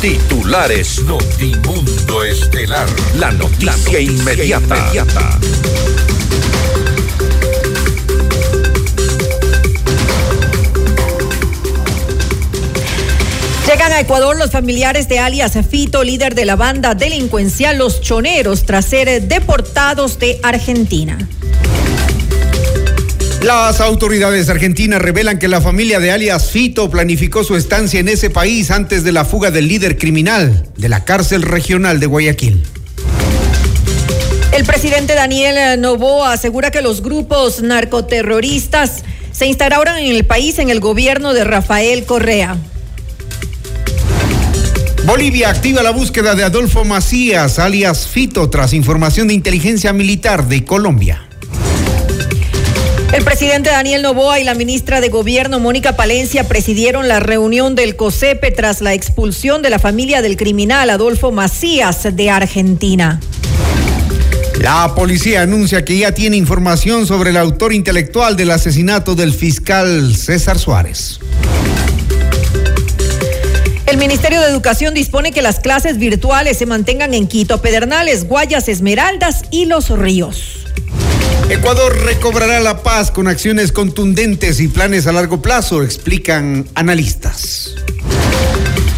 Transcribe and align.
Titulares 0.00 1.02
Notimundo 1.02 2.22
Estelar. 2.22 2.86
La 3.16 3.32
noticia, 3.32 3.98
inmediata. 3.98 4.92
Llegan 13.66 13.92
a 13.92 13.98
Ecuador 13.98 14.36
los 14.36 14.52
familiares 14.52 15.08
de 15.08 15.18
alias 15.18 15.58
Fito, 15.68 16.04
líder 16.04 16.36
de 16.36 16.44
la 16.44 16.54
banda 16.54 16.94
delincuencial 16.94 17.78
Los 17.78 18.00
Choneros, 18.00 18.66
tras 18.66 18.84
ser 18.84 19.22
deportados 19.26 20.20
de 20.20 20.38
Argentina. 20.44 21.18
Las 23.42 23.80
autoridades 23.80 24.48
argentinas 24.48 25.00
revelan 25.00 25.38
que 25.38 25.46
la 25.46 25.60
familia 25.60 26.00
de 26.00 26.10
alias 26.10 26.50
Fito 26.50 26.90
planificó 26.90 27.44
su 27.44 27.54
estancia 27.54 28.00
en 28.00 28.08
ese 28.08 28.30
país 28.30 28.72
antes 28.72 29.04
de 29.04 29.12
la 29.12 29.24
fuga 29.24 29.52
del 29.52 29.68
líder 29.68 29.96
criminal 29.96 30.66
de 30.76 30.88
la 30.88 31.04
cárcel 31.04 31.42
regional 31.42 32.00
de 32.00 32.06
Guayaquil. 32.06 32.64
El 34.52 34.64
presidente 34.64 35.14
Daniel 35.14 35.80
Novoa 35.80 36.32
asegura 36.32 36.72
que 36.72 36.82
los 36.82 37.00
grupos 37.00 37.62
narcoterroristas 37.62 39.04
se 39.30 39.46
instauraron 39.46 39.96
en 39.98 40.16
el 40.16 40.24
país 40.24 40.58
en 40.58 40.68
el 40.68 40.80
gobierno 40.80 41.32
de 41.32 41.44
Rafael 41.44 42.06
Correa. 42.06 42.56
Bolivia 45.06 45.50
activa 45.50 45.84
la 45.84 45.92
búsqueda 45.92 46.34
de 46.34 46.42
Adolfo 46.42 46.84
Macías, 46.84 47.60
alias 47.60 48.08
Fito, 48.08 48.50
tras 48.50 48.72
información 48.72 49.28
de 49.28 49.34
inteligencia 49.34 49.92
militar 49.92 50.48
de 50.48 50.64
Colombia. 50.64 51.27
El 53.12 53.24
presidente 53.24 53.70
Daniel 53.70 54.02
Novoa 54.02 54.38
y 54.38 54.44
la 54.44 54.54
ministra 54.54 55.00
de 55.00 55.08
Gobierno 55.08 55.58
Mónica 55.58 55.96
Palencia 55.96 56.46
presidieron 56.46 57.08
la 57.08 57.20
reunión 57.20 57.74
del 57.74 57.96
COSEPE 57.96 58.50
tras 58.50 58.82
la 58.82 58.92
expulsión 58.92 59.62
de 59.62 59.70
la 59.70 59.78
familia 59.78 60.20
del 60.20 60.36
criminal 60.36 60.90
Adolfo 60.90 61.32
Macías 61.32 62.14
de 62.14 62.30
Argentina. 62.30 63.18
La 64.60 64.94
policía 64.94 65.42
anuncia 65.42 65.86
que 65.86 65.96
ya 65.96 66.12
tiene 66.12 66.36
información 66.36 67.06
sobre 67.06 67.30
el 67.30 67.38
autor 67.38 67.72
intelectual 67.72 68.36
del 68.36 68.50
asesinato 68.50 69.14
del 69.14 69.32
fiscal 69.32 70.14
César 70.14 70.58
Suárez. 70.58 71.18
El 73.86 73.96
Ministerio 73.96 74.42
de 74.42 74.48
Educación 74.48 74.92
dispone 74.92 75.32
que 75.32 75.40
las 75.40 75.60
clases 75.60 75.96
virtuales 75.96 76.58
se 76.58 76.66
mantengan 76.66 77.14
en 77.14 77.26
Quito, 77.26 77.62
Pedernales, 77.62 78.28
Guayas, 78.28 78.68
Esmeraldas 78.68 79.44
y 79.50 79.64
Los 79.64 79.88
Ríos. 79.88 80.57
Ecuador 81.50 81.96
recobrará 82.04 82.60
la 82.60 82.82
paz 82.82 83.10
con 83.10 83.26
acciones 83.26 83.72
contundentes 83.72 84.60
y 84.60 84.68
planes 84.68 85.06
a 85.06 85.12
largo 85.12 85.40
plazo, 85.40 85.82
explican 85.82 86.66
analistas. 86.74 87.74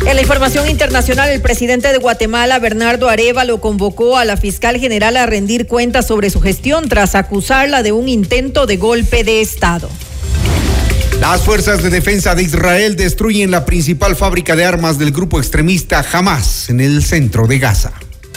En 0.05 0.17
la 0.17 0.23
información 0.23 0.69
internacional, 0.69 1.31
el 1.31 1.41
presidente 1.41 1.93
de 1.93 1.99
Guatemala, 1.99 2.59
Bernardo 2.59 3.09
Arevalo, 3.09 3.61
convocó 3.61 4.17
a 4.17 4.25
la 4.25 4.37
fiscal 4.37 4.79
general 4.79 5.17
a 5.17 5.27
rendir 5.27 5.69
cuentas 5.69 6.09
sobre 6.09 6.29
su 6.29 6.41
gestión 6.41 6.89
tras 6.89 7.15
acusarla 7.15 7.85
de 7.85 7.93
un 7.93 8.09
intento 8.09 8.67
de 8.67 8.79
golpe 8.79 9.23
de 9.23 9.43
Estado. 9.43 9.89
Las 11.21 11.43
fuerzas 11.43 11.85
de 11.85 11.91
defensa 11.91 12.35
de 12.35 12.43
Israel 12.43 12.97
destruyen 12.97 13.53
la 13.53 13.65
principal 13.65 14.17
fábrica 14.17 14.57
de 14.57 14.65
armas 14.65 14.99
del 14.99 15.13
grupo 15.13 15.39
extremista 15.39 16.05
Hamas 16.13 16.69
en 16.69 16.81
el 16.81 17.05
centro 17.05 17.47
de 17.47 17.61
Gaza. 17.61 17.93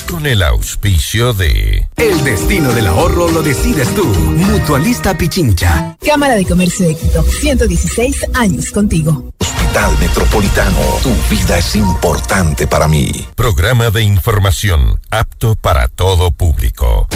Con 0.10 0.26
el 0.26 0.44
auspicio 0.44 1.34
de... 1.34 1.88
El 1.98 2.24
destino 2.24 2.72
del 2.74 2.88
ahorro 2.88 3.30
lo 3.30 3.42
decides 3.42 3.94
tú. 3.96 4.06
Mutualista 4.06 5.18
Pichincha. 5.18 5.96
Cámara 6.06 6.36
de 6.36 6.46
Comercio 6.46 6.88
de 6.88 6.96
Quito. 6.96 7.24
116 7.24 8.26
años 8.34 8.72
contigo. 8.72 9.34
Hospital 9.40 9.98
Metropolitano. 10.00 10.80
Tu 11.02 11.12
vida 11.30 11.58
es 11.58 11.76
importante 11.76 12.68
para 12.68 12.88
mí. 12.88 13.28
Programa 13.36 13.90
de 13.90 14.04
información 14.04 15.00
apto 15.10 15.56
para 15.56 15.88
todo 15.88 16.32
público. 16.32 17.08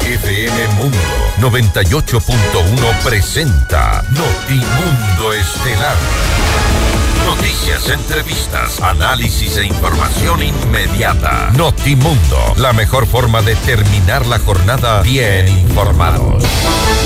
FM 0.00 0.68
Mundo 0.78 0.98
98.1 1.40 3.02
presenta 3.02 4.04
Notimundo 4.10 5.32
Estelar. 5.32 5.96
Noticias, 7.36 7.90
entrevistas, 7.90 8.80
análisis 8.80 9.58
e 9.58 9.66
información 9.66 10.42
inmediata. 10.42 11.50
Notimundo, 11.54 12.54
la 12.56 12.72
mejor 12.72 13.06
forma 13.06 13.42
de 13.42 13.54
terminar 13.56 14.26
la 14.26 14.38
jornada 14.38 15.02
bien 15.02 15.46
informados. 15.46 16.42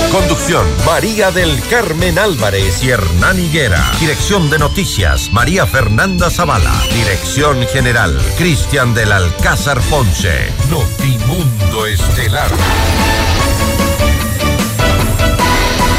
Conducción, 0.09 0.65
María 0.85 1.31
del 1.31 1.61
Carmen 1.69 2.17
Álvarez 2.17 2.81
y 2.81 2.91
Hernán 2.91 3.39
Higuera. 3.39 3.83
Dirección 3.99 4.49
de 4.49 4.59
Noticias, 4.59 5.31
María 5.33 5.65
Fernanda 5.65 6.29
Zavala. 6.29 6.73
Dirección 6.93 7.67
General, 7.67 8.17
Cristian 8.37 8.93
del 8.93 9.11
Alcázar 9.11 9.81
Ponce. 9.81 10.49
Notimundo 10.69 11.87
Estelar. 11.87 12.51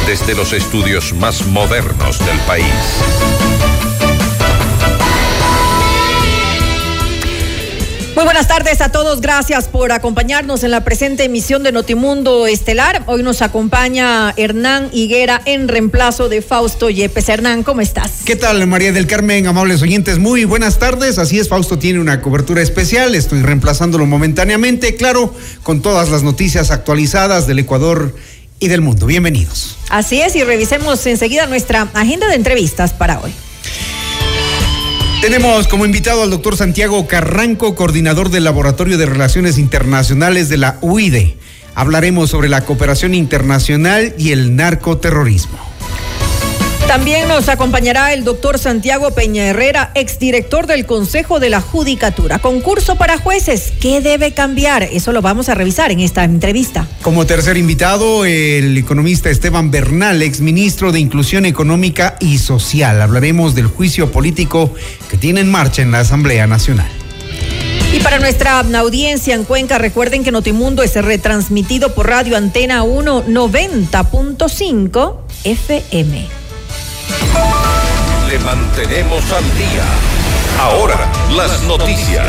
Desde 0.07 0.35
los 0.35 0.55
estudios 0.55 1.13
más 1.13 1.47
modernos 1.47 2.19
del 2.19 2.39
país. 2.41 3.62
Muy 8.23 8.27
buenas 8.27 8.47
tardes 8.47 8.81
a 8.81 8.91
todos, 8.91 9.21
gracias 9.21 9.67
por 9.67 9.91
acompañarnos 9.91 10.63
en 10.63 10.71
la 10.71 10.85
presente 10.85 11.25
emisión 11.25 11.65
de 11.65 11.73
Notimundo 11.73 12.47
Estelar. 12.47 13.03
Hoy 13.07 13.25
nos 13.25 13.43
acompaña 13.43 14.33
Hernán 14.37 14.91
Higuera 14.93 15.43
en 15.45 15.67
reemplazo 15.67 16.29
de 16.29 16.41
Fausto 16.41 16.89
Yepes. 16.89 17.29
Hernán, 17.29 17.65
¿cómo 17.65 17.81
estás? 17.81 18.21
¿Qué 18.25 18.37
tal, 18.37 18.65
María 18.69 18.93
del 18.93 19.09
Carmen, 19.09 19.49
amables 19.49 19.83
oyentes? 19.83 20.21
Muy 20.21 20.45
buenas 20.45 20.79
tardes. 20.79 21.19
Así 21.19 21.41
es, 21.41 21.49
Fausto 21.49 21.81
tiene 21.81 21.99
una 21.99 22.21
cobertura 22.21 22.63
especial. 22.63 23.17
Estoy 23.17 23.43
reemplazándolo 23.43 24.07
momentáneamente, 24.07 24.95
claro, 24.95 25.35
con 25.65 25.83
todas 25.83 26.09
las 26.09 26.23
noticias 26.23 26.71
actualizadas 26.71 27.49
del 27.49 27.59
Ecuador 27.59 28.15
y 28.61 28.69
del 28.69 28.83
mundo. 28.83 29.07
Bienvenidos. 29.07 29.79
Así 29.89 30.21
es, 30.21 30.37
y 30.37 30.45
revisemos 30.45 31.05
enseguida 31.07 31.47
nuestra 31.49 31.89
agenda 31.93 32.29
de 32.29 32.37
entrevistas 32.37 32.93
para 32.93 33.19
hoy. 33.19 33.35
Tenemos 35.23 35.69
como 35.69 35.87
invitado 35.87 36.25
al 36.25 36.31
doctor 36.31 36.57
Santiago 36.57 37.07
Carranco, 37.07 37.77
coordinador 37.77 38.29
del 38.31 38.43
Laboratorio 38.43 38.99
de 38.99 39.07
Relaciones 39.07 39.57
Internacionales 39.57 40.49
de 40.49 40.57
la 40.57 40.79
UIDE. 40.81 41.37
Hablaremos 41.77 42.29
sobre 42.29 42.49
la 42.49 42.63
cooperación 42.65 43.15
internacional 43.15 44.17
y 44.19 44.33
el 44.33 44.57
narcoterrorismo. 44.57 45.72
También 46.93 47.27
nos 47.27 47.49
acompañará 47.49 48.13
el 48.13 48.23
doctor 48.23 48.59
Santiago 48.59 49.13
Peña 49.13 49.47
Herrera, 49.47 49.93
exdirector 49.95 50.67
del 50.67 50.85
Consejo 50.85 51.41
de 51.41 51.49
la 51.49 51.63
Judicatura. 51.63 52.39
Concurso 52.39 52.97
para 52.97 53.17
jueces, 53.17 53.73
¿qué 53.81 54.03
debe 54.03 54.35
cambiar? 54.35 54.83
Eso 54.83 55.11
lo 55.13 55.23
vamos 55.23 55.49
a 55.49 55.55
revisar 55.55 55.91
en 55.91 56.01
esta 56.01 56.23
entrevista. 56.23 56.87
Como 57.01 57.25
tercer 57.25 57.57
invitado, 57.57 58.27
el 58.27 58.77
economista 58.77 59.31
Esteban 59.31 59.71
Bernal, 59.71 60.21
exministro 60.21 60.93
de 60.93 61.01
Inclusión 61.01 61.47
Económica 61.47 62.17
y 62.21 62.37
Social. 62.37 63.01
Hablaremos 63.01 63.55
del 63.55 63.69
juicio 63.69 64.13
político 64.13 64.75
que 65.11 65.17
tiene 65.17 65.41
en 65.41 65.51
marcha 65.51 65.81
en 65.81 65.93
la 65.93 66.01
Asamblea 66.01 66.47
Nacional. 66.47 66.91
Y 67.95 68.01
para 68.01 68.19
nuestra 68.19 68.61
audiencia 68.61 69.35
en 69.35 69.45
Cuenca, 69.45 69.79
recuerden 69.79 70.25
que 70.25 70.31
Notimundo 70.31 70.83
es 70.83 70.95
retransmitido 70.95 71.95
por 71.95 72.09
Radio 72.09 72.37
Antena 72.37 72.83
1 72.83 73.25
90.5 73.29 75.17
FM. 75.45 76.42
Le 78.29 78.39
mantenemos 78.39 79.31
al 79.33 79.45
día. 79.57 79.85
Ahora, 80.61 81.11
las 81.37 81.63
noticias. 81.63 82.27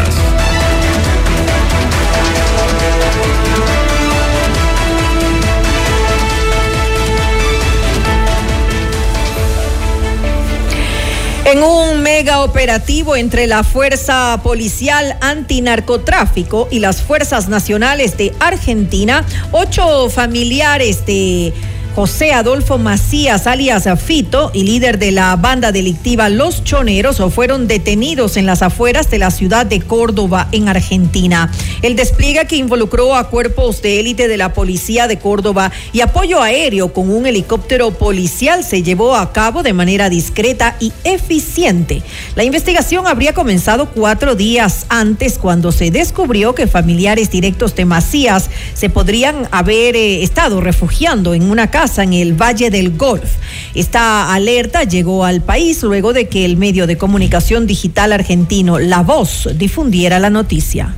En 11.45 11.61
un 11.61 12.01
mega 12.01 12.41
operativo 12.41 13.15
entre 13.17 13.47
la 13.47 13.63
Fuerza 13.63 14.39
Policial 14.41 15.17
Antinarcotráfico 15.19 16.69
y 16.71 16.79
las 16.79 17.01
Fuerzas 17.01 17.49
Nacionales 17.49 18.17
de 18.17 18.33
Argentina, 18.39 19.25
ocho 19.51 20.09
familiares 20.09 21.05
de 21.05 21.53
José 21.95 22.33
Adolfo 22.33 22.79
Macías, 22.79 23.45
alias 23.45 23.87
Fito, 24.03 24.49
y 24.51 24.63
líder 24.63 24.97
de 24.97 25.11
la 25.11 25.35
banda 25.35 25.71
delictiva 25.71 26.27
Los 26.27 26.63
Choneros, 26.63 27.21
fueron 27.31 27.67
detenidos 27.67 28.35
en 28.35 28.47
las 28.47 28.63
afueras 28.63 29.11
de 29.11 29.19
la 29.19 29.29
ciudad 29.29 29.67
de 29.67 29.79
Córdoba, 29.79 30.47
en 30.51 30.69
Argentina. 30.69 31.51
El 31.83 31.95
despliegue 31.95 32.47
que 32.47 32.55
involucró 32.55 33.15
a 33.15 33.29
cuerpos 33.29 33.83
de 33.83 33.99
élite 33.99 34.27
de 34.27 34.37
la 34.37 34.53
policía 34.53 35.07
de 35.07 35.19
Córdoba 35.19 35.71
y 35.91 36.01
apoyo 36.01 36.41
aéreo 36.41 36.93
con 36.93 37.11
un 37.11 37.27
helicóptero 37.27 37.91
policial 37.91 38.63
se 38.63 38.81
llevó 38.81 39.15
a 39.15 39.31
cabo 39.31 39.61
de 39.61 39.73
manera 39.73 40.09
discreta 40.09 40.75
y 40.79 40.91
eficiente. 41.03 42.01
La 42.35 42.43
investigación 42.43 43.05
habría 43.05 43.35
comenzado 43.35 43.89
cuatro 43.89 44.33
días 44.33 44.87
antes 44.89 45.37
cuando 45.37 45.71
se 45.71 45.91
descubrió 45.91 46.55
que 46.55 46.65
familiares 46.65 47.29
directos 47.29 47.75
de 47.75 47.85
Macías 47.85 48.49
se 48.73 48.89
podrían 48.89 49.47
haber 49.51 49.95
eh, 49.95 50.23
estado 50.23 50.59
refugiando 50.59 51.35
en 51.35 51.51
una 51.51 51.69
casa 51.69 51.82
en 51.83 52.13
el 52.13 52.33
Valle 52.33 52.69
del 52.69 52.95
Golf. 52.95 53.29
Esta 53.75 54.33
alerta 54.33 54.83
llegó 54.83 55.25
al 55.25 55.41
país 55.41 55.83
luego 55.83 56.13
de 56.13 56.29
que 56.29 56.45
el 56.45 56.55
medio 56.55 56.87
de 56.87 56.97
comunicación 56.97 57.67
digital 57.67 58.13
argentino 58.13 58.79
La 58.79 59.01
Voz 59.01 59.49
difundiera 59.57 60.17
la 60.19 60.29
noticia. 60.29 60.95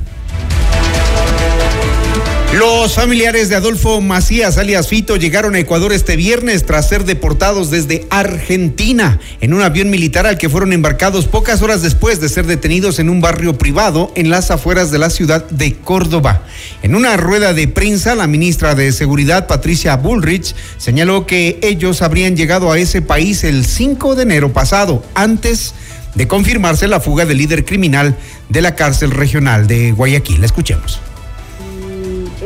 Los 2.56 2.94
familiares 2.94 3.50
de 3.50 3.56
Adolfo 3.56 4.00
Macías, 4.00 4.56
alias 4.56 4.88
Fito, 4.88 5.16
llegaron 5.16 5.54
a 5.54 5.58
Ecuador 5.58 5.92
este 5.92 6.16
viernes 6.16 6.64
tras 6.64 6.88
ser 6.88 7.04
deportados 7.04 7.70
desde 7.70 8.06
Argentina 8.08 9.20
en 9.42 9.52
un 9.52 9.60
avión 9.60 9.90
militar 9.90 10.26
al 10.26 10.38
que 10.38 10.48
fueron 10.48 10.72
embarcados 10.72 11.26
pocas 11.26 11.60
horas 11.60 11.82
después 11.82 12.18
de 12.18 12.30
ser 12.30 12.46
detenidos 12.46 12.98
en 12.98 13.10
un 13.10 13.20
barrio 13.20 13.58
privado 13.58 14.10
en 14.14 14.30
las 14.30 14.50
afueras 14.50 14.90
de 14.90 14.96
la 14.96 15.10
ciudad 15.10 15.46
de 15.50 15.74
Córdoba. 15.74 16.44
En 16.80 16.94
una 16.94 17.18
rueda 17.18 17.52
de 17.52 17.68
prensa, 17.68 18.14
la 18.14 18.26
ministra 18.26 18.74
de 18.74 18.90
Seguridad, 18.90 19.46
Patricia 19.48 19.94
Bullrich, 19.96 20.54
señaló 20.78 21.26
que 21.26 21.58
ellos 21.60 22.00
habrían 22.00 22.36
llegado 22.36 22.72
a 22.72 22.78
ese 22.78 23.02
país 23.02 23.44
el 23.44 23.66
5 23.66 24.14
de 24.14 24.22
enero 24.22 24.54
pasado, 24.54 25.04
antes 25.14 25.74
de 26.14 26.26
confirmarse 26.26 26.88
la 26.88 27.00
fuga 27.00 27.26
del 27.26 27.36
líder 27.36 27.66
criminal 27.66 28.16
de 28.48 28.62
la 28.62 28.74
cárcel 28.74 29.10
regional 29.10 29.66
de 29.66 29.92
Guayaquil. 29.92 30.42
Escuchemos 30.42 31.00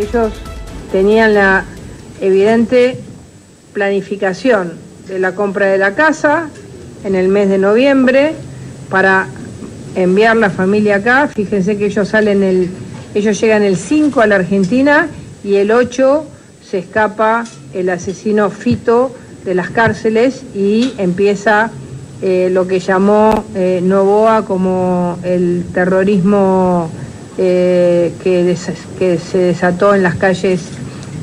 ellos 0.00 0.32
tenían 0.92 1.34
la 1.34 1.64
evidente 2.20 2.98
planificación 3.72 4.72
de 5.08 5.18
la 5.18 5.34
compra 5.34 5.66
de 5.66 5.78
la 5.78 5.94
casa 5.94 6.48
en 7.04 7.14
el 7.14 7.28
mes 7.28 7.48
de 7.48 7.58
noviembre 7.58 8.34
para 8.88 9.28
enviar 9.94 10.36
la 10.36 10.50
familia 10.50 10.96
acá. 10.96 11.28
Fíjense 11.28 11.76
que 11.76 11.86
ellos 11.86 12.08
salen 12.08 12.42
el, 12.42 12.70
ellos 13.14 13.40
llegan 13.40 13.62
el 13.62 13.76
5 13.76 14.20
a 14.20 14.26
la 14.26 14.36
Argentina 14.36 15.08
y 15.44 15.56
el 15.56 15.70
8 15.70 16.24
se 16.68 16.78
escapa 16.78 17.44
el 17.74 17.88
asesino 17.88 18.50
Fito 18.50 19.14
de 19.44 19.54
las 19.54 19.70
cárceles 19.70 20.42
y 20.54 20.92
empieza 20.98 21.70
eh, 22.22 22.50
lo 22.52 22.66
que 22.66 22.80
llamó 22.80 23.44
eh, 23.54 23.80
Novoa 23.82 24.44
como 24.44 25.18
el 25.24 25.64
terrorismo 25.72 26.90
eh, 27.38 28.12
que, 28.22 28.56
se 29.18 29.38
desató 29.38 29.94
en 29.94 30.02
las 30.02 30.16
calles 30.16 30.60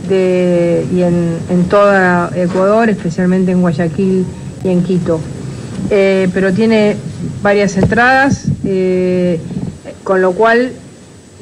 y 0.10 1.02
en, 1.02 1.38
en 1.50 1.64
todo 1.70 1.92
Ecuador, 2.34 2.90
especialmente 2.90 3.52
en 3.52 3.62
Guayaquil 3.62 4.26
y 4.64 4.70
en 4.70 4.84
Quito. 4.84 5.20
Eh, 5.90 6.30
pero 6.34 6.54
tiene 6.54 6.96
varias 7.42 7.78
entradas, 7.78 8.46
eh, 8.66 9.40
con 10.04 10.22
lo 10.22 10.32
cual 10.32 10.72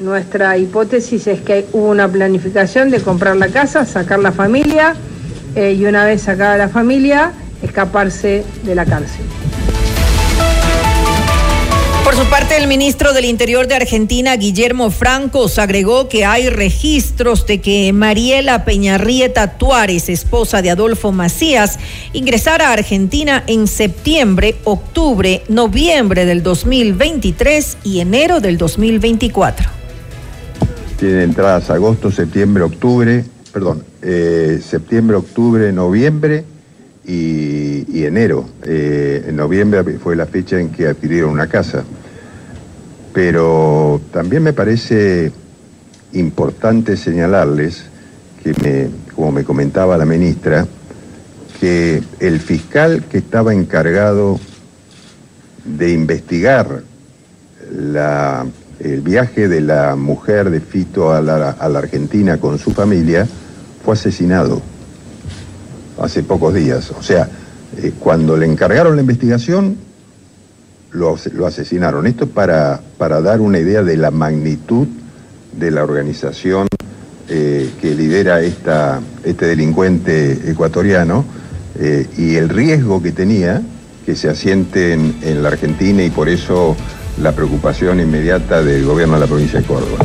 nuestra 0.00 0.58
hipótesis 0.58 1.26
es 1.26 1.40
que 1.40 1.66
hubo 1.72 1.88
una 1.88 2.08
planificación 2.08 2.90
de 2.90 3.00
comprar 3.00 3.36
la 3.36 3.48
casa, 3.48 3.86
sacar 3.86 4.18
la 4.18 4.32
familia 4.32 4.94
y 5.56 5.86
una 5.86 6.04
vez 6.04 6.20
sacada 6.20 6.58
la 6.58 6.68
familia, 6.68 7.32
escaparse 7.62 8.44
de 8.62 8.74
la 8.74 8.84
cárcel. 8.84 9.24
Por 12.06 12.14
su 12.14 12.24
parte, 12.30 12.56
el 12.56 12.68
ministro 12.68 13.12
del 13.12 13.24
Interior 13.24 13.66
de 13.66 13.74
Argentina, 13.74 14.36
Guillermo 14.36 14.92
Francos, 14.92 15.58
agregó 15.58 16.08
que 16.08 16.24
hay 16.24 16.48
registros 16.50 17.44
de 17.48 17.60
que 17.60 17.92
Mariela 17.92 18.64
Peñarrieta 18.64 19.58
Tuárez, 19.58 20.08
esposa 20.08 20.62
de 20.62 20.70
Adolfo 20.70 21.10
Macías, 21.10 21.80
ingresara 22.12 22.68
a 22.68 22.74
Argentina 22.74 23.42
en 23.48 23.66
septiembre, 23.66 24.54
octubre, 24.62 25.42
noviembre 25.48 26.26
del 26.26 26.44
2023 26.44 27.78
y 27.82 27.98
enero 27.98 28.38
del 28.38 28.56
2024. 28.56 29.68
Tiene 31.00 31.24
entradas 31.24 31.70
agosto, 31.70 32.12
septiembre, 32.12 32.62
octubre, 32.62 33.24
perdón, 33.52 33.82
eh, 34.02 34.60
septiembre, 34.62 35.16
octubre, 35.16 35.72
noviembre 35.72 36.44
y, 37.06 38.04
enero. 38.04 38.48
Eh, 38.64 39.24
en 39.28 39.36
noviembre 39.36 39.82
fue 39.98 40.16
la 40.16 40.26
fecha 40.26 40.58
en 40.60 40.70
que 40.70 40.88
adquirieron 40.88 41.30
una 41.30 41.46
casa. 41.46 41.84
Pero 43.12 44.00
también 44.12 44.42
me 44.42 44.52
parece 44.52 45.32
importante 46.12 46.96
señalarles 46.96 47.84
que, 48.42 48.52
me, 48.62 49.14
como 49.14 49.32
me 49.32 49.44
comentaba 49.44 49.96
la 49.96 50.04
ministra, 50.04 50.66
que 51.60 52.02
el 52.20 52.40
fiscal 52.40 53.04
que 53.10 53.18
estaba 53.18 53.54
encargado 53.54 54.38
de 55.64 55.92
investigar 55.92 56.82
el 58.78 59.00
viaje 59.00 59.48
de 59.48 59.60
la 59.60 59.96
mujer 59.96 60.50
de 60.50 60.60
Fito 60.60 61.12
a 61.12 61.20
la, 61.20 61.50
a 61.50 61.68
la 61.68 61.78
Argentina 61.80 62.38
con 62.38 62.58
su 62.58 62.72
familia 62.72 63.26
fue 63.84 63.94
asesinado 63.94 64.62
hace 66.00 66.22
pocos 66.22 66.54
días. 66.54 66.90
O 66.98 67.02
sea, 67.02 67.28
eh, 67.78 67.92
cuando 67.98 68.36
le 68.36 68.46
encargaron 68.46 68.96
la 68.96 69.02
investigación, 69.02 69.76
lo, 70.92 71.16
asesinaron. 71.46 72.06
Esto 72.06 72.26
para, 72.28 72.80
para 72.98 73.20
dar 73.20 73.40
una 73.40 73.58
idea 73.58 73.82
de 73.82 73.96
la 73.96 74.10
magnitud 74.10 74.86
de 75.52 75.70
la 75.70 75.84
organización 75.84 76.68
eh, 77.28 77.70
que 77.80 77.94
lidera 77.94 78.40
esta, 78.40 79.00
este 79.24 79.46
delincuente 79.46 80.50
ecuatoriano 80.50 81.24
eh, 81.78 82.06
y 82.16 82.36
el 82.36 82.48
riesgo 82.48 83.02
que 83.02 83.12
tenía 83.12 83.62
que 84.06 84.14
se 84.14 84.28
asiente 84.28 84.92
en 84.92 85.42
la 85.42 85.48
Argentina 85.48 86.02
y 86.04 86.10
por 86.10 86.28
eso 86.28 86.76
la 87.20 87.32
preocupación 87.32 88.00
inmediata 88.00 88.62
del 88.62 88.84
gobierno 88.84 89.14
de 89.14 89.20
la 89.20 89.26
provincia 89.26 89.60
de 89.60 89.66
Córdoba. 89.66 90.04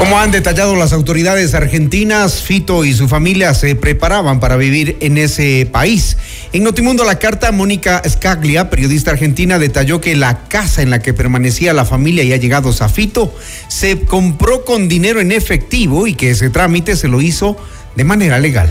Como 0.00 0.18
han 0.18 0.30
detallado 0.30 0.76
las 0.76 0.94
autoridades 0.94 1.52
argentinas, 1.52 2.40
Fito 2.40 2.86
y 2.86 2.94
su 2.94 3.06
familia 3.06 3.52
se 3.52 3.74
preparaban 3.74 4.40
para 4.40 4.56
vivir 4.56 4.96
en 5.00 5.18
ese 5.18 5.68
país. 5.70 6.16
En 6.54 6.64
Notimundo 6.64 7.04
la 7.04 7.18
carta, 7.18 7.52
Mónica 7.52 8.00
Scaglia, 8.08 8.70
periodista 8.70 9.10
argentina, 9.10 9.58
detalló 9.58 10.00
que 10.00 10.16
la 10.16 10.48
casa 10.48 10.80
en 10.80 10.88
la 10.88 11.00
que 11.00 11.12
permanecía 11.12 11.74
la 11.74 11.84
familia 11.84 12.24
y 12.24 12.32
allegados 12.32 12.80
a 12.80 12.88
Fito 12.88 13.34
se 13.68 14.00
compró 14.00 14.64
con 14.64 14.88
dinero 14.88 15.20
en 15.20 15.32
efectivo 15.32 16.06
y 16.06 16.14
que 16.14 16.30
ese 16.30 16.48
trámite 16.48 16.96
se 16.96 17.06
lo 17.06 17.20
hizo 17.20 17.58
de 17.94 18.04
manera 18.04 18.38
legal. 18.38 18.70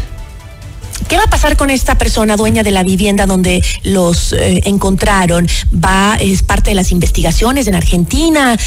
¿Qué 1.08 1.16
va 1.16 1.26
a 1.26 1.30
pasar 1.30 1.58
con 1.58 1.70
esta 1.70 1.96
persona 1.96 2.38
dueña 2.38 2.64
de 2.64 2.72
la 2.72 2.82
vivienda 2.82 3.28
donde 3.28 3.64
los 3.84 4.34
eh, 4.34 4.64
encontraron? 4.66 5.48
¿Va, 5.74 6.18
es 6.20 6.42
parte 6.42 6.72
de 6.72 6.76
las 6.76 6.92
investigaciones 6.92 7.68
en 7.68 7.76
Argentina? 7.76 8.58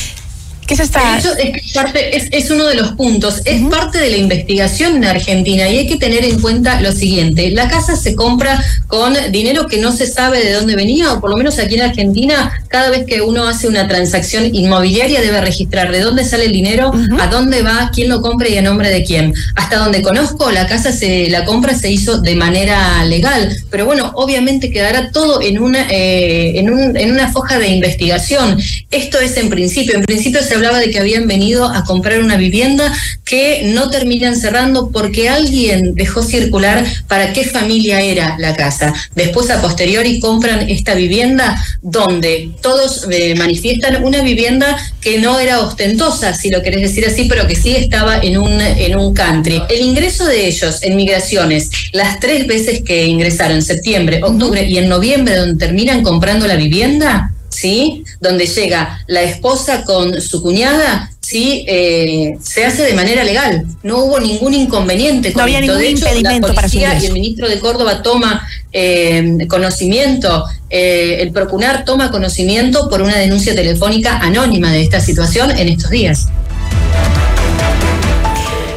¿Qué 0.72 0.76
es 0.76 0.88
esta? 0.88 1.18
es, 1.18 1.72
parte, 1.74 2.16
es, 2.34 2.50
uno 2.50 2.64
de 2.64 2.76
los 2.76 2.92
puntos, 2.92 3.42
es 3.44 3.60
parte 3.68 3.98
de 3.98 4.08
la 4.08 4.16
investigación 4.16 4.96
en 4.96 5.04
Argentina 5.04 5.68
y 5.68 5.76
hay 5.76 5.86
que 5.86 5.96
tener 5.96 6.24
en 6.24 6.40
cuenta 6.40 6.80
lo 6.80 6.92
siguiente, 6.92 7.50
la 7.50 7.68
casa 7.68 7.94
se 7.94 8.14
compra 8.14 8.58
con 8.86 9.12
dinero 9.30 9.66
que 9.66 9.76
no 9.76 9.92
se 9.92 10.06
sabe 10.06 10.42
de 10.42 10.52
dónde 10.52 10.74
venía, 10.74 11.12
o 11.12 11.20
por 11.20 11.28
lo 11.28 11.36
menos 11.36 11.58
aquí 11.58 11.74
en 11.74 11.82
Argentina, 11.82 12.58
cada 12.68 12.88
vez 12.88 13.04
que 13.04 13.20
uno 13.20 13.46
hace 13.46 13.68
una 13.68 13.86
transacción 13.86 14.54
inmobiliaria 14.54 15.20
debe 15.20 15.42
registrar 15.42 15.92
de 15.92 16.00
dónde 16.00 16.24
sale 16.24 16.46
el 16.46 16.52
dinero, 16.52 16.90
a 17.20 17.26
dónde 17.26 17.62
va, 17.62 17.90
quién 17.94 18.08
lo 18.08 18.22
compra 18.22 18.48
y 18.48 18.56
a 18.56 18.62
nombre 18.62 18.88
de 18.88 19.04
quién. 19.04 19.34
Hasta 19.56 19.76
donde 19.76 20.00
conozco, 20.00 20.50
la 20.50 20.66
casa 20.66 20.90
se, 20.90 21.28
la 21.28 21.44
compra 21.44 21.74
se 21.74 21.90
hizo 21.90 22.22
de 22.22 22.34
manera 22.34 23.04
legal, 23.04 23.54
pero 23.70 23.84
bueno, 23.84 24.12
obviamente 24.14 24.70
quedará 24.70 25.10
todo 25.10 25.42
en 25.42 25.58
una, 25.58 25.86
eh, 25.90 26.58
en, 26.58 26.72
un, 26.72 26.96
en 26.96 27.10
una 27.10 27.30
foja 27.30 27.58
de 27.58 27.68
investigación. 27.68 28.58
Esto 28.90 29.20
es 29.20 29.36
en 29.36 29.50
principio, 29.50 29.96
en 29.96 30.04
principio 30.04 30.42
se 30.42 30.61
hablaba 30.62 30.78
de 30.78 30.90
que 30.92 31.00
habían 31.00 31.26
venido 31.26 31.66
a 31.66 31.84
comprar 31.84 32.20
una 32.20 32.36
vivienda 32.36 32.92
que 33.24 33.62
no 33.74 33.90
terminan 33.90 34.36
cerrando 34.36 34.90
porque 34.92 35.28
alguien 35.28 35.94
dejó 35.96 36.22
circular 36.22 36.84
para 37.08 37.32
qué 37.32 37.44
familia 37.44 38.00
era 38.00 38.36
la 38.38 38.54
casa. 38.54 38.94
Después, 39.16 39.50
a 39.50 39.60
posteriori, 39.60 40.20
compran 40.20 40.68
esta 40.70 40.94
vivienda 40.94 41.60
donde 41.82 42.52
todos 42.62 43.08
eh, 43.10 43.34
manifiestan 43.34 44.04
una 44.04 44.22
vivienda 44.22 44.76
que 45.00 45.18
no 45.18 45.40
era 45.40 45.60
ostentosa, 45.60 46.32
si 46.32 46.48
lo 46.50 46.62
querés 46.62 46.82
decir 46.82 47.06
así, 47.06 47.24
pero 47.28 47.48
que 47.48 47.56
sí 47.56 47.74
estaba 47.74 48.18
en 48.18 48.38
un, 48.38 48.60
en 48.60 48.96
un 48.96 49.12
country. 49.14 49.62
El 49.68 49.80
ingreso 49.80 50.26
de 50.26 50.46
ellos 50.46 50.80
en 50.82 50.94
migraciones, 50.94 51.70
las 51.92 52.20
tres 52.20 52.46
veces 52.46 52.82
que 52.82 53.06
ingresaron, 53.06 53.56
en 53.56 53.62
septiembre, 53.62 54.20
octubre 54.22 54.64
y 54.64 54.78
en 54.78 54.88
noviembre, 54.88 55.34
donde 55.34 55.64
terminan 55.66 56.02
comprando 56.02 56.46
la 56.46 56.54
vivienda, 56.54 57.32
¿sí? 57.52 58.04
Donde 58.20 58.46
llega 58.46 59.00
la 59.06 59.22
esposa 59.22 59.84
con 59.84 60.20
su 60.20 60.42
cuñada, 60.42 61.10
¿sí? 61.20 61.64
Eh, 61.68 62.36
se 62.42 62.64
hace 62.64 62.82
de 62.82 62.94
manera 62.94 63.22
legal. 63.24 63.66
No 63.82 63.98
hubo 63.98 64.18
ningún 64.18 64.54
inconveniente. 64.54 65.32
No 65.34 65.42
había 65.42 65.60
ningún 65.60 65.78
de 65.78 65.88
hecho, 65.88 66.06
impedimento 66.06 66.48
la 66.48 66.54
policía 66.54 66.98
y 67.00 67.06
el 67.06 67.12
ministro 67.12 67.48
de 67.48 67.58
Córdoba 67.58 68.02
toma 68.02 68.48
eh, 68.72 69.46
conocimiento, 69.48 70.46
eh, 70.70 71.18
el 71.20 71.30
procurar 71.30 71.84
toma 71.84 72.10
conocimiento 72.10 72.88
por 72.88 73.02
una 73.02 73.16
denuncia 73.16 73.54
telefónica 73.54 74.18
anónima 74.18 74.72
de 74.72 74.82
esta 74.82 75.00
situación 75.00 75.50
en 75.50 75.68
estos 75.68 75.90
días. 75.90 76.28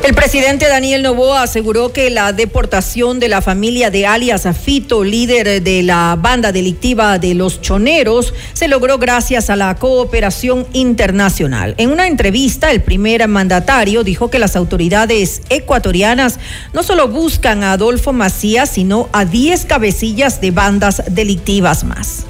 El 0.06 0.14
presidente 0.14 0.68
Daniel 0.68 1.02
Novoa 1.02 1.42
aseguró 1.42 1.92
que 1.92 2.12
la 2.12 2.32
deportación 2.32 3.20
de 3.20 3.28
la 3.28 3.42
familia 3.42 3.90
de 3.90 4.06
alias 4.06 4.46
Afito, 4.46 5.04
líder 5.04 5.64
de 5.64 5.82
la 5.82 6.16
banda 6.16 6.52
delictiva 6.52 7.18
de 7.18 7.34
los 7.34 7.60
choneros, 7.60 8.32
se 8.54 8.68
logró 8.68 9.00
gracias 9.00 9.50
a 9.50 9.56
la 9.56 9.74
cooperación 9.78 10.68
internacional. 10.74 11.74
En 11.80 11.90
una 11.90 12.06
entrevista, 12.06 12.70
el 12.70 12.84
primer 12.84 13.28
mandatario 13.28 14.04
dijo 14.04 14.30
que 14.30 14.38
las 14.38 14.56
autoridades 14.56 15.42
ecuatorianas 15.50 16.40
no 16.72 16.84
solo 16.84 17.08
buscan 17.08 17.64
a 17.64 17.72
Adolfo 17.72 18.14
Macías, 18.14 18.70
sino 18.70 19.10
a 19.12 19.26
10 19.26 19.66
cabecillas 19.66 20.40
de 20.40 20.52
bandas 20.52 21.02
delictivas 21.10 21.84
más. 21.84 22.28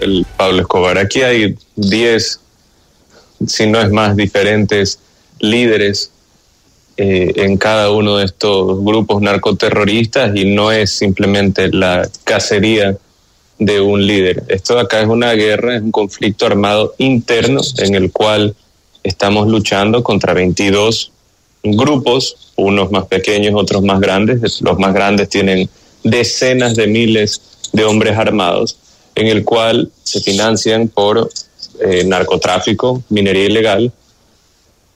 El 0.00 0.26
Pablo 0.36 0.60
Escobar, 0.60 0.98
aquí 0.98 1.22
hay 1.22 1.56
10, 1.76 2.40
si 3.46 3.66
no 3.66 3.80
es 3.80 3.90
más, 3.90 4.14
diferentes 4.14 4.98
líderes 5.40 6.10
eh, 7.00 7.44
en 7.44 7.56
cada 7.58 7.92
uno 7.92 8.16
de 8.16 8.24
estos 8.24 8.84
grupos 8.84 9.22
narcoterroristas 9.22 10.34
y 10.34 10.46
no 10.46 10.72
es 10.72 10.90
simplemente 10.90 11.68
la 11.68 12.10
cacería 12.24 12.98
de 13.56 13.80
un 13.80 14.04
líder. 14.04 14.42
Esto 14.48 14.76
acá 14.80 15.00
es 15.00 15.06
una 15.06 15.32
guerra, 15.34 15.76
es 15.76 15.82
un 15.82 15.92
conflicto 15.92 16.44
armado 16.44 16.96
interno 16.98 17.60
en 17.78 17.94
el 17.94 18.10
cual 18.10 18.56
estamos 19.04 19.46
luchando 19.46 20.02
contra 20.02 20.34
22 20.34 21.12
grupos, 21.62 22.52
unos 22.56 22.90
más 22.90 23.06
pequeños, 23.06 23.54
otros 23.54 23.84
más 23.84 24.00
grandes. 24.00 24.60
Los 24.60 24.76
más 24.80 24.92
grandes 24.92 25.28
tienen 25.28 25.68
decenas 26.02 26.74
de 26.74 26.88
miles 26.88 27.40
de 27.72 27.84
hombres 27.84 28.18
armados, 28.18 28.76
en 29.14 29.28
el 29.28 29.44
cual 29.44 29.88
se 30.02 30.20
financian 30.20 30.88
por 30.88 31.30
eh, 31.80 32.02
narcotráfico, 32.04 33.04
minería 33.08 33.44
ilegal, 33.44 33.92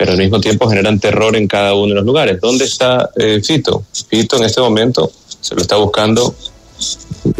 pero 0.03 0.15
al 0.15 0.19
mismo 0.19 0.41
tiempo 0.41 0.69
generan 0.69 0.99
terror 0.99 1.37
en 1.37 1.47
cada 1.47 1.75
uno 1.75 1.91
de 1.91 1.95
los 1.95 2.05
lugares. 2.05 2.41
¿Dónde 2.41 2.65
está 2.65 3.11
eh, 3.15 3.41
Fito? 3.41 3.85
Fito 4.09 4.37
en 4.37 4.43
este 4.43 4.61
momento 4.61 5.13
se 5.41 5.55
lo 5.55 5.63
está 5.63 5.77
buscando 5.77 6.35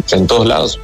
en 0.09 0.27
todos 0.27 0.47
lados. 0.47 0.79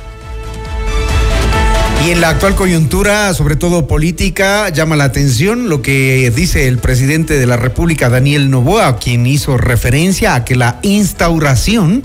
Y 2.05 2.11
en 2.11 2.19
la 2.19 2.31
actual 2.31 2.55
coyuntura, 2.55 3.33
sobre 3.33 3.55
todo 3.55 3.87
política, 3.87 4.67
llama 4.67 4.97
la 4.97 5.05
atención 5.05 5.69
lo 5.69 5.81
que 5.81 6.29
dice 6.35 6.67
el 6.67 6.79
presidente 6.79 7.39
de 7.39 7.47
la 7.47 7.55
República, 7.55 8.09
Daniel 8.09 8.49
Novoa, 8.49 8.97
quien 8.97 9.25
hizo 9.25 9.55
referencia 9.55 10.35
a 10.35 10.43
que 10.43 10.57
la 10.57 10.79
instauración 10.81 12.03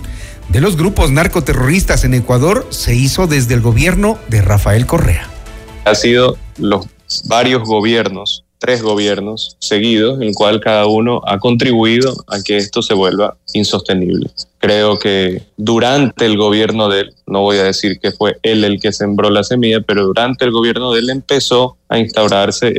de 0.51 0.61
los 0.61 0.77
grupos 0.77 1.11
narcoterroristas 1.11 2.05
en 2.05 2.15
Ecuador 2.15 2.65
se 2.71 2.95
hizo 2.95 3.27
desde 3.27 3.55
el 3.55 3.61
gobierno 3.61 4.21
de 4.29 4.41
Rafael 4.41 4.87
Correa. 4.87 5.29
Ha 5.85 5.97
sido 5.97 6.39
los 6.59 6.87
varios 7.25 7.65
gobiernos 7.65 8.44
tres 8.65 8.81
gobiernos 8.81 9.59
seguidos, 9.59 10.17
en 10.17 10.29
el 10.29 10.35
cual 10.35 10.59
cada 10.59 10.87
uno 10.87 11.21
ha 11.27 11.39
contribuido 11.39 12.15
a 12.29 12.41
que 12.43 12.57
esto 12.57 12.81
se 12.81 12.95
vuelva 12.95 13.37
insostenible. 13.53 14.31
Creo 14.59 14.99
que 14.99 15.43
durante 15.59 16.25
el 16.25 16.39
gobierno 16.39 16.89
de 16.89 17.01
él, 17.01 17.15
no 17.27 17.43
voy 17.43 17.59
a 17.59 17.65
decir 17.65 18.01
que 18.01 18.11
fue 18.11 18.39
él 18.43 18.65
el 18.65 18.81
que 18.81 18.93
sembró 18.93 19.29
la 19.29 19.45
semilla, 19.45 19.83
pero 19.83 20.07
durante 20.07 20.47
el 20.47 20.51
gobierno 20.51 20.93
de 20.93 21.01
él 21.01 21.11
empezó 21.11 21.77
a 21.91 21.99
instaurarse 21.99 22.73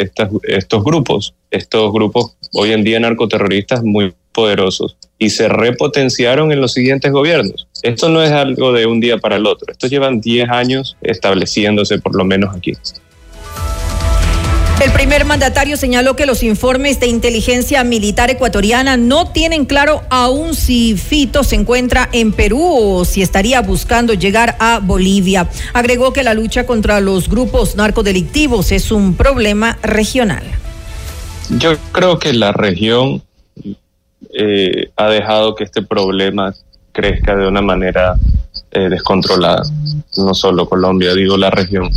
estos 0.47 0.83
grupos, 0.83 1.35
estos 1.51 1.93
grupos 1.93 2.35
hoy 2.53 2.71
en 2.71 2.83
día 2.83 2.99
narcoterroristas 2.99 3.83
muy 3.83 4.11
poderosos 4.31 4.97
y 5.19 5.29
se 5.29 5.47
repotenciaron 5.47 6.51
en 6.51 6.61
los 6.61 6.73
siguientes 6.73 7.11
gobiernos. 7.11 7.67
Esto 7.83 8.09
no 8.09 8.23
es 8.23 8.31
algo 8.31 8.73
de 8.73 8.87
un 8.87 8.99
día 8.99 9.19
para 9.19 9.35
el 9.35 9.45
otro, 9.45 9.71
esto 9.71 9.85
llevan 9.85 10.19
10 10.19 10.49
años 10.49 10.97
estableciéndose 11.03 11.99
por 11.99 12.15
lo 12.15 12.25
menos 12.25 12.55
aquí. 12.55 12.73
El 14.81 14.91
primer 14.91 15.23
mandatario 15.23 15.77
señaló 15.77 16.17
que 16.17 16.25
los 16.25 16.43
informes 16.43 16.99
de 16.99 17.07
inteligencia 17.07 17.83
militar 17.85 18.29
ecuatoriana 18.29 18.97
no 18.97 19.31
tienen 19.31 19.65
claro 19.65 20.01
aún 20.09 20.53
si 20.53 20.97
Fito 20.97 21.43
se 21.43 21.55
encuentra 21.55 22.09
en 22.11 22.33
Perú 22.33 22.61
o 22.61 23.05
si 23.05 23.21
estaría 23.21 23.61
buscando 23.61 24.13
llegar 24.13 24.57
a 24.59 24.79
Bolivia. 24.79 25.49
Agregó 25.73 26.11
que 26.11 26.23
la 26.23 26.33
lucha 26.33 26.65
contra 26.65 26.99
los 26.99 27.29
grupos 27.29 27.77
narcodelictivos 27.77 28.73
es 28.73 28.91
un 28.91 29.15
problema 29.15 29.77
regional. 29.81 30.43
Yo 31.49 31.77
creo 31.93 32.19
que 32.19 32.33
la 32.33 32.51
región 32.51 33.23
eh, 34.33 34.89
ha 34.97 35.07
dejado 35.09 35.55
que 35.55 35.63
este 35.63 35.83
problema 35.83 36.53
crezca 36.91 37.35
de 37.35 37.47
una 37.47 37.61
manera 37.61 38.15
eh, 38.71 38.89
descontrolada. 38.89 39.63
No 40.17 40.33
solo 40.33 40.67
Colombia, 40.67 41.13
digo 41.13 41.37
la 41.37 41.49
región. 41.49 41.89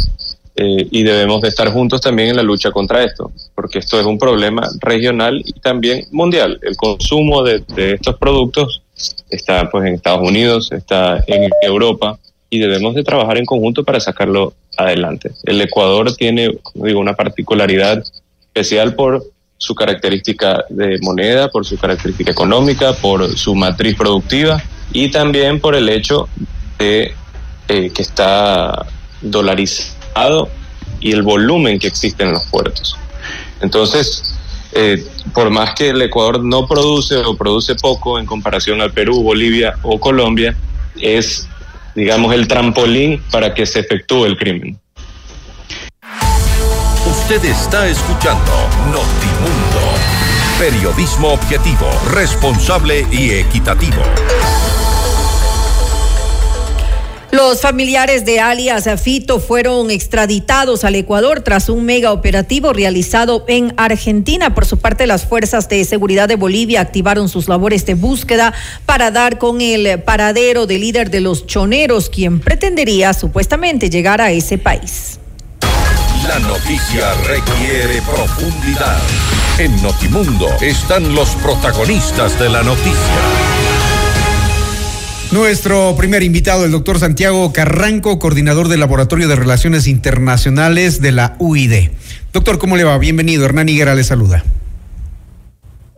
Eh, 0.60 0.88
y 0.90 1.04
debemos 1.04 1.40
de 1.40 1.50
estar 1.50 1.70
juntos 1.70 2.00
también 2.00 2.30
en 2.30 2.36
la 2.36 2.42
lucha 2.42 2.72
contra 2.72 3.04
esto, 3.04 3.30
porque 3.54 3.78
esto 3.78 4.00
es 4.00 4.04
un 4.04 4.18
problema 4.18 4.68
regional 4.80 5.40
y 5.44 5.52
también 5.60 6.06
mundial. 6.10 6.58
El 6.62 6.76
consumo 6.76 7.44
de, 7.44 7.62
estos 7.76 8.16
productos 8.16 8.82
está 9.30 9.70
pues 9.70 9.86
en 9.86 9.94
Estados 9.94 10.28
Unidos, 10.28 10.72
está 10.72 11.22
en 11.28 11.48
Europa 11.62 12.18
y 12.50 12.58
debemos 12.58 12.96
de 12.96 13.04
trabajar 13.04 13.38
en 13.38 13.46
conjunto 13.46 13.84
para 13.84 14.00
sacarlo 14.00 14.52
adelante. 14.76 15.30
El 15.44 15.60
Ecuador 15.60 16.12
tiene, 16.16 16.58
digo, 16.74 16.98
una 16.98 17.14
particularidad 17.14 18.02
especial 18.48 18.96
por 18.96 19.22
su 19.58 19.76
característica 19.76 20.64
de 20.70 20.98
moneda, 21.02 21.50
por 21.50 21.66
su 21.66 21.78
característica 21.78 22.32
económica, 22.32 22.94
por 22.94 23.38
su 23.38 23.54
matriz 23.54 23.96
productiva 23.96 24.60
y 24.92 25.08
también 25.12 25.60
por 25.60 25.76
el 25.76 25.88
hecho 25.88 26.28
de 26.80 27.12
eh, 27.68 27.90
que 27.94 28.02
está 28.02 28.84
dolarizado 29.20 29.97
y 31.00 31.12
el 31.12 31.22
volumen 31.22 31.78
que 31.78 31.86
existe 31.86 32.24
en 32.24 32.32
los 32.32 32.44
puertos. 32.46 32.96
Entonces, 33.60 34.22
eh, 34.72 35.04
por 35.32 35.50
más 35.50 35.74
que 35.74 35.90
el 35.90 36.02
Ecuador 36.02 36.42
no 36.42 36.66
produce 36.66 37.16
o 37.16 37.36
produce 37.36 37.74
poco 37.74 38.18
en 38.18 38.26
comparación 38.26 38.80
al 38.80 38.92
Perú, 38.92 39.22
Bolivia 39.22 39.74
o 39.82 39.98
Colombia, 39.98 40.56
es, 41.00 41.48
digamos, 41.94 42.34
el 42.34 42.48
trampolín 42.48 43.22
para 43.30 43.54
que 43.54 43.66
se 43.66 43.80
efectúe 43.80 44.26
el 44.26 44.36
crimen. 44.36 44.78
Usted 47.06 47.44
está 47.44 47.88
escuchando 47.88 48.52
Notimundo, 48.86 49.80
periodismo 50.58 51.28
objetivo, 51.28 51.86
responsable 52.10 53.06
y 53.10 53.30
equitativo. 53.30 54.02
Los 57.30 57.60
familiares 57.60 58.24
de 58.24 58.40
alias 58.40 58.88
Fito 59.02 59.38
fueron 59.38 59.90
extraditados 59.90 60.84
al 60.84 60.94
Ecuador 60.94 61.42
tras 61.42 61.68
un 61.68 61.84
mega 61.84 62.12
operativo 62.12 62.72
realizado 62.72 63.44
en 63.48 63.74
Argentina. 63.76 64.54
Por 64.54 64.64
su 64.64 64.78
parte, 64.78 65.06
las 65.06 65.26
fuerzas 65.26 65.68
de 65.68 65.84
seguridad 65.84 66.26
de 66.26 66.36
Bolivia 66.36 66.80
activaron 66.80 67.28
sus 67.28 67.46
labores 67.46 67.84
de 67.84 67.94
búsqueda 67.94 68.54
para 68.86 69.10
dar 69.10 69.36
con 69.36 69.60
el 69.60 70.02
paradero 70.02 70.66
del 70.66 70.80
líder 70.80 71.10
de 71.10 71.20
los 71.20 71.46
choneros, 71.46 72.08
quien 72.08 72.40
pretendería 72.40 73.12
supuestamente 73.12 73.90
llegar 73.90 74.22
a 74.22 74.30
ese 74.30 74.56
país. 74.56 75.18
La 76.26 76.38
noticia 76.38 77.12
requiere 77.26 78.00
profundidad. 78.02 78.98
En 79.58 79.82
Notimundo 79.82 80.48
están 80.62 81.14
los 81.14 81.28
protagonistas 81.36 82.38
de 82.38 82.48
la 82.48 82.62
noticia. 82.62 83.77
Nuestro 85.30 85.94
primer 85.94 86.22
invitado, 86.22 86.64
el 86.64 86.70
doctor 86.70 86.98
Santiago 86.98 87.52
Carranco, 87.52 88.18
coordinador 88.18 88.68
del 88.68 88.80
Laboratorio 88.80 89.28
de 89.28 89.36
Relaciones 89.36 89.86
Internacionales 89.86 91.02
de 91.02 91.12
la 91.12 91.36
UID. 91.38 91.90
Doctor, 92.32 92.58
¿cómo 92.58 92.78
le 92.78 92.84
va? 92.84 92.96
Bienvenido. 92.96 93.44
Hernán 93.44 93.68
Higuera 93.68 93.94
le 93.94 94.04
saluda. 94.04 94.42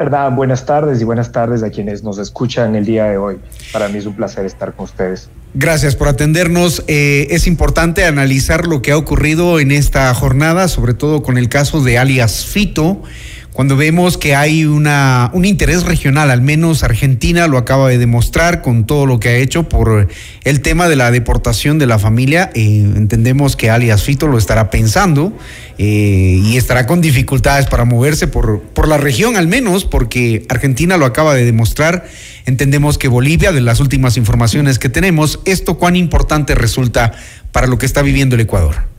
Verdad, 0.00 0.32
buenas 0.32 0.66
tardes 0.66 1.00
y 1.00 1.04
buenas 1.04 1.30
tardes 1.30 1.62
a 1.62 1.70
quienes 1.70 2.02
nos 2.02 2.18
escuchan 2.18 2.74
el 2.74 2.84
día 2.84 3.04
de 3.04 3.18
hoy. 3.18 3.38
Para 3.72 3.88
mí 3.88 3.98
es 3.98 4.06
un 4.06 4.16
placer 4.16 4.46
estar 4.46 4.72
con 4.72 4.86
ustedes. 4.86 5.30
Gracias 5.54 5.94
por 5.94 6.08
atendernos. 6.08 6.82
Eh, 6.88 7.28
es 7.30 7.46
importante 7.46 8.06
analizar 8.06 8.66
lo 8.66 8.82
que 8.82 8.90
ha 8.90 8.96
ocurrido 8.96 9.60
en 9.60 9.70
esta 9.70 10.12
jornada, 10.12 10.66
sobre 10.66 10.94
todo 10.94 11.22
con 11.22 11.38
el 11.38 11.48
caso 11.48 11.80
de 11.82 11.98
alias 11.98 12.46
Fito 12.46 13.02
cuando 13.52 13.76
vemos 13.76 14.16
que 14.16 14.36
hay 14.36 14.64
una, 14.64 15.30
un 15.34 15.44
interés 15.44 15.82
regional, 15.82 16.30
al 16.30 16.40
menos 16.40 16.84
Argentina 16.84 17.48
lo 17.48 17.58
acaba 17.58 17.88
de 17.88 17.98
demostrar 17.98 18.62
con 18.62 18.86
todo 18.86 19.06
lo 19.06 19.18
que 19.18 19.28
ha 19.28 19.36
hecho 19.36 19.68
por 19.68 20.08
el 20.44 20.60
tema 20.60 20.88
de 20.88 20.96
la 20.96 21.10
deportación 21.10 21.78
de 21.78 21.86
la 21.86 21.98
familia, 21.98 22.50
eh, 22.54 22.92
entendemos 22.96 23.56
que 23.56 23.68
alias 23.68 24.04
Fito 24.04 24.28
lo 24.28 24.38
estará 24.38 24.70
pensando 24.70 25.36
eh, 25.78 26.40
y 26.44 26.56
estará 26.56 26.86
con 26.86 27.00
dificultades 27.00 27.66
para 27.66 27.84
moverse 27.84 28.28
por, 28.28 28.60
por 28.60 28.86
la 28.86 28.98
región 28.98 29.36
al 29.36 29.48
menos, 29.48 29.84
porque 29.84 30.46
Argentina 30.48 30.96
lo 30.96 31.04
acaba 31.04 31.34
de 31.34 31.44
demostrar, 31.44 32.06
entendemos 32.46 32.98
que 32.98 33.08
Bolivia, 33.08 33.50
de 33.50 33.60
las 33.60 33.80
últimas 33.80 34.16
informaciones 34.16 34.78
que 34.78 34.88
tenemos, 34.88 35.40
esto 35.44 35.76
cuán 35.76 35.96
importante 35.96 36.54
resulta 36.54 37.12
para 37.50 37.66
lo 37.66 37.78
que 37.78 37.86
está 37.86 38.02
viviendo 38.02 38.36
el 38.36 38.42
Ecuador. 38.42 38.89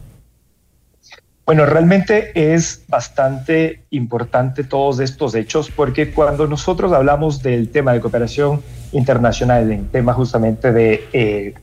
Bueno, 1.51 1.65
realmente 1.65 2.31
es 2.53 2.85
bastante 2.87 3.81
importante 3.89 4.63
todos 4.63 5.01
estos 5.01 5.35
hechos 5.35 5.69
porque 5.69 6.13
cuando 6.13 6.47
nosotros 6.47 6.93
hablamos 6.93 7.43
del 7.43 7.67
tema 7.67 7.91
de 7.91 7.99
cooperación 7.99 8.61
internacional, 8.93 9.69
en 9.69 9.89
tema 9.89 10.13
justamente 10.13 10.71
de 10.71 11.03
eh, 11.11 11.53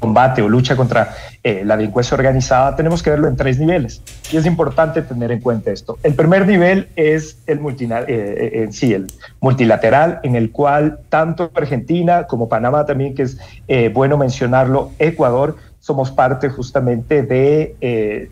combate 0.00 0.42
o 0.42 0.48
lucha 0.48 0.74
contra 0.74 1.14
eh, 1.44 1.62
la 1.64 1.76
delincuencia 1.76 2.16
organizada, 2.16 2.74
tenemos 2.74 3.04
que 3.04 3.10
verlo 3.10 3.28
en 3.28 3.36
tres 3.36 3.60
niveles. 3.60 4.02
Y 4.32 4.36
es 4.36 4.46
importante 4.46 5.00
tener 5.00 5.30
en 5.30 5.38
cuenta 5.38 5.70
esto. 5.70 5.96
El 6.02 6.14
primer 6.14 6.44
nivel 6.44 6.88
es 6.96 7.38
el, 7.46 7.60
eh, 8.08 8.50
en 8.64 8.72
sí, 8.72 8.94
el 8.94 9.06
multilateral, 9.40 10.18
en 10.24 10.34
el 10.34 10.50
cual 10.50 10.98
tanto 11.08 11.52
Argentina 11.54 12.26
como 12.26 12.48
Panamá 12.48 12.84
también, 12.84 13.14
que 13.14 13.22
es 13.22 13.38
bueno 13.94 14.18
mencionarlo, 14.18 14.90
Ecuador, 14.98 15.54
somos 15.78 16.10
parte 16.10 16.48
justamente 16.48 17.22
de 17.22 18.28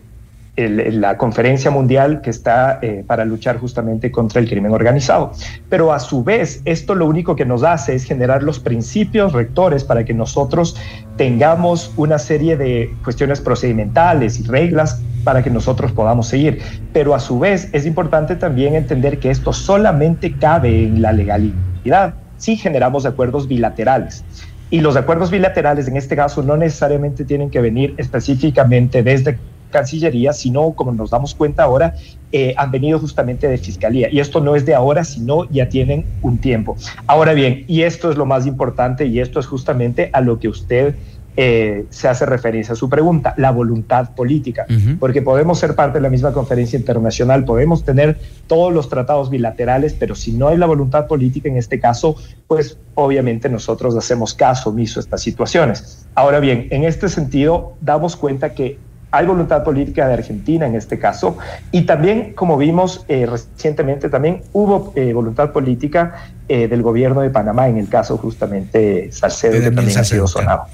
la 0.67 1.17
conferencia 1.17 1.71
mundial 1.71 2.21
que 2.21 2.29
está 2.29 2.79
eh, 2.81 3.03
para 3.07 3.23
luchar 3.23 3.57
justamente 3.57 4.11
contra 4.11 4.41
el 4.41 4.49
crimen 4.49 4.71
organizado. 4.71 5.31
Pero 5.69 5.93
a 5.93 5.99
su 5.99 6.23
vez, 6.23 6.61
esto 6.65 6.95
lo 6.95 7.05
único 7.05 7.35
que 7.35 7.45
nos 7.45 7.63
hace 7.63 7.95
es 7.95 8.03
generar 8.03 8.43
los 8.43 8.59
principios 8.59 9.33
rectores 9.33 9.83
para 9.83 10.03
que 10.03 10.13
nosotros 10.13 10.75
tengamos 11.15 11.93
una 11.95 12.17
serie 12.17 12.57
de 12.57 12.93
cuestiones 13.03 13.39
procedimentales 13.41 14.39
y 14.39 14.43
reglas 14.43 15.01
para 15.23 15.43
que 15.43 15.49
nosotros 15.49 15.91
podamos 15.91 16.27
seguir. 16.27 16.61
Pero 16.93 17.13
a 17.13 17.19
su 17.19 17.39
vez 17.39 17.69
es 17.73 17.85
importante 17.85 18.35
también 18.35 18.75
entender 18.75 19.19
que 19.19 19.29
esto 19.29 19.53
solamente 19.53 20.35
cabe 20.37 20.83
en 20.83 21.01
la 21.01 21.11
legalidad 21.11 22.13
si 22.37 22.55
generamos 22.55 23.05
acuerdos 23.05 23.47
bilaterales. 23.47 24.23
Y 24.71 24.81
los 24.81 24.95
acuerdos 24.95 25.31
bilaterales 25.31 25.87
en 25.87 25.97
este 25.97 26.15
caso 26.15 26.43
no 26.43 26.55
necesariamente 26.55 27.25
tienen 27.25 27.49
que 27.49 27.59
venir 27.59 27.95
específicamente 27.97 29.01
desde 29.01 29.37
Cancillería, 29.69 30.33
sino, 30.33 30.71
como 30.71 30.91
nos 30.91 31.09
damos 31.09 31.35
cuenta 31.35 31.63
ahora, 31.63 31.95
eh, 32.31 32.53
han 32.57 32.71
venido 32.71 32.99
justamente 32.99 33.47
de 33.47 33.57
Fiscalía. 33.57 34.09
Y 34.11 34.19
esto 34.19 34.39
no 34.39 34.55
es 34.55 34.65
de 34.65 34.75
ahora, 34.75 35.03
sino 35.03 35.49
ya 35.49 35.69
tienen 35.69 36.05
un 36.21 36.37
tiempo. 36.37 36.75
Ahora 37.07 37.33
bien, 37.33 37.65
y 37.67 37.83
esto 37.83 38.11
es 38.11 38.17
lo 38.17 38.25
más 38.25 38.45
importante, 38.45 39.05
y 39.05 39.19
esto 39.19 39.39
es 39.39 39.47
justamente 39.47 40.09
a 40.13 40.21
lo 40.21 40.39
que 40.39 40.47
usted 40.47 40.95
eh, 41.41 41.85
se 41.89 42.09
hace 42.09 42.25
referencia 42.25 42.73
a 42.73 42.75
su 42.75 42.89
pregunta, 42.89 43.33
la 43.37 43.51
voluntad 43.51 44.13
política, 44.13 44.65
porque 44.99 45.21
podemos 45.21 45.57
ser 45.57 45.73
parte 45.73 45.99
de 45.99 46.01
la 46.01 46.09
misma 46.09 46.33
conferencia 46.33 46.77
internacional, 46.77 47.45
podemos 47.45 47.85
tener 47.85 48.19
todos 48.47 48.73
los 48.73 48.89
tratados 48.89 49.29
bilaterales, 49.29 49.93
pero 49.93 50.15
si 50.15 50.33
no 50.33 50.49
hay 50.49 50.57
la 50.57 50.65
voluntad 50.65 51.07
política 51.07 51.47
en 51.47 51.55
este 51.55 51.79
caso, 51.79 52.17
pues 52.47 52.77
obviamente 52.93 53.47
nosotros 53.47 53.95
hacemos 53.95 54.33
caso 54.33 54.71
omiso 54.71 54.99
a 54.99 55.03
estas 55.03 55.21
situaciones. 55.21 56.05
Ahora 56.13 56.41
bien, 56.41 56.67
en 56.71 56.83
este 56.83 57.07
sentido, 57.07 57.77
damos 57.79 58.17
cuenta 58.17 58.53
que 58.53 58.77
hay 59.11 59.25
voluntad 59.25 59.63
política 59.63 60.07
de 60.07 60.13
Argentina 60.13 60.67
en 60.67 60.75
este 60.75 60.99
caso 60.99 61.37
y 61.71 61.83
también, 61.83 62.33
como 62.33 62.57
vimos 62.57 63.05
eh, 63.07 63.25
recientemente, 63.25 64.09
también 64.09 64.41
hubo 64.53 64.93
eh, 64.95 65.13
voluntad 65.13 65.51
política 65.51 66.31
eh, 66.47 66.67
del 66.67 66.81
gobierno 66.81 67.21
de 67.21 67.29
Panamá 67.29 67.67
en 67.67 67.77
el 67.77 67.89
caso 67.89 68.17
justamente 68.17 69.11
Salcedo, 69.11 69.53
que 69.53 69.71
también 69.71 69.97
ha 69.97 70.03
sido 70.03 70.27
sonado. 70.27 70.65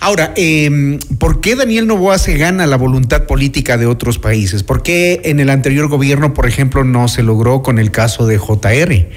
Ahora, 0.00 0.32
em, 0.36 0.98
¿por 1.18 1.40
qué 1.40 1.54
Daniel 1.56 1.86
Novoa 1.86 2.18
se 2.18 2.36
gana 2.36 2.66
la 2.66 2.76
voluntad 2.76 3.24
política 3.24 3.76
de 3.76 3.86
otros 3.86 4.18
países? 4.18 4.62
¿Por 4.62 4.82
qué 4.82 5.20
en 5.24 5.40
el 5.40 5.50
anterior 5.50 5.88
gobierno, 5.88 6.34
por 6.34 6.46
ejemplo, 6.46 6.84
no 6.84 7.08
se 7.08 7.22
logró 7.22 7.62
con 7.62 7.78
el 7.78 7.90
caso 7.90 8.26
de 8.26 8.38
JR? 8.38 9.08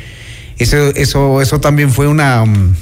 Eso, 0.58 0.78
eso, 0.96 1.42
eso 1.42 1.60
también 1.60 1.92
fue 1.92 2.08
una... 2.08 2.44
Um, 2.44 2.74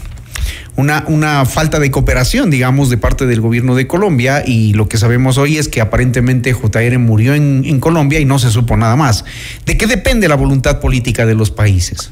una, 0.79 1.03
una 1.07 1.45
falta 1.45 1.77
de 1.77 1.91
cooperación, 1.91 2.49
digamos, 2.49 2.89
de 2.89 2.97
parte 2.97 3.25
del 3.25 3.41
gobierno 3.41 3.75
de 3.75 3.85
Colombia 3.85 4.43
y 4.45 4.73
lo 4.73 4.87
que 4.87 4.97
sabemos 4.97 5.37
hoy 5.37 5.57
es 5.57 5.67
que 5.67 5.81
aparentemente 5.81 6.53
JR 6.53 6.97
murió 6.99 7.35
en, 7.35 7.79
Colombia 7.79 8.19
y 8.19 8.25
no 8.25 8.39
se 8.39 8.49
supo 8.49 8.77
nada 8.77 8.95
más. 8.95 9.25
¿De 9.65 9.77
qué 9.77 9.87
depende 9.87 10.27
la 10.29 10.35
voluntad 10.35 10.79
política 10.79 11.25
de 11.25 11.35
los 11.35 11.51
países? 11.51 12.11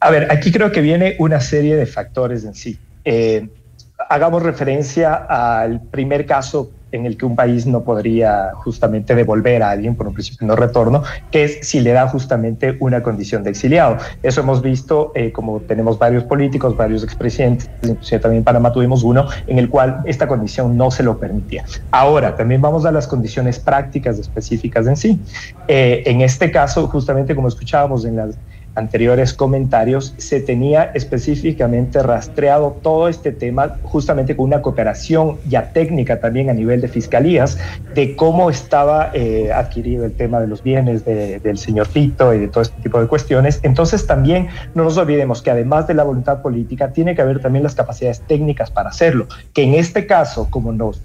A 0.00 0.10
ver, 0.10 0.30
aquí 0.30 0.50
creo 0.50 0.72
que 0.72 0.80
viene 0.80 1.14
una 1.18 1.40
serie 1.40 1.76
de 1.76 1.86
factores 1.86 2.44
en 2.44 2.54
sí. 2.54 2.78
Eh, 3.04 3.48
hagamos 4.08 4.42
referencia 4.42 5.14
al 5.14 5.80
primer 5.82 6.26
caso 6.26 6.72
en 6.96 7.06
el 7.06 7.16
que 7.16 7.24
un 7.24 7.36
país 7.36 7.66
no 7.66 7.82
podría 7.82 8.50
justamente 8.54 9.14
devolver 9.14 9.62
a 9.62 9.70
alguien 9.70 9.94
por 9.94 10.08
un 10.08 10.14
principio 10.14 10.38
de 10.40 10.46
no 10.46 10.56
retorno, 10.56 11.02
que 11.30 11.44
es 11.44 11.58
si 11.62 11.80
le 11.80 11.92
da 11.92 12.08
justamente 12.08 12.76
una 12.80 13.02
condición 13.02 13.44
de 13.44 13.50
exiliado. 13.50 13.98
Eso 14.22 14.40
hemos 14.40 14.62
visto, 14.62 15.12
eh, 15.14 15.32
como 15.32 15.60
tenemos 15.60 15.98
varios 15.98 16.24
políticos, 16.24 16.76
varios 16.76 17.04
expresidentes, 17.04 17.70
inclusive 17.82 18.20
también 18.20 18.38
en 18.40 18.44
Panamá 18.44 18.72
tuvimos 18.72 19.02
uno, 19.02 19.26
en 19.46 19.58
el 19.58 19.68
cual 19.68 20.02
esta 20.04 20.26
condición 20.26 20.76
no 20.76 20.90
se 20.90 21.02
lo 21.02 21.18
permitía. 21.18 21.64
Ahora, 21.90 22.36
también 22.36 22.60
vamos 22.60 22.84
a 22.84 22.92
las 22.92 23.06
condiciones 23.06 23.58
prácticas 23.58 24.18
específicas 24.18 24.86
en 24.86 24.96
sí. 24.96 25.20
Eh, 25.68 26.02
en 26.06 26.20
este 26.20 26.50
caso, 26.50 26.86
justamente 26.88 27.34
como 27.34 27.48
escuchábamos 27.48 28.04
en 28.04 28.16
las 28.16 28.36
anteriores 28.76 29.34
comentarios, 29.34 30.14
se 30.18 30.40
tenía 30.40 30.92
específicamente 30.94 32.02
rastreado 32.02 32.76
todo 32.82 33.08
este 33.08 33.32
tema 33.32 33.76
justamente 33.82 34.36
con 34.36 34.46
una 34.46 34.62
cooperación 34.62 35.38
ya 35.48 35.72
técnica 35.72 36.20
también 36.20 36.50
a 36.50 36.52
nivel 36.52 36.80
de 36.80 36.88
fiscalías 36.88 37.58
de 37.94 38.14
cómo 38.14 38.50
estaba 38.50 39.10
eh, 39.14 39.50
adquirido 39.52 40.04
el 40.04 40.12
tema 40.12 40.40
de 40.40 40.46
los 40.46 40.62
bienes 40.62 41.04
del 41.04 41.58
señor 41.58 41.88
Tito 41.88 42.32
y 42.34 42.38
de 42.38 42.48
todo 42.48 42.62
este 42.62 42.80
tipo 42.82 43.00
de 43.00 43.06
cuestiones. 43.08 43.60
Entonces 43.62 44.06
también 44.06 44.48
no 44.74 44.84
nos 44.84 44.96
olvidemos 44.98 45.42
que 45.42 45.50
además 45.50 45.86
de 45.86 45.94
la 45.94 46.04
voluntad 46.04 46.42
política, 46.42 46.92
tiene 46.92 47.14
que 47.14 47.22
haber 47.22 47.40
también 47.40 47.62
las 47.62 47.74
capacidades 47.74 48.20
técnicas 48.20 48.70
para 48.70 48.90
hacerlo, 48.90 49.26
que 49.52 49.62
en 49.62 49.74
este 49.74 50.06
caso, 50.06 50.48
como 50.50 50.72
nos 50.72 51.00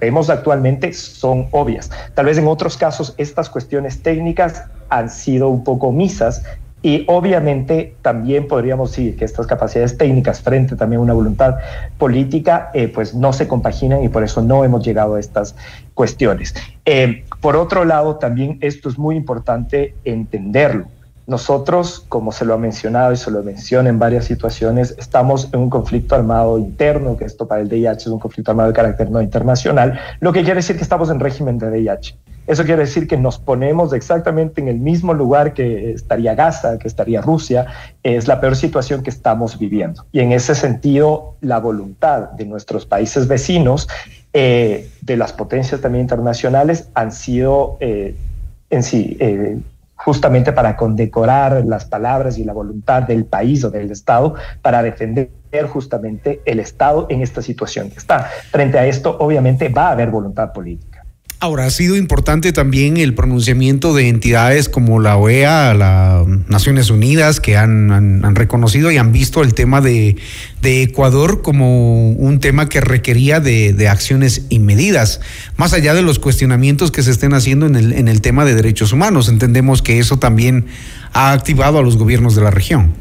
vemos 0.00 0.30
actualmente 0.30 0.92
son 0.92 1.48
obvias. 1.50 1.90
Tal 2.14 2.26
vez 2.26 2.38
en 2.38 2.46
otros 2.46 2.76
casos 2.76 3.14
estas 3.16 3.48
cuestiones 3.48 4.02
técnicas 4.02 4.64
han 4.88 5.10
sido 5.10 5.48
un 5.48 5.64
poco 5.64 5.88
omisas 5.88 6.42
y 6.86 7.04
obviamente 7.08 7.96
también 8.00 8.46
podríamos 8.46 8.92
decir 8.92 9.16
que 9.16 9.24
estas 9.24 9.48
capacidades 9.48 9.98
técnicas 9.98 10.40
frente 10.40 10.76
también 10.76 11.00
a 11.00 11.02
una 11.02 11.14
voluntad 11.14 11.56
política, 11.98 12.70
eh, 12.74 12.86
pues 12.86 13.12
no 13.12 13.32
se 13.32 13.48
compaginan 13.48 14.04
y 14.04 14.08
por 14.08 14.22
eso 14.22 14.40
no 14.40 14.64
hemos 14.64 14.84
llegado 14.84 15.16
a 15.16 15.18
estas 15.18 15.56
cuestiones. 15.94 16.54
Eh, 16.84 17.24
por 17.40 17.56
otro 17.56 17.84
lado, 17.84 18.18
también 18.18 18.58
esto 18.60 18.88
es 18.88 18.98
muy 18.98 19.16
importante 19.16 19.96
entenderlo. 20.04 20.86
Nosotros, 21.26 22.04
como 22.08 22.30
se 22.30 22.44
lo 22.44 22.54
ha 22.54 22.58
mencionado 22.58 23.12
y 23.12 23.16
se 23.16 23.32
lo 23.32 23.42
menciona 23.42 23.88
en 23.88 23.98
varias 23.98 24.26
situaciones, 24.26 24.94
estamos 24.96 25.48
en 25.52 25.58
un 25.58 25.70
conflicto 25.70 26.14
armado 26.14 26.56
interno, 26.56 27.16
que 27.16 27.24
esto 27.24 27.48
para 27.48 27.62
el 27.62 27.68
DIH 27.68 28.02
es 28.02 28.06
un 28.06 28.20
conflicto 28.20 28.52
armado 28.52 28.68
de 28.68 28.76
carácter 28.76 29.10
no 29.10 29.20
internacional, 29.20 29.98
lo 30.20 30.32
que 30.32 30.44
quiere 30.44 30.60
decir 30.60 30.76
que 30.76 30.84
estamos 30.84 31.10
en 31.10 31.18
régimen 31.18 31.58
de 31.58 31.68
DIH. 31.68 32.16
Eso 32.46 32.64
quiere 32.64 32.82
decir 32.82 33.06
que 33.06 33.16
nos 33.16 33.38
ponemos 33.38 33.92
exactamente 33.92 34.60
en 34.60 34.68
el 34.68 34.78
mismo 34.78 35.14
lugar 35.14 35.52
que 35.52 35.92
estaría 35.92 36.34
Gaza, 36.34 36.78
que 36.78 36.88
estaría 36.88 37.20
Rusia. 37.20 37.66
Es 38.02 38.28
la 38.28 38.40
peor 38.40 38.56
situación 38.56 39.02
que 39.02 39.10
estamos 39.10 39.58
viviendo. 39.58 40.06
Y 40.12 40.20
en 40.20 40.32
ese 40.32 40.54
sentido, 40.54 41.36
la 41.40 41.58
voluntad 41.58 42.30
de 42.30 42.44
nuestros 42.44 42.86
países 42.86 43.26
vecinos, 43.26 43.88
eh, 44.32 44.90
de 45.00 45.16
las 45.16 45.32
potencias 45.32 45.80
también 45.80 46.02
internacionales, 46.02 46.88
han 46.94 47.10
sido 47.10 47.78
eh, 47.80 48.14
en 48.70 48.82
sí 48.82 49.16
eh, 49.18 49.58
justamente 49.96 50.52
para 50.52 50.76
condecorar 50.76 51.64
las 51.64 51.84
palabras 51.86 52.38
y 52.38 52.44
la 52.44 52.52
voluntad 52.52 53.02
del 53.02 53.24
país 53.24 53.64
o 53.64 53.70
del 53.70 53.90
Estado 53.90 54.34
para 54.62 54.82
defender 54.82 55.30
justamente 55.68 56.42
el 56.44 56.60
Estado 56.60 57.06
en 57.08 57.22
esta 57.22 57.40
situación 57.40 57.90
que 57.90 57.96
está. 57.96 58.24
Frente 58.50 58.78
a 58.78 58.86
esto, 58.86 59.16
obviamente, 59.18 59.68
va 59.68 59.88
a 59.88 59.92
haber 59.92 60.10
voluntad 60.10 60.52
política. 60.52 60.95
Ahora, 61.38 61.66
ha 61.66 61.70
sido 61.70 61.96
importante 61.96 62.50
también 62.52 62.96
el 62.96 63.12
pronunciamiento 63.12 63.92
de 63.92 64.08
entidades 64.08 64.70
como 64.70 65.00
la 65.00 65.18
OEA, 65.18 65.74
las 65.74 66.26
Naciones 66.48 66.88
Unidas, 66.88 67.40
que 67.40 67.58
han, 67.58 68.34
reconocido 68.34 68.90
y 68.90 68.96
han 68.96 69.12
visto 69.12 69.42
el 69.42 69.52
tema 69.52 69.82
de, 69.82 70.16
Ecuador 70.62 71.42
como 71.42 72.10
un 72.10 72.40
tema 72.40 72.70
que 72.70 72.80
requería 72.80 73.38
de, 73.40 73.88
acciones 73.88 74.46
inmedidas, 74.48 75.20
más 75.58 75.74
allá 75.74 75.92
de 75.92 76.00
los 76.00 76.18
cuestionamientos 76.18 76.90
que 76.90 77.02
se 77.02 77.10
estén 77.10 77.34
haciendo 77.34 77.66
en 77.66 77.76
el, 77.76 77.92
en 77.92 78.08
el 78.08 78.22
tema 78.22 78.46
de 78.46 78.54
derechos 78.54 78.94
humanos. 78.94 79.28
Entendemos 79.28 79.82
que 79.82 79.98
eso 79.98 80.18
también 80.18 80.64
ha 81.12 81.32
activado 81.32 81.78
a 81.78 81.82
los 81.82 81.98
gobiernos 81.98 82.34
de 82.34 82.42
la 82.42 82.50
región. 82.50 82.94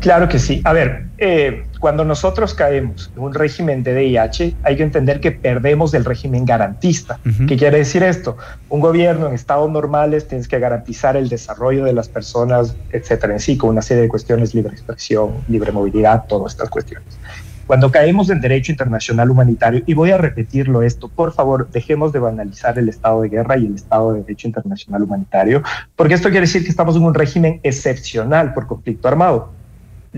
Claro 0.00 0.28
que 0.28 0.38
sí. 0.38 0.60
A 0.64 0.72
ver, 0.72 1.04
eh, 1.18 1.64
cuando 1.78 2.04
nosotros 2.04 2.54
caemos 2.54 3.10
en 3.16 3.22
un 3.22 3.34
régimen 3.34 3.82
de 3.82 3.94
DIH, 3.94 4.56
hay 4.62 4.76
que 4.76 4.82
entender 4.82 5.20
que 5.20 5.32
perdemos 5.32 5.92
del 5.92 6.04
régimen 6.04 6.44
garantista. 6.44 7.18
¿Qué 7.46 7.56
quiere 7.56 7.78
decir 7.78 8.02
esto? 8.02 8.36
Un 8.68 8.80
gobierno 8.80 9.28
en 9.28 9.34
estados 9.34 9.70
normales 9.70 10.26
tienes 10.26 10.48
que 10.48 10.58
garantizar 10.58 11.16
el 11.16 11.28
desarrollo 11.28 11.84
de 11.84 11.92
las 11.92 12.08
personas, 12.08 12.76
etcétera, 12.90 13.34
en 13.34 13.40
sí, 13.40 13.56
con 13.56 13.70
una 13.70 13.82
serie 13.82 14.02
de 14.02 14.08
cuestiones, 14.08 14.54
libre 14.54 14.72
expresión, 14.72 15.32
libre 15.48 15.72
movilidad, 15.72 16.24
todas 16.26 16.52
estas 16.52 16.68
cuestiones. 16.68 17.18
Cuando 17.66 17.92
caemos 17.92 18.30
en 18.30 18.40
derecho 18.40 18.72
internacional 18.72 19.30
humanitario, 19.30 19.82
y 19.84 19.92
voy 19.92 20.10
a 20.10 20.16
repetirlo 20.16 20.82
esto, 20.82 21.08
por 21.08 21.34
favor, 21.34 21.68
dejemos 21.70 22.14
de 22.14 22.18
banalizar 22.18 22.78
el 22.78 22.88
estado 22.88 23.20
de 23.20 23.28
guerra 23.28 23.58
y 23.58 23.66
el 23.66 23.74
estado 23.74 24.14
de 24.14 24.22
derecho 24.22 24.48
internacional 24.48 25.02
humanitario, 25.02 25.62
porque 25.94 26.14
esto 26.14 26.30
quiere 26.30 26.46
decir 26.46 26.64
que 26.64 26.70
estamos 26.70 26.96
en 26.96 27.02
un 27.02 27.12
régimen 27.12 27.60
excepcional 27.62 28.54
por 28.54 28.66
conflicto 28.66 29.06
armado 29.06 29.57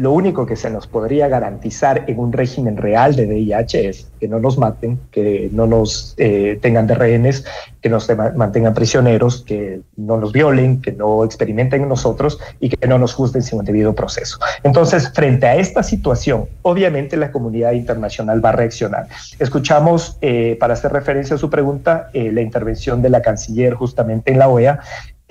lo 0.01 0.13
único 0.13 0.47
que 0.47 0.57
se 0.57 0.71
nos 0.71 0.87
podría 0.87 1.29
garantizar 1.29 2.05
en 2.07 2.19
un 2.19 2.33
régimen 2.33 2.77
real 2.77 3.15
de 3.17 3.27
VIH 3.27 3.89
es 3.89 4.11
que 4.19 4.29
no 4.29 4.41
nos 4.41 4.57
maten, 4.57 4.99
que 5.11 5.51
no 5.53 5.67
nos 5.67 6.15
eh, 6.17 6.59
tengan 6.63 6.87
de 6.87 6.95
rehenes, 6.95 7.45
que 7.83 7.91
nos 7.91 8.09
mantengan 8.35 8.73
prisioneros, 8.73 9.43
que 9.43 9.83
no 9.97 10.17
nos 10.17 10.33
violen, 10.33 10.81
que 10.81 10.93
no 10.93 11.23
experimenten 11.25 11.83
en 11.83 11.89
nosotros 11.89 12.39
y 12.61 12.71
que 12.71 12.87
no 12.89 12.99
nos 12.99 13.13
juzguen 13.13 13.43
sin 13.43 13.59
un 13.59 13.65
debido 13.65 13.95
proceso. 13.95 14.39
Entonces, 14.63 15.11
frente 15.13 15.47
a 15.47 15.57
esta 15.57 15.83
situación, 15.83 16.47
obviamente 16.63 17.17
la 17.17 17.31
comunidad 17.31 17.73
internacional 17.73 18.43
va 18.43 18.51
a 18.51 18.53
reaccionar. 18.53 19.07
Escuchamos, 19.39 20.17
eh, 20.23 20.57
para 20.59 20.75
hacer 20.75 20.93
referencia 20.93 21.37
a 21.37 21.39
su 21.39 21.51
pregunta, 21.51 22.09
eh, 22.15 22.33
la 22.33 22.41
intervención 22.41 23.03
de 23.03 23.11
la 23.11 23.21
canciller 23.21 23.75
justamente 23.75 24.33
en 24.33 24.39
la 24.39 24.49
OEA, 24.49 24.81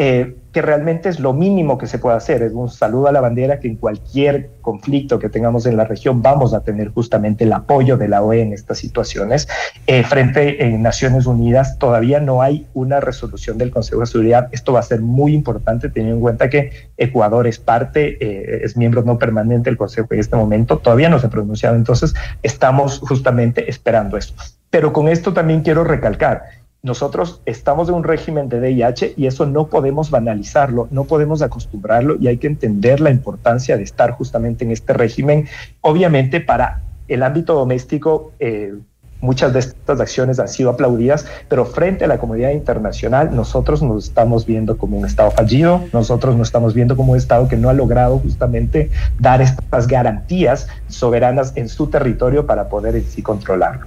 eh, 0.01 0.38
que 0.53 0.62
realmente 0.62 1.09
es 1.09 1.19
lo 1.19 1.33
mínimo 1.33 1.77
que 1.77 1.85
se 1.85 1.99
puede 1.99 2.15
hacer. 2.15 2.41
Es 2.41 2.53
un 2.53 2.69
saludo 2.69 3.07
a 3.07 3.12
la 3.12 3.19
bandera 3.19 3.59
que 3.59 3.67
en 3.67 3.75
cualquier 3.75 4.49
conflicto 4.62 5.19
que 5.19 5.27
tengamos 5.27 5.65
en 5.65 5.75
la 5.75 5.83
región 5.83 6.21
vamos 6.21 6.53
a 6.53 6.62
tener 6.62 6.88
justamente 6.88 7.43
el 7.43 7.51
apoyo 7.51 7.97
de 7.97 8.07
la 8.07 8.23
OE 8.23 8.41
en 8.41 8.53
estas 8.53 8.77
situaciones. 8.77 9.49
Eh, 9.88 10.03
frente 10.03 10.63
en 10.63 10.81
Naciones 10.81 11.25
Unidas 11.25 11.77
todavía 11.79 12.21
no 12.21 12.41
hay 12.41 12.65
una 12.73 13.01
resolución 13.01 13.57
del 13.57 13.71
Consejo 13.71 13.99
de 13.99 14.07
Seguridad. 14.07 14.47
Esto 14.53 14.71
va 14.71 14.79
a 14.79 14.83
ser 14.83 15.01
muy 15.01 15.33
importante 15.33 15.89
teniendo 15.89 16.15
en 16.15 16.21
cuenta 16.21 16.49
que 16.49 16.71
Ecuador 16.95 17.45
es 17.45 17.59
parte, 17.59 18.17
eh, 18.21 18.62
es 18.63 18.77
miembro 18.77 19.03
no 19.03 19.17
permanente 19.17 19.69
del 19.69 19.77
Consejo 19.77 20.07
en 20.12 20.21
este 20.21 20.38
momento. 20.38 20.77
Todavía 20.77 21.09
no 21.09 21.19
se 21.19 21.27
ha 21.27 21.29
pronunciado. 21.29 21.75
Entonces 21.75 22.13
estamos 22.41 22.99
justamente 22.99 23.69
esperando 23.69 24.15
eso. 24.15 24.33
Pero 24.69 24.93
con 24.93 25.09
esto 25.09 25.33
también 25.33 25.62
quiero 25.62 25.83
recalcar 25.83 26.43
nosotros 26.81 27.41
estamos 27.45 27.89
en 27.89 27.95
un 27.95 28.03
régimen 28.03 28.47
de 28.47 28.59
VIH 28.59 29.13
y 29.17 29.27
eso 29.27 29.45
no 29.45 29.67
podemos 29.67 30.09
banalizarlo, 30.09 30.87
no 30.91 31.03
podemos 31.03 31.41
acostumbrarlo 31.41 32.15
y 32.19 32.27
hay 32.27 32.37
que 32.37 32.47
entender 32.47 33.01
la 33.01 33.09
importancia 33.09 33.75
de 33.75 33.83
estar 33.83 34.11
justamente 34.11 34.63
en 34.63 34.71
este 34.71 34.93
régimen. 34.93 35.47
Obviamente 35.81 36.39
para 36.39 36.81
el 37.09 37.23
ámbito 37.23 37.53
doméstico, 37.53 38.31
eh, 38.39 38.75
muchas 39.21 39.51
de 39.51 39.59
estas 39.59 39.99
acciones 39.99 40.39
han 40.39 40.47
sido 40.47 40.69
aplaudidas, 40.69 41.25
pero 41.49 41.65
frente 41.65 42.05
a 42.05 42.07
la 42.07 42.17
comunidad 42.17 42.51
internacional 42.51 43.35
nosotros 43.35 43.81
nos 43.81 44.05
estamos 44.05 44.45
viendo 44.45 44.77
como 44.77 44.97
un 44.97 45.05
Estado 45.05 45.31
fallido, 45.31 45.83
nosotros 45.91 46.37
nos 46.37 46.47
estamos 46.47 46.73
viendo 46.73 46.95
como 46.95 47.11
un 47.11 47.17
Estado 47.17 47.49
que 47.49 47.57
no 47.57 47.69
ha 47.69 47.73
logrado 47.73 48.19
justamente 48.19 48.89
dar 49.19 49.41
estas 49.41 49.87
garantías 49.87 50.67
soberanas 50.87 51.51
en 51.55 51.67
su 51.67 51.87
territorio 51.87 52.45
para 52.45 52.69
poder 52.69 52.95
en 52.95 53.03
sí 53.03 53.21
controlarlo. 53.21 53.85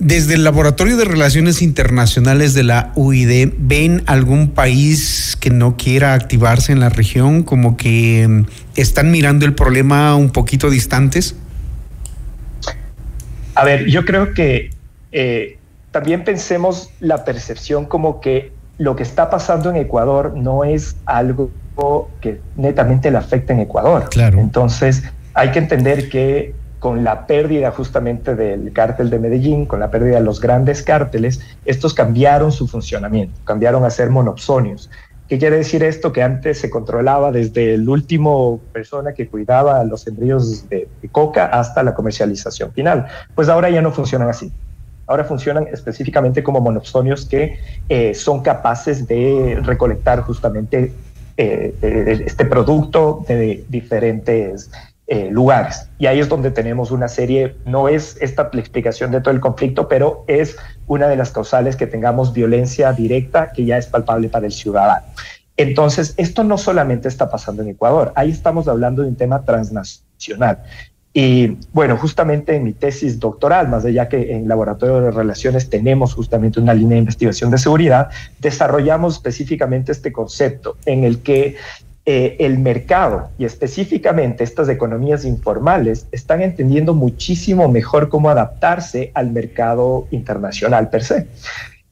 Desde 0.00 0.34
el 0.34 0.44
Laboratorio 0.44 0.96
de 0.96 1.04
Relaciones 1.04 1.60
Internacionales 1.60 2.54
de 2.54 2.62
la 2.62 2.92
UID, 2.94 3.54
¿ven 3.58 4.04
algún 4.06 4.50
país 4.50 5.36
que 5.40 5.50
no 5.50 5.76
quiera 5.76 6.14
activarse 6.14 6.70
en 6.70 6.78
la 6.78 6.88
región? 6.88 7.42
Como 7.42 7.76
que 7.76 8.26
mm, 8.28 8.46
están 8.76 9.10
mirando 9.10 9.44
el 9.44 9.54
problema 9.54 10.14
un 10.14 10.30
poquito 10.30 10.70
distantes. 10.70 11.34
A 13.56 13.64
ver, 13.64 13.86
yo 13.86 14.04
creo 14.04 14.34
que 14.34 14.70
eh, 15.10 15.58
también 15.90 16.22
pensemos 16.22 16.90
la 17.00 17.24
percepción 17.24 17.84
como 17.84 18.20
que 18.20 18.52
lo 18.78 18.94
que 18.94 19.02
está 19.02 19.30
pasando 19.30 19.68
en 19.70 19.76
Ecuador 19.76 20.34
no 20.36 20.62
es 20.62 20.94
algo 21.06 21.50
que 22.20 22.40
netamente 22.56 23.10
le 23.10 23.18
afecta 23.18 23.52
en 23.52 23.60
Ecuador. 23.60 24.08
Claro. 24.10 24.38
Entonces, 24.38 25.02
hay 25.34 25.50
que 25.50 25.58
entender 25.58 26.08
que 26.08 26.54
con 26.78 27.04
la 27.04 27.26
pérdida 27.26 27.70
justamente 27.70 28.34
del 28.34 28.72
cártel 28.72 29.10
de 29.10 29.18
Medellín, 29.18 29.66
con 29.66 29.80
la 29.80 29.90
pérdida 29.90 30.16
de 30.16 30.24
los 30.24 30.40
grandes 30.40 30.82
cárteles, 30.82 31.40
estos 31.64 31.94
cambiaron 31.94 32.52
su 32.52 32.68
funcionamiento, 32.68 33.40
cambiaron 33.44 33.84
a 33.84 33.90
ser 33.90 34.10
monopsonios. 34.10 34.88
¿Qué 35.28 35.38
quiere 35.38 35.58
decir 35.58 35.82
esto? 35.82 36.10
Que 36.10 36.22
antes 36.22 36.58
se 36.58 36.70
controlaba 36.70 37.30
desde 37.30 37.74
el 37.74 37.86
último 37.88 38.60
persona 38.72 39.12
que 39.12 39.28
cuidaba 39.28 39.84
los 39.84 40.06
embrios 40.06 40.66
de, 40.70 40.88
coca 41.12 41.46
hasta 41.46 41.82
la 41.82 41.94
comercialización 41.94 42.72
final. 42.72 43.06
Pues 43.34 43.50
ahora 43.50 43.68
ya 43.68 43.82
no 43.82 43.92
funcionan 43.92 44.30
así. 44.30 44.50
Ahora 45.06 45.24
funcionan 45.24 45.66
específicamente 45.70 46.42
como 46.42 46.60
monopsonios 46.60 47.26
que 47.26 47.58
eh, 47.88 48.14
son 48.14 48.42
capaces 48.42 49.06
de 49.06 49.58
recolectar 49.62 50.22
justamente 50.22 50.92
eh, 51.36 51.74
eh, 51.82 52.22
este 52.26 52.46
producto 52.46 53.24
de 53.28 53.64
diferentes 53.68 54.70
eh, 55.10 55.30
lugares. 55.30 55.88
Y 55.98 56.04
ahí 56.04 56.20
es 56.20 56.28
donde 56.28 56.50
tenemos 56.50 56.90
una 56.90 57.08
serie, 57.08 57.56
no 57.64 57.88
es 57.88 58.18
esta 58.20 58.50
la 58.52 58.60
explicación 58.60 59.10
de 59.10 59.22
todo 59.22 59.32
el 59.32 59.40
conflicto, 59.40 59.88
pero 59.88 60.22
es 60.26 60.58
una 60.86 61.08
de 61.08 61.16
las 61.16 61.30
causales 61.30 61.76
que 61.76 61.86
tengamos 61.86 62.34
violencia 62.34 62.92
directa 62.92 63.50
que 63.52 63.64
ya 63.64 63.78
es 63.78 63.86
palpable 63.86 64.28
para 64.28 64.44
el 64.44 64.52
ciudadano. 64.52 65.06
Entonces, 65.56 66.12
esto 66.18 66.44
no 66.44 66.58
solamente 66.58 67.08
está 67.08 67.30
pasando 67.30 67.62
en 67.62 67.70
Ecuador, 67.70 68.12
ahí 68.16 68.30
estamos 68.30 68.68
hablando 68.68 69.00
de 69.00 69.08
un 69.08 69.16
tema 69.16 69.42
transnacional. 69.46 70.62
Y 71.14 71.56
bueno, 71.72 71.96
justamente 71.96 72.54
en 72.54 72.64
mi 72.64 72.74
tesis 72.74 73.18
doctoral, 73.18 73.66
más 73.68 73.86
allá 73.86 74.10
que 74.10 74.34
en 74.34 74.46
Laboratorio 74.46 75.00
de 75.00 75.10
Relaciones 75.10 75.70
tenemos 75.70 76.12
justamente 76.12 76.60
una 76.60 76.74
línea 76.74 76.96
de 76.96 76.98
investigación 76.98 77.50
de 77.50 77.56
seguridad, 77.56 78.10
desarrollamos 78.40 79.14
específicamente 79.14 79.90
este 79.90 80.12
concepto 80.12 80.76
en 80.84 81.04
el 81.04 81.20
que 81.20 81.56
eh, 82.10 82.36
el 82.38 82.58
mercado 82.58 83.28
y 83.36 83.44
específicamente 83.44 84.42
estas 84.42 84.70
economías 84.70 85.26
informales 85.26 86.06
están 86.10 86.40
entendiendo 86.40 86.94
muchísimo 86.94 87.68
mejor 87.68 88.08
cómo 88.08 88.30
adaptarse 88.30 89.12
al 89.12 89.30
mercado 89.30 90.06
internacional 90.10 90.88
per 90.88 91.04
se. 91.04 91.26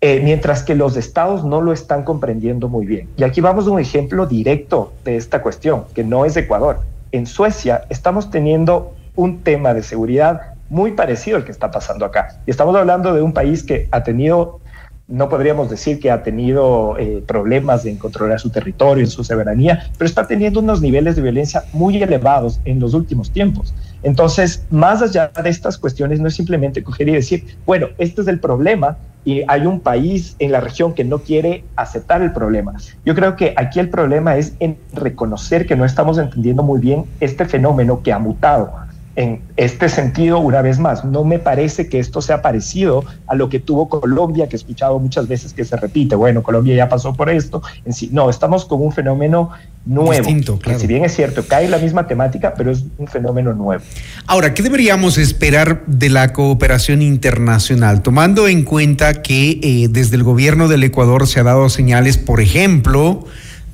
Eh, 0.01 0.23
mientras 0.25 0.63
que 0.63 0.75
los 0.75 0.97
estados 0.97 1.45
no 1.45 1.61
lo 1.61 1.71
están 1.71 2.03
comprendiendo 2.03 2.67
muy 2.71 2.87
bien. 2.87 3.11
Y 3.19 3.25
aquí 3.25 3.43
vamos 3.43 3.67
a 3.67 3.71
un 3.73 3.79
ejemplo 3.79 4.25
directo 4.25 4.95
de 5.05 5.17
esta 5.17 5.43
cuestión, 5.43 5.85
que 5.95 6.03
no 6.03 6.25
es 6.25 6.35
Ecuador. 6.39 6.81
En 7.13 7.27
Suecia 7.27 7.83
estamos 7.91 8.31
teniendo 8.31 8.95
un 9.17 9.43
tema 9.43 9.75
de 9.75 9.83
seguridad 9.83 10.55
muy 10.71 10.93
parecido 10.93 11.37
al 11.37 11.45
que 11.45 11.53
está 11.53 11.71
pasando 11.71 12.07
acá. 12.07 12.41
Y 12.47 12.51
estamos 12.53 12.75
hablando 12.75 13.13
de 13.13 13.21
un 13.21 13.35
país 13.35 13.63
que 13.63 13.87
ha 13.91 14.03
tenido 14.03 14.61
no 15.09 15.29
podríamos 15.29 15.71
decir 15.71 16.01
que 16.01 16.11
ha 16.11 16.23
tenido 16.23 16.99
eh, 16.99 17.23
problemas 17.27 17.85
en 17.87 17.97
controlar 17.97 18.41
su 18.41 18.51
territorio, 18.51 19.05
en 19.05 19.11
su 19.11 19.23
soberanía, 19.23 19.91
pero 19.97 20.07
está 20.07 20.27
teniendo 20.27 20.61
unos 20.61 20.81
niveles 20.81 21.15
de 21.15 21.23
violencia 21.23 21.65
muy 21.73 22.03
elevados 22.03 22.61
en 22.65 22.81
los 22.81 22.93
últimos 22.93 23.31
tiempos. 23.31 23.73
Entonces, 24.03 24.65
más 24.71 25.03
allá 25.03 25.31
de 25.43 25.49
estas 25.49 25.79
cuestiones, 25.79 26.19
no 26.21 26.29
es 26.29 26.35
simplemente 26.35 26.83
coger 26.83 27.09
y 27.09 27.13
decir, 27.13 27.57
bueno, 27.65 27.89
este 27.99 28.23
es 28.23 28.29
el 28.29 28.41
problema 28.41 28.97
y 29.25 29.43
hay 29.49 29.67
un 29.67 29.81
país 29.81 30.37
en 30.39 30.53
la 30.53 30.61
región 30.61 30.95
que 30.95 31.05
no 31.05 31.19
quiere 31.19 31.65
aceptar 31.77 32.23
el 32.23 32.33
problema. 32.33 32.75
Yo 33.05 33.15
creo 33.15 33.37
que 33.37 33.55
aquí 33.57 33.81
el 33.81 33.91
problema 33.91 34.37
es 34.37 34.55
en 34.61 34.77
reconocer 34.93 35.67
que 35.67 35.77
no 35.77 35.85
estamos 35.85 36.19
entendiendo 36.19 36.63
muy 36.63 36.81
bien 36.81 37.05
este 37.21 37.45
fenómeno 37.45 38.03
que 38.03 38.13
ha 38.13 38.19
mutado 38.19 38.86
en 39.17 39.41
este 39.57 39.89
sentido, 39.89 40.39
una 40.39 40.61
vez 40.61 40.79
más, 40.79 41.05
no 41.05 41.25
me 41.25 41.39
parece 41.39 41.89
que 41.89 41.99
esto 41.99 42.21
sea 42.21 42.43
parecido 42.43 43.03
a 43.27 43.35
lo 43.35 43.49
que 43.49 43.59
tuvo 43.59 43.89
Colombia, 43.89 44.47
que 44.47 44.57
he 44.57 44.59
escuchado 44.59 44.99
muchas 44.99 45.27
veces 45.27 45.55
que 45.55 45.65
se 45.65 45.75
repite, 45.77 46.15
bueno, 46.15 46.43
Colombia 46.43 46.77
ya 46.77 46.89
pasó 46.89 47.15
por 47.15 47.31
esto, 47.31 47.63
en 47.87 47.95
sí, 47.95 48.11
no, 48.13 48.29
estamos 48.29 48.67
con 48.67 48.83
un 48.83 48.93
fenómeno 48.93 49.51
nuevo, 49.87 50.59
que 50.63 50.79
si 50.79 50.87
bien 50.87 51.05
es 51.05 51.15
cierto, 51.15 51.43
cae 51.49 51.67
la 51.67 51.79
misma 51.79 52.07
temática, 52.07 52.53
pero 52.55 52.71
es 52.71 52.85
un 52.99 53.09
fenómeno 53.09 53.55
nuevo. 53.55 53.83
Ahora, 54.27 54.53
¿qué 54.53 54.63
deberíamos 54.63 55.17
esperar 55.17 55.83
de 55.87 56.11
la 56.11 56.35
cooperación 56.35 57.01
internacional, 57.01 58.03
tomando 58.03 58.49
en 58.49 58.65
cuenta 58.65 59.23
que 59.23 59.61
eh, 59.63 59.89
desde 59.91 60.17
el 60.17 60.25
gobierno 60.25 60.69
del 60.69 60.85
Ecuador 60.85 61.27
se 61.27 61.41
ha 61.41 61.43
dado 61.43 61.71
señales, 61.71 62.19
por 62.19 62.43
ejemplo, 62.43 63.25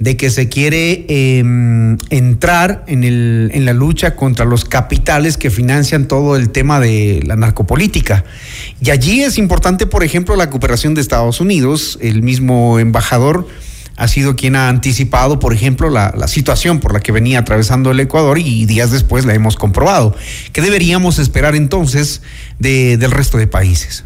de 0.02 0.16
que 0.16 0.30
se 0.30 0.48
quiere 0.48 1.06
em, 1.08 1.96
entrar 2.10 2.82
en, 2.88 3.04
el, 3.04 3.52
en 3.54 3.64
la 3.64 3.72
lucha 3.72 4.16
contra 4.16 4.44
los 4.44 4.64
capitales 4.64 5.36
que 5.36 5.48
financian 5.48 6.08
todo 6.08 6.34
el 6.34 6.50
tema 6.50 6.80
de 6.80 7.22
la 7.24 7.36
narcopolítica. 7.36 8.24
Y 8.80 8.90
allí 8.90 9.22
es 9.22 9.38
importante, 9.38 9.86
por 9.86 10.02
ejemplo, 10.02 10.34
la 10.34 10.50
cooperación 10.50 10.94
de 10.94 11.00
Estados 11.02 11.40
Unidos. 11.40 12.00
El 12.02 12.22
mismo 12.22 12.80
embajador 12.80 13.46
ha 13.96 14.08
sido 14.08 14.34
quien 14.34 14.56
ha 14.56 14.68
anticipado, 14.68 15.38
por 15.38 15.52
ejemplo, 15.52 15.88
la, 15.88 16.12
situación 16.26 16.80
por 16.80 16.94
la 16.94 16.98
que 16.98 17.12
venía 17.12 17.38
atravesando 17.38 17.92
el 17.92 18.00
Ecuador 18.00 18.40
y 18.40 18.66
días 18.66 18.90
después 18.90 19.24
la 19.24 19.34
hemos 19.34 19.54
comprobado. 19.54 20.16
¿Qué 20.52 20.62
deberíamos 20.62 21.20
esperar 21.20 21.54
entonces 21.54 22.22
del 22.58 23.10
resto 23.12 23.38
de 23.38 23.46
países? 23.46 24.04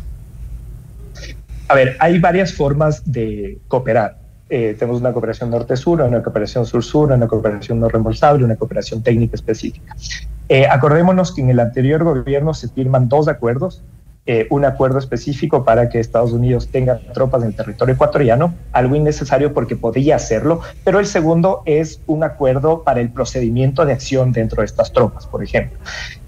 A 1.69 1.75
ver, 1.75 1.97
hay 2.01 2.19
varias 2.19 2.53
formas 2.53 3.01
de 3.07 3.61
cooperar. 3.67 4.26
Eh, 4.49 4.77
tenemos 4.79 5.01
una 5.01 5.13
cooperación 5.13 5.51
norte-sur, 5.51 6.01
una 6.03 6.23
cooperación 6.23 6.67
sur-sur, 6.67 7.11
una 7.11 7.27
cooperación 7.27 7.81
no 7.81 7.89
reembolsable, 7.89 8.45
una 8.45 8.57
cooperación 8.57 9.03
técnica 9.03 9.35
específica. 9.35 9.97
Eh, 10.49 10.67
acordémonos 10.67 11.35
que 11.35 11.41
en 11.41 11.51
el 11.51 11.59
anterior 11.59 12.05
gobierno 12.05 12.55
se 12.55 12.69
firman 12.69 13.09
dos 13.09 13.27
acuerdos, 13.27 13.83
eh, 14.25 14.47
un 14.51 14.65
acuerdo 14.65 14.99
específico 14.99 15.65
para 15.65 15.89
que 15.89 15.99
Estados 15.99 16.33
Unidos 16.33 16.69
tenga 16.69 16.99
tropas 17.13 17.43
en 17.43 17.49
el 17.49 17.57
territorio 17.57 17.95
ecuatoriano, 17.95 18.55
algo 18.73 18.95
innecesario 18.95 19.53
porque 19.53 19.75
podía 19.75 20.17
hacerlo, 20.17 20.61
pero 20.85 21.01
el 21.01 21.07
segundo 21.07 21.63
es 21.65 22.01
un 22.07 22.23
acuerdo 22.23 22.85
para 22.85 23.01
el 23.01 23.11
procedimiento 23.11 23.85
de 23.85 23.93
acción 23.93 24.33
dentro 24.33 24.63
de 24.63 24.67
estas 24.67 24.93
tropas, 24.93 25.27
por 25.27 25.43
ejemplo. 25.43 25.79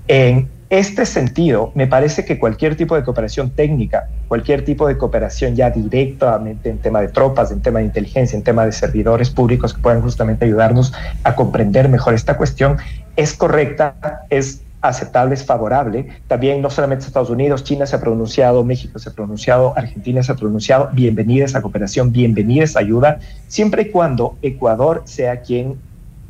En 0.09 0.49
este 0.71 1.07
sentido, 1.07 1.73
me 1.75 1.87
parece 1.87 2.25
que 2.25 2.39
cualquier 2.39 2.77
tipo 2.77 2.95
de 2.95 3.03
cooperación 3.03 3.51
técnica, 3.51 4.09
cualquier 4.29 4.65
tipo 4.65 4.87
de 4.87 4.99
cooperación 4.99 5.57
ya 5.57 5.71
directamente 5.71 6.69
en 6.69 6.79
tema 6.79 7.01
de 7.01 7.09
tropas, 7.09 7.51
en 7.51 7.63
tema 7.63 7.79
de 7.79 7.87
inteligencia, 7.87 8.37
en 8.37 8.43
tema 8.43 8.67
de 8.67 8.73
servidores 8.73 9.31
públicos 9.31 9.73
que 9.73 9.81
puedan 9.81 10.03
justamente 10.03 10.45
ayudarnos 10.45 10.93
a 11.25 11.35
comprender 11.35 11.89
mejor 11.89 12.13
esta 12.13 12.37
cuestión, 12.37 12.77
es 13.17 13.33
correcta, 13.33 14.25
es 14.29 14.63
aceptable, 14.83 15.35
es 15.35 15.45
favorable. 15.45 16.07
También 16.27 16.61
no 16.61 16.69
solamente 16.69 17.07
Estados 17.07 17.31
Unidos, 17.31 17.65
China 17.65 17.87
se 17.87 17.97
ha 17.97 18.01
pronunciado, 18.01 18.63
México 18.63 18.99
se 18.99 19.09
ha 19.09 19.13
pronunciado, 19.13 19.73
Argentina 19.77 20.23
se 20.23 20.33
ha 20.33 20.35
pronunciado, 20.35 20.91
bienvenida 20.93 21.47
esa 21.47 21.63
cooperación, 21.63 22.13
bienvenida 22.13 22.65
esa 22.65 22.81
ayuda, 22.81 23.21
siempre 23.49 23.83
y 23.83 23.91
cuando 23.91 24.37
Ecuador 24.43 25.03
sea 25.07 25.41
quien 25.41 25.77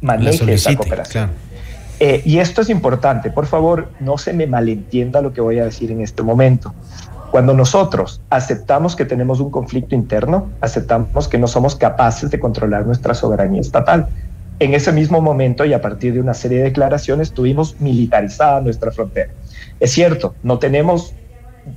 maneje 0.00 0.52
esa 0.52 0.76
cooperación. 0.76 1.47
Eh, 2.00 2.22
y 2.24 2.38
esto 2.38 2.60
es 2.60 2.70
importante, 2.70 3.30
por 3.30 3.46
favor, 3.46 3.88
no 3.98 4.18
se 4.18 4.32
me 4.32 4.46
malentienda 4.46 5.20
lo 5.20 5.32
que 5.32 5.40
voy 5.40 5.58
a 5.58 5.64
decir 5.64 5.90
en 5.90 6.00
este 6.00 6.22
momento. 6.22 6.72
Cuando 7.30 7.52
nosotros 7.54 8.20
aceptamos 8.30 8.96
que 8.96 9.04
tenemos 9.04 9.40
un 9.40 9.50
conflicto 9.50 9.94
interno, 9.94 10.48
aceptamos 10.60 11.28
que 11.28 11.38
no 11.38 11.46
somos 11.46 11.74
capaces 11.76 12.30
de 12.30 12.38
controlar 12.38 12.86
nuestra 12.86 13.14
soberanía 13.14 13.60
estatal. 13.60 14.08
En 14.60 14.74
ese 14.74 14.92
mismo 14.92 15.20
momento 15.20 15.64
y 15.64 15.72
a 15.72 15.80
partir 15.80 16.14
de 16.14 16.20
una 16.20 16.34
serie 16.34 16.58
de 16.58 16.64
declaraciones 16.64 17.32
tuvimos 17.32 17.80
militarizada 17.80 18.60
nuestra 18.60 18.92
frontera. 18.92 19.30
Es 19.78 19.92
cierto, 19.92 20.34
no 20.42 20.58
tenemos 20.58 21.14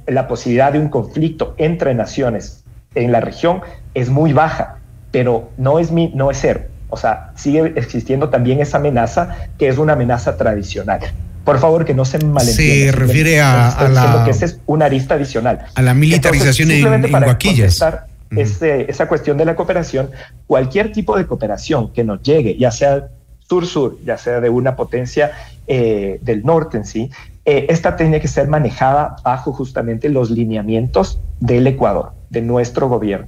la 0.07 0.27
posibilidad 0.27 0.71
de 0.71 0.79
un 0.79 0.89
conflicto 0.89 1.53
entre 1.57 1.93
naciones 1.93 2.63
en 2.95 3.12
la 3.12 3.19
región, 3.19 3.62
es 3.93 4.10
muy 4.10 4.34
baja, 4.34 4.77
pero 5.12 5.49
no 5.57 5.79
es, 5.79 5.91
mi, 5.91 6.12
no 6.15 6.31
es 6.31 6.39
cero. 6.39 6.62
O 6.91 6.97
sea, 6.97 7.32
sigue 7.36 7.73
existiendo 7.75 8.30
también 8.30 8.60
esa 8.60 8.77
amenaza 8.77 9.36
que 9.58 9.67
es 9.67 9.77
una 9.77 9.93
amenaza 9.93 10.38
tradicional. 10.38 10.99
Por 11.43 11.58
favor, 11.58 11.86
que 11.86 11.95
no 11.95 12.06
se 12.06 12.19
malentienda. 12.19 12.91
Se 12.91 12.91
refiere 12.91 13.41
a, 13.41 13.89
la... 13.91 14.21
que 14.25 14.32
esa 14.32 14.45
es 14.45 14.60
una 14.67 14.86
arista 14.86 15.15
adicional. 15.15 15.65
A 15.73 15.82
la 15.82 15.93
militarización 15.95 16.69
en, 16.69 17.06
en 17.06 17.12
Guaquillas. 17.12 17.84
esa 18.30 19.08
cuestión 19.08 19.38
de 19.38 19.45
la 19.45 19.56
cooperación, 19.56 20.12
cualquier 20.45 20.91
tipo 20.91 21.17
de 21.17 21.25
cooperación 21.25 21.91
que 21.93 22.04
nos 22.04 22.21
llegue, 22.21 22.58
ya 22.58 22.69
sea 22.69 23.08
sur-sur, 23.49 23.97
ya 24.06 24.17
sea 24.17 24.39
de 24.39 24.49
una 24.49 24.75
potencia 24.75 25.32
eh, 25.67 26.19
del 26.21 26.43
norte 26.43 26.77
en 26.77 26.86
sí, 26.86 27.10
eh, 27.43 27.65
esta 27.69 27.95
tiene 27.95 28.21
que 28.21 28.27
ser 28.27 28.47
manejada 28.47 29.15
bajo 29.23 29.51
justamente 29.51 30.10
los 30.10 30.30
lineamientos 30.30 31.19
del 31.39 31.65
Ecuador, 31.65 32.12
de 32.30 32.41
nuestro 32.41 32.88
gobierno. 32.88 33.27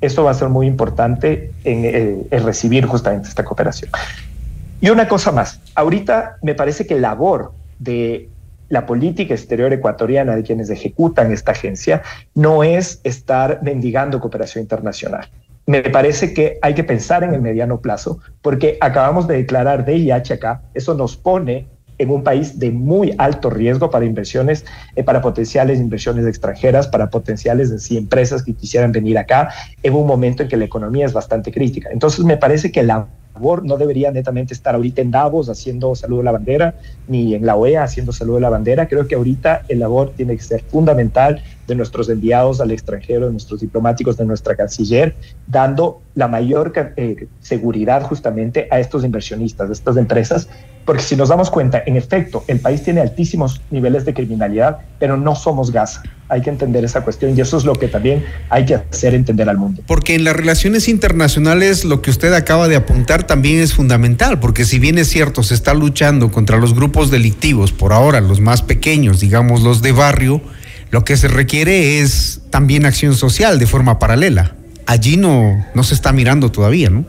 Eso 0.00 0.24
va 0.24 0.30
a 0.30 0.34
ser 0.34 0.48
muy 0.48 0.66
importante 0.66 1.52
eh, 1.64 2.26
en, 2.30 2.44
recibir 2.44 2.86
justamente 2.86 3.28
esta 3.28 3.44
cooperación. 3.44 3.90
Y 4.80 4.90
una 4.90 5.08
cosa 5.08 5.32
más, 5.32 5.60
ahorita 5.74 6.36
me 6.42 6.54
parece 6.54 6.86
que 6.86 6.94
la 6.94 7.10
labor 7.10 7.52
de 7.78 8.28
la 8.68 8.86
política 8.86 9.34
exterior 9.34 9.72
ecuatoriana, 9.72 10.36
de 10.36 10.42
quienes 10.42 10.70
ejecutan 10.70 11.32
esta 11.32 11.52
agencia, 11.52 12.02
no 12.34 12.62
es 12.62 13.00
estar 13.02 13.60
mendigando 13.62 14.20
cooperación 14.20 14.62
internacional. 14.62 15.28
Me 15.66 15.82
parece 15.82 16.32
que 16.32 16.58
hay 16.62 16.74
que 16.74 16.84
pensar 16.84 17.24
en 17.24 17.34
el 17.34 17.42
mediano 17.42 17.80
plazo, 17.80 18.20
porque 18.40 18.78
acabamos 18.80 19.26
de 19.26 19.36
declarar 19.36 19.84
DIH 19.84 20.34
acá, 20.34 20.62
eso 20.74 20.94
nos 20.94 21.16
pone 21.16 21.66
en 21.98 22.10
un 22.10 22.22
país 22.22 22.58
de 22.58 22.70
muy 22.70 23.14
alto 23.18 23.50
riesgo 23.50 23.90
para 23.90 24.04
inversiones, 24.04 24.64
eh, 24.96 25.04
para 25.04 25.20
potenciales 25.20 25.80
inversiones 25.80 26.26
extranjeras, 26.26 26.88
para 26.88 27.10
potenciales 27.10 27.70
de 27.70 27.78
sí, 27.78 27.96
empresas 27.96 28.42
que 28.42 28.54
quisieran 28.54 28.92
venir 28.92 29.18
acá, 29.18 29.50
en 29.82 29.94
un 29.94 30.06
momento 30.06 30.42
en 30.42 30.48
que 30.48 30.56
la 30.56 30.64
economía 30.64 31.06
es 31.06 31.12
bastante 31.12 31.52
crítica. 31.52 31.90
Entonces 31.92 32.24
me 32.24 32.36
parece 32.36 32.72
que 32.72 32.82
la 32.82 33.08
labor 33.38 33.64
no 33.64 33.76
debería 33.76 34.10
netamente 34.10 34.52
estar 34.52 34.74
ahorita 34.74 35.00
en 35.00 35.12
Davos 35.12 35.48
haciendo 35.48 35.94
saludo 35.94 36.22
a 36.22 36.24
la 36.24 36.32
bandera, 36.32 36.74
ni 37.06 37.34
en 37.34 37.46
la 37.46 37.54
OEA 37.54 37.84
haciendo 37.84 38.12
saludo 38.12 38.38
a 38.38 38.40
la 38.40 38.50
bandera. 38.50 38.88
Creo 38.88 39.06
que 39.06 39.14
ahorita 39.14 39.62
el 39.68 39.78
labor 39.78 40.12
tiene 40.16 40.36
que 40.36 40.42
ser 40.42 40.62
fundamental 40.62 41.40
de 41.68 41.74
nuestros 41.74 42.08
enviados 42.08 42.60
al 42.60 42.72
extranjero, 42.72 43.26
de 43.26 43.32
nuestros 43.32 43.60
diplomáticos, 43.60 44.16
de 44.16 44.24
nuestra 44.24 44.56
canciller, 44.56 45.14
dando 45.46 46.00
la 46.14 46.26
mayor 46.26 46.72
eh, 46.96 47.28
seguridad 47.40 48.02
justamente 48.02 48.66
a 48.70 48.80
estos 48.80 49.04
inversionistas, 49.04 49.68
a 49.68 49.72
estas 49.72 49.96
empresas, 49.98 50.48
porque 50.86 51.02
si 51.02 51.16
nos 51.16 51.28
damos 51.28 51.50
cuenta, 51.50 51.82
en 51.84 51.98
efecto, 51.98 52.44
el 52.46 52.60
país 52.60 52.82
tiene 52.82 53.02
altísimos 53.02 53.60
niveles 53.70 54.06
de 54.06 54.14
criminalidad, 54.14 54.78
pero 54.98 55.18
no 55.18 55.34
somos 55.34 55.70
Gaza. 55.70 56.02
Hay 56.30 56.40
que 56.40 56.48
entender 56.48 56.82
esa 56.82 57.02
cuestión 57.02 57.36
y 57.36 57.40
eso 57.42 57.58
es 57.58 57.64
lo 57.66 57.74
que 57.74 57.88
también 57.88 58.24
hay 58.48 58.64
que 58.64 58.76
hacer 58.76 59.14
entender 59.14 59.50
al 59.50 59.58
mundo. 59.58 59.82
Porque 59.86 60.14
en 60.14 60.24
las 60.24 60.34
relaciones 60.34 60.88
internacionales 60.88 61.84
lo 61.84 62.00
que 62.00 62.10
usted 62.10 62.32
acaba 62.32 62.68
de 62.68 62.76
apuntar 62.76 63.24
también 63.24 63.60
es 63.60 63.74
fundamental, 63.74 64.40
porque 64.40 64.64
si 64.64 64.78
bien 64.78 64.96
es 64.96 65.08
cierto, 65.08 65.42
se 65.42 65.52
está 65.52 65.74
luchando 65.74 66.32
contra 66.32 66.56
los 66.56 66.74
grupos 66.74 67.10
delictivos, 67.10 67.70
por 67.70 67.92
ahora 67.92 68.22
los 68.22 68.40
más 68.40 68.62
pequeños, 68.62 69.20
digamos 69.20 69.62
los 69.62 69.82
de 69.82 69.92
barrio, 69.92 70.40
lo 70.90 71.04
que 71.04 71.16
se 71.16 71.28
requiere 71.28 72.00
es 72.00 72.40
también 72.50 72.86
acción 72.86 73.14
social 73.14 73.58
de 73.58 73.66
forma 73.66 73.98
paralela. 73.98 74.54
Allí 74.86 75.16
no, 75.16 75.64
no 75.74 75.82
se 75.82 75.94
está 75.94 76.12
mirando 76.12 76.50
todavía, 76.50 76.88
¿no? 76.88 77.04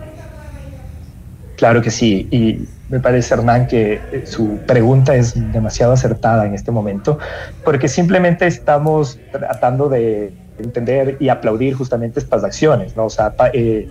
Claro 1.56 1.82
que 1.82 1.92
sí. 1.92 2.28
Y 2.32 2.68
me 2.90 3.00
parece, 3.00 3.34
Hernán, 3.36 3.68
que 3.68 4.02
eh, 4.12 4.24
su 4.26 4.58
pregunta 4.66 5.16
es 5.16 5.34
demasiado 5.52 5.94
acertada 5.94 6.46
en 6.46 6.54
este 6.54 6.72
momento, 6.72 7.20
porque 7.64 7.88
simplemente 7.88 8.48
estamos 8.48 9.20
tratando 9.32 9.90
de 9.90 10.34
entender 10.58 11.16
y 11.20 11.30
aplaudir 11.30 11.74
justamente 11.76 12.20
estas 12.20 12.44
acciones, 12.44 12.98
¿no? 12.98 13.06
O 13.06 13.10
sea, 13.10 13.34
eh, 13.54 13.88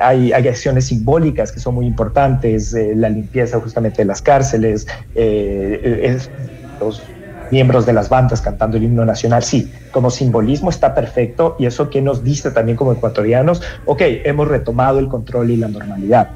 hay, 0.00 0.32
acciones 0.32 0.86
simbólicas 0.86 1.52
que 1.52 1.60
son 1.60 1.74
muy 1.74 1.86
importantes, 1.86 2.72
eh, 2.72 2.94
la 2.96 3.10
limpieza 3.10 3.60
justamente 3.60 3.98
de 3.98 4.06
las 4.06 4.22
cárceles, 4.22 4.86
los 6.80 7.02
miembros 7.50 7.86
de 7.86 7.92
las 7.92 8.08
bandas 8.08 8.40
cantando 8.40 8.76
el 8.76 8.84
himno 8.84 9.04
nacional, 9.04 9.42
sí, 9.42 9.72
como 9.90 10.10
simbolismo 10.10 10.70
está 10.70 10.94
perfecto 10.94 11.56
y 11.58 11.66
eso 11.66 11.90
que 11.90 12.02
nos 12.02 12.22
dice 12.22 12.50
también 12.50 12.76
como 12.76 12.92
ecuatorianos, 12.92 13.62
ok, 13.84 14.02
hemos 14.24 14.48
retomado 14.48 14.98
el 14.98 15.08
control 15.08 15.50
y 15.50 15.56
la 15.56 15.68
normalidad, 15.68 16.30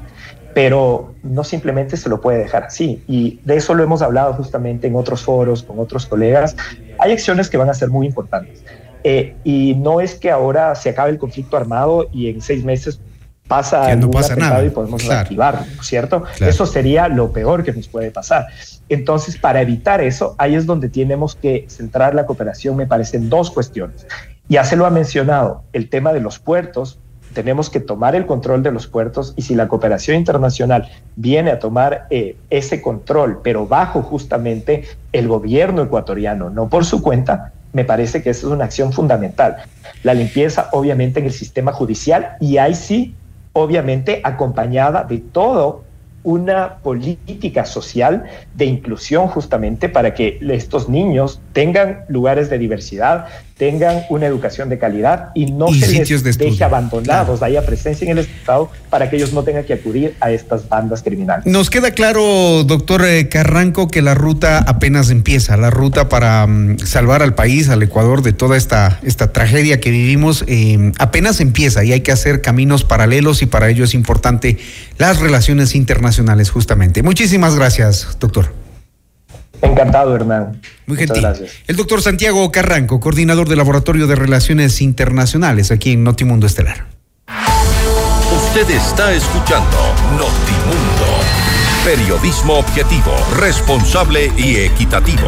pero 0.53 1.13
no 1.23 1.43
simplemente 1.43 1.97
se 1.97 2.09
lo 2.09 2.19
puede 2.19 2.39
dejar 2.39 2.63
así. 2.63 3.03
Y 3.07 3.39
de 3.43 3.57
eso 3.57 3.73
lo 3.73 3.83
hemos 3.83 4.01
hablado 4.01 4.33
justamente 4.33 4.87
en 4.87 4.95
otros 4.95 5.21
foros 5.21 5.63
con 5.63 5.79
otros 5.79 6.05
colegas, 6.05 6.55
hay 6.99 7.11
acciones 7.11 7.49
que 7.49 7.57
van 7.57 7.69
a 7.69 7.73
ser 7.73 7.89
muy 7.89 8.05
importantes. 8.07 8.63
Eh, 9.03 9.35
y 9.43 9.73
no 9.75 9.99
es 9.99 10.15
que 10.15 10.29
ahora 10.29 10.75
se 10.75 10.89
acabe 10.89 11.09
el 11.09 11.17
conflicto 11.17 11.57
armado 11.57 12.07
y 12.13 12.29
en 12.29 12.39
seis 12.41 12.63
meses 12.63 13.01
pasa, 13.51 13.95
no 13.97 14.09
pasa 14.09 14.35
nada. 14.37 14.63
y 14.63 14.69
podemos 14.69 15.05
reactivarlo, 15.05 15.65
¿cierto? 15.81 16.23
Eso 16.39 16.65
sería 16.65 17.09
lo 17.09 17.33
peor 17.33 17.63
que 17.63 17.73
nos 17.73 17.87
puede 17.89 18.09
pasar. 18.09 18.47
Entonces, 18.87 19.37
para 19.37 19.61
evitar 19.61 20.01
eso, 20.01 20.35
ahí 20.37 20.55
es 20.55 20.65
donde 20.65 20.87
tenemos 20.87 21.35
que 21.35 21.65
centrar 21.67 22.15
la 22.15 22.25
cooperación, 22.25 22.77
me 22.77 22.87
parecen 22.87 23.29
dos 23.29 23.51
cuestiones. 23.51 24.07
Ya 24.47 24.63
se 24.63 24.77
lo 24.77 24.85
ha 24.85 24.89
mencionado, 24.89 25.63
el 25.73 25.89
tema 25.89 26.13
de 26.13 26.21
los 26.21 26.39
puertos, 26.39 26.99
tenemos 27.33 27.69
que 27.69 27.79
tomar 27.79 28.15
el 28.15 28.25
control 28.25 28.63
de 28.63 28.71
los 28.71 28.87
puertos 28.87 29.33
y 29.35 29.41
si 29.41 29.55
la 29.55 29.67
cooperación 29.67 30.17
internacional 30.17 30.89
viene 31.15 31.51
a 31.51 31.59
tomar 31.59 32.07
eh, 32.09 32.35
ese 32.49 32.81
control, 32.81 33.41
pero 33.43 33.67
bajo 33.67 34.01
justamente 34.01 34.85
el 35.11 35.27
gobierno 35.27 35.81
ecuatoriano, 35.83 36.49
no 36.49 36.69
por 36.69 36.85
su 36.85 37.01
cuenta, 37.01 37.53
me 37.73 37.85
parece 37.85 38.21
que 38.21 38.29
esa 38.29 38.47
es 38.47 38.51
una 38.51 38.65
acción 38.65 38.91
fundamental. 38.91 39.57
La 40.03 40.13
limpieza, 40.13 40.69
obviamente, 40.71 41.19
en 41.19 41.25
el 41.25 41.31
sistema 41.31 41.71
judicial 41.71 42.35
y 42.41 42.57
ahí 42.57 42.75
sí 42.75 43.15
obviamente 43.53 44.21
acompañada 44.23 45.03
de 45.03 45.19
todo 45.19 45.83
una 46.23 46.77
política 46.77 47.65
social 47.65 48.25
de 48.53 48.65
inclusión 48.65 49.27
justamente 49.27 49.89
para 49.89 50.13
que 50.13 50.37
estos 50.41 50.87
niños 50.87 51.41
tengan 51.53 52.05
lugares 52.07 52.49
de 52.49 52.59
diversidad, 52.59 53.25
tengan 53.61 54.05
una 54.09 54.25
educación 54.25 54.69
de 54.69 54.79
calidad 54.79 55.29
y 55.35 55.51
no 55.51 55.67
se 55.71 56.03
les 56.03 56.35
deje 56.35 56.63
abandonados, 56.63 57.43
haya 57.43 57.63
presencia 57.63 58.09
en 58.09 58.17
el 58.17 58.25
Estado 58.25 58.71
para 58.89 59.07
que 59.07 59.17
ellos 59.17 59.33
no 59.33 59.43
tengan 59.43 59.65
que 59.65 59.73
acudir 59.73 60.15
a 60.19 60.31
estas 60.31 60.67
bandas 60.67 61.03
criminales. 61.03 61.45
Nos 61.45 61.69
queda 61.69 61.91
claro, 61.91 62.63
doctor 62.63 63.05
eh, 63.05 63.29
Carranco, 63.29 63.87
que 63.87 64.01
la 64.01 64.15
ruta 64.15 64.57
apenas 64.57 65.11
empieza, 65.11 65.57
la 65.57 65.69
ruta 65.69 66.09
para 66.09 66.47
mm, 66.47 66.79
salvar 66.79 67.21
al 67.21 67.35
país, 67.35 67.69
al 67.69 67.83
Ecuador, 67.83 68.23
de 68.23 68.33
toda 68.33 68.57
esta, 68.57 68.99
esta 69.03 69.31
tragedia 69.31 69.79
que 69.79 69.91
vivimos, 69.91 70.43
eh, 70.47 70.91
apenas 70.97 71.39
empieza 71.39 71.83
y 71.83 71.91
hay 71.91 72.01
que 72.01 72.11
hacer 72.11 72.41
caminos 72.41 72.83
paralelos 72.83 73.43
y 73.43 73.45
para 73.45 73.69
ello 73.69 73.83
es 73.83 73.93
importante 73.93 74.57
las 74.97 75.19
relaciones 75.19 75.75
internacionales 75.75 76.49
justamente. 76.49 77.03
Muchísimas 77.03 77.55
gracias, 77.55 78.17
doctor. 78.19 78.60
Encantado, 79.61 80.15
Hernán. 80.15 80.61
Muy 80.85 80.97
gentil. 80.97 81.21
Gracias. 81.21 81.51
El 81.67 81.75
doctor 81.75 82.01
Santiago 82.01 82.51
Carranco, 82.51 82.99
coordinador 82.99 83.47
del 83.47 83.57
Laboratorio 83.57 84.07
de 84.07 84.15
Relaciones 84.15 84.81
Internacionales 84.81 85.71
aquí 85.71 85.93
en 85.93 86.03
Notimundo 86.03 86.47
Estelar. 86.47 86.87
Usted 88.35 88.69
está 88.69 89.13
escuchando 89.13 89.77
Notimundo. 90.11 91.21
Periodismo 91.83 92.59
objetivo, 92.59 93.11
responsable 93.39 94.31
y 94.37 94.57
equitativo. 94.57 95.27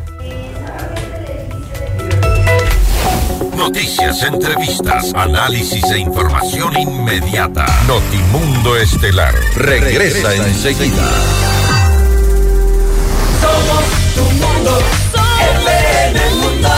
Noticias, 3.61 4.23
entrevistas, 4.23 5.13
análisis 5.13 5.83
e 5.91 5.99
información 5.99 6.75
inmediata. 6.79 7.63
Notimundo 7.85 8.75
Estelar 8.75 9.35
regresa, 9.55 10.33
enseguida. 10.35 11.07
Somos 13.39 13.83
tu 14.15 14.23
mundo, 14.23 14.79
mundo. 16.41 16.69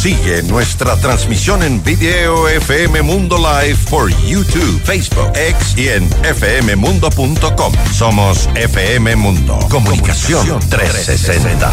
Sigue 0.00 0.44
nuestra 0.44 0.96
transmisión 0.98 1.64
en 1.64 1.82
video 1.82 2.48
FM 2.48 3.02
Mundo 3.02 3.36
Live 3.36 3.78
por 3.90 4.08
YouTube, 4.24 4.80
Facebook, 4.84 5.32
X 5.34 5.76
y 5.76 5.88
en 5.88 6.08
fmmundo.com. 6.08 7.72
Somos 7.92 8.48
FM 8.54 9.16
Mundo. 9.16 9.58
Comunicación 9.68 10.60
360. 10.60 11.72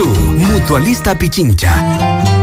Mutualista 0.00 1.14
Pichincha 1.14 2.41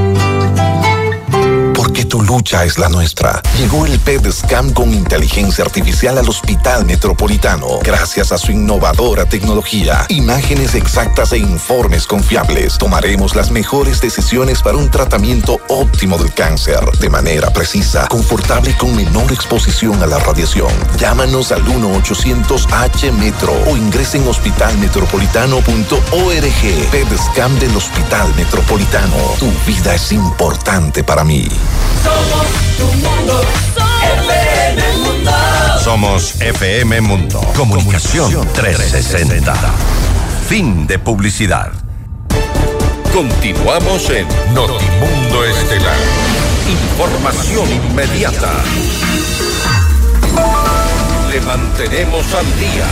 porque 1.90 2.06
tu 2.06 2.22
lucha 2.22 2.66
es 2.66 2.78
la 2.78 2.88
nuestra. 2.88 3.42
Llegó 3.58 3.88
el 3.88 3.98
PEDSCAM 3.98 4.74
con 4.74 4.94
inteligencia 4.94 5.64
artificial 5.64 6.20
al 6.20 6.30
Hospital 6.30 6.86
Metropolitano. 6.86 7.80
Gracias 7.84 8.32
a 8.32 8.38
su 8.38 8.52
innovadora 8.52 9.26
tecnología, 9.26 10.06
imágenes 10.10 10.76
exactas 10.76 11.32
e 11.32 11.40
informes 11.40 12.06
confiables, 12.06 12.78
tomaremos 12.78 13.36
las 13.36 13.50
mejores 13.50 14.02
decisiones 14.02 14.62
para 14.62 14.78
un 14.78 14.92
tratamiento 14.92 15.60
óptimo 15.68 16.20
del 16.20 16.32
cáncer, 16.32 16.80
de 17.00 17.10
manera 17.10 17.52
precisa, 17.52 18.08
confortable 18.08 18.70
y 18.70 18.74
con 18.74 18.96
menor 18.96 19.32
exposición 19.32 20.04
a 20.04 20.06
la 20.06 20.20
radiación. 20.20 20.72
Llámanos 21.00 21.52
al 21.52 21.66
1-800-H-METRO 21.66 23.64
o 23.66 23.76
ingresen 23.76 24.22
en 24.22 24.28
hospitalmetropolitano.org. 24.28 26.92
PEDSCAM 26.92 27.58
del 27.58 27.76
Hospital 27.76 28.32
Metropolitano. 28.36 29.18
Tu 29.40 29.52
vida 29.66 29.96
es 29.96 30.12
importante 30.12 31.04
para 31.04 31.24
mí. 31.24 31.48
Somos 32.04 32.48
tu 32.78 32.86
mundo, 32.98 33.42
FM 34.26 34.98
Mundo. 34.98 35.32
Somos 35.84 36.36
FM 36.42 37.02
Mundo. 37.02 37.42
Comunicación 37.56 38.48
360. 38.54 39.54
Fin 40.48 40.88
de 40.88 41.00
publicidad. 41.00 41.72
Continuamos 43.14 44.10
en 44.10 44.28
Notimundo 44.54 45.44
Estelar. 45.46 45.98
Información 46.70 47.68
inmediata. 47.72 48.54
Le 51.32 51.42
mantenemos 51.42 52.34
al 52.34 52.60
día. 52.60 52.86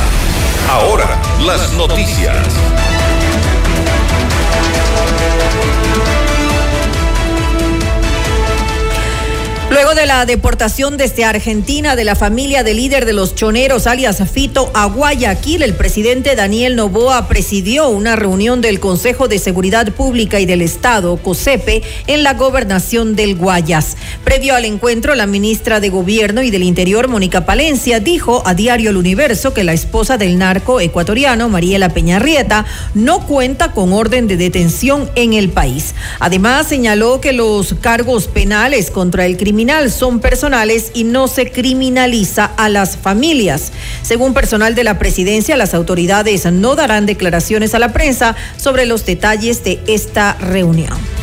Ahora, 0.69 1.21
las 1.45 1.71
noticias. 1.73 2.45
Luego 9.69 9.95
de 9.95 10.05
la 10.05 10.25
deportación 10.25 10.95
desde 10.95 11.25
Argentina 11.25 11.97
de 11.97 12.05
la 12.05 12.15
familia 12.15 12.63
del 12.63 12.77
líder 12.77 13.05
de 13.05 13.11
los 13.11 13.35
choneros, 13.35 13.85
alias 13.85 14.23
Fito, 14.31 14.71
a 14.73 14.85
Guayaquil, 14.85 15.61
el 15.61 15.73
presidente 15.73 16.37
Daniel 16.37 16.77
Novoa 16.77 17.27
presidió 17.27 17.89
una 17.89 18.15
reunión 18.15 18.61
del 18.61 18.79
Consejo 18.79 19.27
de 19.27 19.39
Seguridad 19.39 19.91
Pública 19.91 20.39
y 20.39 20.45
del 20.45 20.61
Estado, 20.61 21.17
COSEPE, 21.17 21.83
en 22.07 22.23
la 22.23 22.35
gobernación 22.35 23.17
del 23.17 23.35
Guayas. 23.35 23.97
Previo 24.23 24.55
al 24.55 24.63
encuentro, 24.63 25.15
la 25.15 25.27
ministra 25.27 25.81
de 25.81 25.89
Gobierno 25.89 26.43
y 26.43 26.49
del 26.49 26.63
Interior, 26.63 27.09
Mónica 27.09 27.45
Palencia, 27.45 27.99
dijo 27.99 28.43
a 28.45 28.53
Diario 28.53 28.91
El 28.91 28.97
Universo 28.97 29.53
que 29.53 29.65
la 29.65 29.73
esposa 29.73 30.17
del 30.17 30.37
narco 30.37 30.79
ecuatoriano, 30.79 31.49
Mariela 31.49 31.89
Peñarrieta, 31.89 32.65
no 32.93 33.27
cuenta 33.27 33.73
con 33.73 33.91
orden 33.91 34.29
de 34.29 34.37
detención 34.37 35.09
en 35.15 35.33
el 35.33 35.49
país. 35.49 35.93
Además, 36.21 36.67
señaló 36.67 37.19
que 37.19 37.33
los 37.33 37.73
cargos 37.81 38.27
penales 38.27 38.91
contra 38.91 39.25
el 39.25 39.35
crimen 39.35 39.56
son 39.89 40.19
personales 40.19 40.91
y 40.93 41.03
no 41.03 41.27
se 41.27 41.51
criminaliza 41.51 42.45
a 42.45 42.69
las 42.69 42.95
familias. 42.95 43.71
Según 44.03 44.33
personal 44.33 44.75
de 44.75 44.83
la 44.83 44.99
presidencia, 44.99 45.57
las 45.57 45.73
autoridades 45.73 46.45
no 46.51 46.75
darán 46.75 47.05
declaraciones 47.05 47.73
a 47.73 47.79
la 47.79 47.91
prensa 47.91 48.35
sobre 48.57 48.85
los 48.85 49.05
detalles 49.05 49.63
de 49.63 49.79
esta 49.87 50.33
reunión. 50.33 51.16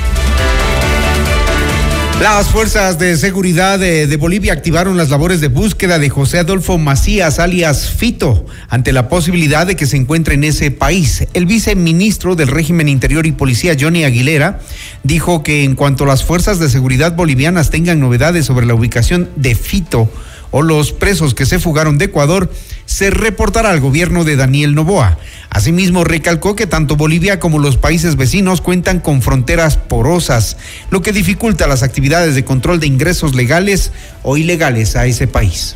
Las 2.25 2.49
fuerzas 2.49 2.99
de 2.99 3.19
seguridad 3.19 3.79
de, 3.79 4.17
Bolivia 4.17 4.55
activaron 4.55 4.97
las 4.97 5.11
labores 5.11 5.43
de 5.43 5.49
búsqueda 5.49 5.99
de 5.99 6.09
José 6.09 6.39
Adolfo 6.39 6.79
Macías, 6.79 7.39
alias 7.39 7.91
Fito, 7.91 8.47
ante 8.71 8.95
la 8.95 9.11
posibilidad 9.11 9.67
de 9.67 9.77
que 9.77 9.85
se 9.85 9.99
encuentre 9.99 10.33
en 10.33 10.45
ese 10.45 10.71
país. 10.71 11.27
El 11.35 11.45
viceministro 11.45 12.35
del 12.35 12.49
régimen 12.49 12.89
interior 12.89 13.27
y 13.27 13.33
policía, 13.33 13.77
Johnny 13.79 14.05
Aguilera, 14.05 14.61
dijo 15.03 15.43
que 15.43 15.65
en 15.65 15.75
cuanto 15.75 16.07
las 16.07 16.25
fuerzas 16.25 16.59
de 16.59 16.71
seguridad 16.71 17.15
bolivianas 17.15 17.69
tengan 17.69 18.01
novedades 18.01 18.47
sobre 18.47 18.65
la 18.65 18.73
ubicación 18.73 19.29
de 19.37 19.55
Fito, 19.55 20.11
o 20.57 20.63
los 20.63 20.93
presos 20.93 21.35
que 21.35 21.47
se 21.47 21.59
fugaron 21.59 21.99
de 21.99 22.05
Ecuador, 22.05 22.49
se 22.87 23.11
reportará 23.11 23.71
al 23.71 23.81
gobierno 23.81 24.23
de 24.23 24.37
Daniel 24.37 24.77
Novoa. 24.77 25.19
Asimismo, 25.51 26.05
recalcó 26.05 26.55
que 26.55 26.69
tanto 26.69 26.95
Bolivia 26.95 27.41
como 27.41 27.59
los 27.59 27.77
países 27.77 28.15
vecinos 28.15 28.61
cuentan 28.61 29.01
con 29.01 29.21
fronteras 29.21 29.79
porosas, 29.79 30.57
lo 30.91 31.03
que 31.03 31.13
dificulta 31.13 31.67
las 31.67 31.83
actividades 31.83 32.37
de 32.37 32.45
control 32.45 32.79
de 32.79 32.87
ingresos 32.87 33.35
legales 33.35 33.91
o 34.23 34.37
ilegales 34.37 34.95
a 34.95 35.07
ese 35.07 35.27
país. 35.27 35.75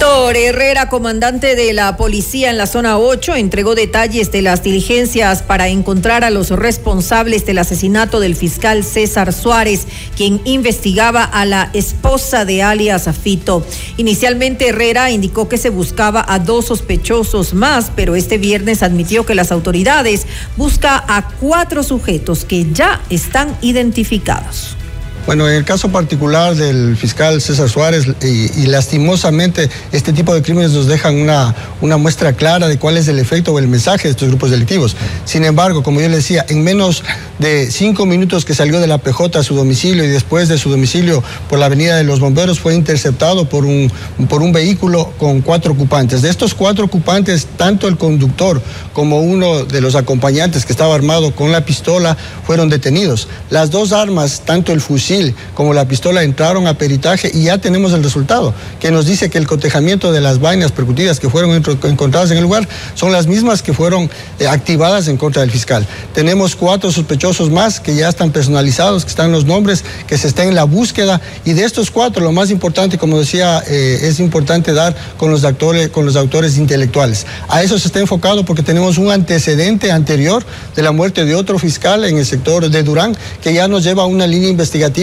Víctor 0.00 0.34
Herrera, 0.34 0.88
comandante 0.88 1.54
de 1.56 1.74
la 1.74 1.98
policía 1.98 2.48
en 2.48 2.56
la 2.56 2.66
zona 2.66 2.96
8, 2.96 3.34
entregó 3.34 3.74
detalles 3.74 4.32
de 4.32 4.40
las 4.40 4.62
diligencias 4.62 5.42
para 5.42 5.68
encontrar 5.68 6.24
a 6.24 6.30
los 6.30 6.48
responsables 6.48 7.44
del 7.44 7.58
asesinato 7.58 8.18
del 8.18 8.34
fiscal 8.34 8.82
César 8.82 9.34
Suárez, 9.34 9.86
quien 10.16 10.40
investigaba 10.46 11.22
a 11.22 11.44
la 11.44 11.68
esposa 11.74 12.46
de 12.46 12.62
alias 12.62 13.10
Fito. 13.22 13.62
Inicialmente 13.98 14.68
Herrera 14.68 15.10
indicó 15.10 15.50
que 15.50 15.58
se 15.58 15.68
buscaba 15.68 16.24
a 16.26 16.38
dos 16.38 16.68
sospechosos 16.68 17.52
más, 17.52 17.92
pero 17.94 18.14
este 18.14 18.38
viernes 18.38 18.82
admitió 18.82 19.26
que 19.26 19.34
las 19.34 19.52
autoridades 19.52 20.26
buscan 20.56 21.02
a 21.08 21.28
cuatro 21.40 21.82
sujetos 21.82 22.46
que 22.46 22.72
ya 22.72 23.02
están 23.10 23.54
identificados. 23.60 24.78
Bueno, 25.26 25.48
en 25.48 25.54
el 25.54 25.64
caso 25.64 25.90
particular 25.90 26.56
del 26.56 26.96
fiscal 26.96 27.40
César 27.42 27.68
Suárez, 27.68 28.06
y, 28.22 28.66
lastimosamente 28.66 29.68
este 29.92 30.12
tipo 30.12 30.34
de 30.34 30.42
crímenes 30.42 30.72
nos 30.72 30.86
dejan 30.86 31.16
una, 31.16 31.54
una 31.80 31.98
muestra 31.98 32.32
clara 32.32 32.68
de 32.68 32.78
cuál 32.78 32.96
es 32.96 33.06
el 33.06 33.18
efecto 33.18 33.52
o 33.52 33.58
el 33.58 33.68
mensaje 33.68 34.08
de 34.08 34.12
estos 34.12 34.28
grupos 34.28 34.50
delictivos. 34.50 34.96
Sin 35.26 35.44
embargo, 35.44 35.82
como 35.82 36.00
yo 36.00 36.08
le 36.08 36.16
decía, 36.16 36.44
en 36.48 36.64
menos 36.64 37.04
de 37.38 37.70
cinco 37.70 38.06
minutos 38.06 38.44
que 38.44 38.54
salió 38.54 38.80
de 38.80 38.86
la 38.86 38.98
PJ 38.98 39.38
a 39.38 39.42
su 39.42 39.54
domicilio 39.54 40.04
y 40.04 40.08
después 40.08 40.48
de 40.48 40.58
su 40.58 40.70
domicilio 40.70 41.22
por 41.48 41.58
la 41.58 41.66
avenida 41.66 41.96
de 41.96 42.04
los 42.04 42.18
bomberos 42.18 42.58
fue 42.58 42.74
interceptado 42.74 43.48
por 43.48 43.66
un, 43.66 43.92
por 44.28 44.42
un 44.42 44.52
vehículo 44.52 45.12
con 45.18 45.42
cuatro 45.42 45.74
ocupantes. 45.74 46.22
De 46.22 46.30
estos 46.30 46.54
cuatro 46.54 46.86
ocupantes, 46.86 47.46
tanto 47.56 47.88
el 47.88 47.98
conductor 47.98 48.60
como 48.94 49.20
uno 49.20 49.64
de 49.64 49.80
los 49.80 49.94
acompañantes 49.94 50.64
que 50.64 50.72
estaba 50.72 50.94
armado 50.94 51.34
con 51.34 51.52
la 51.52 51.64
pistola 51.64 52.16
fueron 52.46 52.68
detenidos. 52.68 53.28
Las 53.50 53.70
dos 53.70 53.92
armas, 53.92 54.42
tanto 54.44 54.72
el 54.72 54.80
fusil 54.80 55.19
como 55.54 55.74
la 55.74 55.86
pistola 55.86 56.22
entraron 56.22 56.66
a 56.66 56.74
peritaje 56.74 57.30
y 57.32 57.44
ya 57.44 57.58
tenemos 57.58 57.92
el 57.92 58.02
resultado, 58.02 58.54
que 58.78 58.90
nos 58.90 59.06
dice 59.06 59.30
que 59.30 59.38
el 59.38 59.46
cotejamiento 59.46 60.12
de 60.12 60.20
las 60.20 60.40
vainas 60.40 60.72
percutidas 60.72 61.20
que 61.20 61.28
fueron 61.28 61.50
encontradas 61.54 62.30
en 62.30 62.38
el 62.38 62.42
lugar 62.42 62.68
son 62.94 63.12
las 63.12 63.26
mismas 63.26 63.62
que 63.62 63.72
fueron 63.72 64.10
eh, 64.38 64.46
activadas 64.46 65.08
en 65.08 65.16
contra 65.16 65.42
del 65.42 65.50
fiscal. 65.50 65.86
Tenemos 66.14 66.56
cuatro 66.56 66.90
sospechosos 66.90 67.50
más 67.50 67.80
que 67.80 67.94
ya 67.94 68.08
están 68.08 68.30
personalizados, 68.30 69.04
que 69.04 69.10
están 69.10 69.32
los 69.32 69.44
nombres, 69.44 69.84
que 70.06 70.18
se 70.18 70.28
está 70.28 70.44
en 70.44 70.54
la 70.54 70.64
búsqueda 70.64 71.20
y 71.44 71.52
de 71.52 71.64
estos 71.64 71.90
cuatro 71.90 72.22
lo 72.22 72.32
más 72.32 72.50
importante, 72.50 72.98
como 72.98 73.18
decía, 73.18 73.62
eh, 73.66 74.00
es 74.02 74.20
importante 74.20 74.72
dar 74.72 74.94
con 75.16 75.30
los, 75.30 75.44
actores, 75.44 75.88
con 75.88 76.06
los 76.06 76.16
autores 76.16 76.56
intelectuales. 76.58 77.26
A 77.48 77.62
eso 77.62 77.78
se 77.78 77.88
está 77.88 78.00
enfocado 78.00 78.44
porque 78.44 78.62
tenemos 78.62 78.98
un 78.98 79.10
antecedente 79.10 79.90
anterior 79.90 80.44
de 80.74 80.82
la 80.82 80.92
muerte 80.92 81.24
de 81.24 81.34
otro 81.34 81.58
fiscal 81.58 82.04
en 82.04 82.18
el 82.18 82.26
sector 82.26 82.68
de 82.68 82.82
Durán 82.82 83.16
que 83.42 83.52
ya 83.52 83.68
nos 83.68 83.84
lleva 83.84 84.04
a 84.04 84.06
una 84.06 84.26
línea 84.26 84.50
investigativa 84.50 84.99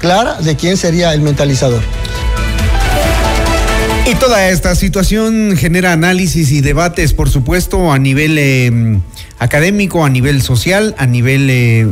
clara 0.00 0.40
de 0.40 0.56
quién 0.56 0.76
sería 0.76 1.12
el 1.12 1.20
mentalizador. 1.20 1.82
Y 4.06 4.14
toda 4.14 4.50
esta 4.50 4.74
situación 4.76 5.56
genera 5.56 5.92
análisis 5.92 6.52
y 6.52 6.60
debates, 6.60 7.12
por 7.12 7.28
supuesto, 7.28 7.92
a 7.92 7.98
nivel 7.98 8.38
eh, 8.38 9.00
académico, 9.40 10.04
a 10.04 10.08
nivel 10.08 10.42
social, 10.42 10.94
a 10.96 11.06
nivel 11.06 11.48
eh, 11.50 11.86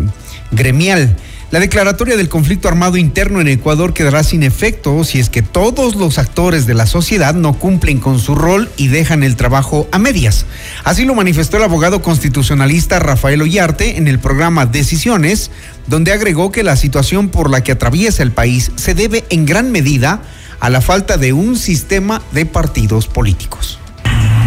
gremial. 0.53 1.17
La 1.55 1.61
declaratoria 1.61 2.17
del 2.17 2.29
conflicto 2.29 2.67
armado 2.67 2.97
interno 2.97 3.41
en 3.41 3.47
Ecuador 3.47 3.95
quedará 3.95 4.25
sin 4.25 4.43
efecto 4.43 5.05
si 5.05 5.21
es 5.21 5.31
que 5.31 5.41
todos 5.41 5.95
los 5.95 6.19
actores 6.19 6.67
de 6.67 6.75
la 6.75 6.85
sociedad 6.85 7.33
no 7.33 7.53
cumplen 7.53 8.01
con 8.01 8.19
su 8.19 8.35
rol 8.35 8.69
y 8.77 8.89
dejan 8.89 9.23
el 9.23 9.37
trabajo 9.37 9.87
a 9.93 10.01
medias. 10.01 10.47
Así 10.83 11.05
lo 11.05 11.15
manifestó 11.15 11.59
el 11.59 11.63
abogado 11.63 12.03
constitucionalista 12.03 12.99
Rafael 12.99 13.41
Ollarte 13.41 13.99
en 13.99 14.09
el 14.09 14.19
programa 14.19 14.67
Decisiones, 14.67 15.53
donde 15.87 16.13
agregó 16.13 16.51
que 16.51 16.65
la 16.65 16.75
situación 16.75 17.29
por 17.29 17.49
la 17.49 17.63
que 17.63 17.71
atraviesa 17.71 18.25
el 18.25 18.33
país 18.33 18.73
se 18.75 18.95
debe 18.95 19.25
en 19.31 19.47
gran 19.47 19.71
medida 19.71 20.23
a 20.59 20.71
la 20.71 20.81
falta 20.81 21.19
de 21.19 21.35
un 21.35 21.57
sistema 21.57 22.21
de 22.33 22.47
partidos 22.47 23.07
políticos. 23.07 23.79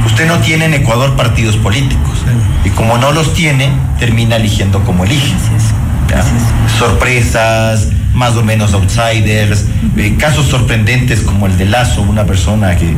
Usted 0.05 0.27
no 0.27 0.39
tiene 0.39 0.65
en 0.65 0.73
Ecuador 0.73 1.15
partidos 1.15 1.55
políticos 1.55 2.17
y 2.65 2.69
como 2.71 2.97
no 2.97 3.13
los 3.13 3.33
tiene, 3.33 3.71
termina 3.97 4.35
eligiendo 4.35 4.83
como 4.83 5.05
elige 5.05 5.33
sorpresas, 6.77 7.89
más 8.13 8.35
o 8.35 8.43
menos 8.43 8.73
outsiders, 8.73 9.65
eh, 9.95 10.15
casos 10.17 10.47
sorprendentes 10.47 11.21
como 11.21 11.47
el 11.47 11.57
de 11.57 11.65
Lazo, 11.65 12.01
una 12.01 12.25
persona 12.25 12.75
que 12.75 12.93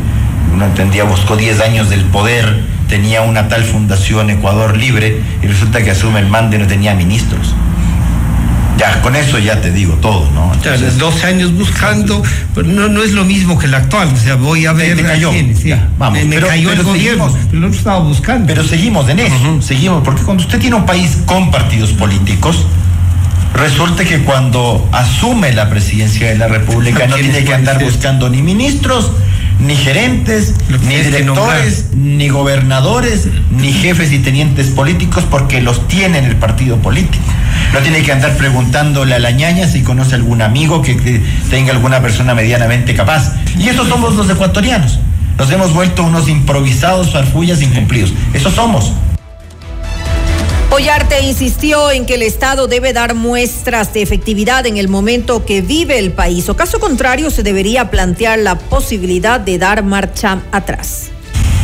uno 0.53 0.65
entendía 0.65 1.03
buscó 1.03 1.35
10 1.35 1.61
años 1.61 1.89
del 1.89 2.03
poder, 2.05 2.63
tenía 2.87 3.21
una 3.21 3.47
tal 3.47 3.63
fundación 3.63 4.29
Ecuador 4.29 4.77
Libre 4.77 5.21
y 5.41 5.47
resulta 5.47 5.83
que 5.83 5.91
asume 5.91 6.19
el 6.19 6.27
mando 6.27 6.55
y 6.55 6.59
no 6.59 6.67
tenía 6.67 6.93
ministros. 6.93 7.53
Ya, 8.77 9.01
con 9.01 9.13
eso 9.17 9.37
ya 9.39 9.59
te 9.59 9.71
digo 9.71 9.95
todo, 9.95 10.31
¿no? 10.31 10.53
Entonces, 10.53 10.97
12 10.97 11.27
años 11.27 11.53
buscando, 11.53 12.23
pero 12.55 12.65
no, 12.65 12.87
no 12.87 13.03
es 13.03 13.11
lo 13.11 13.25
mismo 13.25 13.59
que 13.59 13.65
el 13.65 13.75
actual. 13.75 14.07
O 14.13 14.15
sea, 14.15 14.35
voy 14.35 14.65
a 14.67 14.71
ver. 14.71 14.95
Me 14.95 15.03
cayó. 15.03 15.33
sí. 15.33 15.73
vamos, 15.97 16.19
me, 16.19 16.23
me 16.23 16.35
pero, 16.35 16.47
cayó 16.47 16.69
pero 16.69 16.81
el 16.81 16.87
gobierno. 16.87 17.25
seguimos. 17.25 17.47
Pero 17.49 17.59
nosotros 17.59 17.77
estaba 17.77 17.99
buscando. 17.99 18.47
Pero 18.47 18.63
seguimos 18.63 19.09
en 19.09 19.19
eso, 19.19 19.61
seguimos, 19.61 20.01
porque 20.01 20.21
cuando 20.21 20.43
usted 20.43 20.59
tiene 20.59 20.77
un 20.77 20.85
país 20.85 21.17
con 21.25 21.51
partidos 21.51 21.91
políticos, 21.91 22.65
resulta 23.53 24.05
que 24.05 24.19
cuando 24.23 24.87
asume 24.91 25.53
la 25.53 25.69
presidencia 25.69 26.29
de 26.29 26.37
la 26.37 26.47
República 26.47 27.07
no 27.07 27.15
tiene 27.15 27.43
que 27.43 27.53
andar 27.53 27.83
buscando 27.83 28.29
ni 28.29 28.41
ministros, 28.41 29.11
ni 29.59 29.75
gerentes, 29.75 30.53
ni 30.87 30.95
directores, 30.95 31.87
ni 31.93 32.29
gobernadores, 32.29 33.27
ni 33.51 33.73
jefes 33.73 34.11
y 34.11 34.19
tenientes 34.19 34.67
políticos, 34.67 35.25
porque 35.29 35.61
los 35.61 35.87
tiene 35.87 36.19
en 36.19 36.25
el 36.25 36.37
partido 36.37 36.77
político. 36.77 37.23
No 37.73 37.79
tiene 37.79 38.01
que 38.01 38.11
andar 38.11 38.35
preguntándole 38.37 39.15
a 39.15 39.19
la 39.19 39.31
ñaña 39.31 39.67
si 39.67 39.81
conoce 39.81 40.15
algún 40.15 40.41
amigo 40.41 40.81
que, 40.81 41.21
tenga 41.49 41.71
alguna 41.71 42.01
persona 42.01 42.33
medianamente 42.33 42.95
capaz. 42.95 43.33
Y 43.57 43.67
esos 43.67 43.87
somos 43.89 44.15
los 44.15 44.29
ecuatorianos. 44.29 44.99
Nos 45.37 45.51
hemos 45.51 45.73
vuelto 45.73 46.03
unos 46.03 46.27
improvisados, 46.29 47.11
farfullas 47.11 47.61
incumplidos. 47.61 48.13
Eso 48.33 48.51
somos. 48.51 48.93
Ollarte 50.79 51.21
insistió 51.23 51.91
en 51.91 52.05
que 52.05 52.13
el 52.15 52.21
Estado 52.21 52.67
debe 52.67 52.93
dar 52.93 53.13
muestras 53.13 53.93
de 53.93 54.01
efectividad 54.01 54.65
en 54.65 54.77
el 54.77 54.87
momento 54.87 55.45
que 55.45 55.61
vive 55.61 55.99
el 55.99 56.13
país, 56.13 56.47
o 56.47 56.55
caso 56.55 56.79
contrario 56.79 57.29
se 57.31 57.43
debería 57.43 57.91
plantear 57.91 58.39
la 58.39 58.55
posibilidad 58.57 59.41
de 59.41 59.57
dar 59.57 59.83
marcha 59.83 60.39
atrás. 60.53 61.09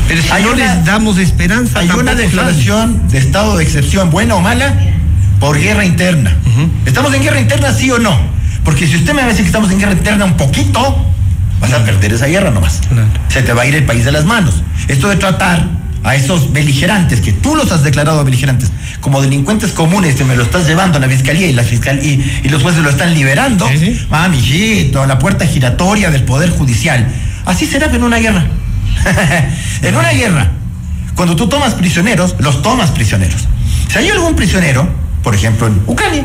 Pero 0.10 0.22
si 0.22 0.30
Hay 0.32 0.44
no 0.44 0.52
una- 0.52 0.76
les 0.76 0.84
damos 0.86 1.18
esperanza. 1.18 1.80
Hay 1.80 1.90
una 1.92 2.14
declaración 2.14 3.08
de 3.08 3.20
estado 3.20 3.56
de 3.56 3.64
excepción, 3.64 4.12
buena 4.12 4.36
o 4.36 4.42
mala, 4.42 4.76
por 5.40 5.58
guerra 5.58 5.86
interna. 5.86 6.36
¿Estamos 6.86 7.14
en 7.14 7.22
guerra 7.24 7.40
interna, 7.40 7.72
sí 7.72 7.90
o 7.92 8.00
no? 8.00 8.20
Porque 8.66 8.86
si 8.86 8.98
usted 8.98 9.14
me 9.14 9.22
va 9.22 9.28
a 9.28 9.30
decir 9.30 9.44
que 9.44 9.48
estamos 9.48 9.72
en 9.72 9.80
guerra 9.80 9.94
interna 9.94 10.26
un 10.26 10.36
poquito, 10.36 11.06
vas 11.62 11.72
a 11.72 11.86
perder 11.86 12.12
esa 12.12 12.26
guerra 12.26 12.52
nomás. 12.52 12.82
Se 13.30 13.42
te 13.44 13.54
va 13.54 13.62
a 13.62 13.66
ir 13.66 13.76
el 13.76 13.86
país 13.86 14.04
de 14.04 14.12
las 14.12 14.26
manos. 14.26 14.56
Esto 14.90 15.08
de 15.08 15.16
tratar 15.16 15.70
a 16.06 16.16
esos 16.16 16.54
beligerantes, 16.54 17.20
que 17.20 17.34
tú 17.34 17.56
los 17.56 17.72
has 17.72 17.84
declarado 17.84 18.24
beligerantes, 18.24 18.72
como 19.02 19.24
delincuentes 19.24 19.72
comunes, 19.72 20.16
que 20.16 20.24
me 20.24 20.36
lo 20.36 20.44
estás 20.44 20.68
llevando 20.68 21.00
a 21.00 21.02
la 21.02 21.10
fiscalía 21.10 21.48
y 21.48 21.54
la 21.54 21.64
fiscal 21.64 22.00
y, 22.06 22.24
y 22.44 22.50
los 22.50 22.62
jueces 22.62 22.84
lo 22.84 22.92
están 22.92 23.16
liberando, 23.16 23.68
ah, 24.12 24.28
mijito, 24.30 25.04
la 25.08 25.18
puerta 25.18 25.48
giratoria 25.48 26.12
del 26.12 26.24
poder 26.24 26.52
judicial. 26.52 27.08
Así 27.46 27.66
será 27.66 27.88
en 27.88 28.04
una 28.04 28.18
guerra. 28.18 28.46
en 29.82 29.96
una 29.96 30.12
guerra, 30.12 30.52
cuando 31.16 31.36
tú 31.36 31.50
tomas 31.50 31.74
prisioneros, 31.74 32.36
los 32.38 32.62
tomas 32.62 32.92
prisioneros. 32.92 33.42
Si 33.92 33.98
hay 33.98 34.10
algún 34.10 34.36
prisionero, 34.36 34.88
por 35.24 35.34
ejemplo 35.34 35.66
en 35.66 35.82
Ucrania, 35.88 36.24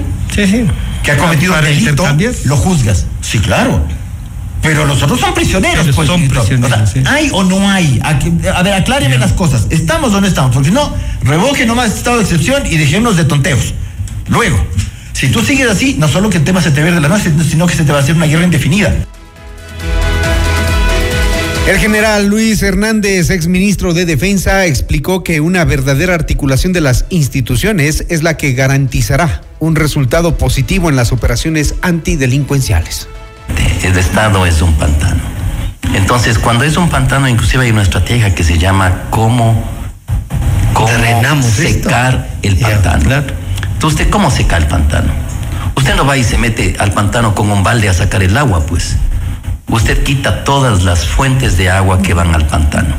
que 1.03 1.11
ha 1.11 1.17
cometido 1.17 1.55
un 1.55 1.65
delito, 1.65 2.07
lo 2.45 2.57
juzgas. 2.59 3.07
Sí, 3.23 3.39
claro. 3.39 3.83
Pero 4.63 4.85
los 4.85 5.03
otros 5.03 5.19
son 5.21 5.33
prisioneros. 5.35 5.85
Pero 5.85 5.97
pues, 5.97 6.09
son 6.09 6.21
Tito. 6.21 6.41
O 6.41 6.45
sea, 6.45 6.57
prisioneros, 6.59 6.91
sí. 6.91 7.03
¿Hay 7.07 7.31
o 7.33 7.43
no 7.45 7.69
hay? 7.71 7.99
Aquí- 8.03 8.33
a 8.55 8.63
ver, 8.63 8.75
acláreme 8.75 9.17
las 9.19 9.33
cosas. 9.33 9.67
¿Estamos 9.71 10.13
o 10.13 10.21
no 10.21 10.27
estamos? 10.27 10.53
Porque 10.53 10.69
si 10.69 10.75
no, 10.75 10.95
revoque 11.23 11.65
nomás 11.67 11.95
estado 11.95 12.19
de 12.19 12.25
excepción 12.25 12.65
y 12.67 12.77
dejémonos 12.77 13.17
de 13.17 13.25
tonteos. 13.25 13.75
Luego, 14.29 14.63
si 15.13 15.29
tú 15.29 15.43
sigues 15.43 15.69
así, 15.69 15.97
no 15.99 16.09
solo 16.09 16.31
que 16.31 16.39
el 16.39 16.45
tema 16.45 16.61
se 16.61 16.71
te 16.71 16.83
ve 16.83 16.93
de 16.93 17.01
la 17.01 17.09
noche, 17.09 17.33
sino 17.49 17.67
que 17.67 17.75
se 17.75 17.85
te 17.85 17.93
va 17.93 17.99
a 17.99 18.03
hacer 18.03 18.15
una 18.15 18.27
guerra 18.27 18.45
indefinida. 18.45 18.95
El 21.69 21.79
general 21.79 22.27
Luis 22.27 22.63
Hernández, 22.63 23.31
exministro 23.31 23.95
de 23.95 24.05
Defensa, 24.05 24.67
explicó 24.67 25.23
que 25.23 25.41
una 25.41 25.65
verdadera 25.65 26.15
articulación 26.15 26.73
de 26.73 26.81
las 26.81 27.05
instituciones 27.11 28.05
es 28.09 28.23
la 28.23 28.37
que 28.37 28.55
garantizará 28.55 29.43
un 29.61 29.77
resultado 29.77 30.37
positivo 30.37 30.89
en 30.89 30.97
las 30.97 31.13
operaciones 31.13 31.75
antidelincuenciales. 31.83 33.07
El 33.83 33.97
Estado 33.99 34.47
es 34.47 34.63
un 34.63 34.75
pantano. 34.75 35.21
Entonces, 35.95 36.39
cuando 36.39 36.65
es 36.65 36.77
un 36.77 36.89
pantano, 36.89 37.29
inclusive 37.29 37.65
hay 37.65 37.71
una 37.71 37.83
estrategia 37.83 38.35
que 38.35 38.45
se 38.45 38.59
llama 38.59 39.05
cómo, 39.11 39.65
cómo 40.73 41.43
secar 41.43 42.29
el 42.43 42.57
pantano. 42.57 43.11
Entonces, 43.11 44.01
¿usted 44.01 44.11
cómo 44.11 44.31
seca 44.31 44.57
el 44.57 44.67
pantano? 44.67 45.13
Usted 45.77 45.97
no 45.97 46.05
va 46.05 46.17
y 46.17 46.25
se 46.25 46.39
mete 46.39 46.77
al 46.79 46.93
pantano 46.93 47.35
con 47.35 47.51
un 47.51 47.63
balde 47.63 47.89
a 47.89 47.95
sacar 47.95 48.23
el 48.23 48.37
agua, 48.37 48.67
pues. 48.67 48.97
Usted 49.69 50.03
quita 50.03 50.45
todas 50.45 50.85
las 50.85 51.07
fuentes 51.07 51.57
de 51.57 51.71
agua 51.71 52.03
que 52.03 52.13
van 52.13 52.35
al 52.35 52.47
pantano. 52.47 52.95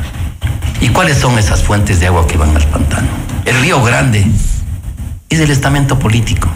¿Y 0.79 0.89
cuáles 0.89 1.17
son 1.17 1.37
esas 1.37 1.61
fuentes 1.61 1.99
de 1.99 2.07
agua 2.07 2.27
que 2.27 2.37
van 2.37 2.55
al 2.55 2.63
pantano? 2.63 3.07
El 3.45 3.59
río 3.59 3.83
Grande 3.83 4.25
es 5.29 5.39
el 5.39 5.51
estamento 5.51 5.99
político. 5.99 6.49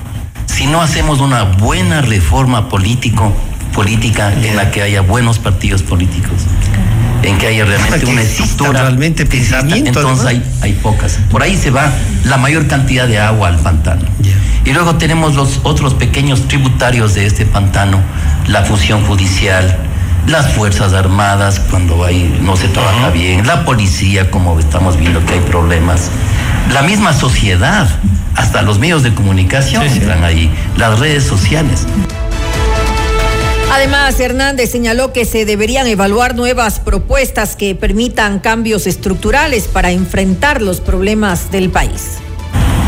Si 0.47 0.65
no 0.65 0.81
hacemos 0.81 1.19
una 1.19 1.43
buena 1.43 2.01
reforma 2.01 2.69
político, 2.69 3.33
política 3.75 4.33
en 4.33 4.55
la 4.55 4.71
que 4.71 4.81
haya 4.81 5.01
buenos 5.01 5.37
partidos 5.37 5.83
políticos, 5.83 6.31
en 7.23 7.37
que 7.37 7.47
haya 7.47 7.65
realmente 7.65 8.05
Que 8.05 8.11
una 8.11 8.21
estructura, 8.21 8.81
realmente 8.83 9.25
pensamiento, 9.25 9.99
entonces 9.99 10.25
hay, 10.25 10.43
hay 10.61 10.73
pocas. 10.73 11.19
Por 11.29 11.43
ahí 11.43 11.57
se 11.57 11.69
va 11.69 11.91
la 12.23 12.37
mayor 12.37 12.67
cantidad 12.67 13.07
de 13.07 13.19
agua 13.19 13.49
al 13.49 13.59
pantano. 13.59 14.03
Y 14.63 14.71
luego 14.71 14.95
tenemos 14.95 15.35
los 15.35 15.59
otros 15.63 15.93
pequeños 15.93 16.47
tributarios 16.47 17.13
de 17.13 17.25
este 17.25 17.45
pantano, 17.45 18.01
la 18.47 18.63
función 18.63 19.05
judicial, 19.05 19.77
las 20.25 20.53
Fuerzas 20.53 20.93
Armadas 20.93 21.59
cuando 21.69 22.03
hay, 22.03 22.39
no 22.41 22.55
se 22.55 22.69
trabaja 22.69 23.09
bien, 23.11 23.45
la 23.45 23.65
policía 23.65 24.31
como 24.31 24.57
estamos 24.57 24.97
viendo 24.97 25.23
que 25.25 25.33
hay 25.33 25.41
problemas, 25.41 26.09
la 26.73 26.81
misma 26.81 27.13
sociedad, 27.13 27.87
hasta 28.35 28.61
los 28.61 28.79
medios 28.79 29.03
de 29.03 29.13
comunicación 29.13 29.83
entran 29.83 30.23
ahí, 30.23 30.49
las 30.77 30.99
redes 30.99 31.23
sociales. 31.23 31.85
Además, 33.75 34.17
Hernández 34.21 34.71
señaló 34.71 35.11
que 35.11 35.25
se 35.25 35.43
deberían 35.43 35.85
evaluar 35.85 36.33
nuevas 36.33 36.79
propuestas 36.79 37.57
que 37.57 37.75
permitan 37.75 38.39
cambios 38.39 38.87
estructurales 38.87 39.67
para 39.67 39.91
enfrentar 39.91 40.61
los 40.61 40.79
problemas 40.79 41.51
del 41.51 41.69
país. 41.69 42.19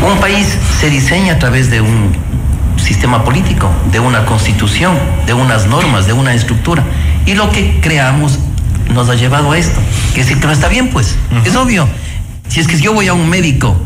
Un 0.02 0.18
país 0.18 0.46
se 0.80 0.88
diseña 0.88 1.34
a 1.34 1.38
través 1.38 1.70
de 1.70 1.82
un 1.82 2.10
sistema 2.82 3.22
político, 3.22 3.70
de 3.92 4.00
una 4.00 4.24
constitución, 4.24 4.98
de 5.26 5.34
unas 5.34 5.66
normas, 5.66 6.06
de 6.06 6.14
una 6.14 6.32
estructura. 6.32 6.82
Y 7.26 7.34
lo 7.34 7.52
que 7.52 7.82
creamos 7.82 8.38
nos 8.94 9.10
ha 9.10 9.14
llevado 9.14 9.52
a 9.52 9.58
esto. 9.58 9.78
Que 10.14 10.20
decir 10.22 10.40
que 10.40 10.46
no 10.46 10.54
está 10.54 10.68
bien, 10.68 10.88
pues. 10.88 11.16
Es 11.44 11.54
obvio. 11.54 11.86
Si 12.48 12.60
es 12.60 12.66
que 12.66 12.78
yo 12.80 12.94
voy 12.94 13.08
a 13.08 13.12
un 13.12 13.28
médico 13.28 13.76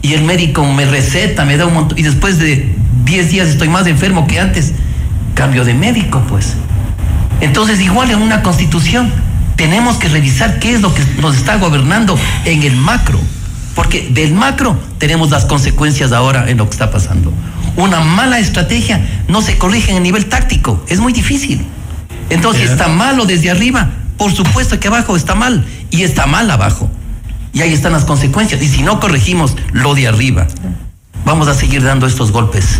y 0.00 0.14
el 0.14 0.22
médico 0.22 0.64
me 0.64 0.84
receta, 0.84 1.44
me 1.44 1.56
da 1.56 1.66
un 1.66 1.74
montón, 1.74 1.98
y 1.98 2.02
después 2.02 2.38
de 2.38 2.72
10 3.04 3.30
días 3.30 3.48
estoy 3.48 3.68
más 3.68 3.88
enfermo 3.88 4.28
que 4.28 4.38
antes, 4.38 4.74
cambio 5.34 5.64
de 5.64 5.74
médico, 5.74 6.22
pues. 6.28 6.54
Entonces, 7.40 7.80
igual 7.80 8.10
en 8.10 8.22
una 8.22 8.42
constitución, 8.42 9.12
tenemos 9.56 9.96
que 9.96 10.08
revisar 10.08 10.58
qué 10.58 10.74
es 10.74 10.80
lo 10.80 10.94
que 10.94 11.02
nos 11.20 11.36
está 11.36 11.56
gobernando 11.56 12.18
en 12.44 12.62
el 12.62 12.76
macro. 12.76 13.18
Porque 13.74 14.08
del 14.10 14.34
macro 14.34 14.78
tenemos 14.98 15.30
las 15.30 15.44
consecuencias 15.44 16.12
ahora 16.12 16.48
en 16.50 16.58
lo 16.58 16.66
que 16.66 16.72
está 16.72 16.90
pasando. 16.90 17.32
Una 17.76 18.00
mala 18.00 18.38
estrategia 18.38 19.00
no 19.28 19.40
se 19.40 19.56
corrige 19.56 19.90
en 19.90 19.96
el 19.98 20.02
nivel 20.02 20.26
táctico, 20.26 20.84
es 20.88 21.00
muy 21.00 21.12
difícil. 21.12 21.64
Entonces, 22.30 22.70
está 22.70 22.88
malo 22.88 23.24
desde 23.24 23.50
arriba, 23.50 23.90
por 24.16 24.32
supuesto 24.32 24.78
que 24.78 24.88
abajo 24.88 25.16
está 25.16 25.34
mal, 25.34 25.66
y 25.90 26.02
está 26.02 26.26
mal 26.26 26.50
abajo. 26.50 26.90
Y 27.52 27.60
ahí 27.60 27.72
están 27.72 27.92
las 27.92 28.04
consecuencias. 28.04 28.62
Y 28.62 28.68
si 28.68 28.82
no 28.82 29.00
corregimos 29.00 29.56
lo 29.72 29.94
de 29.94 30.08
arriba, 30.08 30.46
vamos 31.24 31.48
a 31.48 31.54
seguir 31.54 31.82
dando 31.82 32.06
estos 32.06 32.32
golpes. 32.32 32.78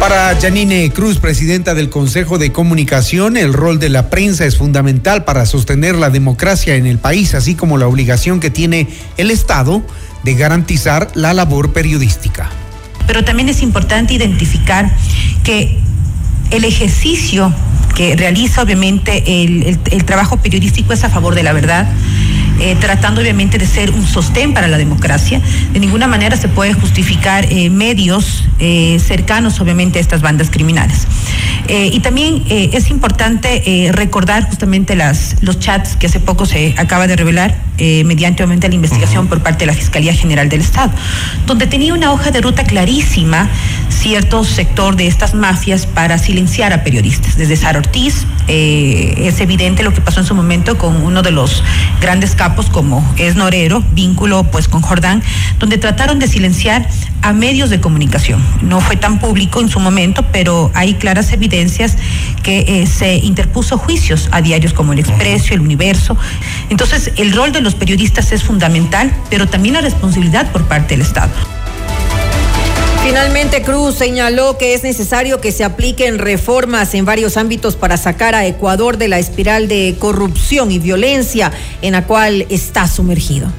Para 0.00 0.38
Janine 0.40 0.90
Cruz, 0.90 1.18
presidenta 1.18 1.74
del 1.74 1.90
Consejo 1.90 2.38
de 2.38 2.52
Comunicación, 2.52 3.36
el 3.36 3.52
rol 3.52 3.80
de 3.80 3.88
la 3.88 4.10
prensa 4.10 4.44
es 4.46 4.56
fundamental 4.56 5.24
para 5.24 5.44
sostener 5.44 5.96
la 5.96 6.08
democracia 6.08 6.76
en 6.76 6.86
el 6.86 6.98
país, 6.98 7.34
así 7.34 7.56
como 7.56 7.78
la 7.78 7.88
obligación 7.88 8.38
que 8.38 8.48
tiene 8.48 8.86
el 9.16 9.30
Estado 9.30 9.82
de 10.22 10.34
garantizar 10.34 11.10
la 11.14 11.34
labor 11.34 11.72
periodística. 11.72 12.48
Pero 13.08 13.24
también 13.24 13.48
es 13.48 13.60
importante 13.60 14.14
identificar 14.14 14.90
que 15.42 15.78
el 16.52 16.64
ejercicio 16.64 17.52
que 17.94 18.14
realiza 18.14 18.62
obviamente 18.62 19.24
el, 19.26 20.04
trabajo 20.04 20.36
periodístico 20.36 20.92
es 20.92 21.02
a 21.02 21.10
favor 21.10 21.34
de 21.34 21.42
la 21.42 21.52
verdad, 21.52 21.90
eh, 22.60 22.76
tratando 22.80 23.20
obviamente 23.20 23.58
de 23.58 23.66
ser 23.66 23.90
un 23.90 24.06
sostén 24.06 24.54
para 24.54 24.68
la 24.68 24.78
democracia. 24.78 25.40
De 25.72 25.80
ninguna 25.80 26.06
manera 26.06 26.36
se 26.36 26.48
puede 26.48 26.72
justificar 26.72 27.46
eh, 27.50 27.70
medios 27.70 28.44
eh, 28.58 28.98
cercanos 28.98 29.60
obviamente 29.60 29.98
a 29.98 30.02
estas 30.02 30.22
bandas 30.22 30.50
criminales. 30.50 31.06
Y 31.68 32.00
también 32.00 32.44
es 32.48 32.88
importante 32.88 33.90
recordar 33.92 34.48
justamente 34.48 34.96
las, 34.96 35.36
los 35.42 35.58
chats 35.58 35.96
que 35.96 36.06
hace 36.06 36.18
poco 36.18 36.46
se 36.46 36.74
acaba 36.78 37.06
de 37.06 37.14
revelar 37.14 37.67
eh, 37.78 38.04
mediante 38.04 38.42
obviamente 38.42 38.68
la 38.68 38.74
investigación 38.74 39.26
por 39.28 39.42
parte 39.42 39.60
de 39.60 39.66
la 39.66 39.74
Fiscalía 39.74 40.12
General 40.12 40.48
del 40.48 40.60
Estado, 40.60 40.92
donde 41.46 41.66
tenía 41.66 41.94
una 41.94 42.12
hoja 42.12 42.30
de 42.30 42.40
ruta 42.40 42.64
clarísima 42.64 43.48
cierto 43.88 44.44
sector 44.44 44.96
de 44.96 45.06
estas 45.06 45.34
mafias 45.34 45.86
para 45.86 46.18
silenciar 46.18 46.72
a 46.72 46.84
periodistas. 46.84 47.36
Desde 47.36 47.56
Sara 47.56 47.78
Ortiz, 47.78 48.26
eh, 48.46 49.14
es 49.26 49.40
evidente 49.40 49.82
lo 49.82 49.92
que 49.92 50.00
pasó 50.00 50.20
en 50.20 50.26
su 50.26 50.34
momento 50.34 50.78
con 50.78 51.02
uno 51.02 51.22
de 51.22 51.30
los 51.30 51.62
grandes 52.00 52.34
capos 52.34 52.70
como 52.70 53.04
es 53.16 53.36
Norero, 53.36 53.82
vínculo 53.92 54.44
pues 54.44 54.68
con 54.68 54.82
Jordán, 54.82 55.22
donde 55.58 55.78
trataron 55.78 56.18
de 56.18 56.28
silenciar 56.28 56.88
a 57.22 57.32
medios 57.32 57.70
de 57.70 57.80
comunicación. 57.80 58.42
No 58.62 58.80
fue 58.80 58.96
tan 58.96 59.18
público 59.18 59.60
en 59.60 59.68
su 59.68 59.80
momento, 59.80 60.24
pero 60.32 60.70
hay 60.74 60.94
claras 60.94 61.32
evidencias 61.32 61.96
que 62.42 62.60
eh, 62.60 62.86
se 62.86 63.16
interpuso 63.16 63.78
juicios 63.78 64.28
a 64.30 64.40
diarios 64.40 64.72
como 64.72 64.92
El 64.92 65.00
Expreso, 65.00 65.54
El 65.54 65.60
Universo. 65.60 66.16
Entonces, 66.70 67.12
el 67.16 67.32
rol 67.32 67.52
de 67.52 67.60
los 67.60 67.67
periodistas 67.74 68.32
es 68.32 68.42
fundamental, 68.42 69.12
pero 69.30 69.46
también 69.48 69.74
la 69.74 69.80
responsabilidad 69.80 70.50
por 70.52 70.64
parte 70.66 70.94
del 70.94 71.02
Estado. 71.02 71.30
Finalmente, 73.04 73.62
Cruz 73.62 73.94
señaló 73.94 74.58
que 74.58 74.74
es 74.74 74.82
necesario 74.82 75.40
que 75.40 75.50
se 75.52 75.64
apliquen 75.64 76.18
reformas 76.18 76.92
en 76.94 77.04
varios 77.06 77.36
ámbitos 77.36 77.74
para 77.76 77.96
sacar 77.96 78.34
a 78.34 78.44
Ecuador 78.46 78.98
de 78.98 79.08
la 79.08 79.18
espiral 79.18 79.66
de 79.68 79.96
corrupción 79.98 80.70
y 80.70 80.78
violencia 80.78 81.50
en 81.80 81.92
la 81.92 82.04
cual 82.04 82.44
está 82.50 82.86
sumergido. 82.86 83.50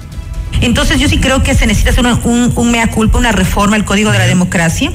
Entonces 0.61 0.99
yo 0.99 1.07
sí 1.07 1.19
creo 1.19 1.41
que 1.41 1.55
se 1.55 1.65
necesita 1.65 1.91
hacer 1.91 2.05
un, 2.05 2.19
un- 2.25 2.53
un 2.55 2.71
mea 2.71 2.87
culpa, 2.91 3.17
una 3.17 3.31
reforma 3.31 3.75
al 3.75 3.85
Código 3.85 4.11
de 4.11 4.19
la 4.19 4.27
Democracia. 4.27 4.91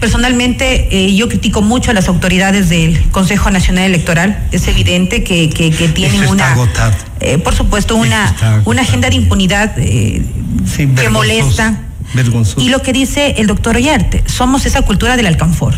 Personalmente, 0.00 0.88
eh, 0.90 1.14
yo 1.14 1.28
critico 1.28 1.62
mucho 1.62 1.90
a 1.90 1.94
las 1.94 2.08
autoridades 2.08 2.68
del 2.68 3.00
Consejo 3.10 3.50
Nacional 3.50 3.84
Electoral. 3.84 4.46
Es 4.52 4.68
evidente 4.68 5.24
que, 5.24 5.48
que- 5.50 5.70
que 5.70 5.88
tienen 5.88 6.20
una, 6.28 6.54
eh, 7.20 7.38
por 7.38 7.54
supuesto, 7.54 7.96
una, 7.96 8.34
una 8.66 8.82
agenda 8.82 9.08
de 9.10 9.16
impunidad 9.16 9.72
eh, 9.78 10.22
que 11.02 11.08
molesta. 11.10 11.80
Vergonzoso. 12.14 12.60
Y 12.60 12.68
lo 12.68 12.82
que 12.82 12.92
dice 12.92 13.34
el 13.38 13.46
doctor 13.48 13.76
Ollarte, 13.76 14.22
somos 14.26 14.64
esa 14.64 14.82
cultura 14.82 15.16
del 15.16 15.26
alcanfor. 15.26 15.74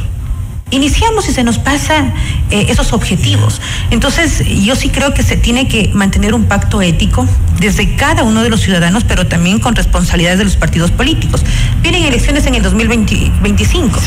Iniciamos 0.71 1.27
y 1.29 1.33
se 1.33 1.45
nos 1.45 1.59
pasa 1.59 2.13
eh, 2.51 2.67
esos 2.69 2.93
objetivos. 2.93 3.61
Entonces, 3.91 4.43
yo 4.63 4.77
sí 4.77 4.91
creo 4.91 5.15
que 5.15 5.23
se 5.23 5.39
tiene 5.39 5.67
que 5.67 5.91
mantener 5.95 6.35
un 6.35 6.45
pacto 6.45 6.83
ético 6.83 7.27
desde 7.59 7.97
cada 7.97 8.23
uno 8.23 8.43
de 8.43 8.51
los 8.51 8.61
ciudadanos, 8.61 9.05
pero 9.05 9.27
también 9.27 9.61
con 9.61 9.75
responsabilidades 9.75 10.39
de 10.39 10.45
los 10.45 10.57
partidos 10.57 10.91
políticos. 10.91 11.43
Vienen 11.81 12.05
elecciones 12.05 12.45
en 12.47 12.55
el 12.55 12.63
2025. 12.63 14.01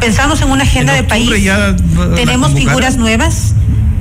Pensamos 0.00 0.42
en 0.42 0.50
una 0.50 0.64
agenda 0.64 0.94
de 0.94 1.04
país. 1.04 1.30
Tenemos 1.30 2.48
convocar. 2.48 2.56
figuras 2.56 2.96
nuevas. 2.96 3.54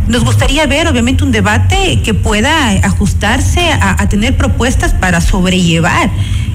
Nos 0.08 0.26
gustaría 0.26 0.66
ver, 0.66 0.88
obviamente, 0.88 1.24
un 1.24 1.32
debate 1.32 2.02
que 2.04 2.16
pueda 2.16 2.70
ajustarse 2.84 3.72
a, 3.72 4.02
a 4.02 4.10
tener 4.10 4.36
propuestas 4.36 4.96
para 4.96 5.22
sobrellevar 5.22 6.10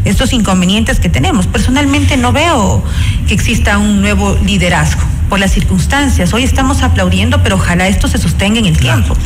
estos 0.05 0.33
inconvenientes 0.33 0.99
que 0.99 1.09
tenemos. 1.09 1.47
Personalmente 1.47 2.17
no 2.17 2.33
veo 2.33 2.83
que 3.29 3.35
exista 3.35 3.79
un 3.79 4.01
nuevo 4.01 4.37
liderazgo 4.45 5.14
por 5.29 5.39
las 5.39 5.53
circunstancias. 5.53 6.33
Hoy 6.33 6.45
estamos 6.45 6.83
aplaudiendo, 6.83 7.43
pero 7.43 7.57
ojalá 7.57 7.89
esto 7.89 8.09
se 8.09 8.19
sostenga 8.19 8.59
en 8.59 8.67
el 8.67 8.79
tiempo. 8.79 9.17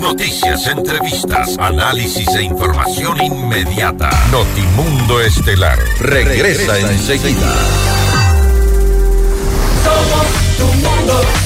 Noticias, 0.00 0.66
entrevistas, 0.66 1.56
análisis 1.58 2.28
e 2.28 2.42
información 2.42 3.22
inmediata. 3.22 4.10
Notimundo 4.30 5.20
Estelar 5.20 5.78
regresa 6.00 6.78
enseguida. 6.78 7.54
Somos 9.82 10.26
tu 10.56 10.66
mundo. 10.78 11.45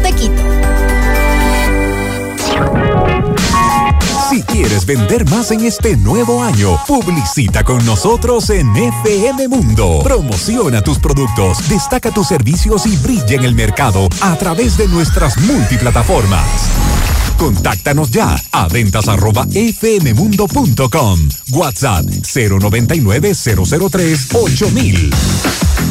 Si 4.29 4.43
quieres 4.43 4.85
vender 4.85 5.29
más 5.29 5.51
en 5.51 5.65
este 5.65 5.97
nuevo 5.97 6.41
año, 6.41 6.79
publicita 6.87 7.65
con 7.65 7.85
nosotros 7.85 8.49
en 8.49 8.73
FM 8.75 9.49
Mundo. 9.49 9.99
Promociona 10.03 10.81
tus 10.81 10.99
productos, 10.99 11.67
destaca 11.67 12.11
tus 12.11 12.29
servicios 12.29 12.85
y 12.85 12.95
brilla 12.97 13.35
en 13.35 13.43
el 13.43 13.55
mercado 13.55 14.07
a 14.21 14.35
través 14.37 14.77
de 14.77 14.87
nuestras 14.87 15.37
multiplataformas. 15.37 17.00
Contáctanos 17.37 18.11
ya 18.11 18.35
a 18.51 18.67
ventas 18.67 19.07
arroba 19.07 19.45
fmmundo.com. 19.45 21.19
WhatsApp 21.51 22.05
099 22.05 23.33
003 23.35 24.27
8000. 24.33 25.09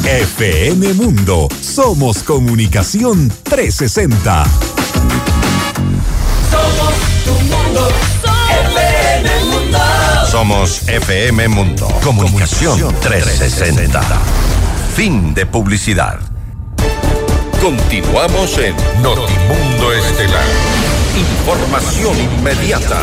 FM 0.05 0.93
Mundo. 0.93 1.47
Somos 1.61 2.23
comunicación 2.23 3.31
360. 3.43 4.43
Somos 6.49 6.93
tu 7.23 7.33
mundo. 7.43 7.87
FM 8.73 9.45
Mundo. 9.45 9.77
Somos 10.29 10.87
FM 10.87 11.47
Mundo. 11.49 11.87
Comunicación 12.03 12.95
360. 13.01 14.01
Fin 14.95 15.33
de 15.33 15.45
publicidad. 15.45 16.19
Continuamos 17.61 18.57
en 18.57 18.75
Notimundo 19.03 19.93
Estelar. 19.93 20.80
Información 21.15 22.15
inmediata. 22.19 22.99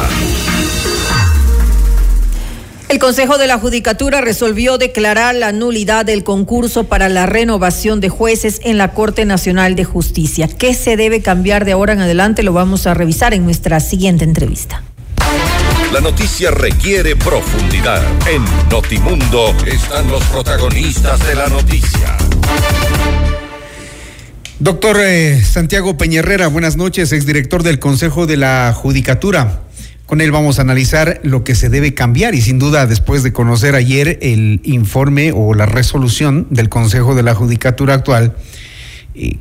El 2.89 2.99
Consejo 2.99 3.37
de 3.37 3.47
la 3.47 3.59
Judicatura 3.59 4.23
resolvió 4.23 4.79
declarar 4.79 5.35
la 5.35 5.53
nulidad 5.53 6.07
del 6.07 6.25
concurso 6.25 6.85
para 6.85 7.11
la 7.11 7.27
renovación 7.27 8.01
de 8.01 8.09
jueces 8.09 8.61
en 8.65 8.79
la 8.79 8.93
Corte 8.93 9.27
Nacional 9.27 9.77
de 9.77 9.85
Justicia. 9.85 10.49
¿Qué 10.49 10.73
se 10.73 10.97
debe 10.97 11.21
cambiar 11.21 11.67
de 11.67 11.73
ahora 11.73 11.93
en 11.93 12.01
adelante? 12.01 12.43
Lo 12.43 12.55
vamos 12.55 12.87
a 12.87 12.95
revisar 12.95 13.35
en 13.35 13.45
nuestra 13.45 13.79
siguiente 13.81 14.25
entrevista. 14.25 14.83
La 15.93 16.01
noticia 16.01 16.51
requiere 16.51 17.15
profundidad. 17.15 18.03
En 18.27 18.43
Notimundo 18.71 19.55
están 19.67 20.11
los 20.11 20.25
protagonistas 20.25 21.27
de 21.27 21.35
la 21.35 21.49
noticia. 21.49 22.17
Doctor 24.61 24.97
eh, 25.01 25.41
Santiago 25.45 25.97
Peñerrera, 25.97 26.49
buenas 26.49 26.77
noches, 26.77 27.13
exdirector 27.13 27.63
del 27.63 27.79
Consejo 27.79 28.27
de 28.27 28.37
la 28.37 28.73
Judicatura. 28.75 29.61
Con 30.05 30.21
él 30.21 30.33
vamos 30.33 30.59
a 30.59 30.63
analizar 30.63 31.21
lo 31.23 31.45
que 31.45 31.55
se 31.55 31.69
debe 31.69 31.95
cambiar 31.95 32.35
y 32.35 32.41
sin 32.41 32.59
duda 32.59 32.87
después 32.87 33.23
de 33.23 33.33
conocer 33.33 33.77
ayer 33.77 34.19
el 34.21 34.61
informe 34.65 35.31
o 35.31 35.55
la 35.55 35.67
resolución 35.67 36.49
del 36.51 36.69
Consejo 36.69 37.15
de 37.15 37.23
la 37.23 37.37
Judicatura 37.37 37.95
actual, 37.95 38.35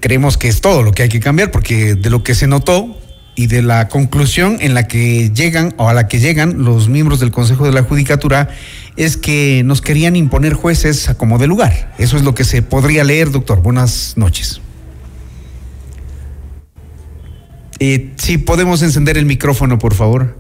creemos 0.02 0.38
que 0.38 0.50
es 0.50 0.62
todo 0.62 0.84
lo 0.84 0.92
que 0.92 1.02
hay 1.02 1.10
que 1.10 1.20
cambiar 1.20 1.50
porque 1.50 1.96
de 1.96 2.10
lo 2.12 2.22
que 2.22 2.36
se 2.36 2.46
notó 2.46 2.96
y 3.34 3.48
de 3.48 3.64
la 3.64 3.88
conclusión 3.88 4.58
en 4.60 4.76
la 4.76 4.88
que 4.88 5.32
llegan 5.32 5.74
o 5.78 5.90
a 5.90 5.96
la 5.96 6.08
que 6.08 6.20
llegan 6.20 6.64
los 6.64 6.90
miembros 6.90 7.20
del 7.20 7.32
Consejo 7.32 7.66
de 7.66 7.72
la 7.72 7.82
Judicatura 7.82 8.50
es 8.98 9.18
que 9.18 9.64
nos 9.66 9.82
querían 9.82 10.16
imponer 10.16 10.54
jueces 10.54 11.10
a 11.10 11.16
como 11.16 11.40
de 11.40 11.48
lugar. 11.48 11.96
Eso 11.98 12.18
es 12.18 12.24
lo 12.24 12.36
que 12.36 12.44
se 12.44 12.62
podría 12.62 13.04
leer, 13.04 13.32
doctor. 13.32 13.64
Buenas 13.64 14.14
noches. 14.16 14.62
Eh, 17.80 18.14
sí, 18.18 18.38
podemos 18.38 18.82
encender 18.82 19.18
el 19.18 19.26
micrófono, 19.26 19.78
por 19.78 19.94
favor. 19.94 20.40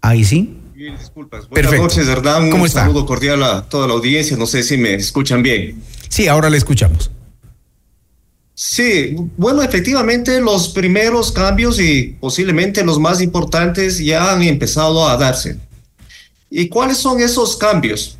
Ahí 0.00 0.24
sí. 0.24 0.56
Bien, 0.74 0.96
disculpas. 0.96 1.48
Buenas 1.48 1.72
noches, 1.72 2.06
¿verdad? 2.06 2.42
Un 2.42 2.50
¿Cómo 2.50 2.68
saludo 2.68 3.04
cordial 3.04 3.42
a 3.42 3.68
toda 3.68 3.86
la 3.86 3.94
audiencia. 3.94 4.36
No 4.36 4.46
sé 4.46 4.62
si 4.62 4.76
me 4.76 4.94
escuchan 4.94 5.42
bien. 5.42 5.82
Sí, 6.08 6.28
ahora 6.28 6.50
le 6.50 6.56
escuchamos. 6.56 7.10
Sí, 8.54 9.14
bueno, 9.36 9.62
efectivamente 9.62 10.40
los 10.40 10.70
primeros 10.70 11.30
cambios 11.30 11.78
y 11.80 12.16
posiblemente 12.20 12.84
los 12.84 12.98
más 12.98 13.20
importantes 13.20 13.98
ya 13.98 14.32
han 14.32 14.42
empezado 14.42 15.08
a 15.08 15.16
darse. 15.16 15.58
¿Y 16.50 16.68
cuáles 16.68 16.96
son 16.96 17.20
esos 17.20 17.56
cambios? 17.56 18.18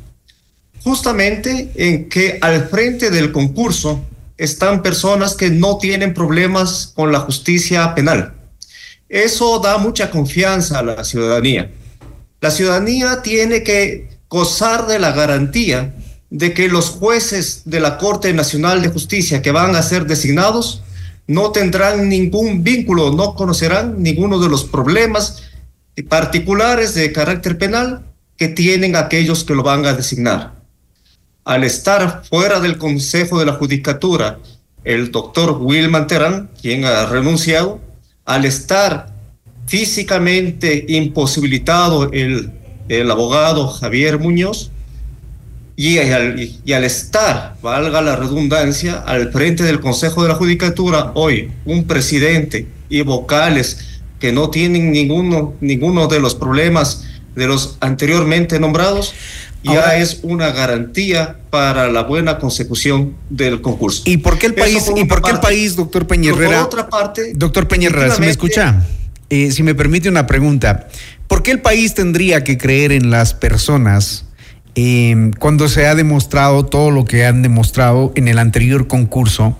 Justamente 0.81 1.71
en 1.75 2.07
que 2.07 2.37
al 2.39 2.69
frente 2.69 3.09
del 3.09 3.33
concurso 3.33 4.05
están 4.39 4.81
personas 4.81 5.35
que 5.35 5.49
no 5.49 5.77
tienen 5.77 6.13
problemas 6.13 6.93
con 6.95 7.11
la 7.11 7.19
justicia 7.19 7.93
penal. 7.93 8.33
Eso 9.09 9.59
da 9.59 9.77
mucha 9.77 10.09
confianza 10.09 10.79
a 10.79 10.83
la 10.83 11.03
ciudadanía. 11.03 11.69
La 12.39 12.49
ciudadanía 12.49 13.21
tiene 13.21 13.63
que 13.63 14.09
gozar 14.29 14.87
de 14.87 14.97
la 14.97 15.11
garantía 15.11 15.93
de 16.29 16.53
que 16.53 16.69
los 16.69 16.89
jueces 16.89 17.63
de 17.65 17.81
la 17.81 17.97
Corte 17.97 18.31
Nacional 18.33 18.81
de 18.81 18.87
Justicia 18.89 19.41
que 19.41 19.51
van 19.51 19.75
a 19.75 19.83
ser 19.83 20.05
designados 20.05 20.83
no 21.27 21.51
tendrán 21.51 22.07
ningún 22.07 22.63
vínculo, 22.63 23.11
no 23.11 23.35
conocerán 23.35 24.01
ninguno 24.01 24.39
de 24.39 24.47
los 24.47 24.63
problemas 24.63 25.43
particulares 26.07 26.93
de 26.93 27.11
carácter 27.11 27.57
penal 27.57 28.05
que 28.37 28.47
tienen 28.47 28.95
aquellos 28.95 29.43
que 29.43 29.53
lo 29.53 29.63
van 29.63 29.85
a 29.85 29.93
designar. 29.93 30.58
Al 31.45 31.63
estar 31.63 32.23
fuera 32.29 32.59
del 32.59 32.77
Consejo 32.77 33.39
de 33.39 33.45
la 33.45 33.53
Judicatura, 33.53 34.39
el 34.83 35.11
doctor 35.11 35.57
Wilman 35.59 36.07
Terán, 36.07 36.49
quien 36.61 36.85
ha 36.85 37.05
renunciado, 37.05 37.79
al 38.25 38.45
estar 38.45 39.09
físicamente 39.65 40.85
imposibilitado 40.87 42.11
el, 42.11 42.51
el 42.87 43.11
abogado 43.11 43.67
Javier 43.67 44.19
Muñoz, 44.19 44.71
y 45.79 45.97
al, 45.97 46.37
y 46.65 46.73
al, 46.73 46.83
estar, 46.83 47.55
valga 47.61 48.01
la 48.01 48.17
redundancia, 48.17 48.97
al 48.97 49.31
frente 49.31 49.63
del 49.63 49.79
Consejo 49.79 50.23
de 50.23 50.27
la 50.27 50.35
Judicatura 50.35 51.13
hoy 51.15 51.51
un 51.63 51.85
presidente 51.85 52.67
y 52.89 53.01
vocales 53.01 54.01
que 54.19 54.33
no 54.33 54.49
tienen 54.49 54.91
ninguno, 54.91 55.53
ninguno 55.61 56.07
de 56.07 56.19
los 56.19 56.35
problemas 56.35 57.05
de 57.33 57.47
los 57.47 57.77
anteriormente 57.79 58.59
nombrados, 58.59 59.13
ya 59.63 59.97
es 59.97 60.19
una 60.23 60.51
garantía 60.51 61.37
para 61.49 61.89
la 61.89 62.03
buena 62.03 62.37
consecución 62.37 63.15
del 63.29 63.61
concurso. 63.61 64.03
¿Y 64.05 64.17
por 64.17 64.37
qué 64.37 64.47
el 64.47 64.55
país, 64.55 64.89
y 64.95 65.05
por 65.05 65.21
qué 65.21 65.31
el 65.31 65.39
país, 65.39 65.75
doctor 65.75 66.07
Peñerrera? 66.07 66.57
Por 66.57 66.65
otra 66.65 66.89
parte, 66.89 67.33
doctor 67.35 67.67
Peñerrera, 67.67 68.15
si 68.15 68.21
me 68.21 68.29
escucha, 68.29 68.85
eh, 69.29 69.51
si 69.51 69.63
me 69.63 69.75
permite 69.75 70.09
una 70.09 70.27
pregunta, 70.27 70.87
¿por 71.27 71.43
qué 71.43 71.51
el 71.51 71.61
país 71.61 71.93
tendría 71.93 72.43
que 72.43 72.57
creer 72.57 72.91
en 72.91 73.09
las 73.09 73.33
personas 73.33 74.25
eh, 74.75 75.31
cuando 75.39 75.67
se 75.67 75.87
ha 75.87 75.95
demostrado 75.95 76.65
todo 76.65 76.91
lo 76.91 77.05
que 77.05 77.25
han 77.25 77.41
demostrado 77.41 78.13
en 78.15 78.27
el 78.27 78.39
anterior 78.39 78.87
concurso, 78.87 79.57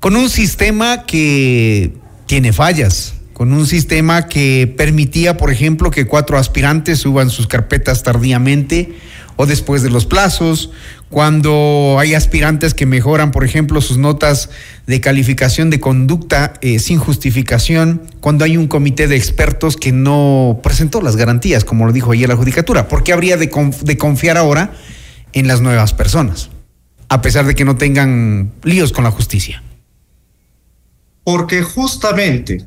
con 0.00 0.16
un 0.16 0.30
sistema 0.30 1.04
que 1.04 1.92
tiene 2.26 2.52
fallas? 2.52 3.12
con 3.36 3.52
un 3.52 3.66
sistema 3.66 4.28
que 4.28 4.72
permitía, 4.78 5.36
por 5.36 5.52
ejemplo, 5.52 5.90
que 5.90 6.06
cuatro 6.06 6.38
aspirantes 6.38 7.00
suban 7.00 7.28
sus 7.28 7.46
carpetas 7.46 8.02
tardíamente, 8.02 8.94
o 9.36 9.46
después 9.46 9.82
de 9.82 9.90
los 9.90 10.06
plazos, 10.06 10.70
cuando 11.10 11.96
hay 11.98 12.14
aspirantes 12.14 12.74
que 12.74 12.86
mejoran, 12.86 13.30
por 13.30 13.44
ejemplo, 13.44 13.80
sus 13.80 13.98
notas 13.98 14.50
de 14.86 15.00
calificación 15.00 15.70
de 15.70 15.78
conducta 15.78 16.54
eh, 16.62 16.78
sin 16.78 16.98
justificación, 16.98 18.02
cuando 18.20 18.44
hay 18.44 18.56
un 18.56 18.66
comité 18.66 19.06
de 19.06 19.16
expertos 19.16 19.76
que 19.76 19.92
no 19.92 20.60
presentó 20.62 21.00
las 21.00 21.16
garantías, 21.16 21.64
como 21.64 21.86
lo 21.86 21.92
dijo 21.92 22.12
ayer 22.12 22.28
la 22.28 22.36
Judicatura. 22.36 22.88
¿Por 22.88 23.04
qué 23.04 23.12
habría 23.12 23.36
de, 23.36 23.50
de 23.82 23.98
confiar 23.98 24.36
ahora 24.36 24.72
en 25.32 25.46
las 25.46 25.60
nuevas 25.60 25.92
personas, 25.92 26.50
a 27.08 27.20
pesar 27.20 27.46
de 27.46 27.54
que 27.54 27.64
no 27.64 27.76
tengan 27.76 28.52
líos 28.62 28.92
con 28.92 29.04
la 29.04 29.10
justicia? 29.10 29.62
Porque 31.24 31.62
justamente 31.62 32.66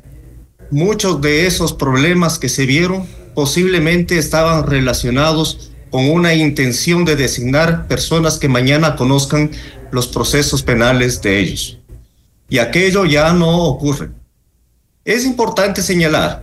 muchos 0.70 1.20
de 1.20 1.46
esos 1.46 1.72
problemas 1.72 2.38
que 2.38 2.48
se 2.48 2.64
vieron 2.64 3.06
posiblemente 3.34 4.18
estaban 4.18 4.66
relacionados 4.66 5.69
con 5.90 6.08
una 6.08 6.34
intención 6.34 7.04
de 7.04 7.16
designar 7.16 7.86
personas 7.88 8.38
que 8.38 8.48
mañana 8.48 8.96
conozcan 8.96 9.50
los 9.90 10.06
procesos 10.06 10.62
penales 10.62 11.20
de 11.20 11.40
ellos. 11.40 11.78
Y 12.48 12.58
aquello 12.58 13.04
ya 13.04 13.32
no 13.32 13.64
ocurre. 13.64 14.10
Es 15.04 15.24
importante 15.24 15.82
señalar 15.82 16.42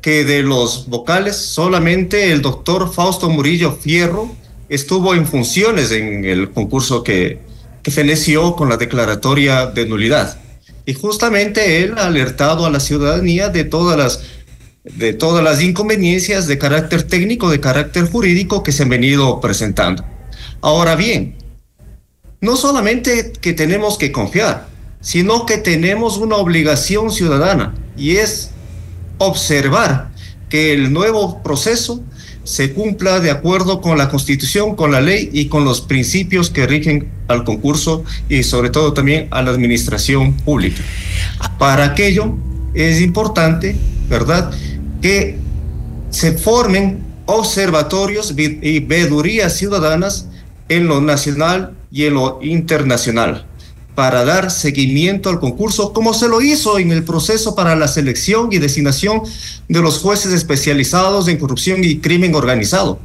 que 0.00 0.24
de 0.24 0.42
los 0.42 0.88
vocales 0.88 1.36
solamente 1.36 2.30
el 2.30 2.42
doctor 2.42 2.92
Fausto 2.92 3.28
Murillo 3.28 3.72
Fierro 3.72 4.30
estuvo 4.68 5.14
en 5.14 5.26
funciones 5.26 5.90
en 5.90 6.24
el 6.24 6.50
concurso 6.50 7.02
que, 7.02 7.40
que 7.82 7.90
feneció 7.90 8.54
con 8.54 8.68
la 8.68 8.76
declaratoria 8.76 9.66
de 9.66 9.86
nulidad. 9.86 10.38
Y 10.84 10.94
justamente 10.94 11.82
él 11.82 11.94
ha 11.98 12.06
alertado 12.06 12.66
a 12.66 12.70
la 12.70 12.78
ciudadanía 12.78 13.48
de 13.48 13.64
todas 13.64 13.98
las 13.98 14.22
de 14.94 15.12
todas 15.12 15.42
las 15.42 15.62
inconveniencias 15.62 16.46
de 16.46 16.58
carácter 16.58 17.02
técnico, 17.02 17.50
de 17.50 17.60
carácter 17.60 18.08
jurídico 18.08 18.62
que 18.62 18.72
se 18.72 18.84
han 18.84 18.88
venido 18.88 19.40
presentando. 19.40 20.04
Ahora 20.60 20.94
bien, 20.96 21.36
no 22.40 22.56
solamente 22.56 23.32
que 23.40 23.52
tenemos 23.52 23.98
que 23.98 24.12
confiar, 24.12 24.68
sino 25.00 25.46
que 25.46 25.58
tenemos 25.58 26.16
una 26.18 26.36
obligación 26.36 27.10
ciudadana 27.10 27.74
y 27.96 28.16
es 28.16 28.50
observar 29.18 30.10
que 30.48 30.72
el 30.72 30.92
nuevo 30.92 31.42
proceso 31.42 32.02
se 32.44 32.72
cumpla 32.72 33.18
de 33.18 33.32
acuerdo 33.32 33.80
con 33.80 33.98
la 33.98 34.08
constitución, 34.08 34.76
con 34.76 34.92
la 34.92 35.00
ley 35.00 35.30
y 35.32 35.46
con 35.46 35.64
los 35.64 35.80
principios 35.80 36.48
que 36.48 36.66
rigen 36.66 37.10
al 37.26 37.42
concurso 37.42 38.04
y 38.28 38.44
sobre 38.44 38.70
todo 38.70 38.92
también 38.92 39.26
a 39.32 39.42
la 39.42 39.50
administración 39.50 40.34
pública. 40.34 40.80
Para 41.58 41.86
aquello 41.86 42.36
es 42.72 43.00
importante, 43.00 43.74
¿verdad?, 44.08 44.52
que 45.06 45.38
se 46.10 46.32
formen 46.32 47.04
observatorios 47.26 48.34
y 48.36 48.80
vedurías 48.80 49.56
ciudadanas 49.56 50.26
en 50.68 50.88
lo 50.88 51.00
nacional 51.00 51.76
y 51.92 52.06
en 52.06 52.14
lo 52.14 52.40
internacional 52.42 53.46
para 53.94 54.24
dar 54.24 54.50
seguimiento 54.50 55.30
al 55.30 55.38
concurso, 55.38 55.92
como 55.92 56.12
se 56.12 56.26
lo 56.26 56.42
hizo 56.42 56.80
en 56.80 56.90
el 56.90 57.04
proceso 57.04 57.54
para 57.54 57.76
la 57.76 57.86
selección 57.86 58.48
y 58.50 58.58
designación 58.58 59.22
de 59.68 59.80
los 59.80 60.00
jueces 60.00 60.32
especializados 60.32 61.28
en 61.28 61.38
corrupción 61.38 61.84
y 61.84 61.98
crimen 61.98 62.34
organizado, 62.34 62.98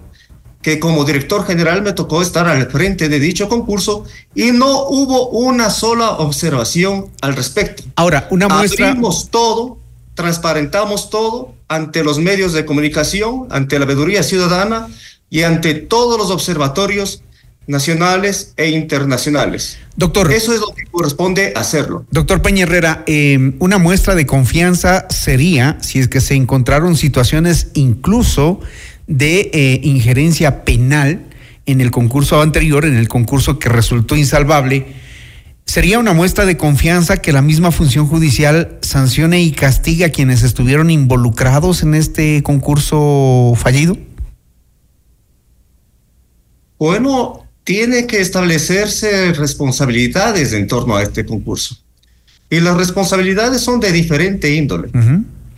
que 0.63 0.79
como 0.79 1.05
director 1.05 1.45
general 1.45 1.83
me 1.83 1.93
tocó 1.93 2.23
estar 2.23 2.47
al 2.47 2.65
frente 2.71 3.09
de 3.09 3.19
dicho 3.19 3.47
concurso 3.47 4.05
y 4.33 4.51
no 4.51 4.87
hubo 4.87 5.29
una 5.29 5.69
sola 5.69 6.09
observación 6.13 7.11
al 7.21 7.35
respecto. 7.35 7.83
Ahora, 7.95 8.27
una 8.31 8.47
muestra... 8.47 8.87
Abrimos 8.87 9.29
todo 9.29 9.80
transparentamos 10.21 11.09
todo 11.09 11.55
ante 11.67 12.03
los 12.03 12.19
medios 12.19 12.53
de 12.53 12.63
comunicación, 12.63 13.47
ante 13.49 13.79
la 13.79 13.85
veeduría 13.85 14.21
ciudadana 14.21 14.87
y 15.31 15.41
ante 15.41 15.73
todos 15.73 16.19
los 16.19 16.29
observatorios 16.29 17.23
nacionales 17.65 18.53
e 18.55 18.69
internacionales. 18.69 19.79
Doctor. 19.95 20.31
Eso 20.31 20.53
es 20.53 20.59
lo 20.59 20.75
que 20.75 20.83
corresponde 20.85 21.53
hacerlo. 21.55 22.05
Doctor 22.11 22.43
Peña 22.43 22.63
Herrera, 22.63 23.03
eh, 23.07 23.53
una 23.57 23.79
muestra 23.79 24.13
de 24.13 24.27
confianza 24.27 25.07
sería 25.09 25.77
si 25.81 25.97
es 25.97 26.07
que 26.07 26.21
se 26.21 26.35
encontraron 26.35 26.95
situaciones 26.95 27.69
incluso 27.73 28.59
de 29.07 29.49
eh, 29.53 29.79
injerencia 29.83 30.63
penal 30.63 31.25
en 31.65 31.81
el 31.81 31.89
concurso 31.89 32.41
anterior, 32.41 32.85
en 32.85 32.95
el 32.95 33.07
concurso 33.07 33.57
que 33.57 33.69
resultó 33.69 34.15
insalvable. 34.15 34.85
¿Sería 35.71 35.99
una 35.99 36.11
muestra 36.11 36.45
de 36.45 36.57
confianza 36.57 37.21
que 37.21 37.31
la 37.31 37.41
misma 37.41 37.71
función 37.71 38.05
judicial 38.05 38.77
sancione 38.81 39.41
y 39.41 39.53
castigue 39.53 40.03
a 40.03 40.11
quienes 40.11 40.43
estuvieron 40.43 40.89
involucrados 40.89 41.81
en 41.81 41.95
este 41.95 42.43
concurso 42.43 43.53
fallido? 43.55 43.95
Bueno, 46.77 47.45
tiene 47.63 48.05
que 48.05 48.19
establecerse 48.19 49.31
responsabilidades 49.31 50.51
en 50.51 50.67
torno 50.67 50.97
a 50.97 51.03
este 51.03 51.25
concurso. 51.25 51.77
Y 52.49 52.59
las 52.59 52.75
responsabilidades 52.75 53.61
son 53.61 53.79
de 53.79 53.93
diferente 53.93 54.53
índole. 54.53 54.89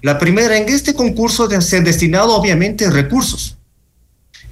La 0.04 0.20
primera, 0.20 0.56
en 0.60 0.70
este 0.70 0.94
concurso 0.94 1.50
se 1.60 1.78
han 1.78 1.84
destinado 1.84 2.36
obviamente 2.36 2.88
recursos. 2.92 3.58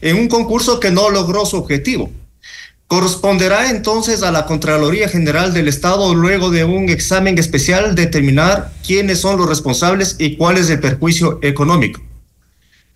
En 0.01 0.17
un 0.17 0.27
concurso 0.27 0.79
que 0.79 0.89
no 0.89 1.11
logró 1.11 1.45
su 1.45 1.57
objetivo. 1.57 2.09
Corresponderá 2.91 3.71
entonces 3.71 4.21
a 4.21 4.33
la 4.33 4.45
Contraloría 4.45 5.07
General 5.07 5.53
del 5.53 5.69
Estado, 5.69 6.13
luego 6.13 6.49
de 6.49 6.65
un 6.65 6.89
examen 6.89 7.37
especial, 7.39 7.95
determinar 7.95 8.73
quiénes 8.85 9.21
son 9.21 9.37
los 9.37 9.47
responsables 9.47 10.17
y 10.19 10.35
cuál 10.35 10.57
es 10.57 10.69
el 10.69 10.81
perjuicio 10.81 11.39
económico. 11.41 12.01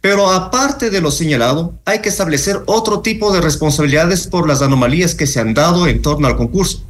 Pero 0.01 0.29
aparte 0.29 0.89
de 0.89 0.99
lo 0.99 1.11
señalado, 1.11 1.79
hay 1.85 1.99
que 1.99 2.09
establecer 2.09 2.61
otro 2.65 2.99
tipo 2.99 3.31
de 3.31 3.39
responsabilidades 3.39 4.27
por 4.27 4.49
las 4.49 4.61
anomalías 4.61 5.15
que 5.15 5.27
se 5.27 5.39
han 5.39 5.53
dado 5.53 5.87
en 5.87 6.01
torno 6.01 6.27
al 6.27 6.35
concurso. 6.35 6.83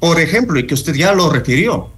Por 0.00 0.18
ejemplo, 0.18 0.58
y 0.58 0.66
que 0.66 0.74
usted 0.74 0.94
ya 0.94 1.12
lo 1.12 1.30
refirió, 1.30 1.92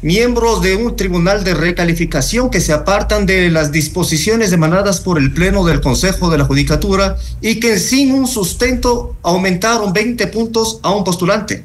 miembros 0.00 0.62
de 0.62 0.76
un 0.76 0.94
tribunal 0.94 1.42
de 1.42 1.54
recalificación 1.54 2.50
que 2.50 2.60
se 2.60 2.72
apartan 2.72 3.26
de 3.26 3.50
las 3.50 3.72
disposiciones 3.72 4.52
emanadas 4.52 5.00
por 5.00 5.18
el 5.18 5.32
Pleno 5.32 5.64
del 5.64 5.80
Consejo 5.80 6.30
de 6.30 6.38
la 6.38 6.44
Judicatura 6.44 7.16
y 7.40 7.58
que 7.58 7.78
sin 7.78 8.12
un 8.12 8.28
sustento 8.28 9.16
aumentaron 9.22 9.92
20 9.92 10.26
puntos 10.28 10.78
a 10.82 10.90
un 10.90 11.04
postulante. 11.04 11.64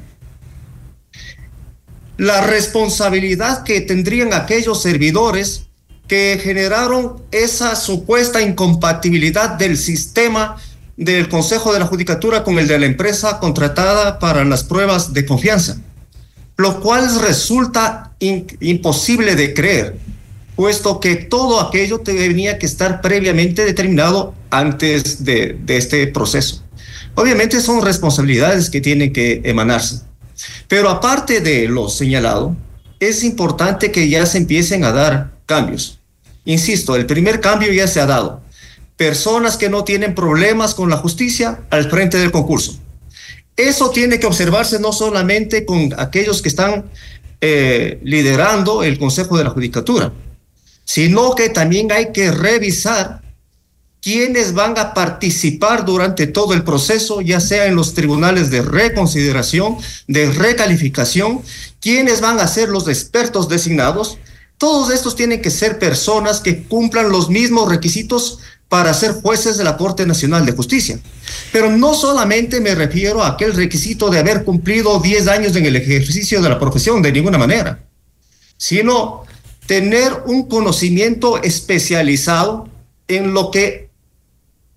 La 2.16 2.40
responsabilidad 2.42 3.62
que 3.62 3.80
tendrían 3.80 4.32
aquellos 4.32 4.82
servidores 4.82 5.66
que 6.06 6.38
generaron 6.42 7.22
esa 7.30 7.76
supuesta 7.76 8.42
incompatibilidad 8.42 9.50
del 9.50 9.78
sistema 9.78 10.56
del 10.96 11.28
Consejo 11.28 11.72
de 11.72 11.80
la 11.80 11.86
Judicatura 11.86 12.44
con 12.44 12.58
el 12.58 12.68
de 12.68 12.78
la 12.78 12.86
empresa 12.86 13.38
contratada 13.38 14.18
para 14.18 14.44
las 14.44 14.64
pruebas 14.64 15.12
de 15.12 15.26
confianza, 15.26 15.78
lo 16.56 16.80
cual 16.80 17.20
resulta 17.20 18.13
imposible 18.18 19.36
de 19.36 19.54
creer, 19.54 19.96
puesto 20.56 21.00
que 21.00 21.16
todo 21.16 21.60
aquello 21.60 22.00
tenía 22.00 22.58
que 22.58 22.66
estar 22.66 23.00
previamente 23.00 23.64
determinado 23.64 24.34
antes 24.50 25.24
de, 25.24 25.58
este 25.68 26.06
proceso. 26.06 26.62
Obviamente 27.14 27.60
son 27.60 27.84
responsabilidades 27.84 28.70
que 28.70 28.80
tienen 28.80 29.12
que 29.12 29.40
emanarse, 29.44 30.00
pero 30.68 30.90
aparte 30.90 31.40
de 31.40 31.68
lo 31.68 31.88
señalado, 31.88 32.56
es 33.00 33.22
importante 33.24 33.92
que 33.92 34.08
ya 34.08 34.24
se 34.26 34.38
empiecen 34.38 34.84
a 34.84 34.92
dar 34.92 35.32
cambios. 35.46 36.00
Insisto, 36.44 36.96
el 36.96 37.06
primer 37.06 37.40
cambio 37.40 37.72
ya 37.72 37.86
se 37.86 38.00
ha 38.00 38.06
dado. 38.06 38.42
Personas 38.96 39.56
que 39.56 39.68
no 39.68 39.84
tienen 39.84 40.14
problemas 40.14 40.74
con 40.74 40.90
la 40.90 40.96
justicia 40.96 41.60
al 41.70 41.90
frente 41.90 42.18
del 42.18 42.30
concurso. 42.30 42.78
Eso 43.56 43.90
tiene 43.90 44.18
que 44.18 44.26
observarse 44.26 44.80
no 44.80 44.92
solamente 44.92 45.64
con 45.64 45.94
aquellos 45.96 46.42
que 46.42 46.48
están 46.48 46.84
eh, 47.46 48.00
liderando 48.02 48.82
el 48.82 48.98
Consejo 48.98 49.36
de 49.36 49.44
la 49.44 49.50
Judicatura, 49.50 50.14
sino 50.82 51.34
que 51.34 51.50
también 51.50 51.92
hay 51.92 52.10
que 52.10 52.30
revisar 52.30 53.20
quiénes 54.00 54.54
van 54.54 54.78
a 54.78 54.94
participar 54.94 55.84
durante 55.84 56.26
todo 56.26 56.54
el 56.54 56.64
proceso, 56.64 57.20
ya 57.20 57.40
sea 57.40 57.66
en 57.66 57.76
los 57.76 57.92
tribunales 57.92 58.50
de 58.50 58.62
reconsideración, 58.62 59.76
de 60.08 60.30
recalificación, 60.30 61.42
quiénes 61.80 62.22
van 62.22 62.40
a 62.40 62.48
ser 62.48 62.70
los 62.70 62.88
expertos 62.88 63.50
designados. 63.50 64.16
Todos 64.56 64.90
estos 64.90 65.14
tienen 65.14 65.42
que 65.42 65.50
ser 65.50 65.78
personas 65.78 66.40
que 66.40 66.62
cumplan 66.62 67.10
los 67.10 67.28
mismos 67.28 67.68
requisitos 67.68 68.38
para 68.68 68.94
ser 68.94 69.12
jueces 69.12 69.56
de 69.56 69.64
la 69.64 69.76
Corte 69.76 70.06
Nacional 70.06 70.44
de 70.44 70.52
Justicia. 70.52 70.98
Pero 71.52 71.70
no 71.70 71.94
solamente 71.94 72.60
me 72.60 72.74
refiero 72.74 73.22
a 73.22 73.28
aquel 73.28 73.54
requisito 73.54 74.10
de 74.10 74.18
haber 74.18 74.44
cumplido 74.44 74.98
10 75.00 75.28
años 75.28 75.56
en 75.56 75.66
el 75.66 75.76
ejercicio 75.76 76.42
de 76.42 76.48
la 76.48 76.58
profesión, 76.58 77.02
de 77.02 77.12
ninguna 77.12 77.38
manera, 77.38 77.84
sino 78.56 79.24
tener 79.66 80.12
un 80.26 80.48
conocimiento 80.48 81.42
especializado 81.42 82.68
en 83.08 83.32
lo 83.32 83.50
que 83.50 83.90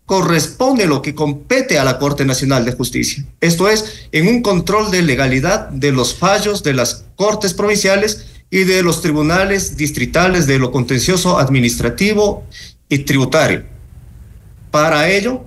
corresponde, 0.06 0.86
lo 0.86 1.02
que 1.02 1.14
compete 1.14 1.78
a 1.78 1.84
la 1.84 2.00
Corte 2.00 2.24
Nacional 2.24 2.64
de 2.64 2.72
Justicia. 2.72 3.26
Esto 3.42 3.68
es, 3.68 4.08
en 4.12 4.28
un 4.28 4.42
control 4.42 4.90
de 4.90 5.02
legalidad 5.02 5.68
de 5.70 5.92
los 5.92 6.16
fallos 6.16 6.64
de 6.64 6.74
las 6.74 7.06
Cortes 7.16 7.54
Provinciales 7.54 8.26
y 8.50 8.64
de 8.64 8.84
los 8.84 9.02
tribunales 9.02 9.76
distritales 9.76 10.48
de 10.48 10.60
lo 10.60 10.72
contencioso 10.72 11.38
administrativo 11.38 12.46
y 12.88 13.00
tributario. 13.00 13.77
Para 14.78 15.10
ello, 15.10 15.44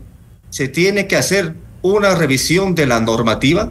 se 0.51 0.67
tiene 0.67 1.07
que 1.07 1.15
hacer 1.15 1.55
una 1.83 2.17
revisión 2.17 2.75
de 2.75 2.85
la 2.85 2.99
normativa, 2.99 3.71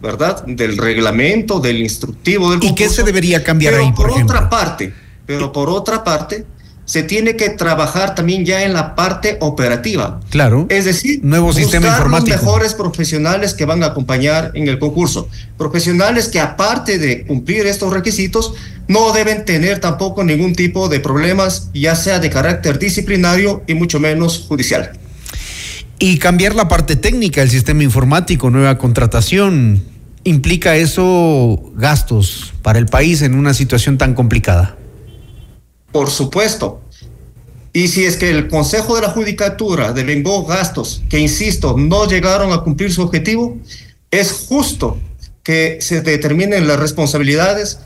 ¿verdad? 0.00 0.44
Del 0.44 0.76
reglamento, 0.76 1.60
del 1.60 1.76
instructivo 1.76 2.50
del 2.50 2.64
¿Y 2.64 2.74
qué 2.74 2.88
se 2.88 3.04
debería 3.04 3.44
cambiar 3.44 3.74
pero 3.74 3.84
ahí, 3.84 3.92
por, 3.92 4.08
por 4.10 4.20
otra 4.20 4.50
parte, 4.50 4.92
pero 5.24 5.52
por 5.52 5.70
otra 5.70 6.02
parte, 6.02 6.44
se 6.88 7.02
tiene 7.02 7.36
que 7.36 7.50
trabajar 7.50 8.14
también 8.14 8.46
ya 8.46 8.64
en 8.64 8.72
la 8.72 8.94
parte 8.94 9.36
operativa. 9.40 10.20
Claro. 10.30 10.64
Es 10.70 10.86
decir, 10.86 11.20
nuevo 11.22 11.52
sistema 11.52 11.88
buscar 11.88 11.98
informático. 11.98 12.36
los 12.36 12.42
mejores 12.42 12.72
profesionales 12.72 13.52
que 13.52 13.66
van 13.66 13.82
a 13.82 13.88
acompañar 13.88 14.52
en 14.54 14.68
el 14.68 14.78
concurso. 14.78 15.28
Profesionales 15.58 16.28
que 16.28 16.40
aparte 16.40 16.98
de 16.98 17.26
cumplir 17.26 17.66
estos 17.66 17.92
requisitos, 17.92 18.54
no 18.86 19.12
deben 19.12 19.44
tener 19.44 19.80
tampoco 19.80 20.24
ningún 20.24 20.54
tipo 20.54 20.88
de 20.88 20.98
problemas, 20.98 21.68
ya 21.74 21.94
sea 21.94 22.20
de 22.20 22.30
carácter 22.30 22.78
disciplinario 22.78 23.62
y 23.66 23.74
mucho 23.74 24.00
menos 24.00 24.46
judicial. 24.48 24.92
Y 25.98 26.16
cambiar 26.16 26.54
la 26.54 26.68
parte 26.68 26.96
técnica, 26.96 27.42
el 27.42 27.50
sistema 27.50 27.82
informático, 27.82 28.48
nueva 28.48 28.78
contratación, 28.78 29.84
¿implica 30.24 30.74
eso 30.76 31.70
gastos 31.76 32.54
para 32.62 32.78
el 32.78 32.86
país 32.86 33.20
en 33.20 33.34
una 33.34 33.52
situación 33.52 33.98
tan 33.98 34.14
complicada? 34.14 34.77
Por 35.98 36.10
supuesto. 36.10 36.80
Y 37.72 37.88
si 37.88 38.04
es 38.04 38.16
que 38.16 38.30
el 38.30 38.46
Consejo 38.46 38.94
de 38.94 39.02
la 39.02 39.10
Judicatura 39.10 39.92
devengó 39.92 40.44
gastos 40.44 41.02
que, 41.10 41.18
insisto, 41.18 41.74
no 41.76 42.06
llegaron 42.06 42.52
a 42.52 42.58
cumplir 42.58 42.92
su 42.92 43.02
objetivo, 43.02 43.58
es 44.12 44.30
justo 44.30 44.96
que 45.42 45.78
se 45.80 46.00
determinen 46.02 46.68
las 46.68 46.78
responsabilidades 46.78 47.80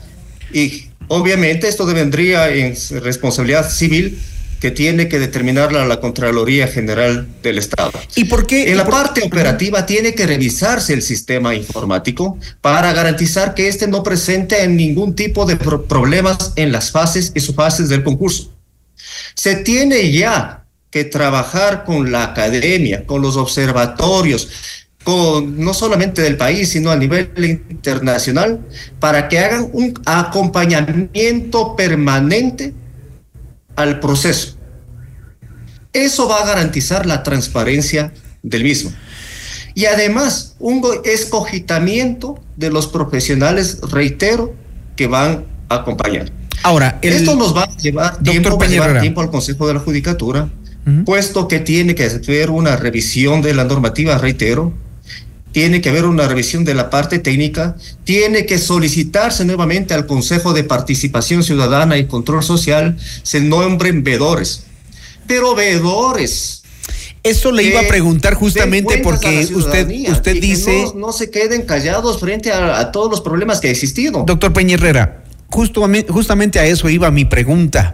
y 0.53 0.89
obviamente 1.07 1.67
esto 1.67 1.87
devendría 1.87 2.53
en 2.53 2.75
responsabilidad 3.01 3.67
civil 3.71 4.21
que 4.63 4.71
tiene 4.71 5.09
que 5.09 5.19
determinarla 5.19 5.85
la 5.85 5.99
Contraloría 5.99 6.69
General 6.69 7.27
del 7.41 7.57
Estado. 7.57 7.91
¿Y 8.15 8.23
por 8.23 8.47
qué? 8.47 8.71
En 8.71 8.77
la 8.77 8.85
parte 8.85 9.21
operativa 9.21 9.85
tiene 9.85 10.15
que 10.15 10.25
revisarse 10.25 10.93
el 10.93 11.01
sistema 11.01 11.53
informático 11.53 12.37
para 12.61 12.93
garantizar 12.93 13.55
que 13.55 13.67
éste 13.67 13.89
no 13.89 14.03
presente 14.03 14.65
ningún 14.69 15.15
tipo 15.15 15.45
de 15.45 15.57
pro 15.57 15.83
problemas 15.85 16.53
en 16.55 16.71
las 16.71 16.91
fases 16.91 17.33
y 17.35 17.41
subfases 17.41 17.89
del 17.89 18.05
concurso. 18.05 18.53
Se 19.33 19.57
tiene 19.57 20.13
ya 20.13 20.63
que 20.89 21.03
trabajar 21.03 21.83
con 21.83 22.13
la 22.13 22.23
academia, 22.23 23.05
con 23.05 23.21
los 23.21 23.35
observatorios, 23.35 24.47
con, 25.03 25.59
no 25.59 25.73
solamente 25.73 26.21
del 26.21 26.37
país, 26.37 26.69
sino 26.69 26.89
a 26.89 26.95
nivel 26.95 27.29
internacional, 27.69 28.61
para 29.01 29.27
que 29.27 29.39
hagan 29.39 29.69
un 29.73 29.93
acompañamiento 30.05 31.75
permanente 31.75 32.73
al 33.75 33.99
proceso. 33.99 34.57
Eso 35.91 36.27
va 36.27 36.41
a 36.41 36.45
garantizar 36.45 37.05
la 37.05 37.23
transparencia 37.23 38.13
del 38.41 38.63
mismo. 38.63 38.91
Y 39.75 39.85
además, 39.85 40.55
un 40.59 40.83
escogitamiento 41.03 42.39
de 42.57 42.69
los 42.69 42.87
profesionales, 42.87 43.79
reitero, 43.81 44.53
que 44.95 45.07
van 45.07 45.45
a 45.69 45.75
acompañar. 45.75 46.31
Ahora, 46.63 46.99
el, 47.01 47.13
esto 47.13 47.35
nos 47.35 47.55
va 47.55 47.63
a 47.63 47.77
llevar 47.77 48.19
tiempo, 48.19 48.57
va 48.57 48.65
a 48.65 48.69
llevar 48.69 49.01
tiempo 49.01 49.21
al 49.21 49.31
Consejo 49.31 49.67
de 49.67 49.73
la 49.73 49.79
Judicatura, 49.79 50.49
uh 50.85 50.89
-huh. 50.89 51.03
puesto 51.03 51.47
que 51.47 51.59
tiene 51.59 51.95
que 51.95 52.05
haber 52.05 52.49
una 52.49 52.75
revisión 52.75 53.41
de 53.41 53.53
la 53.53 53.63
normativa, 53.63 54.17
reitero, 54.17 54.73
tiene 55.53 55.81
que 55.81 55.89
haber 55.89 56.05
una 56.05 56.27
revisión 56.27 56.65
de 56.65 56.73
la 56.73 56.89
parte 56.89 57.19
técnica, 57.19 57.77
tiene 58.03 58.45
que 58.45 58.57
solicitarse 58.57 59.45
nuevamente 59.45 59.93
al 59.93 60.05
Consejo 60.07 60.51
de 60.51 60.63
Participación 60.63 61.43
Ciudadana 61.43 61.97
y 61.97 62.07
Control 62.07 62.43
Social, 62.43 62.97
se 63.21 63.39
nombren 63.39 64.03
veedores, 64.03 64.63
pero 65.27 65.55
veedores 65.55 66.63
Eso 67.21 67.51
le 67.51 67.63
iba 67.63 67.79
a 67.79 67.87
preguntar 67.87 68.33
justamente 68.33 68.97
porque 68.97 69.47
usted, 69.53 69.87
usted 70.11 70.41
dice... 70.41 70.87
No, 70.95 71.13
se 71.13 71.29
queden 71.29 71.61
callados 71.61 72.19
frente 72.19 72.51
a, 72.51 72.91
todos 72.91 73.09
los 73.09 73.21
problemas 73.21 73.61
que 73.61 73.67
ha 73.67 73.71
existido. 73.71 74.23
Doctor 74.25 74.51
Peña 74.51 74.73
Herrera, 74.73 75.23
justamente 75.49 76.59
a 76.59 76.65
eso 76.65 76.89
iba 76.89 77.09
mi 77.11 77.25
pregunta. 77.25 77.93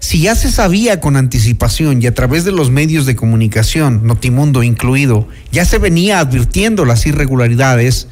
Si 0.00 0.22
ya 0.22 0.34
se 0.34 0.50
sabía 0.50 0.98
con 0.98 1.16
anticipación 1.16 2.02
y 2.02 2.06
a 2.06 2.14
través 2.14 2.44
de 2.44 2.52
los 2.52 2.70
medios 2.70 3.04
de 3.04 3.14
comunicación, 3.14 4.06
Notimundo 4.06 4.62
incluido, 4.62 5.28
ya 5.52 5.66
se 5.66 5.76
venía 5.76 6.20
advirtiendo 6.20 6.86
las 6.86 7.04
irregularidades, 7.04 8.08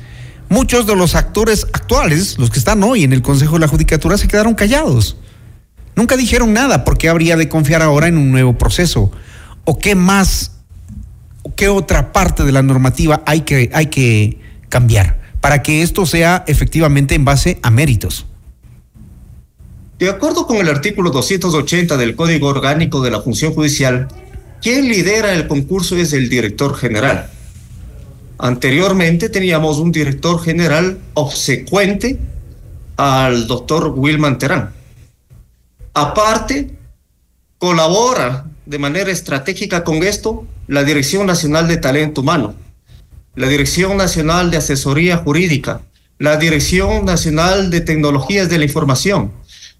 muchos 0.50 0.86
de 0.86 0.94
los 0.94 1.14
actores 1.14 1.66
actuales, 1.72 2.38
los 2.38 2.50
que 2.50 2.58
están 2.58 2.82
hoy 2.84 3.04
en 3.04 3.14
el 3.14 3.22
Consejo 3.22 3.54
de 3.54 3.60
la 3.60 3.68
Judicatura, 3.68 4.18
se 4.18 4.28
quedaron 4.28 4.54
callados. 4.54 5.16
Nunca 5.96 6.18
dijeron 6.18 6.52
nada 6.52 6.84
porque 6.84 7.08
habría 7.08 7.38
de 7.38 7.48
confiar 7.48 7.80
ahora 7.80 8.06
en 8.06 8.18
un 8.18 8.30
nuevo 8.30 8.56
proceso. 8.58 9.10
¿O 9.64 9.78
qué 9.78 9.94
más, 9.94 10.52
o 11.42 11.54
qué 11.54 11.70
otra 11.70 12.12
parte 12.12 12.44
de 12.44 12.52
la 12.52 12.62
normativa 12.62 13.22
hay 13.26 13.40
que, 13.40 13.70
hay 13.72 13.86
que 13.86 14.38
cambiar 14.68 15.18
para 15.40 15.62
que 15.62 15.80
esto 15.80 16.04
sea 16.04 16.44
efectivamente 16.46 17.14
en 17.14 17.24
base 17.24 17.58
a 17.62 17.70
méritos? 17.70 18.27
De 19.98 20.08
acuerdo 20.08 20.46
con 20.46 20.58
el 20.58 20.68
artículo 20.68 21.10
280 21.10 21.96
del 21.96 22.14
Código 22.14 22.46
Orgánico 22.46 23.00
de 23.00 23.10
la 23.10 23.20
Función 23.20 23.52
Judicial, 23.52 24.06
quien 24.62 24.86
lidera 24.86 25.32
el 25.32 25.48
concurso 25.48 25.96
es 25.96 26.12
el 26.12 26.28
director 26.28 26.76
general. 26.76 27.28
Anteriormente 28.38 29.28
teníamos 29.28 29.78
un 29.78 29.90
director 29.90 30.40
general 30.40 31.00
obsecuente 31.14 32.16
al 32.96 33.48
doctor 33.48 33.92
Wilman 33.96 34.38
Terán. 34.38 34.72
Aparte, 35.94 36.78
colabora 37.58 38.46
de 38.66 38.78
manera 38.78 39.10
estratégica 39.10 39.82
con 39.82 40.04
esto 40.04 40.46
la 40.68 40.84
Dirección 40.84 41.26
Nacional 41.26 41.66
de 41.66 41.76
Talento 41.76 42.20
Humano, 42.20 42.54
la 43.34 43.48
Dirección 43.48 43.96
Nacional 43.96 44.52
de 44.52 44.58
Asesoría 44.58 45.16
Jurídica, 45.16 45.80
la 46.18 46.36
Dirección 46.36 47.04
Nacional 47.04 47.72
de 47.72 47.80
Tecnologías 47.80 48.48
de 48.48 48.58
la 48.58 48.64
Información, 48.64 49.32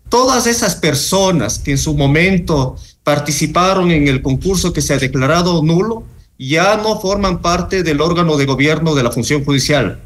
todas 0.08 0.46
esas 0.46 0.76
personas 0.76 1.58
que 1.58 1.72
en 1.72 1.78
su 1.78 1.94
momento 1.94 2.76
participaron 3.04 3.90
en 3.90 4.08
el 4.08 4.22
concurso 4.22 4.72
que 4.72 4.82
se 4.82 4.94
ha 4.94 4.98
declarado 4.98 5.62
nulo, 5.62 6.04
ya 6.38 6.76
no 6.76 7.00
forman 7.00 7.40
parte 7.40 7.82
del 7.82 8.00
órgano 8.00 8.36
de 8.36 8.46
gobierno 8.46 8.94
de 8.94 9.02
la 9.02 9.10
función 9.10 9.44
judicial. 9.44 10.00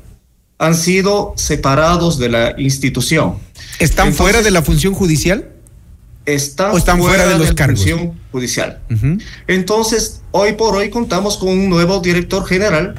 Han 0.59 0.74
sido 0.74 1.34
separados 1.36 2.18
de 2.18 2.28
la 2.28 2.55
institución. 2.59 3.34
¿Están 3.78 4.14
fuera 4.14 4.42
de 4.42 4.50
la 4.50 4.62
función 4.62 4.94
judicial? 4.94 5.50
Están, 6.24 6.76
están 6.76 7.00
fuera, 7.00 7.26
de, 7.26 7.36
la 7.36 7.66
función 7.66 8.12
judicial. 8.30 8.80
Entonces, 9.48 10.22
hoy 10.30 10.53
por 10.53 10.76
hoy 10.76 10.88
contamos 10.88 11.36
con 11.36 11.48
un 11.48 11.68
nuevo 11.68 11.98
director 11.98 12.46
general 12.46 12.94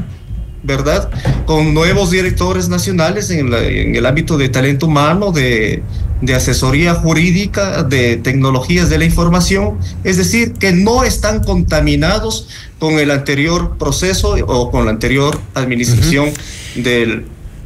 ¿verdad? 0.64 1.10
Con 1.46 1.74
nuevos 1.74 2.10
directores 2.10 2.70
nacionales 2.70 3.30
en, 3.30 3.54
el 3.54 4.06
ámbito 4.06 4.38
de 4.38 4.50
talento 4.50 4.88
humano, 4.88 5.32
de, 5.32 5.84
asesoría 6.32 6.94
jurídica, 6.94 7.84
de 7.84 8.18
tecnologías 8.18 8.90
de 8.90 8.98
la 8.98 9.06
información, 9.06 9.78
es 10.04 10.18
decir, 10.18 10.54
que 10.54 10.72
no 10.72 11.04
están 11.04 11.44
contaminados 11.44 12.48
con 12.80 12.94
el 13.00 13.12
anterior 13.12 13.78
proceso 13.78 14.36
o 14.48 14.72
con 14.72 14.86
la 14.86 14.92
anterior 14.92 15.40
administración 15.56 16.32
del 16.76 17.26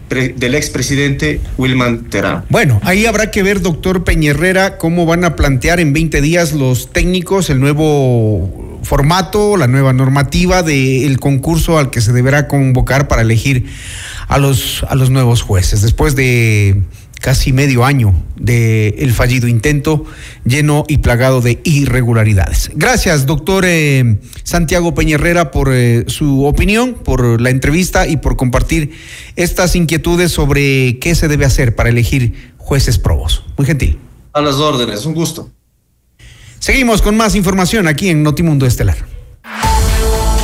del 0.09 0.55
expresidente 0.55 1.41
Wilman 1.57 2.09
Terán. 2.09 2.45
Bueno, 2.49 2.79
ahí 2.83 3.05
habrá 3.05 3.29
que 3.29 3.43
ver, 3.43 3.61
doctor 3.61 4.03
Peñerrera, 4.03 4.77
cómo 4.77 5.05
van 5.05 5.25
a 5.25 5.35
plantear 5.35 5.79
en 5.79 5.91
20 5.91 6.21
días 6.21 6.53
los 6.53 6.93
técnicos 6.93 7.49
el 7.49 7.59
nuevo 7.59 8.79
formato, 8.83 9.57
la 9.57 9.67
nueva 9.67 9.91
normativa 9.91 10.63
del 10.63 11.19
concurso 11.19 11.77
al 11.77 11.89
que 11.89 11.99
se 11.99 12.13
deberá 12.13 12.47
convocar 12.47 13.09
para 13.09 13.21
elegir 13.21 13.65
a 14.29 14.37
los, 14.37 14.85
a 14.87 14.95
los 14.95 15.09
nuevos 15.09 15.41
jueces. 15.41 15.81
Después 15.81 16.15
de 16.15 16.81
casi 17.19 17.53
medio 17.53 17.85
año 17.85 18.13
del 18.35 18.95
el 18.97 19.13
fallido 19.13 19.47
intento 19.47 20.05
lleno 20.45 20.85
y 20.87 20.99
plagado 20.99 21.41
de 21.41 21.59
irregularidades. 21.63 22.71
Gracias, 22.75 23.25
doctor 23.25 23.65
eh, 23.65 24.19
Santiago 24.43 24.93
Peñerrera, 24.93 25.51
por 25.51 25.69
eh, 25.73 26.05
su 26.07 26.45
opinión, 26.45 26.95
por 27.03 27.41
la 27.41 27.49
entrevista 27.49 28.07
y 28.07 28.17
por 28.17 28.37
compartir 28.37 28.91
estas 29.35 29.75
inquietudes 29.75 30.31
sobre 30.31 30.99
qué 30.99 31.15
se 31.15 31.27
debe 31.27 31.45
hacer 31.45 31.75
para 31.75 31.89
elegir 31.89 32.53
jueces 32.57 32.97
probos. 32.97 33.43
Muy 33.57 33.65
gentil. 33.65 33.97
A 34.33 34.41
las 34.41 34.55
órdenes, 34.55 35.05
un 35.05 35.13
gusto. 35.13 35.49
Seguimos 36.59 37.01
con 37.01 37.15
más 37.15 37.35
información 37.35 37.87
aquí 37.87 38.09
en 38.09 38.23
Notimundo 38.23 38.65
Estelar. 38.65 38.97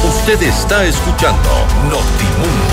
Usted 0.08 0.42
está 0.44 0.86
escuchando 0.86 1.50
Notimundo 1.90 2.73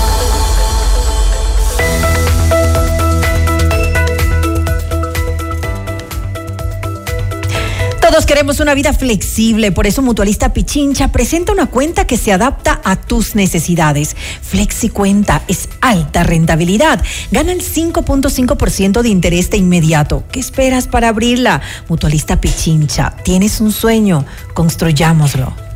Queremos 8.25 8.61
una 8.61 8.73
vida 8.73 8.93
flexible, 8.93 9.71
por 9.71 9.87
eso 9.87 10.01
Mutualista 10.01 10.53
Pichincha 10.53 11.11
presenta 11.11 11.51
una 11.51 11.67
cuenta 11.67 12.07
que 12.07 12.17
se 12.17 12.31
adapta 12.31 12.79
a 12.83 12.95
tus 12.95 13.35
necesidades. 13.35 14.15
Flexi 14.41 14.89
Cuenta 14.89 15.43
es 15.47 15.67
alta 15.81 16.23
rentabilidad, 16.23 17.03
gana 17.31 17.51
el 17.51 17.61
5.5% 17.61 19.01
de 19.01 19.09
interés 19.09 19.49
de 19.49 19.57
inmediato. 19.57 20.23
¿Qué 20.31 20.39
esperas 20.39 20.87
para 20.87 21.09
abrirla? 21.09 21.61
Mutualista 21.89 22.39
Pichincha, 22.39 23.15
tienes 23.23 23.59
un 23.59 23.71
sueño, 23.71 24.25
construyámoslo. 24.53 25.70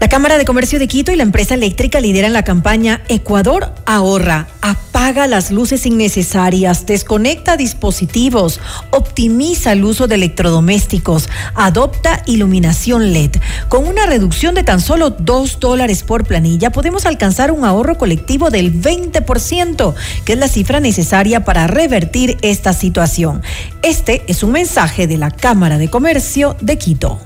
La 0.00 0.08
Cámara 0.08 0.38
de 0.38 0.46
Comercio 0.46 0.78
de 0.78 0.88
Quito 0.88 1.12
y 1.12 1.16
la 1.16 1.24
empresa 1.24 1.52
eléctrica 1.52 2.00
lideran 2.00 2.32
la 2.32 2.42
campaña 2.42 3.02
Ecuador 3.08 3.74
ahorra, 3.84 4.48
apaga 4.62 5.26
las 5.26 5.50
luces 5.50 5.84
innecesarias, 5.84 6.86
desconecta 6.86 7.58
dispositivos, 7.58 8.60
optimiza 8.92 9.72
el 9.72 9.84
uso 9.84 10.06
de 10.06 10.14
electrodomésticos, 10.14 11.28
adopta 11.54 12.22
iluminación 12.24 13.12
LED. 13.12 13.32
Con 13.68 13.86
una 13.86 14.06
reducción 14.06 14.54
de 14.54 14.64
tan 14.64 14.80
solo 14.80 15.10
2 15.10 15.60
dólares 15.60 16.02
por 16.02 16.24
planilla 16.24 16.72
podemos 16.72 17.04
alcanzar 17.04 17.50
un 17.50 17.66
ahorro 17.66 17.98
colectivo 17.98 18.48
del 18.48 18.72
20%, 18.72 19.94
que 20.24 20.32
es 20.32 20.38
la 20.38 20.48
cifra 20.48 20.80
necesaria 20.80 21.44
para 21.44 21.66
revertir 21.66 22.38
esta 22.40 22.72
situación. 22.72 23.42
Este 23.82 24.22
es 24.28 24.42
un 24.42 24.52
mensaje 24.52 25.06
de 25.06 25.18
la 25.18 25.30
Cámara 25.30 25.76
de 25.76 25.90
Comercio 25.90 26.56
de 26.62 26.78
Quito. 26.78 27.20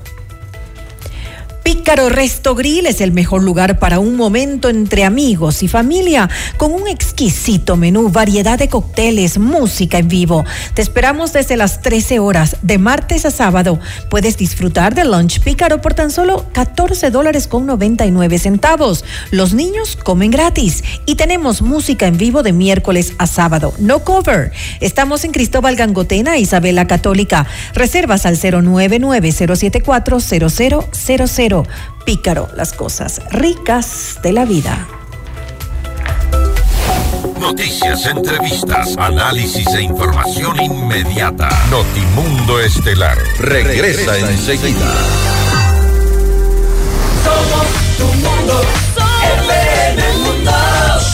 Pícaro 1.65 2.09
Resto 2.09 2.53
Grill 2.53 2.85
es 2.85 3.01
el 3.01 3.11
mejor 3.11 3.41
lugar 3.41 3.79
para 3.79 3.97
un 3.97 4.15
momento 4.15 4.69
entre 4.69 5.03
amigos 5.03 5.63
y 5.63 5.67
familia, 5.67 6.29
con 6.57 6.71
un 6.71 6.87
exquisito 6.87 7.75
menú, 7.75 8.09
variedad 8.09 8.59
de 8.59 8.69
cócteles, 8.69 9.39
música 9.39 9.97
en 9.97 10.07
vivo. 10.07 10.45
Te 10.75 10.83
esperamos 10.83 11.33
desde 11.33 11.57
las 11.57 11.81
13 11.81 12.19
horas, 12.19 12.57
de 12.61 12.77
martes 12.77 13.25
a 13.25 13.31
sábado. 13.31 13.79
Puedes 14.11 14.37
disfrutar 14.37 14.93
del 14.93 15.11
lunch 15.11 15.39
pícaro 15.39 15.81
por 15.81 15.95
tan 15.95 16.11
solo 16.11 16.45
14 16.53 17.09
dólares 17.09 17.47
con 17.47 17.65
99 17.65 18.37
centavos. 18.37 19.03
Los 19.31 19.55
niños 19.55 19.95
comen 19.95 20.29
gratis 20.29 20.83
y 21.07 21.15
tenemos 21.15 21.63
música 21.63 22.05
en 22.05 22.19
vivo 22.19 22.43
de 22.43 22.53
miércoles 22.53 23.13
a 23.17 23.25
sábado. 23.25 23.73
No 23.79 24.03
cover. 24.03 24.51
Estamos 24.81 25.23
en 25.23 25.31
Cristóbal 25.31 25.75
Gangotena, 25.75 26.37
Isabela 26.37 26.85
Católica. 26.85 27.47
Reservas 27.73 28.27
al 28.27 28.37
099 28.37 29.31
074 29.31 30.19
0000 30.19 31.54
Pícaro, 32.05 32.49
las 32.55 32.73
cosas 32.73 33.21
ricas 33.31 34.19
de 34.21 34.33
la 34.33 34.45
vida. 34.45 34.87
Noticias, 37.39 38.05
entrevistas, 38.05 38.95
análisis 38.97 39.67
e 39.67 39.81
información 39.81 40.61
inmediata. 40.61 41.49
Notimundo 41.69 42.59
Estelar 42.59 43.17
regresa, 43.39 44.17
enseguida. 44.17 44.93
Somos 47.23 47.67
tu 47.97 48.05
mundo, 48.05 48.53
mundo. 48.53 48.84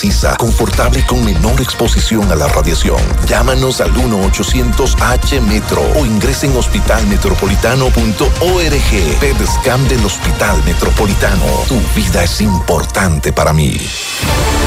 precisa, 0.00 0.34
confortable 0.36 1.00
y 1.00 1.02
con 1.02 1.22
menor 1.22 1.60
exposición 1.60 2.32
a 2.32 2.34
la 2.34 2.48
radiación. 2.48 2.96
Llámanos 3.26 3.82
al 3.82 3.92
1-800-H-METRO 3.92 5.82
o 6.00 6.06
ingresen 6.06 6.52
en 6.52 6.56
hospitalmetropolitano.org. 6.56 9.18
PEDSCAM 9.20 9.86
del 9.88 10.02
Hospital 10.06 10.64
Metropolitano. 10.64 11.44
Tu 11.68 11.78
vida 11.94 12.24
es 12.24 12.40
importante 12.40 13.30
para 13.30 13.52
mí. 13.52 13.78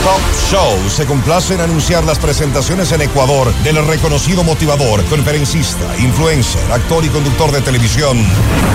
Top 0.04 0.22
Show 0.52 0.90
se 0.90 1.06
complace 1.06 1.56
en 1.56 1.62
anunciar 1.62 2.04
las 2.04 2.20
presentaciones 2.20 2.92
en 2.92 3.02
Ecuador 3.02 3.52
del 3.64 3.84
reconocido 3.88 4.44
motivador, 4.44 5.04
conferencista, 5.06 5.98
influencer, 5.98 6.62
actor 6.72 7.04
y 7.06 7.08
conductor 7.08 7.52
de 7.52 7.62
televisión, 7.62 8.22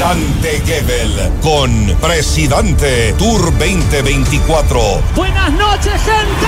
Dante 0.01 0.63
Gebel, 0.65 1.31
con 1.43 1.95
Presidente 2.01 3.15
Tour 3.19 3.53
2024. 3.59 4.81
Buenas 5.15 5.53
noches, 5.53 6.03
gente. 6.03 6.48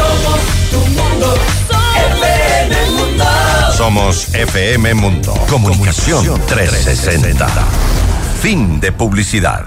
Somos 0.00 0.40
tu 0.70 0.78
mundo. 0.78 1.34
FM 2.14 2.90
Mundo. 2.92 3.24
Somos 3.76 4.34
FM 4.34 4.94
Mundo. 4.94 5.34
Comunicación 5.48 6.40
360. 6.46 7.46
Fin 8.40 8.80
de 8.80 8.92
publicidad. 8.92 9.66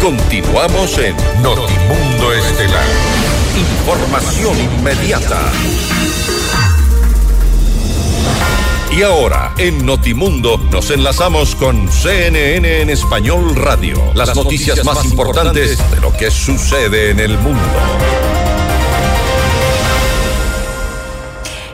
Continuamos 0.00 0.96
en 0.98 1.16
Notimundo 1.42 2.32
Estelar. 2.34 2.84
Información 3.56 4.56
inmediata. 4.60 5.40
Y 8.96 9.02
ahora, 9.02 9.54
en 9.58 9.84
Notimundo, 9.84 10.56
nos 10.70 10.90
enlazamos 10.90 11.56
con 11.56 11.90
CNN 11.90 12.82
en 12.82 12.90
Español 12.90 13.56
Radio. 13.56 14.12
Las 14.14 14.36
noticias 14.36 14.84
más 14.84 15.04
importantes 15.04 15.78
de 15.90 16.00
lo 16.00 16.12
que 16.16 16.30
sucede 16.30 17.10
en 17.10 17.18
el 17.18 17.36
mundo. 17.38 17.60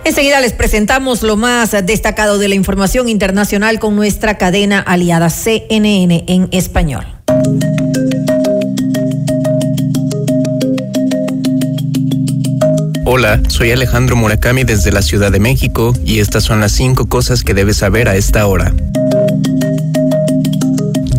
Enseguida 0.04 0.40
les 0.40 0.52
presentamos 0.52 1.22
lo 1.22 1.36
más 1.36 1.72
destacado 1.84 2.38
de 2.38 2.48
la 2.48 2.54
información 2.54 3.08
internacional 3.08 3.78
con 3.78 3.96
nuestra 3.96 4.38
cadena 4.38 4.80
aliada 4.80 5.28
CNN 5.28 6.24
en 6.26 6.48
español. 6.52 7.06
Hola, 13.04 13.40
soy 13.48 13.72
Alejandro 13.72 14.16
Murakami 14.16 14.64
desde 14.64 14.92
la 14.92 15.02
Ciudad 15.02 15.32
de 15.32 15.40
México 15.40 15.92
y 16.04 16.20
estas 16.20 16.44
son 16.44 16.60
las 16.60 16.72
cinco 16.72 17.08
cosas 17.08 17.42
que 17.42 17.54
debes 17.54 17.78
saber 17.78 18.08
a 18.08 18.16
esta 18.16 18.46
hora. 18.46 18.72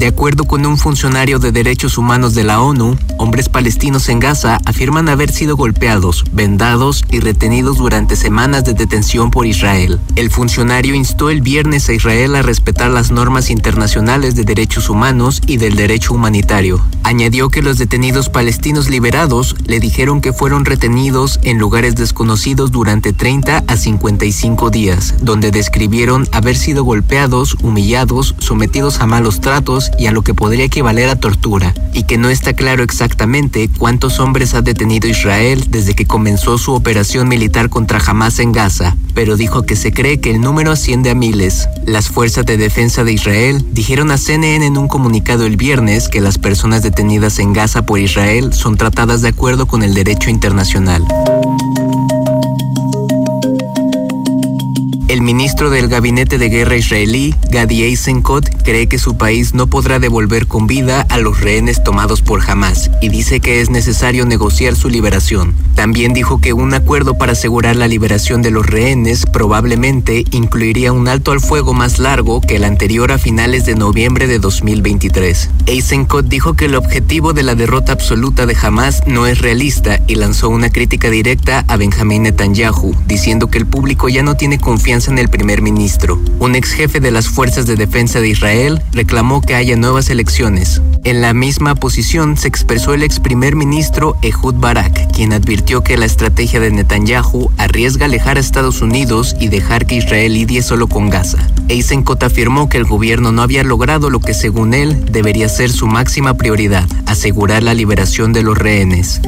De 0.01 0.07
acuerdo 0.07 0.45
con 0.45 0.65
un 0.65 0.79
funcionario 0.79 1.37
de 1.37 1.51
derechos 1.51 1.95
humanos 1.99 2.33
de 2.33 2.43
la 2.43 2.59
ONU, 2.59 2.97
hombres 3.19 3.49
palestinos 3.49 4.09
en 4.09 4.19
Gaza 4.19 4.57
afirman 4.65 5.07
haber 5.09 5.31
sido 5.31 5.55
golpeados, 5.55 6.25
vendados 6.31 7.05
y 7.11 7.19
retenidos 7.19 7.77
durante 7.77 8.15
semanas 8.15 8.63
de 8.63 8.73
detención 8.73 9.29
por 9.29 9.45
Israel. 9.45 9.99
El 10.15 10.31
funcionario 10.31 10.95
instó 10.95 11.29
el 11.29 11.41
viernes 11.41 11.87
a 11.87 11.93
Israel 11.93 12.35
a 12.35 12.41
respetar 12.41 12.89
las 12.89 13.11
normas 13.11 13.51
internacionales 13.51 14.33
de 14.33 14.43
derechos 14.43 14.89
humanos 14.89 15.39
y 15.45 15.57
del 15.57 15.75
derecho 15.75 16.15
humanitario. 16.15 16.81
Añadió 17.03 17.49
que 17.49 17.61
los 17.61 17.77
detenidos 17.77 18.29
palestinos 18.29 18.89
liberados 18.89 19.55
le 19.67 19.79
dijeron 19.79 20.19
que 20.19 20.33
fueron 20.33 20.65
retenidos 20.65 21.39
en 21.43 21.59
lugares 21.59 21.95
desconocidos 21.95 22.71
durante 22.71 23.13
30 23.13 23.65
a 23.67 23.77
55 23.77 24.71
días, 24.71 25.13
donde 25.21 25.51
describieron 25.51 26.27
haber 26.31 26.57
sido 26.57 26.83
golpeados, 26.83 27.55
humillados, 27.61 28.33
sometidos 28.39 28.99
a 28.99 29.05
malos 29.05 29.41
tratos 29.41 29.90
y 29.97 30.07
a 30.07 30.11
lo 30.11 30.21
que 30.21 30.33
podría 30.33 30.65
equivaler 30.65 31.09
a 31.09 31.15
tortura, 31.15 31.73
y 31.93 32.03
que 32.03 32.17
no 32.17 32.29
está 32.29 32.53
claro 32.53 32.83
exactamente 32.83 33.69
cuántos 33.77 34.19
hombres 34.19 34.53
ha 34.53 34.61
detenido 34.61 35.07
Israel 35.07 35.65
desde 35.69 35.93
que 35.93 36.05
comenzó 36.05 36.57
su 36.57 36.73
operación 36.73 37.27
militar 37.27 37.69
contra 37.69 37.99
Hamas 37.99 38.39
en 38.39 38.51
Gaza, 38.51 38.95
pero 39.13 39.37
dijo 39.37 39.63
que 39.63 39.75
se 39.75 39.91
cree 39.91 40.19
que 40.19 40.31
el 40.31 40.41
número 40.41 40.71
asciende 40.71 41.09
a 41.09 41.15
miles. 41.15 41.67
Las 41.85 42.09
fuerzas 42.09 42.45
de 42.45 42.57
defensa 42.57 43.03
de 43.03 43.13
Israel 43.13 43.65
dijeron 43.71 44.11
a 44.11 44.17
CNN 44.17 44.65
en 44.65 44.77
un 44.77 44.87
comunicado 44.87 45.45
el 45.45 45.57
viernes 45.57 46.09
que 46.09 46.21
las 46.21 46.37
personas 46.37 46.83
detenidas 46.83 47.39
en 47.39 47.53
Gaza 47.53 47.85
por 47.85 47.99
Israel 47.99 48.53
son 48.53 48.77
tratadas 48.77 49.21
de 49.21 49.29
acuerdo 49.29 49.65
con 49.65 49.83
el 49.83 49.93
derecho 49.93 50.29
internacional. 50.29 51.03
El 55.12 55.20
ministro 55.24 55.70
del 55.70 55.89
Gabinete 55.89 56.38
de 56.38 56.47
Guerra 56.47 56.78
israelí, 56.78 57.36
Gadi 57.49 57.84
Eisenkot, 57.84 58.64
cree 58.64 58.88
que 58.88 58.97
su 58.97 59.18
país 59.18 59.53
no 59.53 59.68
podrá 59.68 59.99
devolver 59.99 60.47
con 60.47 60.68
vida 60.68 61.05
a 61.09 61.18
los 61.18 61.41
rehenes 61.41 61.84
tomados 61.84 62.22
por 62.22 62.49
Hamas 62.49 62.89
y 63.01 63.09
dice 63.09 63.41
que 63.41 63.59
es 63.59 63.70
necesario 63.70 64.26
negociar 64.26 64.74
su 64.78 64.88
liberación. 64.88 65.53
También 65.76 66.14
dijo 66.14 66.39
que 66.39 66.53
un 66.53 66.74
acuerdo 66.74 67.18
para 67.18 67.34
asegurar 67.34 67.76
la 67.76 67.89
liberación 67.89 68.41
de 68.41 68.51
los 68.51 68.66
rehenes 68.66 69.26
probablemente 69.26 70.24
incluiría 70.32 70.93
un 70.93 71.09
alto 71.09 71.34
al 71.34 71.41
fuego 71.41 71.74
más 71.74 71.99
largo 71.99 72.39
que 72.39 72.55
el 72.55 72.64
anterior 72.64 73.12
a 73.12 73.18
finales 73.18 73.66
de 73.66 73.76
noviembre 73.76 74.28
de 74.28 74.39
2023. 74.39 75.49
Eisenkot 75.66 76.26
dijo 76.26 76.53
que 76.53 76.66
el 76.66 76.76
objetivo 76.76 77.34
de 77.34 77.43
la 77.43 77.55
derrota 77.55 77.91
absoluta 77.91 78.45
de 78.45 78.55
Hamas 78.62 79.05
no 79.07 79.28
es 79.28 79.39
realista 79.39 79.99
y 80.07 80.16
lanzó 80.16 80.47
una 80.47 80.70
crítica 80.70 81.09
directa 81.09 81.66
a 81.68 81.76
Benjamín 81.76 82.24
Netanyahu, 82.24 82.95
diciendo 83.07 83.47
que 83.47 83.57
el 83.57 83.66
público 83.66 84.07
ya 84.07 84.24
no 84.24 84.38
tiene 84.38 84.57
confianza 84.57 85.00
en 85.07 85.17
el 85.17 85.29
primer 85.29 85.61
ministro. 85.61 86.19
Un 86.39 86.55
ex 86.55 86.71
jefe 86.71 86.99
de 86.99 87.11
las 87.11 87.27
fuerzas 87.27 87.65
de 87.65 87.75
defensa 87.75 88.19
de 88.19 88.29
Israel 88.29 88.81
reclamó 88.91 89.41
que 89.41 89.55
haya 89.55 89.75
nuevas 89.75 90.09
elecciones. 90.09 90.81
En 91.03 91.21
la 91.21 91.33
misma 91.33 91.75
posición 91.75 92.37
se 92.37 92.47
expresó 92.47 92.93
el 92.93 93.03
ex 93.03 93.19
primer 93.19 93.55
ministro 93.55 94.15
Ehud 94.21 94.55
Barak, 94.55 95.11
quien 95.13 95.33
advirtió 95.33 95.83
que 95.83 95.97
la 95.97 96.05
estrategia 96.05 96.59
de 96.59 96.71
Netanyahu 96.71 97.51
arriesga 97.57 98.05
alejar 98.05 98.37
a 98.37 98.41
Estados 98.41 98.81
Unidos 98.81 99.35
y 99.39 99.47
dejar 99.47 99.85
que 99.85 99.95
Israel 99.95 100.33
lidie 100.33 100.61
solo 100.61 100.87
con 100.87 101.09
Gaza. 101.09 101.39
Eisenkot 101.69 102.21
afirmó 102.23 102.69
que 102.69 102.77
el 102.77 102.85
gobierno 102.85 103.31
no 103.31 103.41
había 103.41 103.63
logrado 103.63 104.09
lo 104.09 104.19
que 104.19 104.33
según 104.33 104.73
él 104.73 105.05
debería 105.11 105.49
ser 105.49 105.71
su 105.71 105.87
máxima 105.87 106.35
prioridad, 106.35 106.87
asegurar 107.05 107.63
la 107.63 107.73
liberación 107.73 108.33
de 108.33 108.43
los 108.43 108.57
rehenes. 108.57 109.21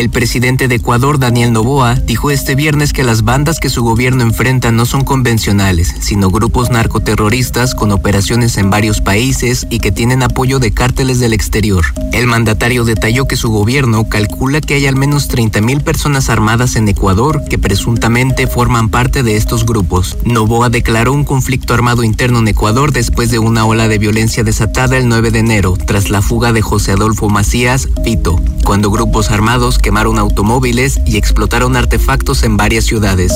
El 0.00 0.08
presidente 0.08 0.66
de 0.66 0.76
Ecuador, 0.76 1.18
Daniel 1.18 1.52
Noboa, 1.52 1.94
dijo 1.94 2.30
este 2.30 2.54
viernes 2.54 2.94
que 2.94 3.04
las 3.04 3.22
bandas 3.22 3.60
que 3.60 3.68
su 3.68 3.82
gobierno 3.82 4.22
enfrenta 4.22 4.72
no 4.72 4.86
son 4.86 5.04
convencionales, 5.04 5.94
sino 6.00 6.30
grupos 6.30 6.70
narcoterroristas 6.70 7.74
con 7.74 7.92
operaciones 7.92 8.56
en 8.56 8.70
varios 8.70 9.02
países 9.02 9.66
y 9.68 9.78
que 9.80 9.92
tienen 9.92 10.22
apoyo 10.22 10.58
de 10.58 10.72
cárteles 10.72 11.20
del 11.20 11.34
exterior. 11.34 11.84
El 12.14 12.26
mandatario 12.28 12.86
detalló 12.86 13.28
que 13.28 13.36
su 13.36 13.50
gobierno 13.50 14.08
calcula 14.08 14.62
que 14.62 14.72
hay 14.72 14.86
al 14.86 14.96
menos 14.96 15.28
30.000 15.28 15.82
personas 15.82 16.30
armadas 16.30 16.76
en 16.76 16.88
Ecuador 16.88 17.42
que 17.44 17.58
presuntamente 17.58 18.46
forman 18.46 18.88
parte 18.88 19.22
de 19.22 19.36
estos 19.36 19.66
grupos. 19.66 20.16
Novoa 20.24 20.70
declaró 20.70 21.12
un 21.12 21.24
conflicto 21.24 21.74
armado 21.74 22.04
interno 22.04 22.38
en 22.38 22.48
Ecuador 22.48 22.92
después 22.92 23.30
de 23.30 23.38
una 23.38 23.66
ola 23.66 23.86
de 23.86 23.98
violencia 23.98 24.44
desatada 24.44 24.96
el 24.96 25.10
9 25.10 25.30
de 25.30 25.40
enero, 25.40 25.76
tras 25.76 26.08
la 26.08 26.22
fuga 26.22 26.54
de 26.54 26.62
José 26.62 26.92
Adolfo 26.92 27.28
Macías, 27.28 27.86
Fito, 28.02 28.40
cuando 28.64 28.90
grupos 28.90 29.30
armados 29.30 29.78
quemaron 29.90 30.20
automóviles 30.20 31.00
y 31.04 31.16
explotaron 31.16 31.74
artefactos 31.74 32.44
en 32.44 32.56
varias 32.56 32.84
ciudades. 32.84 33.32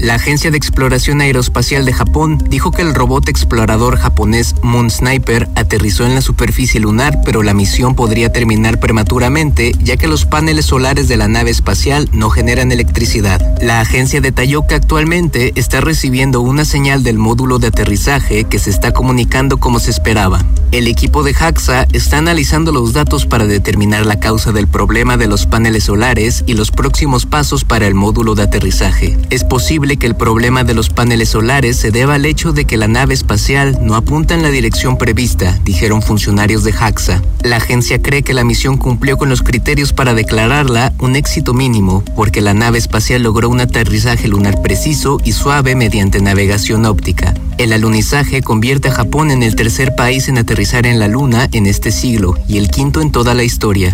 La 0.00 0.14
Agencia 0.14 0.50
de 0.50 0.56
Exploración 0.56 1.20
Aeroespacial 1.20 1.84
de 1.84 1.92
Japón 1.92 2.42
dijo 2.48 2.70
que 2.70 2.80
el 2.80 2.94
robot 2.94 3.28
explorador 3.28 3.98
japonés 3.98 4.54
Moon 4.62 4.90
Sniper 4.90 5.50
aterrizó 5.56 6.06
en 6.06 6.14
la 6.14 6.22
superficie 6.22 6.80
lunar, 6.80 7.20
pero 7.22 7.42
la 7.42 7.52
misión 7.52 7.94
podría 7.94 8.32
terminar 8.32 8.80
prematuramente 8.80 9.72
ya 9.82 9.98
que 9.98 10.08
los 10.08 10.24
paneles 10.24 10.64
solares 10.64 11.06
de 11.06 11.18
la 11.18 11.28
nave 11.28 11.50
espacial 11.50 12.08
no 12.14 12.30
generan 12.30 12.72
electricidad. 12.72 13.42
La 13.60 13.80
agencia 13.80 14.22
detalló 14.22 14.66
que 14.66 14.74
actualmente 14.74 15.52
está 15.56 15.82
recibiendo 15.82 16.40
una 16.40 16.64
señal 16.64 17.02
del 17.02 17.18
módulo 17.18 17.58
de 17.58 17.66
aterrizaje 17.66 18.44
que 18.44 18.58
se 18.58 18.70
está 18.70 18.92
comunicando 18.92 19.58
como 19.58 19.80
se 19.80 19.90
esperaba. 19.90 20.42
El 20.72 20.86
equipo 20.86 21.22
de 21.24 21.34
JAXA 21.34 21.88
está 21.92 22.18
analizando 22.18 22.72
los 22.72 22.94
datos 22.94 23.26
para 23.26 23.46
determinar 23.46 24.06
la 24.06 24.18
causa 24.18 24.52
del 24.52 24.66
problema 24.66 25.18
de 25.18 25.26
los 25.26 25.46
paneles 25.46 25.84
solares 25.84 26.44
y 26.46 26.54
los 26.54 26.70
próximos 26.70 27.26
pasos 27.26 27.64
para 27.64 27.86
el 27.86 27.94
módulo 27.94 28.34
de 28.34 28.44
aterrizaje. 28.44 29.18
Es 29.28 29.44
posible 29.44 29.89
que 29.96 30.06
el 30.06 30.14
problema 30.14 30.64
de 30.64 30.74
los 30.74 30.90
paneles 30.90 31.30
solares 31.30 31.76
se 31.76 31.90
deba 31.90 32.14
al 32.14 32.24
hecho 32.24 32.52
de 32.52 32.64
que 32.64 32.76
la 32.76 32.88
nave 32.88 33.14
espacial 33.14 33.78
no 33.82 33.94
apunta 33.94 34.34
en 34.34 34.42
la 34.42 34.50
dirección 34.50 34.98
prevista, 34.98 35.58
dijeron 35.64 36.02
funcionarios 36.02 36.64
de 36.64 36.72
JAXA. 36.72 37.22
La 37.42 37.56
agencia 37.56 38.00
cree 38.00 38.22
que 38.22 38.34
la 38.34 38.44
misión 38.44 38.76
cumplió 38.76 39.16
con 39.16 39.28
los 39.28 39.42
criterios 39.42 39.92
para 39.92 40.14
declararla 40.14 40.92
un 40.98 41.16
éxito 41.16 41.54
mínimo, 41.54 42.02
porque 42.16 42.40
la 42.40 42.54
nave 42.54 42.78
espacial 42.78 43.22
logró 43.22 43.48
un 43.48 43.60
aterrizaje 43.60 44.28
lunar 44.28 44.62
preciso 44.62 45.18
y 45.24 45.32
suave 45.32 45.74
mediante 45.74 46.20
navegación 46.20 46.84
óptica. 46.86 47.34
El 47.58 47.72
alunizaje 47.72 48.42
convierte 48.42 48.88
a 48.88 48.92
Japón 48.92 49.30
en 49.30 49.42
el 49.42 49.54
tercer 49.54 49.94
país 49.94 50.28
en 50.28 50.38
aterrizar 50.38 50.86
en 50.86 50.98
la 50.98 51.08
Luna 51.08 51.48
en 51.52 51.66
este 51.66 51.92
siglo 51.92 52.34
y 52.48 52.58
el 52.58 52.70
quinto 52.70 53.00
en 53.00 53.12
toda 53.12 53.34
la 53.34 53.44
historia. 53.44 53.92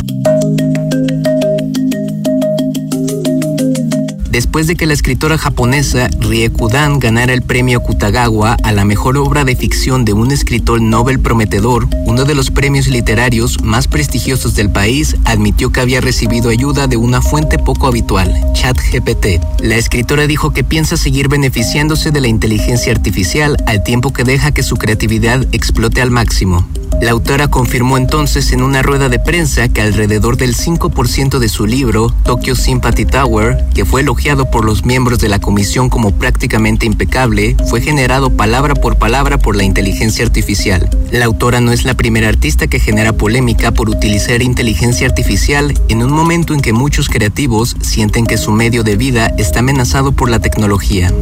Después 4.37 4.67
de 4.67 4.77
que 4.77 4.85
la 4.85 4.93
escritora 4.93 5.39
japonesa 5.39 6.11
Rie 6.21 6.51
Kudan 6.51 6.99
ganara 6.99 7.33
el 7.33 7.41
premio 7.41 7.81
Kutagawa 7.81 8.59
a 8.63 8.73
la 8.73 8.85
mejor 8.85 9.17
obra 9.17 9.45
de 9.45 9.57
ficción 9.57 10.05
de 10.05 10.13
un 10.13 10.31
escritor 10.31 10.83
Nobel 10.83 11.21
prometedor, 11.21 11.89
uno 12.05 12.27
de 12.27 12.35
los 12.35 12.51
premios 12.51 12.87
literarios 12.87 13.63
más 13.63 13.89
prestigiosos 13.89 14.55
del 14.55 14.69
país, 14.69 15.17
admitió 15.25 15.73
que 15.73 15.81
había 15.81 16.03
recibido 16.03 16.51
ayuda 16.51 16.87
de 16.87 16.99
una 16.99 17.23
fuente 17.23 17.59
poco 17.59 17.87
habitual, 17.87 18.31
ChatGPT. 18.53 19.41
La 19.61 19.77
escritora 19.77 20.27
dijo 20.27 20.53
que 20.53 20.65
piensa 20.65 20.99
seguir 20.99 21.29
beneficiándose 21.29 22.11
de 22.11 22.21
la 22.21 22.29
inteligencia 22.29 22.93
artificial 22.93 23.57
al 23.65 23.83
tiempo 23.85 24.13
que 24.13 24.25
deja 24.25 24.53
que 24.53 24.63
su 24.63 24.77
creatividad 24.77 25.47
explote 25.53 26.03
al 26.03 26.11
máximo. 26.11 26.69
La 27.01 27.11
autora 27.11 27.49
confirmó 27.49 27.99
entonces 27.99 28.53
en 28.53 28.63
una 28.63 28.83
rueda 28.83 29.11
de 29.11 29.19
prensa 29.19 29.69
que 29.69 29.83
alrededor 29.83 30.39
del 30.39 30.57
5% 30.57 31.39
de 31.39 31.49
su 31.49 31.67
libro, 31.67 32.15
Tokyo 32.25 32.57
Sympathy 32.57 33.05
Tower, 33.05 33.67
que 33.75 33.85
fue 33.85 34.01
elogiado 34.01 34.26
por 34.35 34.65
los 34.65 34.85
miembros 34.85 35.21
de 35.21 35.29
la 35.29 35.39
comisión 35.39 35.89
como 35.89 36.11
prácticamente 36.11 36.85
impecable, 36.85 37.55
fue 37.69 37.81
generado 37.81 38.31
palabra 38.31 38.75
por 38.75 38.99
palabra 38.99 39.39
por 39.39 39.55
la 39.55 39.63
inteligencia 39.63 40.25
artificial. 40.25 40.91
La 41.13 41.27
autora 41.27 41.61
no 41.61 41.71
es 41.71 41.85
la 41.85 41.95
primera 41.95 42.29
artista 42.29 42.67
que 42.67 42.81
genera 42.81 43.13
polémica 43.13 43.71
por 43.71 43.89
utilizar 43.89 44.43
inteligencia 44.43 45.07
artificial 45.07 45.75
en 45.89 46.03
un 46.03 46.11
momento 46.11 46.55
en 46.55 46.61
que 46.61 46.73
muchos 46.73 47.09
creativos 47.09 47.77
sienten 47.81 48.27
que 48.27 48.37
su 48.37 48.51
medio 48.51 48.83
de 48.83 48.97
vida 48.97 49.33
está 49.39 49.61
amenazado 49.61 50.11
por 50.11 50.29
la 50.29 50.41
tecnología. 50.41 51.13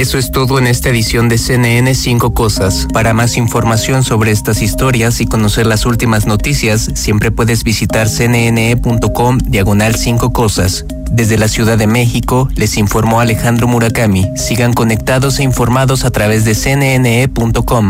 Eso 0.00 0.16
es 0.16 0.32
todo 0.32 0.58
en 0.58 0.66
esta 0.66 0.88
edición 0.88 1.28
de 1.28 1.36
CNN 1.36 1.94
5 1.94 2.32
Cosas. 2.32 2.86
Para 2.90 3.12
más 3.12 3.36
información 3.36 4.02
sobre 4.02 4.30
estas 4.30 4.62
historias 4.62 5.20
y 5.20 5.26
conocer 5.26 5.66
las 5.66 5.84
últimas 5.84 6.24
noticias, 6.24 6.88
siempre 6.94 7.30
puedes 7.30 7.64
visitar 7.64 8.08
cnne.com 8.08 9.36
diagonal 9.44 9.94
5 9.94 10.32
Cosas. 10.32 10.86
Desde 11.10 11.36
la 11.36 11.48
Ciudad 11.48 11.76
de 11.76 11.86
México, 11.86 12.48
les 12.54 12.78
informó 12.78 13.20
Alejandro 13.20 13.68
Murakami. 13.68 14.26
Sigan 14.36 14.72
conectados 14.72 15.38
e 15.38 15.42
informados 15.42 16.06
a 16.06 16.10
través 16.10 16.46
de 16.46 16.54
cnne.com. 16.54 17.88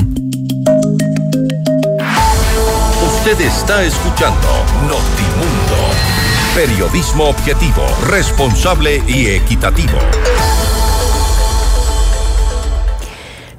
Usted 3.06 3.40
está 3.40 3.84
escuchando 3.84 4.48
Notimundo. 4.82 5.76
Periodismo 6.56 7.26
objetivo, 7.26 7.84
responsable 8.08 9.00
y 9.06 9.26
equitativo. 9.26 9.98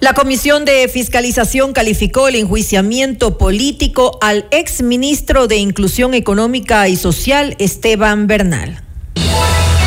La 0.01 0.15
Comisión 0.15 0.65
de 0.65 0.87
Fiscalización 0.87 1.73
calificó 1.73 2.27
el 2.27 2.33
enjuiciamiento 2.33 3.37
político 3.37 4.17
al 4.19 4.47
exministro 4.49 5.45
de 5.45 5.57
Inclusión 5.57 6.15
Económica 6.15 6.87
y 6.87 6.95
Social, 6.95 7.55
Esteban 7.59 8.25
Bernal. 8.25 8.81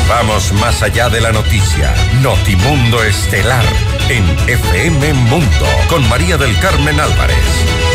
Vamos 0.08 0.52
más 0.52 0.82
allá 0.84 1.08
de 1.08 1.20
la 1.20 1.32
noticia. 1.32 1.92
Notimundo 2.22 3.02
Estelar 3.02 3.64
en 4.08 4.24
FM 4.48 5.14
Mundo 5.14 5.66
con 5.88 6.08
María 6.08 6.36
del 6.36 6.56
Carmen 6.60 7.00
Álvarez. 7.00 7.93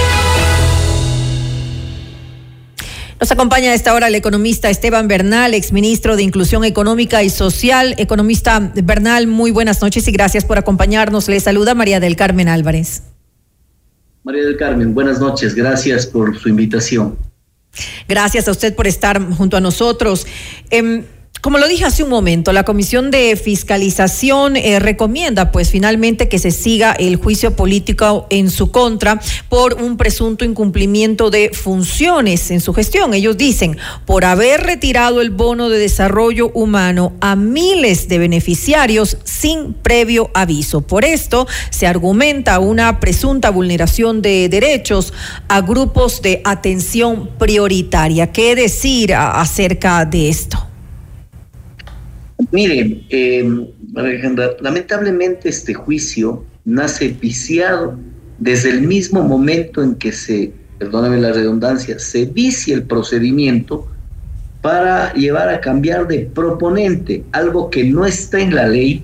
Nos 3.19 3.31
acompaña 3.31 3.71
a 3.71 3.73
esta 3.73 3.93
hora 3.93 4.07
el 4.07 4.15
economista 4.15 4.69
Esteban 4.69 5.09
Bernal, 5.09 5.53
exministro 5.53 6.15
de 6.15 6.23
Inclusión 6.23 6.63
Económica 6.63 7.21
y 7.21 7.29
Social. 7.29 7.93
Economista 7.97 8.71
Bernal, 8.81 9.27
muy 9.27 9.51
buenas 9.51 9.81
noches 9.81 10.07
y 10.07 10.13
gracias 10.13 10.45
por 10.45 10.57
acompañarnos. 10.57 11.27
Le 11.27 11.37
saluda 11.41 11.75
María 11.75 11.99
del 11.99 12.15
Carmen 12.15 12.47
Álvarez. 12.47 13.03
María 14.23 14.45
del 14.45 14.55
Carmen, 14.55 14.93
buenas 14.93 15.19
noches. 15.19 15.53
Gracias 15.53 16.05
por 16.05 16.39
su 16.39 16.47
invitación. 16.47 17.17
Gracias 18.07 18.47
a 18.47 18.51
usted 18.51 18.73
por 18.73 18.87
estar 18.87 19.21
junto 19.35 19.57
a 19.57 19.59
nosotros. 19.59 20.25
Em, 20.69 21.03
como 21.41 21.57
lo 21.57 21.69
dije 21.69 21.85
hace 21.85 22.03
un 22.03 22.09
momento, 22.09 22.51
la 22.51 22.63
Comisión 22.63 23.11
de 23.11 23.37
Fiscalización 23.37 24.57
eh, 24.57 24.77
recomienda 24.79 25.51
pues 25.51 25.69
finalmente 25.69 26.27
que 26.27 26.37
se 26.37 26.51
siga 26.51 26.91
el 26.91 27.15
juicio 27.15 27.55
político 27.55 28.27
en 28.29 28.51
su 28.51 28.71
contra 28.71 29.21
por 29.47 29.75
un 29.75 29.95
presunto 29.95 30.43
incumplimiento 30.43 31.29
de 31.29 31.51
funciones 31.53 32.51
en 32.51 32.59
su 32.59 32.73
gestión. 32.73 33.13
Ellos 33.13 33.37
dicen, 33.37 33.77
por 34.05 34.25
haber 34.25 34.63
retirado 34.63 35.21
el 35.21 35.29
bono 35.29 35.69
de 35.69 35.79
desarrollo 35.79 36.51
humano 36.53 37.13
a 37.21 37.37
miles 37.37 38.09
de 38.09 38.17
beneficiarios 38.17 39.17
sin 39.23 39.73
previo 39.73 40.31
aviso. 40.33 40.81
Por 40.81 41.05
esto 41.05 41.47
se 41.69 41.87
argumenta 41.87 42.59
una 42.59 42.99
presunta 42.99 43.49
vulneración 43.49 44.21
de 44.21 44.49
derechos 44.49 45.13
a 45.47 45.61
grupos 45.61 46.21
de 46.21 46.41
atención 46.43 47.29
prioritaria. 47.39 48.33
¿Qué 48.33 48.55
decir 48.55 49.13
acerca 49.15 50.03
de 50.03 50.27
esto? 50.27 50.68
Mire, 52.51 53.03
eh, 53.09 53.67
lamentablemente 54.61 55.49
este 55.49 55.73
juicio 55.73 56.45
nace 56.63 57.09
viciado 57.09 57.99
desde 58.37 58.69
el 58.69 58.81
mismo 58.81 59.21
momento 59.23 59.83
en 59.83 59.95
que 59.95 60.11
se, 60.13 60.53
perdóname 60.77 61.19
la 61.19 61.33
redundancia, 61.33 61.99
se 61.99 62.25
vicia 62.25 62.75
el 62.75 62.83
procedimiento 62.83 63.87
para 64.61 65.13
llevar 65.13 65.49
a 65.49 65.59
cambiar 65.59 66.07
de 66.07 66.29
proponente, 66.33 67.23
algo 67.33 67.69
que 67.69 67.83
no 67.83 68.05
está 68.05 68.39
en 68.39 68.55
la 68.55 68.67
ley. 68.67 69.03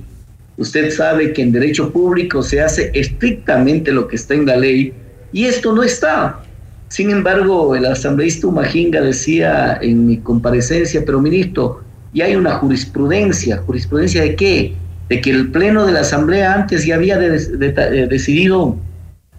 Usted 0.58 0.90
sabe 0.92 1.34
que 1.34 1.42
en 1.42 1.52
derecho 1.52 1.92
público 1.92 2.42
se 2.42 2.62
hace 2.62 2.90
estrictamente 2.94 3.92
lo 3.92 4.08
que 4.08 4.16
está 4.16 4.34
en 4.34 4.46
la 4.46 4.56
ley 4.56 4.94
y 5.34 5.46
esto 5.46 5.74
no 5.74 5.84
está. 5.84 6.42
Sin 6.88 7.10
embargo, 7.10 7.76
el 7.76 7.86
asambleísta 7.86 8.48
Umajinga 8.48 9.02
decía 9.02 9.78
en 9.82 10.08
mi 10.08 10.18
comparecencia, 10.18 11.04
pero 11.06 11.20
ministro, 11.20 11.85
y 12.14 12.22
hay 12.22 12.36
una 12.36 12.52
jurisprudencia. 12.56 13.58
¿Jurisprudencia 13.58 14.22
de 14.22 14.36
qué? 14.36 14.74
De 15.10 15.22
que 15.22 15.30
el 15.32 15.52
Pleno 15.52 15.86
de 15.86 15.92
la 15.92 16.02
Asamblea 16.02 16.54
antes 16.54 16.86
ya 16.86 16.96
había 16.96 17.18
eh, 17.24 18.08
decidido 18.10 18.78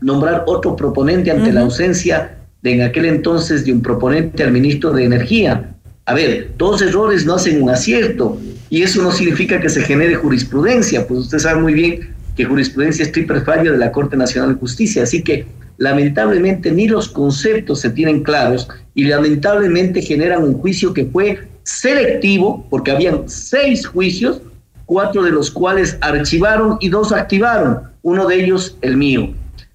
nombrar 0.01 0.45
otro 0.47 0.77
proponente 0.77 1.31
ante 1.31 1.53
la 1.53 1.63
ausencia 1.63 2.37
de 2.63 2.75
en 2.75 2.83
aquel 2.83 3.07
entonces 3.07 3.65
de 3.65 3.73
un 3.73 3.83
proponente 3.83 4.43
al 4.43 4.53
ministro 4.53 4.93
de 4.93 5.05
Energía. 5.05 5.75
A 6.05 6.15
ver, 6.15 6.53
dos 6.57 6.83
errores 6.83 7.27
no 7.27 7.35
hacen 7.35 7.63
un 7.63 7.71
acierto 7.71 8.39
y 8.71 8.83
eso 8.83 9.03
no 9.03 9.11
significa 9.11 9.61
que 9.61 9.69
se 9.69 9.83
genere 9.83 10.15
jurisprudencia, 10.15 11.07
pues 11.07 11.21
usted 11.21 11.39
sabe 11.39 11.61
muy 11.61 11.75
bien 11.75 12.15
que 12.37 12.45
jurisprudencia 12.45 13.05
es 13.05 13.13
triple 13.13 13.41
fallo 13.41 13.73
de 13.73 13.79
la 13.79 13.91
Corte 13.91 14.17
Nacional 14.17 14.55
de 14.55 14.61
Justicia, 14.61 15.03
así 15.03 15.23
que 15.23 15.47
lamentablemente 15.79 16.71
ni 16.71 16.87
los 16.89 17.09
conceptos 17.09 17.81
se 17.81 17.91
tienen 17.91 18.23
claros 18.23 18.69
y 18.95 19.05
lamentablemente 19.05 20.03
generan 20.03 20.43
un 20.43 20.55
juicio 20.55 20.93
que 20.93 21.07
fue 21.07 21.39
selectivo, 21.67 22.65
porque 22.71 22.93
habían 22.93 23.29
seis 23.29 23.87
juicios, 23.87 24.41
cuatro 24.85 25.25
de 25.25 25.33
los 25.33 25.51
cuales 25.51 25.99
archivaron 26.01 26.79
y 26.81 26.89
dos 26.89 27.11
activaron, 27.11 27.81
uno 28.03 28.27
de 28.27 28.37
ellos 28.37 28.77
el 28.83 28.97
mío. 28.97 29.31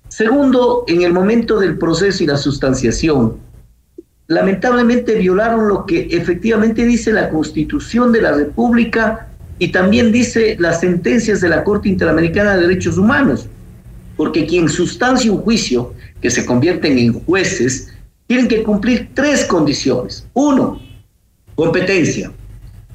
Segundo, 0.08 0.86
en 0.88 1.02
el 1.02 1.12
momento 1.12 1.60
del 1.60 1.78
proceso 1.78 2.24
y 2.24 2.28
la 2.28 2.38
sustanciación, 2.38 3.36
lamentablemente 4.28 5.16
violaron 5.16 5.68
lo 5.68 5.86
que 5.86 6.08
efectivamente 6.12 6.86
dice 6.86 7.12
la 7.12 7.30
Constitución 7.30 8.14
de 8.14 8.22
la 8.22 8.32
República 8.32 9.28
y 9.60 9.68
también 9.74 10.14
dice 10.14 10.56
las 10.60 10.80
sentencias 10.80 11.42
de 11.42 11.50
la 11.50 11.66
Corte 11.66 11.90
Interamericana 11.90 12.56
de 12.56 12.68
Derechos 12.68 12.98
Humanos, 12.98 13.48
porque 14.16 14.46
quien 14.46 14.70
sustancia 14.70 15.30
un 15.30 15.42
juicio, 15.42 15.94
que 16.22 16.32
se 16.32 16.46
convierten 16.46 16.98
en 16.98 17.14
jueces, 17.26 17.90
tienen 18.28 18.48
que 18.48 18.64
cumplir 18.64 19.10
tres 19.14 19.44
condiciones. 19.44 20.26
Uno, 20.34 20.80
Competencia. 21.56 22.32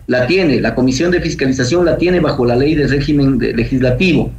La 0.07 0.27
tiene, 0.27 0.61
la 0.61 0.75
Comisión 0.75 1.11
de 1.11 1.21
Fiscalización 1.21 1.85
la 1.85 1.97
tiene 1.99 2.21
bajo 2.21 2.45
la 2.45 2.57
ley 2.57 2.75
de 2.75 2.87
régimen 2.87 3.39
legislativo. 3.39 4.31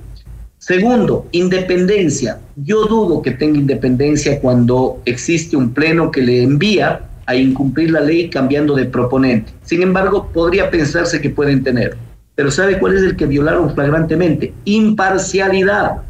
Segundo, 0.57 1.28
independencia. 1.32 2.39
Yo 2.55 2.86
dudo 2.86 3.22
que 3.22 3.32
tenga 3.32 3.59
independencia 3.59 4.39
cuando 4.39 5.01
existe 5.05 5.55
un 5.55 5.74
pleno 5.74 6.09
que 6.09 6.22
le 6.22 6.43
envía 6.43 7.01
a 7.26 7.36
incumplir 7.36 7.91
la 7.91 7.99
ley 7.99 8.30
cambiando 8.30 8.74
de 8.76 8.86
proponente. 8.86 9.51
Sin 9.63 9.82
embargo, 9.82 10.30
podría 10.34 10.72
pensarse 10.72 11.22
que 11.22 11.30
pueden 11.30 11.63
tener. 11.63 11.97
Pero 12.36 12.49
¿sabe 12.49 12.80
cuál 12.80 12.95
es 12.95 13.03
el 13.03 13.15
que 13.15 13.26
violaron 13.26 13.74
flagrantemente? 13.74 14.53
Imparcialidad. 14.65 16.03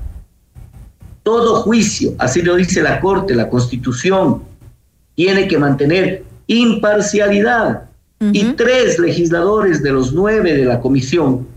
Todo 1.24 1.55
juicio, 1.62 2.14
así 2.20 2.41
lo 2.41 2.55
dice 2.55 2.82
la 2.82 2.99
Corte, 2.99 3.36
la 3.36 3.50
Constitución, 3.50 4.43
tiene 5.16 5.47
que 5.47 5.58
mantener 5.58 6.24
imparcialidad. 6.46 7.87
Y 8.20 8.54
tres 8.54 8.98
legisladores 9.00 9.84
de 9.84 9.92
los 9.92 10.14
nueve 10.14 10.54
de 10.54 10.66
la 10.66 10.80
comisión 10.80 11.48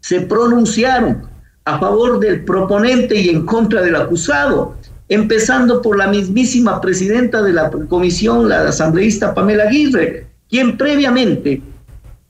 se 0.00 0.20
pronunciaron 0.20 1.22
a 1.64 1.80
favor 1.80 2.20
del 2.20 2.44
proponente 2.44 3.16
y 3.16 3.28
en 3.28 3.44
contra 3.44 3.82
del 3.82 3.96
acusado, 3.96 4.76
empezando 5.08 5.82
por 5.82 5.98
la 5.98 6.06
mismísima 6.06 6.80
presidenta 6.80 7.42
de 7.42 7.52
la 7.52 7.70
comisión, 7.70 8.48
la 8.48 8.68
asambleísta 8.68 9.34
Pamela 9.34 9.64
Aguirre, 9.64 10.28
quien 10.48 10.76
previamente 10.76 11.60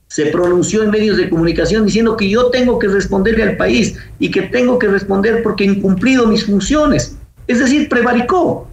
se 0.07 0.27
pronunció 0.27 0.83
en 0.83 0.89
medios 0.89 1.17
de 1.17 1.29
comunicación 1.29 1.85
diciendo 1.85 2.17
que 2.17 2.29
yo 2.29 2.47
tengo 2.47 2.79
que 2.79 2.87
responderle 2.87 3.43
al 3.43 3.57
país 3.57 3.95
y 4.17 4.31
que 4.31 4.43
tengo 4.43 4.79
que 4.79 4.87
responder 4.87 5.43
porque 5.43 5.65
he 5.65 5.67
incumplido 5.67 6.25
mis 6.25 6.45
funciones. 6.45 7.17
Es 7.45 7.59
decir, 7.59 7.89
prevaricó. 7.89 8.67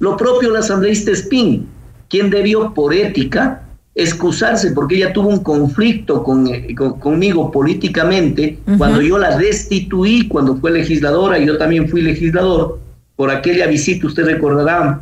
Lo 0.00 0.16
propio 0.16 0.50
la 0.50 0.60
asambleísta 0.60 1.12
Spin, 1.12 1.68
quien 2.08 2.30
debió 2.30 2.74
por 2.74 2.92
ética 2.92 3.63
excusarse 3.94 4.72
porque 4.72 4.96
ella 4.96 5.12
tuvo 5.12 5.28
un 5.28 5.42
conflicto 5.42 6.24
eh, 6.48 6.74
con, 6.74 6.98
conmigo 6.98 7.50
políticamente 7.52 8.58
cuando 8.76 9.00
yo 9.00 9.18
la 9.18 9.36
destituí 9.38 10.26
cuando 10.26 10.56
fue 10.56 10.72
legisladora 10.72 11.38
y 11.38 11.46
yo 11.46 11.56
también 11.56 11.88
fui 11.88 12.02
legislador 12.02 12.80
por 13.16 13.30
aquella 13.30 13.66
visita, 13.66 14.06
usted 14.06 14.24
recordará, 14.24 15.00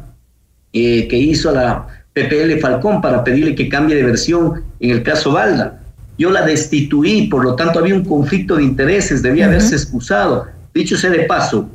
eh, 0.72 1.08
que 1.08 1.16
hizo 1.16 1.50
a 1.50 1.52
la 1.52 1.86
PPL 2.12 2.60
Falcón 2.60 3.00
para 3.00 3.24
pedirle 3.24 3.54
que 3.54 3.68
cambie 3.68 3.96
de 3.96 4.04
versión 4.04 4.62
en 4.80 4.90
el 4.90 5.02
caso 5.02 5.32
Valda. 5.32 5.80
Yo 6.18 6.30
la 6.30 6.44
destituí, 6.44 7.28
por 7.28 7.42
lo 7.42 7.54
tanto 7.56 7.78
había 7.78 7.94
un 7.94 8.04
conflicto 8.04 8.56
de 8.56 8.64
intereses, 8.64 9.22
debía 9.22 9.46
haberse 9.46 9.74
excusado. 9.74 10.46
Dicho 10.74 10.96
sea 10.96 11.10
de 11.10 11.20
paso, 11.20 11.68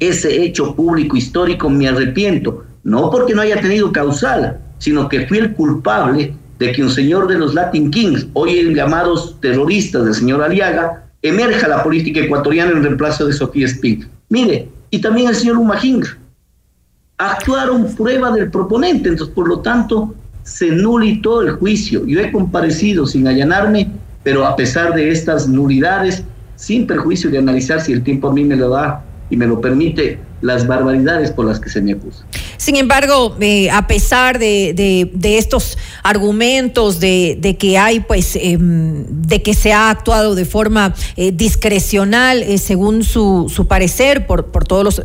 ese 0.00 0.42
hecho 0.42 0.74
público 0.74 1.16
histórico 1.16 1.68
me 1.68 1.88
arrepiento, 1.88 2.64
no 2.84 3.10
porque 3.10 3.34
no 3.34 3.42
haya 3.42 3.60
tenido 3.60 3.92
causal, 3.92 4.58
sino 4.78 5.08
que 5.08 5.26
fui 5.26 5.38
el 5.38 5.52
culpable 5.52 6.32
de 6.58 6.72
que 6.72 6.82
un 6.82 6.90
señor 6.90 7.28
de 7.28 7.38
los 7.38 7.54
Latin 7.54 7.90
Kings, 7.90 8.26
hoy 8.32 8.74
llamados 8.74 9.36
terroristas 9.40 10.04
del 10.04 10.14
señor 10.14 10.42
Aliaga, 10.42 11.04
emerja 11.22 11.68
la 11.68 11.82
política 11.82 12.20
ecuatoriana 12.20 12.72
en 12.72 12.82
reemplazo 12.82 13.26
de 13.26 13.32
Sofía 13.32 13.66
Speed. 13.66 14.04
Mire, 14.28 14.68
y 14.90 15.00
también 15.00 15.28
el 15.28 15.34
señor 15.34 15.58
Umahing, 15.58 16.04
actuaron 17.18 17.94
prueba 17.94 18.30
del 18.32 18.50
proponente, 18.50 19.08
entonces 19.08 19.34
por 19.34 19.48
lo 19.48 19.60
tanto 19.60 20.14
se 20.42 20.70
nulitó 20.70 21.42
el 21.42 21.52
juicio. 21.52 22.06
Yo 22.06 22.20
he 22.20 22.30
comparecido 22.30 23.06
sin 23.06 23.26
allanarme, 23.26 23.90
pero 24.22 24.46
a 24.46 24.56
pesar 24.56 24.94
de 24.94 25.10
estas 25.10 25.48
nulidades, 25.48 26.22
sin 26.56 26.86
perjuicio 26.86 27.30
de 27.30 27.38
analizar 27.38 27.80
si 27.80 27.92
el 27.92 28.02
tiempo 28.02 28.28
a 28.28 28.32
mí 28.32 28.44
me 28.44 28.56
lo 28.56 28.70
da 28.70 29.04
y 29.30 29.36
me 29.36 29.46
lo 29.46 29.60
permite, 29.60 30.18
las 30.40 30.66
barbaridades 30.66 31.30
por 31.30 31.46
las 31.46 31.58
que 31.58 31.68
se 31.68 31.80
me 31.80 31.92
acusa. 31.92 32.24
Sin 32.56 32.76
embargo, 32.76 33.36
eh, 33.40 33.70
a 33.70 33.86
pesar 33.86 34.38
de, 34.38 35.10
estos 35.22 35.78
argumentos 36.02 37.00
de, 37.00 37.56
que 37.58 37.78
hay, 37.78 38.00
pues, 38.00 38.36
em, 38.36 39.04
de 39.08 39.42
que 39.42 39.54
se 39.54 39.72
ha 39.72 39.90
actuado 39.90 40.34
de 40.34 40.44
forma 40.44 40.94
eh, 41.16 41.32
discrecional, 41.32 42.42
eh, 42.42 42.58
según 42.58 43.02
su, 43.02 43.50
su 43.54 43.66
parecer, 43.66 44.26
por, 44.26 44.46
por 44.46 44.64
todos 44.64 44.84
los 44.84 45.02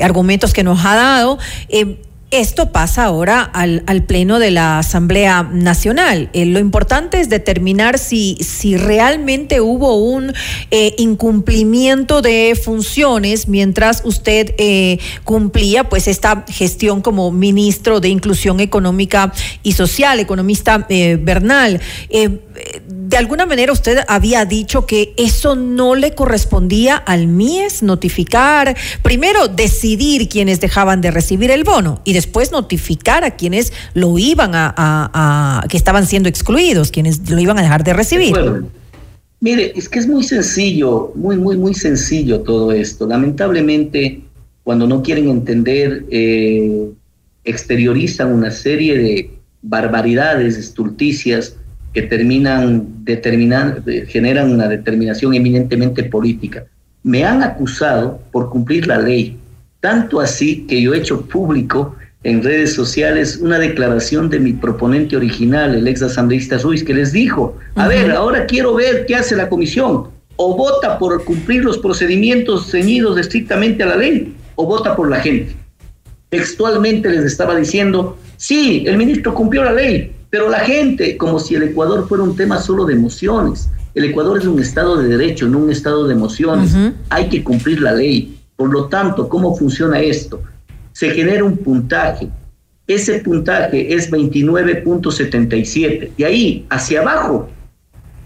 argumentos 0.00 0.52
que 0.52 0.62
nos 0.62 0.84
ha 0.84 0.94
dado, 0.94 1.38
esto 2.32 2.72
pasa 2.72 3.04
ahora 3.04 3.42
al, 3.42 3.82
Pleno 4.06 4.38
de 4.38 4.50
la 4.50 4.80
Asamblea 4.80 5.44
Nacional. 5.44 6.28
Eh, 6.32 6.44
lo 6.44 6.58
importante 6.58 7.20
es 7.20 7.28
determinar 7.28 7.98
si, 7.98 8.36
si 8.40 8.76
realmente 8.76 9.60
hubo 9.60 9.96
un 9.96 10.32
eh, 10.70 10.94
incumplimiento 10.98 12.22
de 12.22 12.58
funciones 12.60 13.48
mientras 13.48 14.02
usted 14.04 14.54
eh, 14.58 14.98
cumplía 15.24 15.88
pues 15.88 16.08
esta 16.08 16.44
gestión 16.48 17.00
como 17.00 17.30
ministro 17.30 18.00
de 18.00 18.08
Inclusión 18.08 18.60
Económica 18.60 19.32
y 19.62 19.72
Social, 19.72 20.18
economista 20.18 20.86
Bernal 20.88 21.80
de 23.08 23.16
alguna 23.16 23.46
manera 23.46 23.72
usted 23.72 23.98
había 24.08 24.44
dicho 24.44 24.84
que 24.84 25.14
eso 25.16 25.54
no 25.54 25.94
le 25.94 26.16
correspondía 26.16 26.96
al 26.96 27.28
MIES 27.28 27.84
notificar, 27.84 28.76
primero 29.02 29.46
decidir 29.46 30.28
quienes 30.28 30.60
dejaban 30.60 31.00
de 31.00 31.12
recibir 31.12 31.52
el 31.52 31.62
bono 31.62 32.00
y 32.04 32.14
después 32.14 32.50
notificar 32.50 33.22
a 33.22 33.36
quienes 33.36 33.72
lo 33.94 34.18
iban 34.18 34.52
a, 34.54 35.64
que 35.68 35.76
estaban 35.76 36.06
siendo 36.06 36.28
excluidos, 36.28 36.90
quienes 36.90 37.30
lo 37.30 37.38
iban 37.38 37.58
a 37.58 37.62
dejar 37.62 37.84
de 37.84 37.92
recibir. 37.92 38.34
Mire, 39.38 39.72
es 39.76 39.88
que 39.88 40.00
es 40.00 40.08
muy 40.08 40.24
sencillo, 40.24 41.12
muy, 41.14 41.36
muy, 41.36 41.56
muy 41.56 41.74
sencillo 41.74 42.40
todo 42.40 42.72
esto. 42.72 43.06
Lamentablemente, 43.06 44.22
cuando 44.64 44.88
no 44.88 45.02
quieren 45.02 45.28
entender, 45.28 46.04
eh, 46.10 46.90
exteriorizan 47.44 48.32
una 48.32 48.50
serie 48.50 48.98
de 48.98 49.30
barbaridades, 49.62 50.56
estulticias, 50.56 51.54
que 51.96 52.02
terminan 52.02 53.04
determinan, 53.06 53.82
generan 54.06 54.52
una 54.52 54.68
determinación 54.68 55.32
eminentemente 55.32 56.04
política. 56.04 56.66
Me 57.02 57.24
han 57.24 57.42
acusado 57.42 58.20
por 58.32 58.50
cumplir 58.50 58.86
la 58.86 58.98
ley, 58.98 59.38
tanto 59.80 60.20
así 60.20 60.66
que 60.68 60.82
yo 60.82 60.92
he 60.92 60.98
hecho 60.98 61.22
público 61.22 61.96
en 62.22 62.42
redes 62.42 62.74
sociales 62.74 63.38
una 63.40 63.58
declaración 63.58 64.28
de 64.28 64.40
mi 64.40 64.52
proponente 64.52 65.16
original, 65.16 65.74
el 65.74 65.88
ex 65.88 66.02
asambleísta 66.02 66.58
Ruiz, 66.58 66.84
que 66.84 66.92
les 66.92 67.12
dijo, 67.12 67.56
a 67.76 67.88
ver, 67.88 68.10
ahora 68.10 68.44
quiero 68.44 68.74
ver 68.74 69.06
qué 69.06 69.16
hace 69.16 69.34
la 69.34 69.48
comisión, 69.48 70.08
o 70.36 70.54
vota 70.54 70.98
por 70.98 71.24
cumplir 71.24 71.64
los 71.64 71.78
procedimientos 71.78 72.70
ceñidos 72.70 73.18
estrictamente 73.18 73.84
a 73.84 73.86
la 73.86 73.96
ley, 73.96 74.36
o 74.54 74.66
vota 74.66 74.94
por 74.94 75.08
la 75.08 75.20
gente. 75.20 75.56
Textualmente 76.28 77.08
les 77.08 77.24
estaba 77.24 77.56
diciendo, 77.56 78.18
sí, 78.36 78.84
el 78.86 78.98
ministro 78.98 79.32
cumplió 79.32 79.64
la 79.64 79.72
ley, 79.72 80.12
pero 80.36 80.50
la 80.50 80.60
gente, 80.60 81.16
como 81.16 81.40
si 81.40 81.54
el 81.54 81.62
Ecuador 81.62 82.06
fuera 82.06 82.22
un 82.22 82.36
tema 82.36 82.58
solo 82.58 82.84
de 82.84 82.92
emociones. 82.92 83.70
El 83.94 84.04
Ecuador 84.04 84.36
es 84.36 84.44
un 84.44 84.60
estado 84.60 84.98
de 84.98 85.08
derecho, 85.08 85.48
no 85.48 85.60
un 85.60 85.70
estado 85.70 86.06
de 86.06 86.12
emociones. 86.12 86.76
Hay 87.08 87.30
que 87.30 87.42
cumplir 87.42 87.80
la 87.80 87.94
ley. 87.94 88.36
Por 88.54 88.70
lo 88.70 88.84
tanto, 88.88 89.30
¿cómo 89.30 89.56
funciona 89.56 89.98
esto? 89.98 90.42
Se 90.92 91.08
genera 91.08 91.42
un 91.42 91.56
puntaje. 91.56 92.28
Ese 92.86 93.20
puntaje 93.20 93.94
es 93.94 94.12
29.77. 94.12 96.10
Y 96.18 96.24
ahí, 96.24 96.66
hacia 96.68 97.00
abajo, 97.00 97.48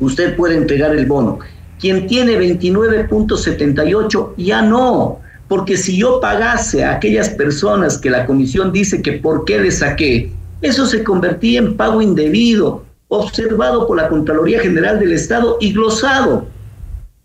usted 0.01 0.35
puede 0.35 0.57
entregar 0.57 0.97
el 0.97 1.07
bono. 1.07 1.39
Quien 1.79 2.09
tiene 2.09 2.37
29.78, 2.41 4.35
ya 4.37 4.63
no. 4.63 5.21
Porque 5.47 5.77
si 5.77 5.97
yo 5.97 6.19
pagase 6.21 6.83
a 6.83 6.97
aquellas 6.97 7.29
personas 7.29 7.99
que 7.99 8.11
la 8.11 8.27
comisión 8.27 8.73
dice 8.73 9.01
que 9.01 9.13
por 9.13 9.45
qué 9.45 9.61
le 9.61 9.71
saqué, 9.71 10.33
eso 10.63 10.85
se 10.85 11.03
convertía 11.03 11.59
en 11.59 11.77
pago 11.77 12.03
indebido, 12.03 12.85
observado 13.09 13.87
por 13.87 13.97
la 13.97 14.09
Contraloría 14.09 14.61
General 14.61 14.99
del 14.99 15.13
Estado 15.13 15.57
y 15.61 15.73
glosado. 15.73 16.47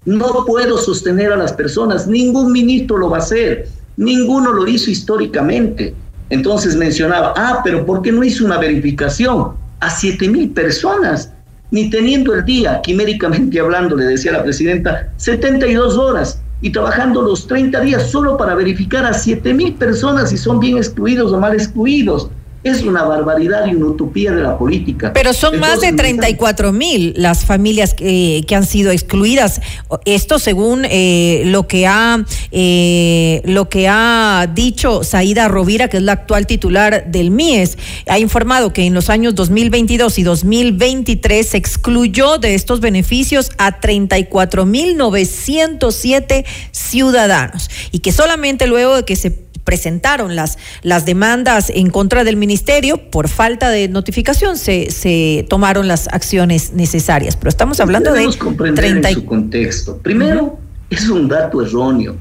No 0.05 0.45
puedo 0.45 0.77
sostener 0.77 1.33
a 1.33 1.37
las 1.37 1.51
personas, 1.51 2.07
ningún 2.07 2.51
ministro 2.51 2.97
lo 2.97 3.09
va 3.09 3.17
a 3.17 3.21
hacer, 3.21 3.67
ninguno 3.97 4.53
lo 4.53 4.67
hizo 4.67 4.89
históricamente. 4.89 5.93
Entonces 6.29 6.75
mencionaba, 6.75 7.33
ah, 7.35 7.61
pero 7.63 7.85
¿por 7.85 8.01
qué 8.01 8.11
no 8.11 8.23
hizo 8.23 8.45
una 8.45 8.57
verificación 8.57 9.51
a 9.81 9.89
siete 9.89 10.29
mil 10.29 10.51
personas? 10.51 11.31
Ni 11.71 11.89
teniendo 11.89 12.33
el 12.33 12.45
día, 12.45 12.81
quiméricamente 12.81 13.59
hablando, 13.59 13.97
le 13.97 14.05
decía 14.05 14.31
la 14.31 14.43
presidenta, 14.43 15.11
72 15.17 15.97
horas 15.97 16.41
y 16.61 16.69
trabajando 16.69 17.21
los 17.21 17.47
30 17.47 17.81
días 17.81 18.09
solo 18.09 18.37
para 18.37 18.55
verificar 18.55 19.05
a 19.05 19.13
siete 19.13 19.53
mil 19.53 19.73
personas 19.73 20.29
si 20.29 20.37
son 20.37 20.59
bien 20.59 20.77
excluidos 20.77 21.33
o 21.33 21.39
mal 21.39 21.53
excluidos 21.53 22.29
es 22.65 22.81
una 22.81 23.03
barbaridad 23.03 23.67
y 23.67 23.75
una 23.75 23.85
utopía 23.85 24.31
de 24.31 24.41
la 24.41 24.57
política. 24.57 25.13
Pero 25.13 25.33
son 25.33 25.59
más 25.59 25.81
de 25.81 25.93
34 25.93 26.73
mil 26.73 27.13
las 27.15 27.45
familias 27.45 27.93
que, 27.93 28.43
han 28.55 28.65
sido 28.65 28.91
excluidas. 28.91 29.61
Esto 30.05 30.39
según 30.39 30.85
eh, 30.89 31.43
lo 31.45 31.67
que 31.67 31.85
ha 31.85 32.25
eh, 32.51 33.41
lo 33.45 33.69
que 33.69 33.87
ha 33.87 34.49
dicho 34.51 35.03
Saida 35.03 35.47
Rovira, 35.47 35.89
que 35.89 35.97
es 35.97 36.03
la 36.03 36.13
actual 36.13 36.47
titular 36.47 37.05
del 37.11 37.29
MIES, 37.29 37.77
ha 38.07 38.17
informado 38.17 38.73
que 38.73 38.85
en 38.85 38.95
los 38.95 39.11
años 39.11 39.35
2022 39.35 40.17
y 40.17 40.23
2023 40.23 41.47
se 41.47 41.57
excluyó 41.57 42.39
de 42.39 42.55
estos 42.55 42.79
beneficios 42.79 43.51
a 43.59 43.79
34 43.79 44.65
mil 44.65 44.97
907 44.97 46.45
ciudadanos 46.71 47.69
y 47.91 47.99
que 47.99 48.11
solamente 48.11 48.65
luego 48.65 48.95
de 48.95 49.05
que 49.05 49.15
se 49.15 49.44
presentaron 49.65 50.37
las, 50.37 50.57
las 50.81 51.05
demandas 51.05 51.69
en 51.69 51.89
contra 51.89 52.23
del 52.23 52.37
ministerio, 52.37 53.09
por 53.11 53.27
falta 53.27 53.69
de 53.69 53.89
notificación 53.89 54.57
se, 54.57 54.91
se 54.91 55.45
tomaron 55.49 55.89
las 55.89 56.07
acciones 56.07 56.71
necesarias. 56.71 57.35
Pero 57.35 57.49
estamos 57.49 57.81
hablando 57.81 58.13
de... 58.13 58.25
comprender 58.37 58.85
30... 58.85 59.09
en 59.09 59.15
su 59.15 59.25
contexto. 59.25 59.97
Primero, 59.97 60.57
es 60.89 61.09
un 61.09 61.27
dato 61.27 61.61
erróneo 61.61 62.15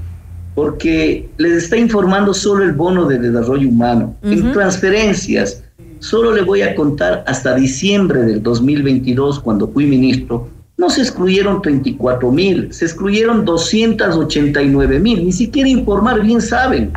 porque 0.55 1.29
les 1.37 1.65
está 1.65 1.77
informando 1.77 2.33
solo 2.33 2.65
el 2.65 2.73
bono 2.73 3.07
de 3.07 3.19
desarrollo 3.19 3.69
humano. 3.69 4.15
En 4.23 4.53
transferencias, 4.53 5.63
solo 5.99 6.33
le 6.33 6.43
voy 6.43 6.63
a 6.63 6.75
contar 6.75 7.25
hasta 7.27 7.55
diciembre 7.55 8.21
del 8.23 8.43
2022, 8.43 9.41
cuando 9.41 9.69
fui 9.69 9.87
ministro, 9.87 10.49
no 10.77 10.91
se 10.91 11.03
excluyeron 11.03 11.63
34 11.63 12.31
mil, 12.31 12.73
se 12.73 12.85
excluyeron 12.85 13.45
289 13.45 15.01
mil, 15.01 15.25
ni 15.25 15.33
siquiera 15.33 15.69
informar 15.69 16.21
bien 16.23 16.41
saben. 16.41 16.93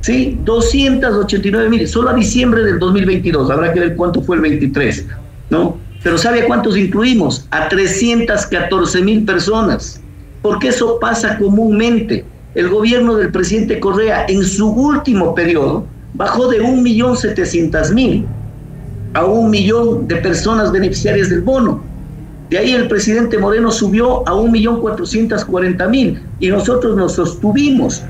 ¿Sí? 0.00 0.38
289 0.44 1.68
mil, 1.68 1.86
solo 1.88 2.10
a 2.10 2.14
diciembre 2.14 2.64
del 2.64 2.78
2022, 2.78 3.50
habrá 3.50 3.72
que 3.72 3.80
ver 3.80 3.96
cuánto 3.96 4.22
fue 4.22 4.36
el 4.36 4.42
23, 4.42 5.06
¿no? 5.50 5.76
Pero 6.02 6.16
¿sabe 6.16 6.42
a 6.42 6.46
cuántos 6.46 6.76
incluimos? 6.76 7.46
A 7.50 7.68
314 7.68 9.02
mil 9.02 9.24
personas, 9.24 10.00
porque 10.42 10.68
eso 10.68 10.98
pasa 10.98 11.38
comúnmente. 11.38 12.24
El 12.54 12.68
gobierno 12.68 13.16
del 13.16 13.30
presidente 13.30 13.78
Correa 13.78 14.26
en 14.28 14.42
su 14.42 14.70
último 14.70 15.34
periodo 15.34 15.84
bajó 16.14 16.48
de 16.48 16.60
1.700.000 16.60 18.24
a 19.14 19.24
un 19.24 19.50
millón 19.50 20.08
de 20.08 20.16
personas 20.16 20.72
beneficiarias 20.72 21.28
del 21.28 21.42
bono. 21.42 21.82
De 22.48 22.58
ahí 22.58 22.72
el 22.72 22.88
presidente 22.88 23.38
Moreno 23.38 23.70
subió 23.70 24.28
a 24.28 24.32
1.440.000 24.32 26.20
y 26.40 26.48
nosotros 26.48 26.96
nos 26.96 27.12
sostuvimos 27.12 28.02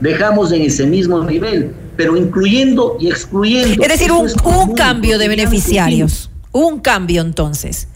dejamos 0.00 0.52
en 0.52 0.62
ese 0.62 0.86
mismo 0.86 1.22
nivel, 1.24 1.72
pero 1.96 2.16
incluyendo 2.16 2.96
y 3.00 3.08
excluyendo. 3.08 3.82
Es 3.82 3.88
decir, 3.88 4.10
un, 4.12 4.74
cambio 4.74 5.18
de 5.18 5.28
beneficiarios. 5.28 6.30
Un 6.52 6.80
cambio 6.80 7.22
entonces. 7.22 7.88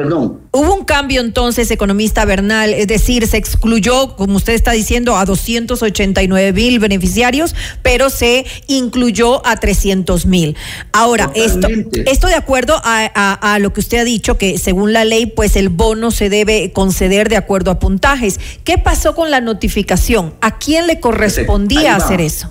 Perdón. 0.00 0.40
Hubo 0.52 0.74
un 0.76 0.86
cambio 0.86 1.20
entonces, 1.20 1.70
economista 1.70 2.24
Bernal, 2.24 2.72
es 2.72 2.86
decir, 2.86 3.26
se 3.26 3.36
excluyó, 3.36 4.16
como 4.16 4.36
usted 4.36 4.54
está 4.54 4.72
diciendo, 4.72 5.14
a 5.18 5.26
289 5.26 6.54
mil 6.54 6.78
beneficiarios, 6.78 7.54
pero 7.82 8.08
se 8.08 8.46
incluyó 8.66 9.46
a 9.46 9.58
300 9.58 10.24
mil. 10.24 10.56
Ahora, 10.92 11.30
esto, 11.34 11.68
esto 12.06 12.28
de 12.28 12.34
acuerdo 12.34 12.80
a, 12.82 13.58
lo 13.60 13.74
que 13.74 13.80
usted 13.80 13.98
ha 13.98 14.04
dicho, 14.04 14.38
que 14.38 14.56
según 14.56 14.94
la 14.94 15.04
ley, 15.04 15.26
pues 15.26 15.54
el 15.54 15.68
bono 15.68 16.10
se 16.10 16.30
debe 16.30 16.72
conceder 16.72 17.28
de 17.28 17.36
acuerdo 17.36 17.70
a 17.70 17.78
puntajes. 17.78 18.40
¿Qué 18.64 18.78
pasó 18.78 19.14
con 19.14 19.30
la 19.30 19.42
notificación? 19.42 20.32
¿A 20.40 20.56
quién 20.56 20.86
le 20.86 20.98
correspondía 20.98 21.94
hacer 21.94 22.22
eso? 22.22 22.50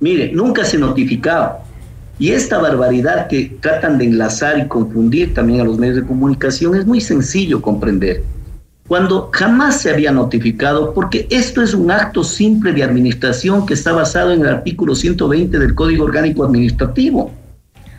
Mire, 0.00 0.32
nunca 0.32 0.64
se 0.64 0.78
notificaba. 0.78 1.62
Y 2.18 2.30
esta 2.30 2.58
barbaridad 2.58 3.26
que 3.26 3.56
tratan 3.60 3.98
de 3.98 4.04
enlazar 4.04 4.58
y 4.58 4.68
confundir 4.68 5.34
también 5.34 5.60
a 5.60 5.64
los 5.64 5.78
medios 5.78 5.96
de 5.96 6.06
comunicación 6.06 6.76
es 6.76 6.86
muy 6.86 7.00
sencillo 7.00 7.60
comprender. 7.60 8.22
Cuando 8.86 9.30
jamás 9.32 9.80
se 9.80 9.90
había 9.90 10.12
notificado, 10.12 10.94
porque 10.94 11.26
esto 11.30 11.62
es 11.62 11.74
un 11.74 11.90
acto 11.90 12.22
simple 12.22 12.72
de 12.72 12.84
administración 12.84 13.66
que 13.66 13.74
está 13.74 13.92
basado 13.92 14.30
en 14.30 14.42
el 14.42 14.48
artículo 14.48 14.94
120 14.94 15.58
del 15.58 15.74
Código 15.74 16.04
Orgánico 16.04 16.44
Administrativo. 16.44 17.32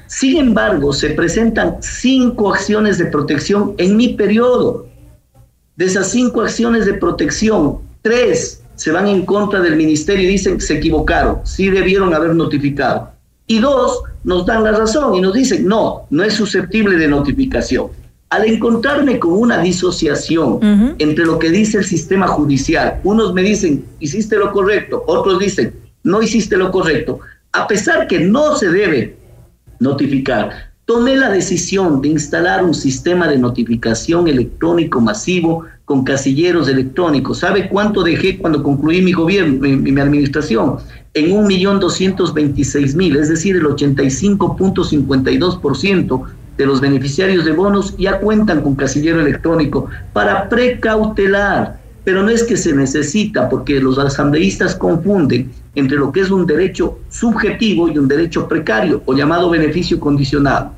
Sin 0.08 0.38
embargo, 0.38 0.94
se 0.94 1.10
presentan 1.10 1.78
cinco 1.82 2.54
acciones 2.54 2.98
de 3.00 3.06
protección 3.06 3.74
en 3.78 3.98
mi 3.98 4.10
periodo. 4.10 4.88
De 5.76 5.86
esas 5.86 6.12
cinco 6.12 6.42
acciones 6.42 6.86
de 6.86 6.94
protección, 6.94 7.80
tres 8.02 8.62
se 8.76 8.92
van 8.92 9.08
en 9.08 9.26
contra 9.26 9.60
del 9.62 9.76
ministerio 9.76 10.24
y 10.24 10.34
dicen 10.34 10.58
que 10.58 10.64
se 10.64 10.76
equivocaron, 10.76 11.40
sí 11.44 11.70
debieron 11.70 12.14
haber 12.14 12.36
notificado 12.36 13.15
y 13.48 13.60
dos, 13.60 14.02
nos 14.24 14.46
dan 14.46 14.64
la 14.64 14.72
razón 14.72 15.16
y 15.16 15.22
nos 15.22 15.34
dicen, 15.34 15.68
no, 15.68 16.08
no 16.10 16.24
es 16.24 16.34
susceptible 16.34 16.98
de 16.98 17.08
notificación. 17.08 17.88
Al 18.30 18.46
encontrarme 18.46 19.20
con 19.20 19.34
una 19.34 19.60
disociación 19.60 20.96
entre 20.98 21.26
lo 21.26 21.38
que 21.38 21.52
dice 21.52 21.78
el 21.78 21.86
sistema 21.86 22.28
judicial, 22.28 23.00
unos 23.04 23.34
me 23.34 23.44
dicen, 23.44 23.86
hiciste 24.00 24.36
lo 24.38 24.52
correcto, 24.52 25.04
otros 25.06 25.40
dicen, 25.40 25.74
no 26.04 26.22
hiciste 26.22 26.58
lo 26.58 26.72
correcto, 26.72 27.20
a 27.52 27.68
pesar 27.68 28.08
que 28.08 28.20
no 28.20 28.56
se 28.56 28.70
debe 28.70 29.16
notificar, 29.80 30.72
tomé 30.86 31.18
la 31.18 31.30
decisión 31.32 32.02
de 32.02 32.10
instalar 32.10 32.64
un 32.64 32.76
sistema 32.76 33.28
de 33.28 33.40
notificación 33.40 34.28
electrónico 34.28 35.02
masivo 35.02 35.66
con 35.84 36.04
casilleros 36.04 36.68
electrónicos. 36.68 37.40
¿Sabe 37.40 37.68
cuánto 37.70 38.04
dejé 38.04 38.38
cuando 38.38 38.62
concluí 38.62 39.02
mi 39.02 39.14
gobierno, 39.14 39.58
mi, 39.60 39.76
mi 39.76 40.00
administración? 40.00 40.76
En 41.14 41.36
un 41.36 41.48
millón 41.48 41.80
doscientos 41.80 42.32
veintiséis 42.34 42.94
mil, 42.96 43.16
es 43.16 43.30
decir, 43.30 43.56
el 43.56 43.64
85.52% 43.64 46.24
de 46.58 46.66
los 46.66 46.82
beneficiarios 46.82 47.46
de 47.46 47.52
bonos 47.52 47.96
ya 47.98 48.20
cuentan 48.20 48.62
con 48.62 48.76
casillero 48.76 49.22
electrónico 49.22 49.88
para 50.14 50.50
precautelar. 50.50 51.84
Pero 52.04 52.22
no 52.22 52.30
es 52.30 52.44
que 52.44 52.58
se 52.58 52.74
necesita, 52.74 53.50
porque 53.50 53.80
los 53.80 53.98
asambleístas 53.98 54.76
confunden 54.76 55.50
entre 55.76 55.98
lo 55.98 56.12
que 56.12 56.22
es 56.22 56.32
un 56.32 56.46
derecho 56.46 57.00
subjetivo 57.10 57.90
y 57.90 57.98
un 57.98 58.08
derecho 58.08 58.48
precario 58.48 59.02
o 59.06 59.14
llamado 59.14 59.50
beneficio 59.50 60.00
condicionado. 60.00 60.72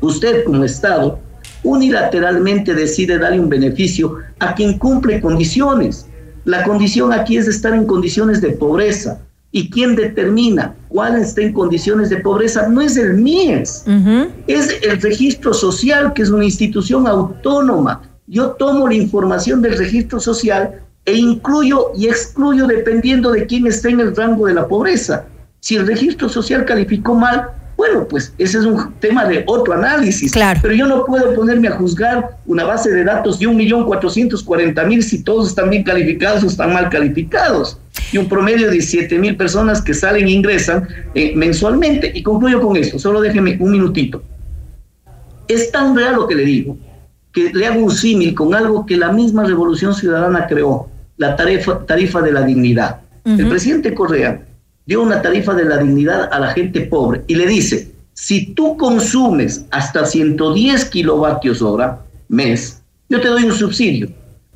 Usted 0.00 0.44
como 0.44 0.64
Estado 0.64 1.18
unilateralmente 1.62 2.74
decide 2.74 3.18
darle 3.18 3.40
un 3.40 3.48
beneficio 3.48 4.18
a 4.38 4.54
quien 4.54 4.78
cumple 4.78 5.20
condiciones. 5.20 6.06
La 6.44 6.62
condición 6.62 7.12
aquí 7.12 7.36
es 7.36 7.48
estar 7.48 7.74
en 7.74 7.86
condiciones 7.86 8.40
de 8.40 8.50
pobreza. 8.50 9.20
¿Y 9.50 9.70
quién 9.70 9.96
determina 9.96 10.74
cuál 10.88 11.16
está 11.16 11.40
en 11.40 11.52
condiciones 11.52 12.10
de 12.10 12.18
pobreza? 12.18 12.68
No 12.68 12.80
es 12.82 12.96
el 12.96 13.14
MIES, 13.14 13.84
es 14.46 14.78
el 14.82 15.00
registro 15.00 15.54
social, 15.54 16.12
que 16.12 16.22
es 16.22 16.30
una 16.30 16.44
institución 16.44 17.06
autónoma. 17.06 18.02
Yo 18.26 18.50
tomo 18.50 18.86
la 18.86 18.94
información 18.94 19.62
del 19.62 19.78
registro 19.78 20.20
social 20.20 20.82
e 21.06 21.14
incluyo 21.14 21.92
y 21.96 22.08
excluyo 22.08 22.66
dependiendo 22.66 23.30
de 23.30 23.46
quién 23.46 23.66
está 23.66 23.88
en 23.88 24.00
el 24.00 24.14
rango 24.14 24.46
de 24.46 24.54
la 24.54 24.66
pobreza. 24.66 25.24
Si 25.60 25.76
el 25.76 25.86
registro 25.86 26.28
social 26.28 26.64
calificó 26.64 27.14
mal, 27.14 27.48
bueno, 27.76 28.06
pues 28.08 28.32
ese 28.38 28.58
es 28.58 28.64
un 28.64 28.92
tema 28.94 29.24
de 29.26 29.44
otro 29.46 29.74
análisis. 29.74 30.32
Claro. 30.32 30.58
Pero 30.62 30.74
yo 30.74 30.86
no 30.86 31.04
puedo 31.04 31.34
ponerme 31.34 31.68
a 31.68 31.72
juzgar 31.72 32.38
una 32.46 32.64
base 32.64 32.90
de 32.90 33.04
datos 33.04 33.38
de 33.38 33.46
1.440.000 33.46 35.02
si 35.02 35.22
todos 35.22 35.48
están 35.48 35.70
bien 35.70 35.84
calificados 35.84 36.42
o 36.42 36.46
están 36.46 36.72
mal 36.72 36.88
calificados. 36.88 37.78
Y 38.12 38.18
un 38.18 38.28
promedio 38.28 38.70
de 38.70 38.78
7.000 38.78 39.36
personas 39.36 39.82
que 39.82 39.94
salen 39.94 40.26
e 40.26 40.30
ingresan 40.30 40.88
eh, 41.14 41.34
mensualmente. 41.36 42.10
Y 42.14 42.22
concluyo 42.22 42.60
con 42.60 42.76
esto, 42.76 42.98
solo 42.98 43.20
déjeme 43.20 43.56
un 43.60 43.70
minutito. 43.72 44.22
Es 45.46 45.70
tan 45.70 45.94
real 45.94 46.16
lo 46.16 46.26
que 46.26 46.34
le 46.34 46.44
digo, 46.44 46.76
que 47.32 47.52
le 47.52 47.66
hago 47.66 47.84
un 47.84 47.92
símil 47.92 48.34
con 48.34 48.54
algo 48.54 48.86
que 48.86 48.96
la 48.96 49.12
misma 49.12 49.44
Revolución 49.44 49.94
Ciudadana 49.94 50.46
creó, 50.48 50.88
la 51.16 51.36
tarifa, 51.36 51.84
tarifa 51.86 52.20
de 52.22 52.32
la 52.32 52.42
dignidad. 52.42 53.00
El 53.24 53.48
presidente 53.48 53.92
Correa 53.92 54.40
dio 54.84 55.02
una 55.02 55.20
tarifa 55.20 55.52
de 55.52 55.64
la 55.64 55.78
dignidad 55.78 56.28
a 56.32 56.38
la 56.38 56.52
gente 56.52 56.82
pobre 56.82 57.22
y 57.26 57.34
le 57.34 57.46
dice, 57.46 57.90
si 58.14 58.54
tú 58.54 58.76
consumes 58.76 59.66
hasta 59.70 60.06
110 60.06 60.84
kilovatios 60.86 61.60
hora 61.60 62.00
mes, 62.28 62.80
yo 63.08 63.20
te 63.20 63.28
doy 63.28 63.44
un 63.44 63.52
subsidio. 63.52 64.08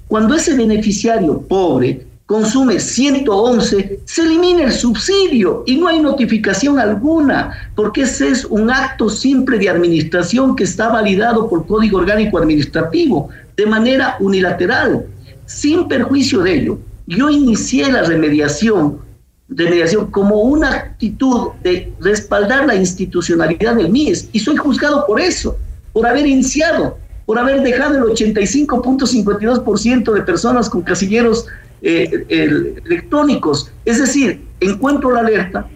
Cuando 0.06 0.34
ese 0.34 0.56
beneficiario 0.56 1.40
pobre 1.42 2.06
consume 2.26 2.78
111, 2.78 4.02
se 4.04 4.22
elimina 4.22 4.62
el 4.62 4.72
subsidio 4.72 5.64
y 5.66 5.76
no 5.76 5.88
hay 5.88 5.98
notificación 5.98 6.78
alguna, 6.78 7.72
porque 7.74 8.02
ese 8.02 8.28
es 8.28 8.44
un 8.44 8.70
acto 8.70 9.08
simple 9.08 9.58
de 9.58 9.68
administración 9.68 10.54
que 10.54 10.62
está 10.62 10.88
validado 10.90 11.48
por 11.48 11.66
Código 11.66 11.98
Orgánico 11.98 12.38
Administrativo 12.38 13.30
de 13.56 13.66
manera 13.66 14.16
unilateral. 14.20 15.06
Sin 15.50 15.88
perjuicio 15.88 16.42
de 16.42 16.54
ello, 16.54 16.78
yo 17.08 17.28
inicié 17.28 17.90
la 17.90 18.04
remediación 18.04 19.00
de 19.48 19.68
mediación 19.68 20.08
como 20.12 20.42
una 20.42 20.72
actitud 20.72 21.48
de 21.64 21.92
respaldar 21.98 22.68
la 22.68 22.76
institucionalidad 22.76 23.74
del 23.74 23.90
MIES 23.90 24.28
y 24.32 24.38
soy 24.38 24.56
juzgado 24.56 25.04
por 25.08 25.20
eso, 25.20 25.58
por 25.92 26.06
haber 26.06 26.24
iniciado, 26.24 26.98
por 27.26 27.36
haber 27.36 27.62
dejado 27.62 27.96
el 27.96 28.04
85.52% 28.04 30.12
de 30.12 30.22
personas 30.22 30.70
con 30.70 30.82
casilleros 30.82 31.46
eh, 31.82 32.76
electrónicos. 32.84 33.72
Es 33.84 33.98
decir, 33.98 34.40
encuentro 34.60 35.10
la 35.10 35.18
alerta, 35.20 35.66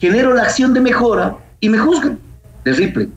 genero 0.00 0.34
la 0.34 0.42
acción 0.42 0.74
de 0.74 0.80
mejora 0.80 1.36
y 1.60 1.68
me 1.68 1.78
juzgan. 1.78 2.18
Terrible. 2.64 3.08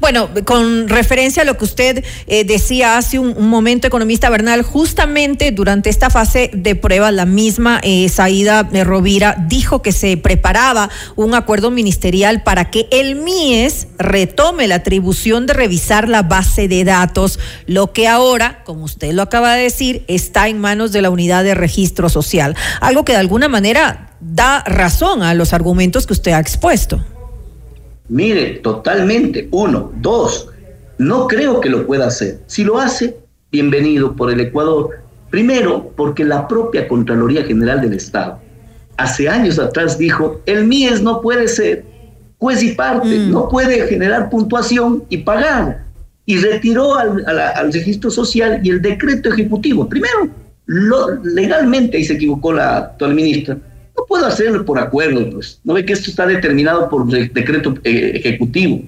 Bueno, 0.00 0.30
con 0.46 0.88
referencia 0.88 1.42
a 1.42 1.44
lo 1.44 1.58
que 1.58 1.64
usted 1.64 2.04
eh, 2.26 2.44
decía 2.44 2.96
hace 2.96 3.18
un, 3.18 3.48
momento, 3.48 3.86
economista 3.86 4.30
Bernal, 4.30 4.62
justamente 4.62 5.52
durante 5.52 5.90
esta 5.90 6.08
fase 6.08 6.50
de 6.54 6.74
prueba, 6.74 7.10
la 7.10 7.26
misma 7.26 7.80
eh, 7.82 8.08
Saída 8.08 8.62
Rovira 8.62 9.36
dijo 9.46 9.82
que 9.82 9.92
se 9.92 10.16
preparaba 10.16 10.88
un 11.16 11.34
acuerdo 11.34 11.70
ministerial 11.70 12.42
para 12.42 12.70
que 12.70 12.88
el 12.90 13.16
MIES 13.16 13.88
retome 13.98 14.66
la 14.68 14.76
atribución 14.76 15.46
de 15.46 15.52
revisar 15.52 16.08
la 16.08 16.22
base 16.22 16.66
de 16.66 16.84
datos, 16.84 17.38
lo 17.66 17.92
que 17.92 18.08
ahora, 18.08 18.64
como 18.64 18.84
usted 18.84 19.12
lo 19.12 19.20
acaba 19.20 19.54
de 19.54 19.64
decir, 19.64 20.04
está 20.08 20.48
en 20.48 20.60
manos 20.60 20.92
de 20.92 21.02
la 21.02 21.10
unidad 21.10 21.44
de 21.44 21.54
registro 21.54 22.08
social. 22.08 22.56
Algo 22.80 23.04
que 23.04 23.12
de 23.12 23.18
alguna 23.18 23.48
manera 23.48 24.10
da 24.20 24.62
razón 24.64 25.22
a 25.22 25.34
los 25.34 25.52
argumentos 25.52 26.06
que 26.06 26.14
usted 26.14 26.32
ha 26.32 26.40
expuesto. 26.40 27.04
Mire, 28.10 28.58
totalmente. 28.62 29.48
Uno. 29.52 29.92
Dos, 30.00 30.48
no 30.98 31.28
creo 31.28 31.60
que 31.60 31.70
lo 31.70 31.86
pueda 31.86 32.08
hacer. 32.08 32.40
Si 32.46 32.64
lo 32.64 32.78
hace, 32.78 33.16
bienvenido 33.50 34.14
por 34.16 34.30
el 34.30 34.40
Ecuador. 34.40 34.98
Primero, 35.30 35.92
porque 35.96 36.24
la 36.24 36.46
propia 36.48 36.88
Contraloría 36.88 37.44
General 37.44 37.80
del 37.80 37.94
Estado 37.94 38.38
hace 38.96 39.28
años 39.28 39.58
atrás 39.58 39.96
dijo, 39.96 40.42
el 40.44 40.66
MIES 40.66 41.02
no 41.02 41.22
puede 41.22 41.48
ser 41.48 41.84
juez 42.38 42.62
y 42.62 42.72
parte, 42.72 43.18
mm. 43.18 43.30
no 43.30 43.48
puede 43.48 43.86
generar 43.86 44.28
puntuación 44.28 45.04
y 45.08 45.18
pagar. 45.18 45.84
Y 46.26 46.36
retiró 46.38 46.96
al, 46.96 47.72
registro 47.72 48.10
social 48.10 48.60
y 48.62 48.70
el 48.70 48.82
decreto 48.82 49.30
ejecutivo. 49.30 49.88
Primero, 49.88 50.28
lo, 50.66 51.14
legalmente, 51.24 51.98
y 51.98 52.04
se 52.04 52.14
equivocó 52.14 52.52
la 52.52 52.76
actual 52.76 53.14
ministra, 53.14 53.56
puedo 54.10 54.26
hacerlo 54.26 54.64
por 54.64 54.76
acuerdo, 54.80 55.30
pues. 55.30 55.60
No 55.62 55.74
ve 55.74 55.84
que 55.84 55.92
esto 55.92 56.10
está 56.10 56.26
determinado 56.26 56.88
por 56.88 57.06
decreto 57.06 57.76
eh, 57.84 58.10
ejecutivo. 58.16 58.82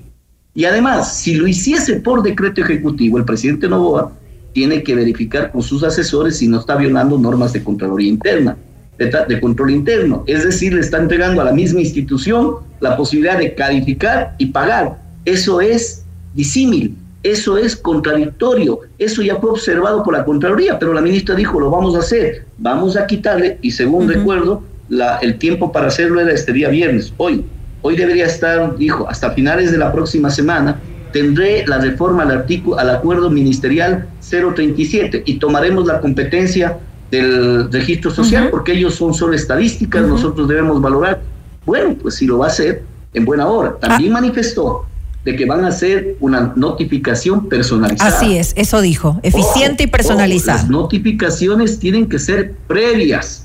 Y 0.52 0.64
además, 0.64 1.16
si 1.16 1.36
lo 1.36 1.46
hiciese 1.46 2.00
por 2.00 2.24
decreto 2.24 2.60
ejecutivo, 2.60 3.18
el 3.18 3.24
presidente 3.24 3.68
Novoa 3.68 4.10
tiene 4.52 4.82
que 4.82 4.96
verificar 4.96 5.52
con 5.52 5.62
sus 5.62 5.84
asesores 5.84 6.38
si 6.38 6.48
no 6.48 6.58
está 6.58 6.74
violando 6.74 7.16
normas 7.16 7.52
de 7.52 7.62
Contraloría 7.62 8.08
Interna, 8.08 8.56
de, 8.98 9.40
control 9.40 9.70
interno. 9.70 10.24
Es 10.26 10.42
decir, 10.42 10.74
le 10.74 10.80
está 10.80 10.98
entregando 10.98 11.40
a 11.40 11.44
la 11.44 11.52
misma 11.52 11.80
institución 11.80 12.56
la 12.80 12.96
posibilidad 12.96 13.38
de 13.38 13.54
calificar 13.54 14.34
y 14.38 14.46
pagar. 14.46 14.98
Eso 15.24 15.60
es 15.60 16.02
disímil, 16.34 16.96
eso 17.22 17.56
es 17.58 17.76
contradictorio, 17.76 18.80
eso 18.98 19.22
ya 19.22 19.36
fue 19.36 19.50
observado 19.50 20.02
por 20.02 20.14
la 20.14 20.24
Contraloría, 20.24 20.80
pero 20.80 20.92
la 20.92 21.00
ministra 21.00 21.36
dijo, 21.36 21.60
lo 21.60 21.70
vamos 21.70 21.94
a 21.94 22.00
hacer, 22.00 22.44
vamos 22.58 22.96
a 22.96 23.06
quitarle, 23.06 23.58
y 23.62 23.70
según 23.70 24.08
recuerdo, 24.08 24.64
la, 24.88 25.18
el 25.18 25.38
tiempo 25.38 25.72
para 25.72 25.88
hacerlo 25.88 26.20
era 26.20 26.32
este 26.32 26.52
día 26.52 26.68
viernes, 26.68 27.12
hoy. 27.16 27.44
Hoy 27.82 27.96
debería 27.96 28.26
estar, 28.26 28.76
dijo, 28.76 29.08
hasta 29.08 29.30
finales 29.32 29.72
de 29.72 29.78
la 29.78 29.92
próxima 29.92 30.30
semana, 30.30 30.80
tendré 31.12 31.66
la 31.66 31.78
reforma 31.78 32.22
al, 32.22 32.30
artículo, 32.30 32.78
al 32.78 32.90
acuerdo 32.90 33.28
ministerial 33.30 34.08
037 34.28 35.24
y 35.26 35.34
tomaremos 35.34 35.86
la 35.86 36.00
competencia 36.00 36.78
del 37.10 37.70
registro 37.70 38.10
social 38.10 38.48
porque 38.50 38.72
ellos 38.72 38.94
son 38.94 39.12
solo 39.12 39.34
estadísticas, 39.34 40.06
nosotros 40.06 40.48
debemos 40.48 40.80
valorar. 40.80 41.20
Bueno, 41.66 41.96
pues 42.00 42.14
si 42.14 42.26
lo 42.26 42.38
va 42.38 42.46
a 42.46 42.48
hacer, 42.48 42.82
en 43.14 43.24
buena 43.24 43.46
hora. 43.46 43.76
También 43.78 44.12
ah. 44.12 44.20
manifestó 44.20 44.86
de 45.24 45.36
que 45.36 45.44
van 45.44 45.64
a 45.64 45.68
hacer 45.68 46.16
una 46.20 46.52
notificación 46.56 47.48
personalizada. 47.48 48.16
Así 48.16 48.36
es, 48.36 48.54
eso 48.56 48.80
dijo, 48.80 49.20
eficiente 49.22 49.84
y 49.84 49.86
personalizada. 49.86 50.58
las 50.58 50.70
notificaciones 50.70 51.78
tienen 51.78 52.08
que 52.08 52.18
ser 52.18 52.54
previas. 52.66 53.41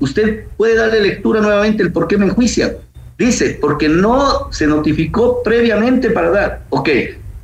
Usted 0.00 0.44
puede 0.56 0.76
darle 0.76 1.00
lectura 1.00 1.40
nuevamente 1.40 1.82
el 1.82 1.92
por 1.92 2.06
qué 2.06 2.16
me 2.16 2.26
enjuician 2.26 2.72
Dice, 3.18 3.58
porque 3.60 3.88
no 3.88 4.52
se 4.52 4.68
notificó 4.68 5.42
previamente 5.42 6.10
para 6.10 6.30
dar. 6.30 6.62
Ok, 6.70 6.88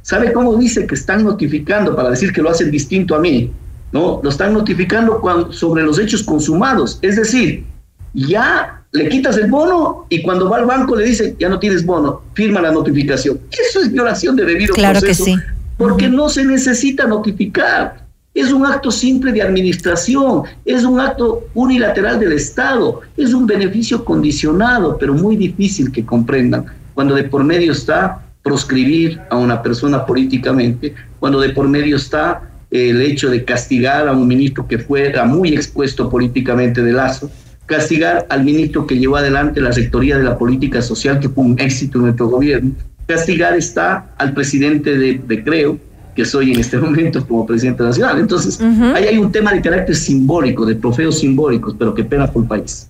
¿sabe 0.02 0.32
cómo 0.32 0.56
dice 0.56 0.86
que 0.86 0.94
están 0.94 1.24
notificando 1.24 1.96
para 1.96 2.10
decir 2.10 2.32
que 2.32 2.40
lo 2.40 2.50
hacen 2.50 2.70
distinto 2.70 3.16
a 3.16 3.18
mí? 3.18 3.50
No, 3.90 4.20
lo 4.22 4.30
están 4.30 4.54
notificando 4.54 5.20
cuando, 5.20 5.52
sobre 5.52 5.82
los 5.82 5.98
hechos 5.98 6.22
consumados. 6.22 7.00
Es 7.02 7.16
decir, 7.16 7.64
ya 8.12 8.84
le 8.92 9.08
quitas 9.08 9.36
el 9.36 9.50
bono 9.50 10.06
y 10.08 10.22
cuando 10.22 10.48
va 10.48 10.58
al 10.58 10.66
banco 10.66 10.94
le 10.94 11.06
dice, 11.06 11.34
ya 11.40 11.48
no 11.48 11.58
tienes 11.58 11.84
bono, 11.84 12.22
firma 12.34 12.60
la 12.60 12.70
notificación. 12.70 13.40
Eso 13.50 13.80
es 13.80 13.90
violación 13.90 14.36
de 14.36 14.44
debido 14.44 14.74
claro 14.74 15.00
que 15.00 15.14
sí. 15.14 15.34
Porque 15.76 16.08
no 16.08 16.28
se 16.28 16.44
necesita 16.44 17.04
notificar. 17.04 18.03
Es 18.34 18.52
un 18.52 18.66
acto 18.66 18.90
simple 18.90 19.30
de 19.30 19.42
administración, 19.42 20.42
es 20.64 20.82
un 20.84 20.98
acto 20.98 21.44
unilateral 21.54 22.18
del 22.18 22.32
Estado, 22.32 23.00
es 23.16 23.32
un 23.32 23.46
beneficio 23.46 24.04
condicionado, 24.04 24.98
pero 24.98 25.14
muy 25.14 25.36
difícil 25.36 25.92
que 25.92 26.04
comprendan 26.04 26.66
cuando 26.94 27.14
de 27.14 27.24
por 27.24 27.44
medio 27.44 27.72
está 27.72 28.20
proscribir 28.42 29.20
a 29.30 29.36
una 29.36 29.62
persona 29.62 30.04
políticamente, 30.04 30.94
cuando 31.18 31.40
de 31.40 31.50
por 31.50 31.68
medio 31.68 31.96
está 31.96 32.42
el 32.70 33.00
hecho 33.00 33.30
de 33.30 33.44
castigar 33.44 34.08
a 34.08 34.12
un 34.12 34.26
ministro 34.26 34.66
que 34.66 34.78
fuera 34.78 35.24
muy 35.24 35.54
expuesto 35.54 36.10
políticamente 36.10 36.82
de 36.82 36.92
lazo, 36.92 37.30
castigar 37.66 38.26
al 38.28 38.44
ministro 38.44 38.86
que 38.86 38.98
llevó 38.98 39.16
adelante 39.16 39.60
la 39.60 39.70
rectoría 39.70 40.18
de 40.18 40.24
la 40.24 40.36
política 40.36 40.82
social, 40.82 41.20
que 41.20 41.28
fue 41.28 41.44
un 41.44 41.58
éxito 41.58 41.98
en 41.98 42.04
nuestro 42.04 42.28
gobierno, 42.28 42.72
castigar 43.06 43.56
está 43.56 44.14
al 44.18 44.34
presidente 44.34 44.98
de, 44.98 45.20
de 45.26 45.44
Creo, 45.44 45.78
que 46.14 46.24
soy 46.24 46.52
en 46.52 46.60
este 46.60 46.78
momento 46.84 47.26
como 47.26 47.46
presidente 47.46 47.82
nacional. 47.82 48.18
Entonces, 48.18 48.60
ahí 48.94 49.04
hay 49.04 49.18
un 49.18 49.32
tema 49.32 49.52
de 49.52 49.60
carácter 49.60 49.96
simbólico, 49.96 50.64
de 50.64 50.76
trofeos 50.76 51.18
simbólicos, 51.18 51.74
pero 51.78 51.94
que 51.94 52.04
pena 52.04 52.30
por 52.30 52.42
el 52.42 52.48
país. 52.48 52.88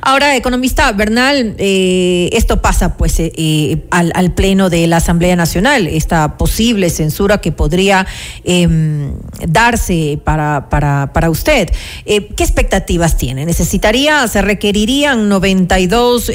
Ahora, 0.00 0.36
economista 0.36 0.90
Bernal, 0.92 1.54
eh, 1.58 2.30
esto 2.32 2.60
pasa 2.60 2.96
pues 2.96 3.18
eh, 3.20 3.32
eh, 3.36 3.84
al, 3.90 4.32
pleno 4.34 4.70
de 4.70 4.86
la 4.86 4.96
Asamblea 4.96 5.36
Nacional, 5.36 5.86
esta 5.86 6.36
posible 6.36 6.90
censura 6.90 7.38
que 7.40 7.52
podría 7.52 8.06
em, 8.44 9.12
darse 9.46 10.18
para, 10.24 10.68
para, 10.68 11.12
para 11.12 11.30
usted. 11.30 11.70
¿Qué 12.04 12.32
expectativas 12.38 13.16
tiene? 13.16 13.44
¿Necesitaría, 13.44 14.26
se 14.28 14.42
requerirían 14.42 15.28
92 15.28 16.30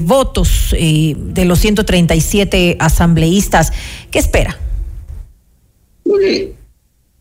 votos 0.00 0.74
de 0.78 1.44
los 1.44 1.58
137 1.58 2.76
asambleístas? 2.80 3.72
¿Qué 4.10 4.18
espera? 4.18 4.56
Mire, 6.08 6.54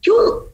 yo 0.01 0.47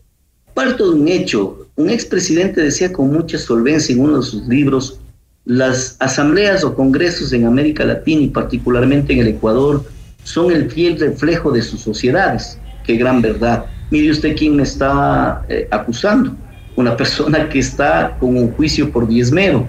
parto 0.55 0.91
de 0.91 0.99
un 0.99 1.07
hecho. 1.07 1.67
Un 1.75 1.89
expresidente 1.91 2.61
decía 2.61 2.91
con 2.91 3.13
mucha 3.13 3.37
solvencia 3.37 3.93
en 3.93 4.01
uno 4.01 4.17
de 4.17 4.23
sus 4.23 4.47
libros, 4.47 4.99
las 5.45 5.97
asambleas 5.99 6.63
o 6.63 6.73
congresos 6.73 7.31
en 7.33 7.45
América 7.45 7.83
Latina 7.83 8.21
y 8.21 8.29
particularmente 8.29 9.13
en 9.13 9.19
el 9.19 9.27
Ecuador 9.27 9.83
son 10.23 10.51
el 10.51 10.71
fiel 10.71 10.99
reflejo 10.99 11.51
de 11.51 11.61
sus 11.61 11.81
sociedades. 11.81 12.57
Qué 12.85 12.95
gran 12.95 13.21
verdad. 13.21 13.65
Mire 13.91 14.11
usted 14.11 14.35
quién 14.35 14.55
me 14.55 14.63
está 14.63 15.45
eh, 15.47 15.67
acusando. 15.69 16.35
Una 16.75 16.97
persona 16.97 17.47
que 17.49 17.59
está 17.59 18.17
con 18.19 18.35
un 18.35 18.51
juicio 18.53 18.91
por 18.91 19.07
diezmero. 19.07 19.67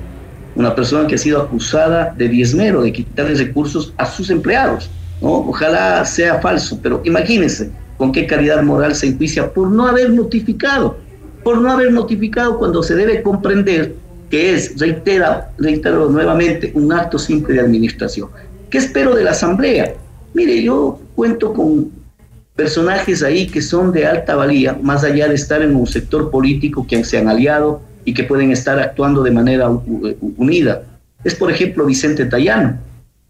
Una 0.55 0.75
persona 0.75 1.07
que 1.07 1.17
ha 1.17 1.19
sido 1.19 1.43
acusada 1.43 2.15
de 2.17 2.29
diezmero, 2.29 2.83
de 2.83 2.93
quitarle 2.93 3.35
recursos 3.35 3.93
a 3.99 4.07
sus 4.07 4.31
empleados. 4.31 4.89
¿no? 5.21 5.33
Ojalá 5.33 6.05
sea 6.05 6.41
falso, 6.41 6.79
pero 6.83 7.03
imagínense, 7.05 7.71
con 7.97 8.13
qué 8.13 8.27
calidad 8.27 8.63
moral 8.63 8.95
se 8.95 9.09
enjuicia 9.09 9.53
por 9.53 9.71
no 9.71 9.87
haber 9.87 10.11
notificado, 10.11 10.97
por 11.43 11.61
no 11.61 11.71
haber 11.71 11.93
notificado 11.93 12.59
cuando 12.59 12.83
se 12.83 12.95
debe 12.95 13.23
comprender 13.23 13.95
que 14.31 14.55
es, 14.55 14.79
reitera, 14.79 15.51
reitero 15.59 16.09
nuevamente, 16.09 16.73
un 16.75 16.93
acto 16.93 17.19
simple 17.19 17.55
de 17.55 17.61
administración. 17.61 18.29
¿Qué 18.71 18.79
espero 18.79 19.15
de 19.15 19.23
la 19.23 19.31
Asamblea? 19.31 19.95
Mire, 20.33 20.63
yo 20.63 20.99
cuento 21.15 21.53
con 21.53 21.91
personajes 22.57 23.23
ahí 23.23 23.47
que 23.47 23.63
son 23.63 23.93
de 23.93 24.07
alta 24.07 24.35
valía, 24.35 24.79
más 24.83 25.05
allá 25.05 25.29
de 25.29 25.35
estar 25.35 25.63
en 25.63 25.77
un 25.77 25.87
sector 25.87 26.31
político 26.31 26.87
que 26.87 27.05
se 27.05 27.19
han 27.19 27.29
aliado 27.29 27.83
y 28.05 28.15
que 28.15 28.25
pueden 28.25 28.51
estar 28.51 28.79
actuando 28.79 29.23
de 29.23 29.31
manera 29.31 29.69
unida. 30.37 30.83
Es, 31.23 31.35
por 31.35 31.51
ejemplo, 31.51 31.87
Vicente 31.87 32.27
Tayano, 32.27 32.79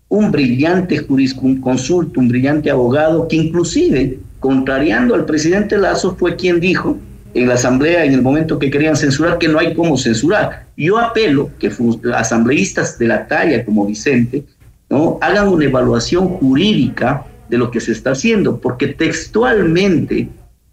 un 0.08 0.30
brillante 0.30 0.98
jurisconsulto, 0.98 2.20
un 2.20 2.28
brillante 2.28 2.70
abogado 2.70 3.28
que 3.28 3.36
inclusive 3.36 4.18
contrariando 4.44 5.14
al 5.14 5.24
presidente 5.24 5.78
Lazo, 5.78 6.16
fue 6.16 6.36
quien 6.36 6.60
dijo 6.60 6.98
en 7.32 7.48
la 7.48 7.54
asamblea, 7.54 8.04
en 8.04 8.12
el 8.12 8.20
momento 8.20 8.58
que 8.58 8.70
querían 8.70 8.94
censurar, 8.94 9.38
que 9.38 9.48
no 9.48 9.58
hay 9.58 9.72
cómo 9.72 9.96
censurar. 9.96 10.66
Yo 10.76 10.98
apelo 10.98 11.50
que 11.58 11.72
asambleístas 12.14 12.98
de 12.98 13.06
la 13.08 13.26
talla 13.26 13.64
como 13.64 13.86
Vicente, 13.86 14.44
¿no? 14.90 15.16
hagan 15.22 15.48
una 15.48 15.64
evaluación 15.64 16.28
jurídica 16.28 17.24
de 17.48 17.56
lo 17.56 17.70
que 17.70 17.80
se 17.80 17.92
está 17.92 18.10
haciendo, 18.10 18.60
porque 18.60 18.88
textualmente 18.88 20.28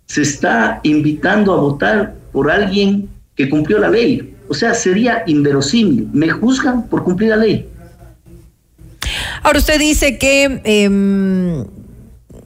se 0.05 0.23
está 0.23 0.81
invitando 0.83 1.53
a 1.53 1.61
votar 1.61 2.13
por 2.33 2.51
alguien 2.51 3.07
que 3.35 3.49
cumplió 3.49 3.79
la 3.79 3.89
ley. 3.89 4.35
O 4.49 4.53
sea, 4.53 4.73
sería 4.73 5.23
inverosímil. 5.27 6.09
Me 6.11 6.29
juzgan 6.29 6.89
por 6.89 7.05
cumplir 7.05 7.29
la 7.29 7.37
ley. 7.37 7.69
Ahora 9.43 9.59
usted 9.59 9.79
dice 9.79 10.17
que 10.17 10.59
em, 10.65 11.63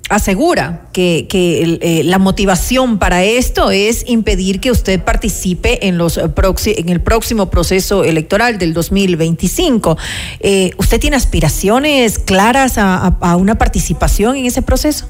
asegura 0.10 0.88
que, 0.94 1.28
eh, 1.32 2.04
la 2.04 2.20
motivación 2.20 3.00
para 3.00 3.24
esto 3.24 3.72
es 3.72 4.08
impedir 4.08 4.60
que 4.60 4.72
usted 4.72 5.02
participe 5.02 5.88
en, 5.88 5.98
los 5.98 6.18
en 6.18 6.90
el 6.90 7.02
próximo 7.02 7.50
proceso 7.50 8.04
electoral 8.04 8.58
del 8.58 8.74
2025. 8.74 9.98
Eh, 10.40 10.72
¿Usted 10.78 11.00
tiene 11.00 11.16
aspiraciones 11.16 12.20
claras 12.20 12.78
a, 12.78 13.36
una 13.38 13.58
participación 13.58 14.36
en 14.36 14.46
ese 14.46 14.62
proceso? 14.62 15.10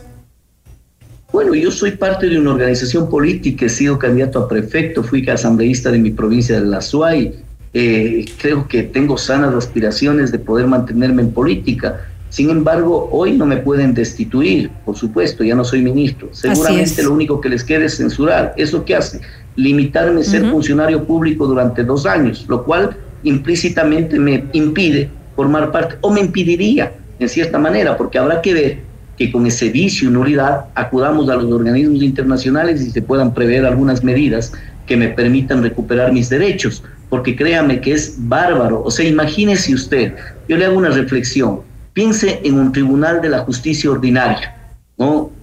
Bueno, 1.32 1.54
yo 1.54 1.70
soy 1.72 1.92
parte 1.92 2.30
de 2.30 2.40
una 2.40 2.52
organización 2.52 3.10
política, 3.10 3.66
he 3.66 3.70
sido 3.70 4.00
candidato 4.00 4.40
a 4.40 4.48
prefecto, 4.48 5.04
fui 5.04 5.28
asambleísta 5.28 5.92
de 5.92 6.00
mi 6.00 6.12
provincia 6.12 6.60
de 6.60 6.66
La 6.66 6.82
Suay. 6.82 7.36
Eh, 7.74 8.26
creo 8.38 8.70
que 8.70 8.84
tengo 8.84 9.18
sanas 9.18 9.54
aspiraciones 9.54 10.32
de 10.32 10.40
poder 10.40 10.66
mantenerme 10.66 11.24
en 11.24 11.32
política 11.32 12.06
sin 12.36 12.50
embargo, 12.50 13.08
hoy 13.14 13.32
no 13.32 13.46
me 13.46 13.56
pueden 13.56 13.94
destituir, 13.94 14.70
por 14.84 14.98
supuesto, 14.98 15.42
ya 15.42 15.56
no 15.56 15.64
soy 15.64 15.82
ministro. 15.82 16.28
Seguramente 16.34 17.02
lo 17.02 17.14
único 17.14 17.40
que 17.40 17.48
les 17.48 17.64
queda 17.64 17.86
es 17.86 17.96
censurar. 17.96 18.54
¿Eso 18.58 18.84
qué 18.84 18.98
hace? 18.98 19.22
Limitarme 19.56 20.20
a 20.20 20.24
ser 20.26 20.52
funcionario 20.52 21.06
público 21.06 21.48
durante 21.48 21.86
dos 21.86 22.06
años, 22.06 22.46
lo 22.50 22.66
cual 22.66 22.98
implícitamente 23.24 24.20
me 24.20 24.44
impide 24.52 25.10
formar 25.34 25.72
parte, 25.72 25.96
o 26.02 26.12
me 26.12 26.20
impediría 26.20 26.92
en 27.20 27.30
cierta 27.30 27.58
manera, 27.58 27.96
porque 27.96 28.18
habrá 28.18 28.42
que 28.42 28.54
ver 28.54 28.80
que 29.18 29.32
con 29.32 29.46
ese 29.46 29.70
vicio 29.70 30.10
y 30.10 30.12
nulidad 30.12 30.66
acudamos 30.76 31.30
a 31.30 31.38
los 31.38 31.50
organismos 31.50 32.04
internacionales 32.04 32.82
y 32.82 32.92
se 32.92 33.02
puedan 33.02 33.34
prever 33.34 33.66
algunas 33.66 34.04
medidas 34.04 34.52
que 34.86 34.98
me 34.98 35.08
permitan 35.08 35.64
recuperar 35.64 36.12
mis 36.12 36.28
derechos, 36.28 36.84
porque 37.10 37.34
créame 37.34 37.80
que 37.80 37.94
es 37.94 38.16
bárbaro. 38.18 38.84
O 38.84 38.92
sea, 38.92 39.08
imagínese 39.08 39.74
usted, 39.74 40.16
yo 40.50 40.58
le 40.58 40.66
hago 40.66 40.78
una 40.78 40.90
reflexión 40.90 41.62
piense 41.96 42.42
en 42.44 42.60
un 42.60 42.74
tribunal 42.74 43.22
de 43.22 43.30
la 43.30 43.40
justicia 43.40 43.90
ordinaria. 43.90 44.54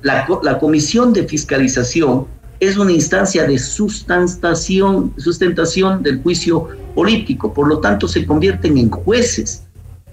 la 0.03 0.59
comisión 0.61 1.13
de 1.13 1.27
fiscalización 1.27 2.27
es 2.61 2.77
una 2.77 2.93
instancia 2.93 3.45
de 3.45 3.59
sustentación, 3.59 5.15
sustentación 5.17 6.03
del 6.03 6.23
juicio 6.23 6.69
político, 6.95 7.53
por 7.55 7.67
lo 7.69 7.79
tanto 7.79 8.07
se 8.07 8.27
convierten 8.27 8.77
en 8.77 8.91
jueces. 8.91 9.65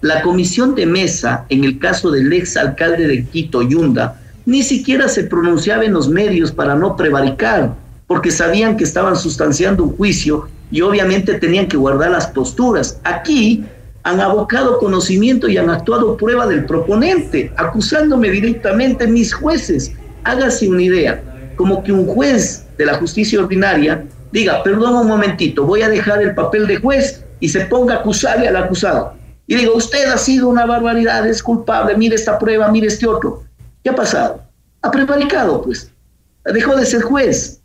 La 0.02 0.22
comisión 0.22 0.76
de 0.76 0.86
mesa, 0.86 1.45
en 1.49 1.66
el 1.66 1.78
caso 1.78 2.10
del 2.10 2.32
ex 2.32 2.56
alcalde 2.56 3.06
de 3.06 3.26
Quito, 3.26 3.61
Yunda, 3.61 4.20
ni 4.45 4.64
siquiera 4.64 5.10
se 5.10 5.26
pronunciaba 5.26 5.84
en 5.84 5.94
los 5.94 6.07
medios 6.07 6.53
para 6.53 6.74
no 6.74 6.95
prevaricar, 6.95 7.76
porque 8.07 8.32
sabían 8.32 8.78
que 8.78 8.86
estaban 8.86 9.18
sustanciando 9.18 9.84
un 9.84 9.98
juicio 9.98 10.48
y 10.72 10.82
obviamente 10.82 11.34
tenían 11.34 11.68
que 11.68 11.78
guardar 11.78 12.11
las 12.11 12.28
posturas. 12.28 12.98
Aquí 13.03 13.66
han 14.03 14.19
abocado 14.19 14.80
conocimiento 14.80 15.47
y 15.47 15.57
han 15.57 15.69
actuado 15.69 16.17
prueba 16.17 16.47
del 16.47 16.65
proponente, 16.65 17.51
acusándome 17.57 18.30
directamente 18.30 19.07
mis 19.07 19.34
jueces. 19.34 19.91
Hágase 20.23 20.69
una 20.69 20.84
idea, 20.84 21.21
como 21.55 21.84
que 21.84 21.91
un 21.91 22.05
juez 22.07 22.65
de 22.77 22.85
la 22.85 22.95
justicia 22.95 23.39
ordinaria 23.39 24.05
diga, 24.31 24.63
perdón 24.63 24.95
un 24.95 25.07
momentito, 25.07 25.65
voy 25.65 25.81
a 25.81 25.89
dejar 25.89 26.21
el 26.21 26.35
papel 26.35 26.67
de 26.67 26.77
juez 26.77 27.23
y 27.39 27.49
se 27.49 27.61
ponga 27.61 27.95
a 27.95 27.97
acusarle 27.99 28.47
al 28.47 28.55
acusado. 28.55 29.13
Y 29.47 29.55
digo, 29.55 29.76
usted 29.76 30.05
ha 30.09 30.17
sido 30.17 30.47
una 30.47 30.65
barbaridad, 30.65 31.27
es 31.27 31.41
culpable, 31.41 31.97
mire 31.97 32.15
esta 32.15 32.38
prueba, 32.38 32.69
mire 32.71 32.88
este 32.88 33.07
otro. 33.07 33.43
¿Qué 33.84 33.89
ha 33.89 33.95
pasado? 33.95 34.43
Ha 34.81 34.91
prevaricado, 34.91 35.61
pues. 35.61 35.91
Dejó 36.45 36.76
de 36.76 36.85
ser 36.85 37.01
juez. 37.01 37.59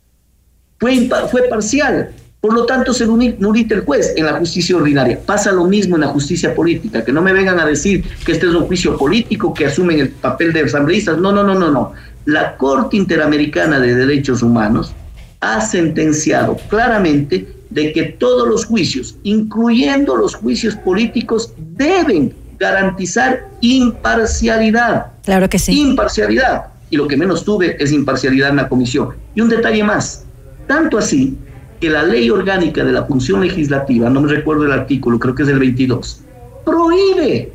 Fue, 0.79 1.09
fue 1.31 1.43
parcial. 1.43 2.11
Por 2.45 2.53
lo 2.53 2.67
tanto, 2.67 2.93
se 2.93 3.07
nulita 3.07 3.75
el 3.75 3.87
juez 3.87 4.13
en 4.17 4.27
la 4.27 4.35
justicia 4.35 4.77
ordinaria. 4.77 5.19
Pasa 5.19 5.51
lo 5.51 5.65
mismo 5.65 5.97
en 5.97 6.03
la 6.03 6.09
justicia 6.09 6.55
política, 6.55 7.03
que 7.03 7.11
no 7.11 7.23
me 7.23 7.33
vengan 7.33 7.59
a 7.59 7.65
decir 7.65 8.05
que 8.23 8.33
este 8.33 8.45
es 8.45 8.53
un 8.53 8.67
juicio 8.67 8.99
político, 8.99 9.55
que 9.55 9.65
asumen 9.65 9.99
el 9.99 10.11
papel 10.11 10.53
de 10.53 10.61
asambleístas. 10.61 11.17
No, 11.17 11.33
no, 11.33 11.43
no, 11.43 11.55
no, 11.55 11.71
no. 11.71 11.95
La 12.27 12.59
Corte 12.59 12.99
Interamericana 12.99 13.81
de 13.81 13.95
Derechos 13.95 14.43
Humanos 14.43 14.93
ha 15.41 15.63
sentenciado 15.63 16.59
claramente 16.69 17.49
de 17.71 17.95
que 17.95 18.03
todos 18.03 18.47
los 18.47 18.67
juicios, 18.67 19.17
incluyendo 19.23 20.15
los 20.15 20.35
juicios 20.35 20.77
políticos, 20.77 21.55
deben 21.57 22.35
garantizar 22.59 23.49
imparcialidad. 23.63 25.07
Claro 25.25 25.49
que 25.49 25.59
sí. 25.59 25.81
Imparcialidad. 25.81 26.65
Y 26.91 26.99
lo 26.99 27.09
que 27.09 27.17
menos 27.17 27.43
tuve 27.43 27.83
es 27.83 27.91
imparcialidad 27.91 28.51
en 28.51 28.57
la 28.57 28.69
comisión. 28.69 29.15
Y 29.35 29.41
un 29.41 29.49
detalle 29.49 29.83
más. 29.83 30.27
Tanto 30.67 30.99
así 30.99 31.39
que 31.85 31.91
la 31.91 32.03
ley 32.03 32.31
orgánica 32.31 32.83
de 32.83 32.93
la 32.93 33.05
función 33.05 33.43
legislativa, 33.43 34.09
no 34.09 34.23
me 34.23 34.33
recuerdo 34.33 34.65
el 34.65 34.73
artículo, 34.73 35.19
creo 35.19 35.35
que 35.35 35.43
es 35.43 35.51
el 35.51 35.59
22, 35.59 36.23
prohíbe 36.65 37.53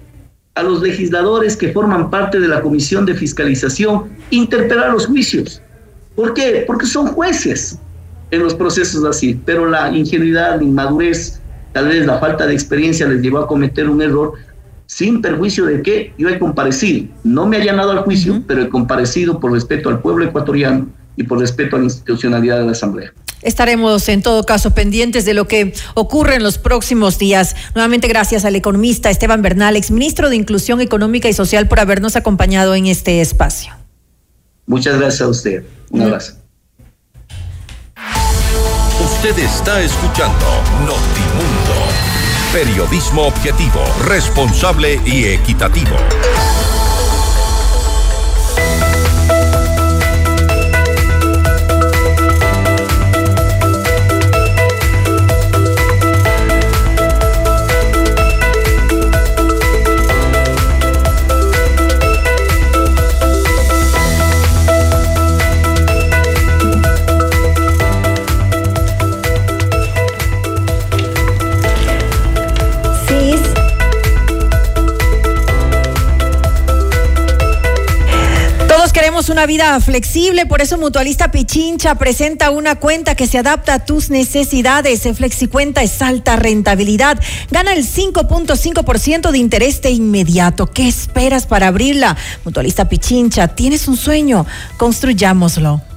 a 0.54 0.62
los 0.62 0.84
legisladores 0.84 1.58
que 1.58 1.74
forman 1.74 2.12
parte 2.12 2.40
de 2.40 2.48
la 2.48 2.62
comisión 2.62 3.08
de 3.08 3.16
fiscalización 3.16 4.04
interpelar 4.30 4.92
los 4.92 5.08
juicios. 5.08 5.64
¿Por 6.16 6.36
qué? 6.36 6.64
Porque 6.68 6.86
son 6.86 7.08
jueces 7.08 7.80
en 8.30 8.44
los 8.44 8.54
procesos 8.54 9.04
así, 9.04 9.34
pero 9.48 9.68
la 9.68 9.90
ingenuidad, 9.90 10.58
la 10.58 10.64
inmadurez, 10.64 11.42
tal 11.74 11.88
vez 11.88 12.06
la 12.06 12.20
falta 12.20 12.46
de 12.46 12.54
experiencia 12.54 13.08
les 13.08 13.24
llevó 13.24 13.40
a 13.40 13.48
cometer 13.48 13.90
un 13.90 14.00
error 14.00 14.34
sin 14.86 15.24
perjuicio 15.24 15.66
de 15.66 15.82
que 15.82 16.14
yo 16.20 16.30
he 16.30 16.38
comparecido. 16.38 17.08
No 17.24 17.48
me 17.48 17.58
ha 17.58 17.64
llanado 17.64 17.90
al 17.90 18.04
juicio, 18.04 18.44
pero 18.46 18.62
he 18.62 18.70
comparecido 18.70 19.40
por 19.40 19.54
respeto 19.54 19.90
al 19.90 20.02
pueblo 20.02 20.24
ecuatoriano 20.24 20.86
y 21.16 21.24
por 21.24 21.40
respeto 21.40 21.78
a 21.78 21.80
la 21.80 21.86
institucionalidad 21.86 22.60
de 22.60 22.66
la 22.66 22.74
Asamblea. 22.74 23.12
Estaremos 23.42 24.08
en 24.10 24.22
todo 24.22 24.46
caso 24.46 24.74
pendientes 24.74 25.26
de 25.26 25.34
lo 25.34 25.48
que 25.48 25.74
ocurre 25.94 26.36
en 26.36 26.44
los 26.44 26.58
próximos 26.58 27.18
días. 27.18 27.56
Nuevamente 27.76 28.08
gracias 28.08 28.46
al 28.46 28.56
economista 28.56 29.10
Esteban 29.10 29.42
Bernal, 29.42 29.76
exministro 29.76 30.30
de 30.30 30.36
Inclusión 30.36 30.82
Económica 30.82 31.30
y 31.30 31.34
Social, 31.34 31.68
por 31.68 31.80
habernos 31.80 32.16
acompañado 32.16 32.76
en 32.76 32.88
este 32.88 33.22
espacio. 33.22 33.74
Muchas 34.66 34.98
gracias 34.98 35.22
a 35.22 35.28
usted. 35.28 35.64
Un 35.90 36.02
abrazo. 36.04 36.34
Usted 39.04 39.40
está 39.40 39.82
escuchando 39.82 40.46
Notimundo. 40.82 41.80
Periodismo 42.52 43.24
objetivo, 43.28 43.80
responsable 44.06 45.00
y 45.06 45.26
equitativo. 45.26 45.96
Una 79.40 79.46
vida 79.46 79.80
flexible, 79.80 80.46
por 80.48 80.62
eso 80.62 80.78
Mutualista 80.78 81.32
Pichincha 81.32 81.96
presenta 81.96 82.52
una 82.52 82.76
cuenta 82.76 83.16
que 83.16 83.26
se 83.26 83.38
adapta 83.38 83.76
a 83.76 83.86
tus 83.86 84.10
necesidades. 84.10 85.04
FlexiCuenta 85.04 85.82
es 85.82 86.02
alta 86.02 86.36
rentabilidad. 86.36 87.18
Gana 87.50 87.72
el 87.72 87.88
5.5% 87.88 89.32
de 89.32 89.38
interés 89.38 89.82
de 89.82 89.92
inmediato. 89.92 90.68
¿Qué 90.68 90.90
esperas 90.90 91.46
para 91.46 91.68
abrirla? 91.68 92.18
Mutualista 92.44 92.90
Pichincha, 92.90 93.48
tienes 93.48 93.88
un 93.88 93.96
sueño, 93.96 94.46
construyámoslo. 94.76 95.89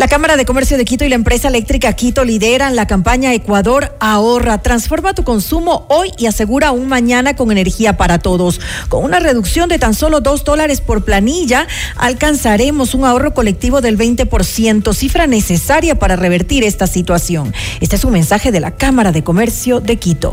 La 0.00 0.08
Cámara 0.08 0.38
de 0.38 0.46
Comercio 0.46 0.78
de 0.78 0.86
Quito 0.86 1.04
y 1.04 1.10
la 1.10 1.14
empresa 1.14 1.48
eléctrica 1.48 1.92
Quito 1.92 2.24
lideran 2.24 2.74
la 2.74 2.86
campaña 2.86 3.34
Ecuador 3.34 3.94
Ahorra. 4.00 4.62
Transforma 4.62 5.12
tu 5.12 5.24
consumo 5.24 5.84
hoy 5.90 6.10
y 6.16 6.24
asegura 6.24 6.72
un 6.72 6.88
mañana 6.88 7.36
con 7.36 7.52
energía 7.52 7.98
para 7.98 8.18
todos. 8.18 8.62
Con 8.88 9.04
una 9.04 9.20
reducción 9.20 9.68
de 9.68 9.78
tan 9.78 9.92
solo 9.92 10.22
dos 10.22 10.42
dólares 10.42 10.80
por 10.80 11.04
planilla, 11.04 11.68
alcanzaremos 11.96 12.94
un 12.94 13.04
ahorro 13.04 13.34
colectivo 13.34 13.82
del 13.82 13.98
20%, 13.98 14.94
cifra 14.94 15.26
necesaria 15.26 15.98
para 15.98 16.16
revertir 16.16 16.64
esta 16.64 16.86
situación. 16.86 17.52
Este 17.82 17.96
es 17.96 18.04
un 18.06 18.12
mensaje 18.12 18.52
de 18.52 18.60
la 18.60 18.70
Cámara 18.70 19.12
de 19.12 19.22
Comercio 19.22 19.80
de 19.80 19.96
Quito. 19.96 20.32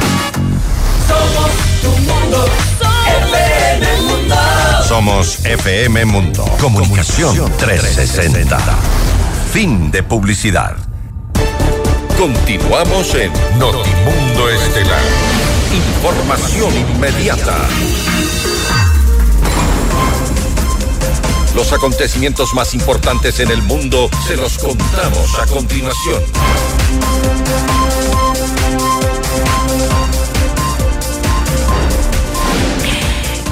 Somos 1.07 1.51
tu 1.81 1.89
mundo. 1.89 2.45
FM 3.27 4.01
Mundo. 4.01 4.35
Somos 4.87 5.45
FM 5.45 6.05
Mundo. 6.05 6.45
Comunicación 6.59 7.51
360. 7.57 8.57
Fin 9.51 9.91
de 9.91 10.03
publicidad. 10.03 10.75
Continuamos 12.17 13.15
en 13.15 13.31
Notimundo 13.57 14.49
Estelar. 14.49 15.01
Información 15.73 16.73
inmediata. 16.77 17.57
Los 21.55 21.73
acontecimientos 21.73 22.53
más 22.53 22.73
importantes 22.73 23.39
en 23.41 23.51
el 23.51 23.61
mundo 23.63 24.09
se 24.25 24.37
los 24.37 24.57
contamos 24.57 25.39
a 25.39 25.45
continuación. 25.47 26.23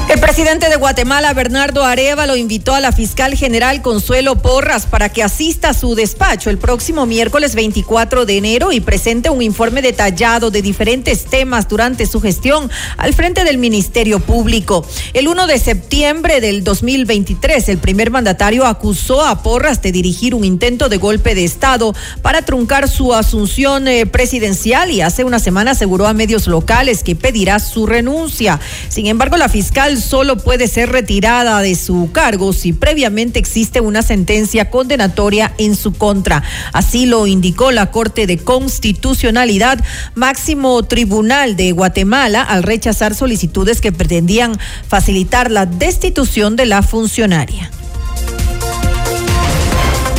El 0.10 0.20
presidente 0.20 0.70
de 0.70 0.76
Guatemala, 0.76 1.36
Bernardo 1.36 1.84
Arevalo, 1.86 2.36
invitó 2.36 2.74
a 2.74 2.80
la 2.80 2.92
fiscal 2.92 3.36
general 3.36 3.84
Consuelo 3.84 4.38
Porras 4.38 4.88
para 4.88 5.10
que 5.10 5.22
asista 5.22 5.70
a 5.70 5.74
su 5.76 5.94
despacho 5.94 6.50
el 6.50 6.58
próximo 6.58 7.06
miércoles 7.06 7.54
24 7.54 8.26
de 8.26 8.38
enero 8.38 8.72
y 8.72 8.80
presente 8.80 9.30
un 9.30 9.44
informe 9.44 9.84
detallado 9.84 10.50
de 10.50 10.64
diferentes 10.64 11.26
temas 11.26 11.68
durante 11.68 12.08
su 12.08 12.22
gestión 12.22 12.72
al 12.98 13.14
frente 13.14 13.44
del 13.44 13.60
Ministerio 13.60 14.20
Público. 14.20 14.84
El 15.14 15.28
1 15.28 15.46
de 15.46 15.60
septiembre 15.60 16.42
del 16.42 16.64
2023, 16.64 17.70
el 17.70 17.78
primer 17.78 18.10
mandatario 18.10 18.66
acusó 18.66 19.24
a 19.24 19.44
Porras 19.44 19.84
de 19.84 19.92
dirigir 19.92 20.34
un 20.34 20.44
intento 20.44 20.90
de 20.90 20.98
golpe 20.98 21.36
de 21.36 21.46
Estado 21.46 21.94
para 22.24 22.42
truncar 22.42 22.90
su 22.90 23.14
asunción 23.14 23.88
eh, 23.88 24.08
presidencial 24.08 24.90
y 24.90 25.02
hace 25.02 25.24
una 25.24 25.38
semana 25.38 25.72
aseguró 25.72 26.08
a 26.08 26.16
medios 26.16 26.48
locales 26.48 27.04
que 27.04 27.16
pedirá 27.16 27.60
su 27.60 27.86
renuncia. 27.86 28.60
Sin 28.88 29.06
embargo, 29.06 29.38
la 29.38 29.50
fiscal 29.50 29.99
solo 30.00 30.38
puede 30.38 30.68
ser 30.68 30.90
retirada 30.90 31.62
de 31.62 31.76
su 31.76 32.10
cargo 32.12 32.54
si 32.54 32.74
previamente 32.74 33.40
existe 33.40 33.82
una 33.82 34.02
sentencia 34.02 34.70
condenatoria 34.70 35.54
en 35.58 35.76
su 35.76 35.94
contra. 35.94 36.44
Así 36.74 37.06
lo 37.06 37.28
indicó 37.28 37.72
la 37.72 37.92
Corte 37.92 38.28
de 38.28 38.38
Constitucionalidad, 38.38 39.84
máximo 40.16 40.84
tribunal 40.84 41.56
de 41.56 41.72
Guatemala, 41.72 42.42
al 42.42 42.64
rechazar 42.64 43.16
solicitudes 43.16 43.82
que 43.82 43.92
pretendían 43.92 44.58
facilitar 44.88 45.52
la 45.52 45.66
destitución 45.66 46.56
de 46.56 46.66
la 46.66 46.82
funcionaria. 46.82 47.72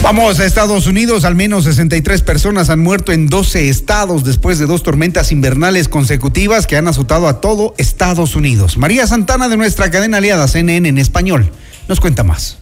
Vamos 0.02 0.40
a 0.40 0.46
Estados 0.46 0.86
Unidos. 0.86 1.24
Al 1.24 1.34
menos 1.34 1.64
63 1.64 2.22
personas 2.22 2.70
han 2.70 2.80
muerto 2.80 3.12
en 3.12 3.28
12 3.28 3.68
estados 3.68 4.24
después 4.24 4.58
de 4.58 4.64
dos 4.64 4.82
tormentas 4.82 5.30
invernales 5.30 5.88
consecutivas 5.88 6.66
que 6.66 6.78
han 6.78 6.88
azotado 6.88 7.28
a 7.28 7.40
todo 7.40 7.74
Estados 7.76 8.34
Unidos. 8.34 8.78
María 8.78 9.06
Santana 9.06 9.50
de 9.50 9.58
nuestra 9.58 9.90
cadena 9.90 10.16
aliada 10.16 10.48
CNN 10.48 10.88
en 10.88 10.96
español 10.96 11.50
nos 11.86 12.00
cuenta 12.00 12.24
más. 12.24 12.56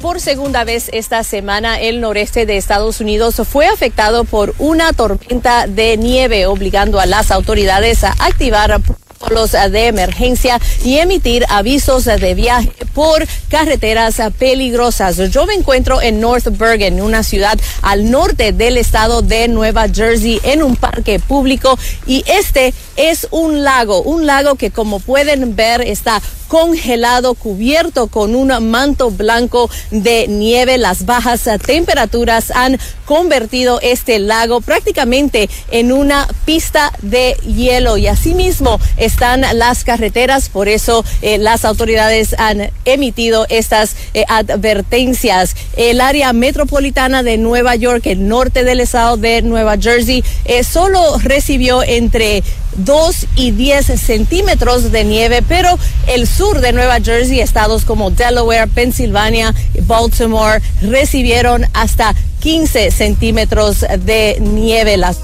Por 0.00 0.20
segunda 0.20 0.64
vez 0.64 0.88
esta 0.92 1.24
semana, 1.24 1.80
el 1.80 2.00
noreste 2.00 2.46
de 2.46 2.56
Estados 2.56 3.00
Unidos 3.00 3.40
fue 3.50 3.66
afectado 3.66 4.24
por 4.24 4.54
una 4.58 4.92
tormenta 4.92 5.66
de 5.66 5.96
nieve, 5.96 6.46
obligando 6.46 7.00
a 7.00 7.06
las 7.06 7.30
autoridades 7.30 8.04
a 8.04 8.12
activar 8.18 8.80
protocolos 9.24 9.52
de 9.52 9.86
emergencia 9.86 10.60
y 10.84 10.98
emitir 10.98 11.44
avisos 11.48 12.04
de 12.04 12.34
viaje 12.34 12.70
por 12.92 13.26
carreteras 13.48 14.20
peligrosas. 14.38 15.16
Yo 15.30 15.46
me 15.46 15.54
encuentro 15.54 16.00
en 16.00 16.20
North 16.20 16.46
Bergen, 16.56 17.00
una 17.00 17.22
ciudad 17.22 17.58
al 17.82 18.10
norte 18.10 18.52
del 18.52 18.76
estado 18.76 19.22
de 19.22 19.48
Nueva 19.48 19.88
Jersey, 19.88 20.40
en 20.44 20.62
un 20.62 20.76
parque 20.76 21.18
público 21.18 21.78
y 22.06 22.24
este 22.26 22.74
es 22.96 23.26
un 23.30 23.64
lago, 23.64 24.02
un 24.02 24.26
lago 24.26 24.54
que 24.56 24.70
como 24.70 25.00
pueden 25.00 25.56
ver 25.56 25.80
está 25.80 26.20
congelado, 26.48 27.34
cubierto 27.34 28.06
con 28.06 28.34
un 28.36 28.48
manto 28.70 29.10
blanco 29.10 29.68
de 29.90 30.28
nieve. 30.28 30.78
Las 30.78 31.04
bajas 31.04 31.48
temperaturas 31.66 32.50
han 32.52 32.78
convertido 33.06 33.80
este 33.80 34.18
lago 34.18 34.60
prácticamente 34.60 35.48
en 35.70 35.92
una 35.92 36.28
pista 36.44 36.92
de 37.02 37.36
hielo 37.44 37.96
y 37.96 38.06
asimismo 38.06 38.78
están 38.96 39.44
las 39.54 39.84
carreteras, 39.84 40.48
por 40.48 40.68
eso 40.68 41.04
eh, 41.22 41.38
las 41.38 41.64
autoridades 41.64 42.34
han 42.38 42.70
emitido 42.84 43.46
estas 43.48 43.96
eh, 44.14 44.24
advertencias. 44.28 45.56
El 45.76 46.00
área 46.00 46.32
metropolitana 46.32 47.22
de 47.22 47.36
Nueva 47.36 47.74
York, 47.74 48.06
el 48.06 48.28
norte 48.28 48.64
del 48.64 48.80
estado 48.80 49.16
de 49.16 49.42
Nueva 49.42 49.76
Jersey, 49.76 50.22
eh, 50.44 50.62
solo 50.62 51.18
recibió 51.18 51.82
entre 51.82 52.42
2 52.84 53.26
y 53.36 53.50
10 53.50 53.86
centímetros 54.00 54.92
de 54.92 55.04
nieve, 55.04 55.42
pero 55.46 55.78
el 56.06 56.26
sur 56.26 56.60
de 56.60 56.72
Nueva 56.72 57.00
Jersey, 57.00 57.40
estados 57.40 57.84
como 57.84 58.10
Delaware, 58.10 58.68
Pensilvania, 58.68 59.54
Baltimore, 59.82 60.60
recibieron 60.82 61.66
hasta 61.72 62.14
15 62.40 62.90
centímetros 62.90 63.80
de 63.80 64.38
nieve. 64.40 64.96
Las 64.96 65.18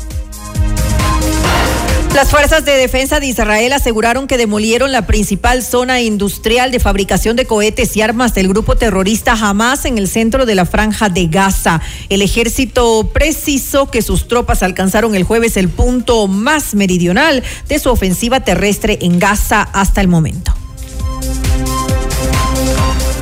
las 2.14 2.30
fuerzas 2.30 2.64
de 2.64 2.76
defensa 2.76 3.20
de 3.20 3.26
Israel 3.26 3.72
aseguraron 3.72 4.26
que 4.26 4.36
demolieron 4.36 4.90
la 4.90 5.06
principal 5.06 5.62
zona 5.62 6.00
industrial 6.00 6.72
de 6.72 6.80
fabricación 6.80 7.36
de 7.36 7.46
cohetes 7.46 7.96
y 7.96 8.02
armas 8.02 8.34
del 8.34 8.48
grupo 8.48 8.76
terrorista 8.76 9.32
Hamas 9.32 9.84
en 9.84 9.96
el 9.96 10.08
centro 10.08 10.44
de 10.44 10.54
la 10.54 10.66
franja 10.66 11.08
de 11.08 11.26
Gaza. 11.26 11.80
El 12.08 12.22
ejército 12.22 13.10
precisó 13.12 13.90
que 13.90 14.02
sus 14.02 14.28
tropas 14.28 14.62
alcanzaron 14.62 15.14
el 15.14 15.24
jueves 15.24 15.56
el 15.56 15.68
punto 15.68 16.26
más 16.26 16.74
meridional 16.74 17.42
de 17.68 17.78
su 17.78 17.90
ofensiva 17.90 18.40
terrestre 18.40 18.98
en 19.02 19.18
Gaza 19.18 19.62
hasta 19.62 20.00
el 20.00 20.08
momento. 20.08 20.59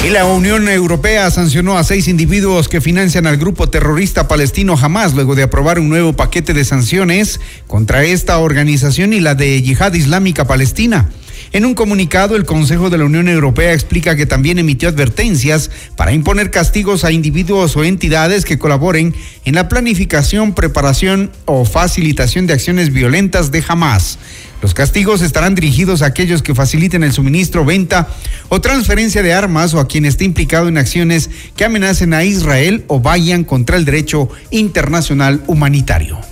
Y 0.05 0.11
la 0.11 0.25
Unión 0.25 0.69
Europea 0.69 1.31
sancionó 1.31 1.77
a 1.77 1.85
seis 1.85 2.09
individuos 2.09 2.69
que 2.69 2.81
financian 2.81 3.27
al 3.27 3.37
grupo 3.37 3.69
terrorista 3.69 4.29
palestino 4.29 4.79
Hamas 4.81 5.15
luego 5.15 5.35
de 5.35 5.43
aprobar 5.43 5.81
un 5.81 5.89
nuevo 5.89 6.15
paquete 6.15 6.55
de 6.55 6.65
sanciones 6.65 7.41
contra 7.67 8.05
esta 8.05 8.39
organización 8.39 9.13
y 9.13 9.21
la 9.21 9.35
de 9.35 9.61
Yihad 9.61 9.93
Islámica 9.95 10.47
Palestina. 10.47 11.11
En 11.51 11.65
un 11.65 11.75
comunicado, 11.75 12.37
el 12.37 12.45
Consejo 12.45 12.91
de 12.91 12.99
la 12.99 13.07
Unión 13.07 13.27
Europea 13.27 13.73
explica 13.73 14.17
que 14.17 14.27
también 14.27 14.59
emitió 14.59 14.91
advertencias 14.91 15.71
para 15.97 16.13
imponer 16.13 16.51
castigos 16.51 17.05
a 17.05 17.13
individuos 17.13 17.75
o 17.75 17.85
entidades 17.85 18.45
que 18.45 18.59
colaboren 18.59 19.15
en 19.47 19.55
la 19.55 19.67
planificación, 19.67 20.53
preparación 20.53 21.31
o 21.47 21.65
facilitación 21.65 22.47
de 22.47 22.53
acciones 22.53 22.93
violentas 22.93 23.51
de 23.51 23.65
Hamas. 23.67 24.19
Los 24.61 24.75
castigos 24.75 25.23
estarán 25.23 25.55
dirigidos 25.55 26.03
a 26.03 26.07
aquellos 26.07 26.43
que 26.43 26.55
faciliten 26.55 27.03
el 27.03 27.13
suministro, 27.13 27.65
venta 27.65 28.09
o 28.51 28.61
transferencia 28.61 29.23
de 29.23 29.33
armas 29.33 29.73
o 29.73 29.81
a 29.81 29.89
quien 29.89 30.05
esté 30.05 30.25
implicado 30.25 30.69
en 30.69 30.77
acciones 30.77 31.31
que 31.57 31.65
amenacen 31.65 32.13
a 32.13 32.25
Israel 32.25 32.85
o 32.89 33.01
vayan 33.01 33.45
contra 33.45 33.77
el 33.77 33.87
derecho 33.87 34.29
internacional 34.51 35.43
humanitario. 35.47 36.28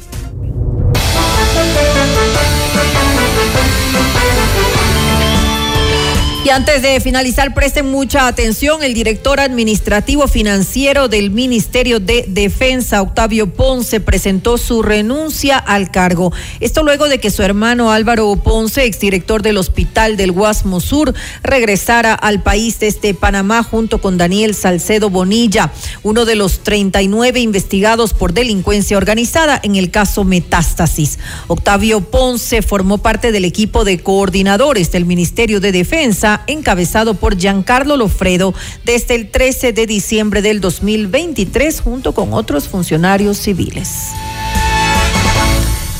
Y 6.46 6.50
antes 6.50 6.80
de 6.80 7.00
finalizar, 7.00 7.54
presten 7.54 7.90
mucha 7.90 8.28
atención. 8.28 8.84
El 8.84 8.94
director 8.94 9.40
administrativo 9.40 10.28
financiero 10.28 11.08
del 11.08 11.32
Ministerio 11.32 11.98
de 11.98 12.24
Defensa, 12.28 13.02
Octavio 13.02 13.52
Ponce, 13.52 13.98
presentó 13.98 14.56
su 14.56 14.80
renuncia 14.84 15.58
al 15.58 15.90
cargo. 15.90 16.32
Esto 16.60 16.84
luego 16.84 17.08
de 17.08 17.18
que 17.18 17.32
su 17.32 17.42
hermano 17.42 17.90
Álvaro 17.90 18.36
Ponce, 18.36 18.84
exdirector 18.84 19.42
del 19.42 19.56
Hospital 19.56 20.16
del 20.16 20.30
Guasmo 20.30 20.78
Sur, 20.78 21.14
regresara 21.42 22.14
al 22.14 22.44
país 22.44 22.78
desde 22.78 23.12
Panamá 23.12 23.64
junto 23.64 24.00
con 24.00 24.16
Daniel 24.16 24.54
Salcedo 24.54 25.10
Bonilla, 25.10 25.72
uno 26.04 26.26
de 26.26 26.36
los 26.36 26.60
39 26.60 27.40
investigados 27.40 28.14
por 28.14 28.32
delincuencia 28.32 28.96
organizada 28.96 29.58
en 29.64 29.74
el 29.74 29.90
caso 29.90 30.22
Metástasis. 30.22 31.18
Octavio 31.48 32.02
Ponce 32.02 32.62
formó 32.62 32.98
parte 32.98 33.32
del 33.32 33.44
equipo 33.44 33.84
de 33.84 33.98
coordinadores 33.98 34.92
del 34.92 35.06
Ministerio 35.06 35.58
de 35.58 35.72
Defensa 35.72 36.35
encabezado 36.46 37.14
por 37.14 37.36
Giancarlo 37.36 37.96
Lofredo 37.96 38.54
desde 38.84 39.14
el 39.14 39.30
13 39.30 39.72
de 39.72 39.86
diciembre 39.86 40.42
del 40.42 40.60
2023 40.60 41.80
junto 41.80 42.12
con 42.12 42.32
otros 42.32 42.68
funcionarios 42.68 43.38
civiles. 43.38 44.08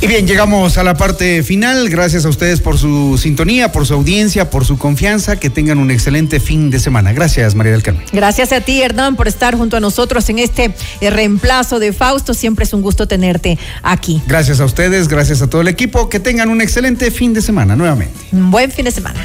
Y 0.02 0.08
bien, 0.08 0.26
llegamos 0.26 0.76
a 0.76 0.84
la 0.84 0.94
parte 0.94 1.42
final. 1.42 1.88
Gracias 1.88 2.26
a 2.26 2.28
ustedes 2.28 2.60
por 2.60 2.76
su 2.76 3.16
sintonía, 3.16 3.72
por 3.72 3.86
su 3.86 3.94
audiencia, 3.94 4.50
por 4.50 4.66
su 4.66 4.76
confianza. 4.76 5.36
Que 5.36 5.48
tengan 5.48 5.78
un 5.78 5.90
excelente 5.90 6.38
fin 6.38 6.70
de 6.70 6.78
semana. 6.78 7.14
Gracias, 7.14 7.54
María 7.54 7.72
del 7.72 7.82
Carmen. 7.82 8.04
Gracias 8.12 8.52
a 8.52 8.60
ti, 8.60 8.82
Hernán, 8.82 9.16
por 9.16 9.26
estar 9.26 9.56
junto 9.56 9.78
a 9.78 9.80
nosotros 9.80 10.28
en 10.28 10.38
este 10.38 10.74
eh, 11.00 11.10
reemplazo 11.10 11.78
de 11.78 11.94
Fausto. 11.94 12.34
Siempre 12.34 12.66
es 12.66 12.74
un 12.74 12.82
gusto 12.82 13.08
tenerte 13.08 13.58
aquí. 13.82 14.22
Gracias 14.26 14.60
a 14.60 14.66
ustedes, 14.66 15.08
gracias 15.08 15.40
a 15.40 15.48
todo 15.48 15.62
el 15.62 15.68
equipo. 15.68 16.10
Que 16.10 16.20
tengan 16.20 16.50
un 16.50 16.60
excelente 16.60 17.10
fin 17.10 17.32
de 17.32 17.40
semana 17.40 17.74
nuevamente. 17.74 18.14
Un 18.32 18.50
buen 18.50 18.70
fin 18.70 18.84
de 18.84 18.90
semana. 18.90 19.24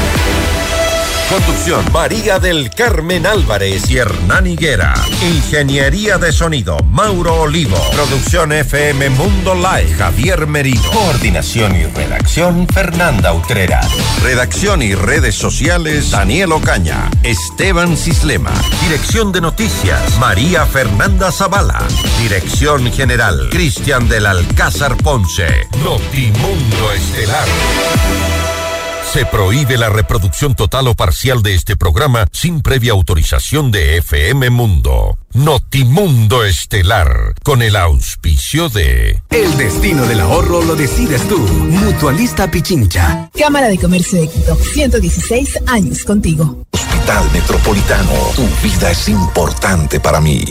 Conducción 1.31 1.85
María 1.93 2.39
del 2.39 2.69
Carmen 2.71 3.25
Álvarez 3.25 3.89
y 3.89 3.97
Hernán 3.97 4.47
Higuera. 4.47 4.93
Ingeniería 5.21 6.17
de 6.17 6.33
sonido 6.33 6.77
Mauro 6.91 7.43
Olivo. 7.43 7.77
Producción 7.93 8.51
FM 8.51 9.11
Mundo 9.11 9.55
Live 9.55 9.93
Javier 9.97 10.45
Merino. 10.45 10.91
Coordinación 10.91 11.73
y 11.77 11.85
redacción 11.85 12.67
Fernanda 12.67 13.33
Utrera. 13.33 13.79
Redacción 14.21 14.81
y 14.81 14.93
redes 14.93 15.35
sociales 15.35 16.11
Daniel 16.11 16.51
Ocaña. 16.51 17.09
Esteban 17.23 17.95
Cislema. 17.95 18.51
Dirección 18.81 19.31
de 19.31 19.39
noticias 19.39 20.19
María 20.19 20.65
Fernanda 20.65 21.31
Zavala. 21.31 21.81
Dirección 22.21 22.91
general 22.91 23.47
Cristian 23.51 24.09
del 24.09 24.25
Alcázar 24.25 24.97
Ponce. 24.97 25.47
Notimundo 25.81 26.91
Estelar. 26.91 27.47
Se 29.11 29.25
prohíbe 29.25 29.77
la 29.77 29.89
reproducción 29.89 30.55
total 30.55 30.87
o 30.87 30.95
parcial 30.95 31.43
de 31.43 31.53
este 31.53 31.75
programa 31.75 32.27
sin 32.31 32.61
previa 32.61 32.93
autorización 32.93 33.69
de 33.69 33.97
FM 33.97 34.49
Mundo. 34.51 35.17
Notimundo 35.33 36.45
Estelar, 36.45 37.33
con 37.43 37.61
el 37.61 37.75
auspicio 37.75 38.69
de... 38.69 39.21
El 39.29 39.57
destino 39.57 40.05
del 40.05 40.21
ahorro 40.21 40.63
lo 40.63 40.77
decides 40.77 41.27
tú. 41.27 41.37
Mutualista 41.39 42.49
Pichincha. 42.49 43.29
Cámara 43.37 43.67
de 43.67 43.77
Comercio 43.77 44.21
de 44.21 44.29
Quito, 44.29 44.55
116 44.55 45.59
años 45.67 46.05
contigo. 46.05 46.65
Hospital 46.71 47.29
Metropolitano, 47.33 48.13
tu 48.33 48.47
vida 48.63 48.91
es 48.91 49.09
importante 49.09 49.99
para 49.99 50.21
mí. 50.21 50.45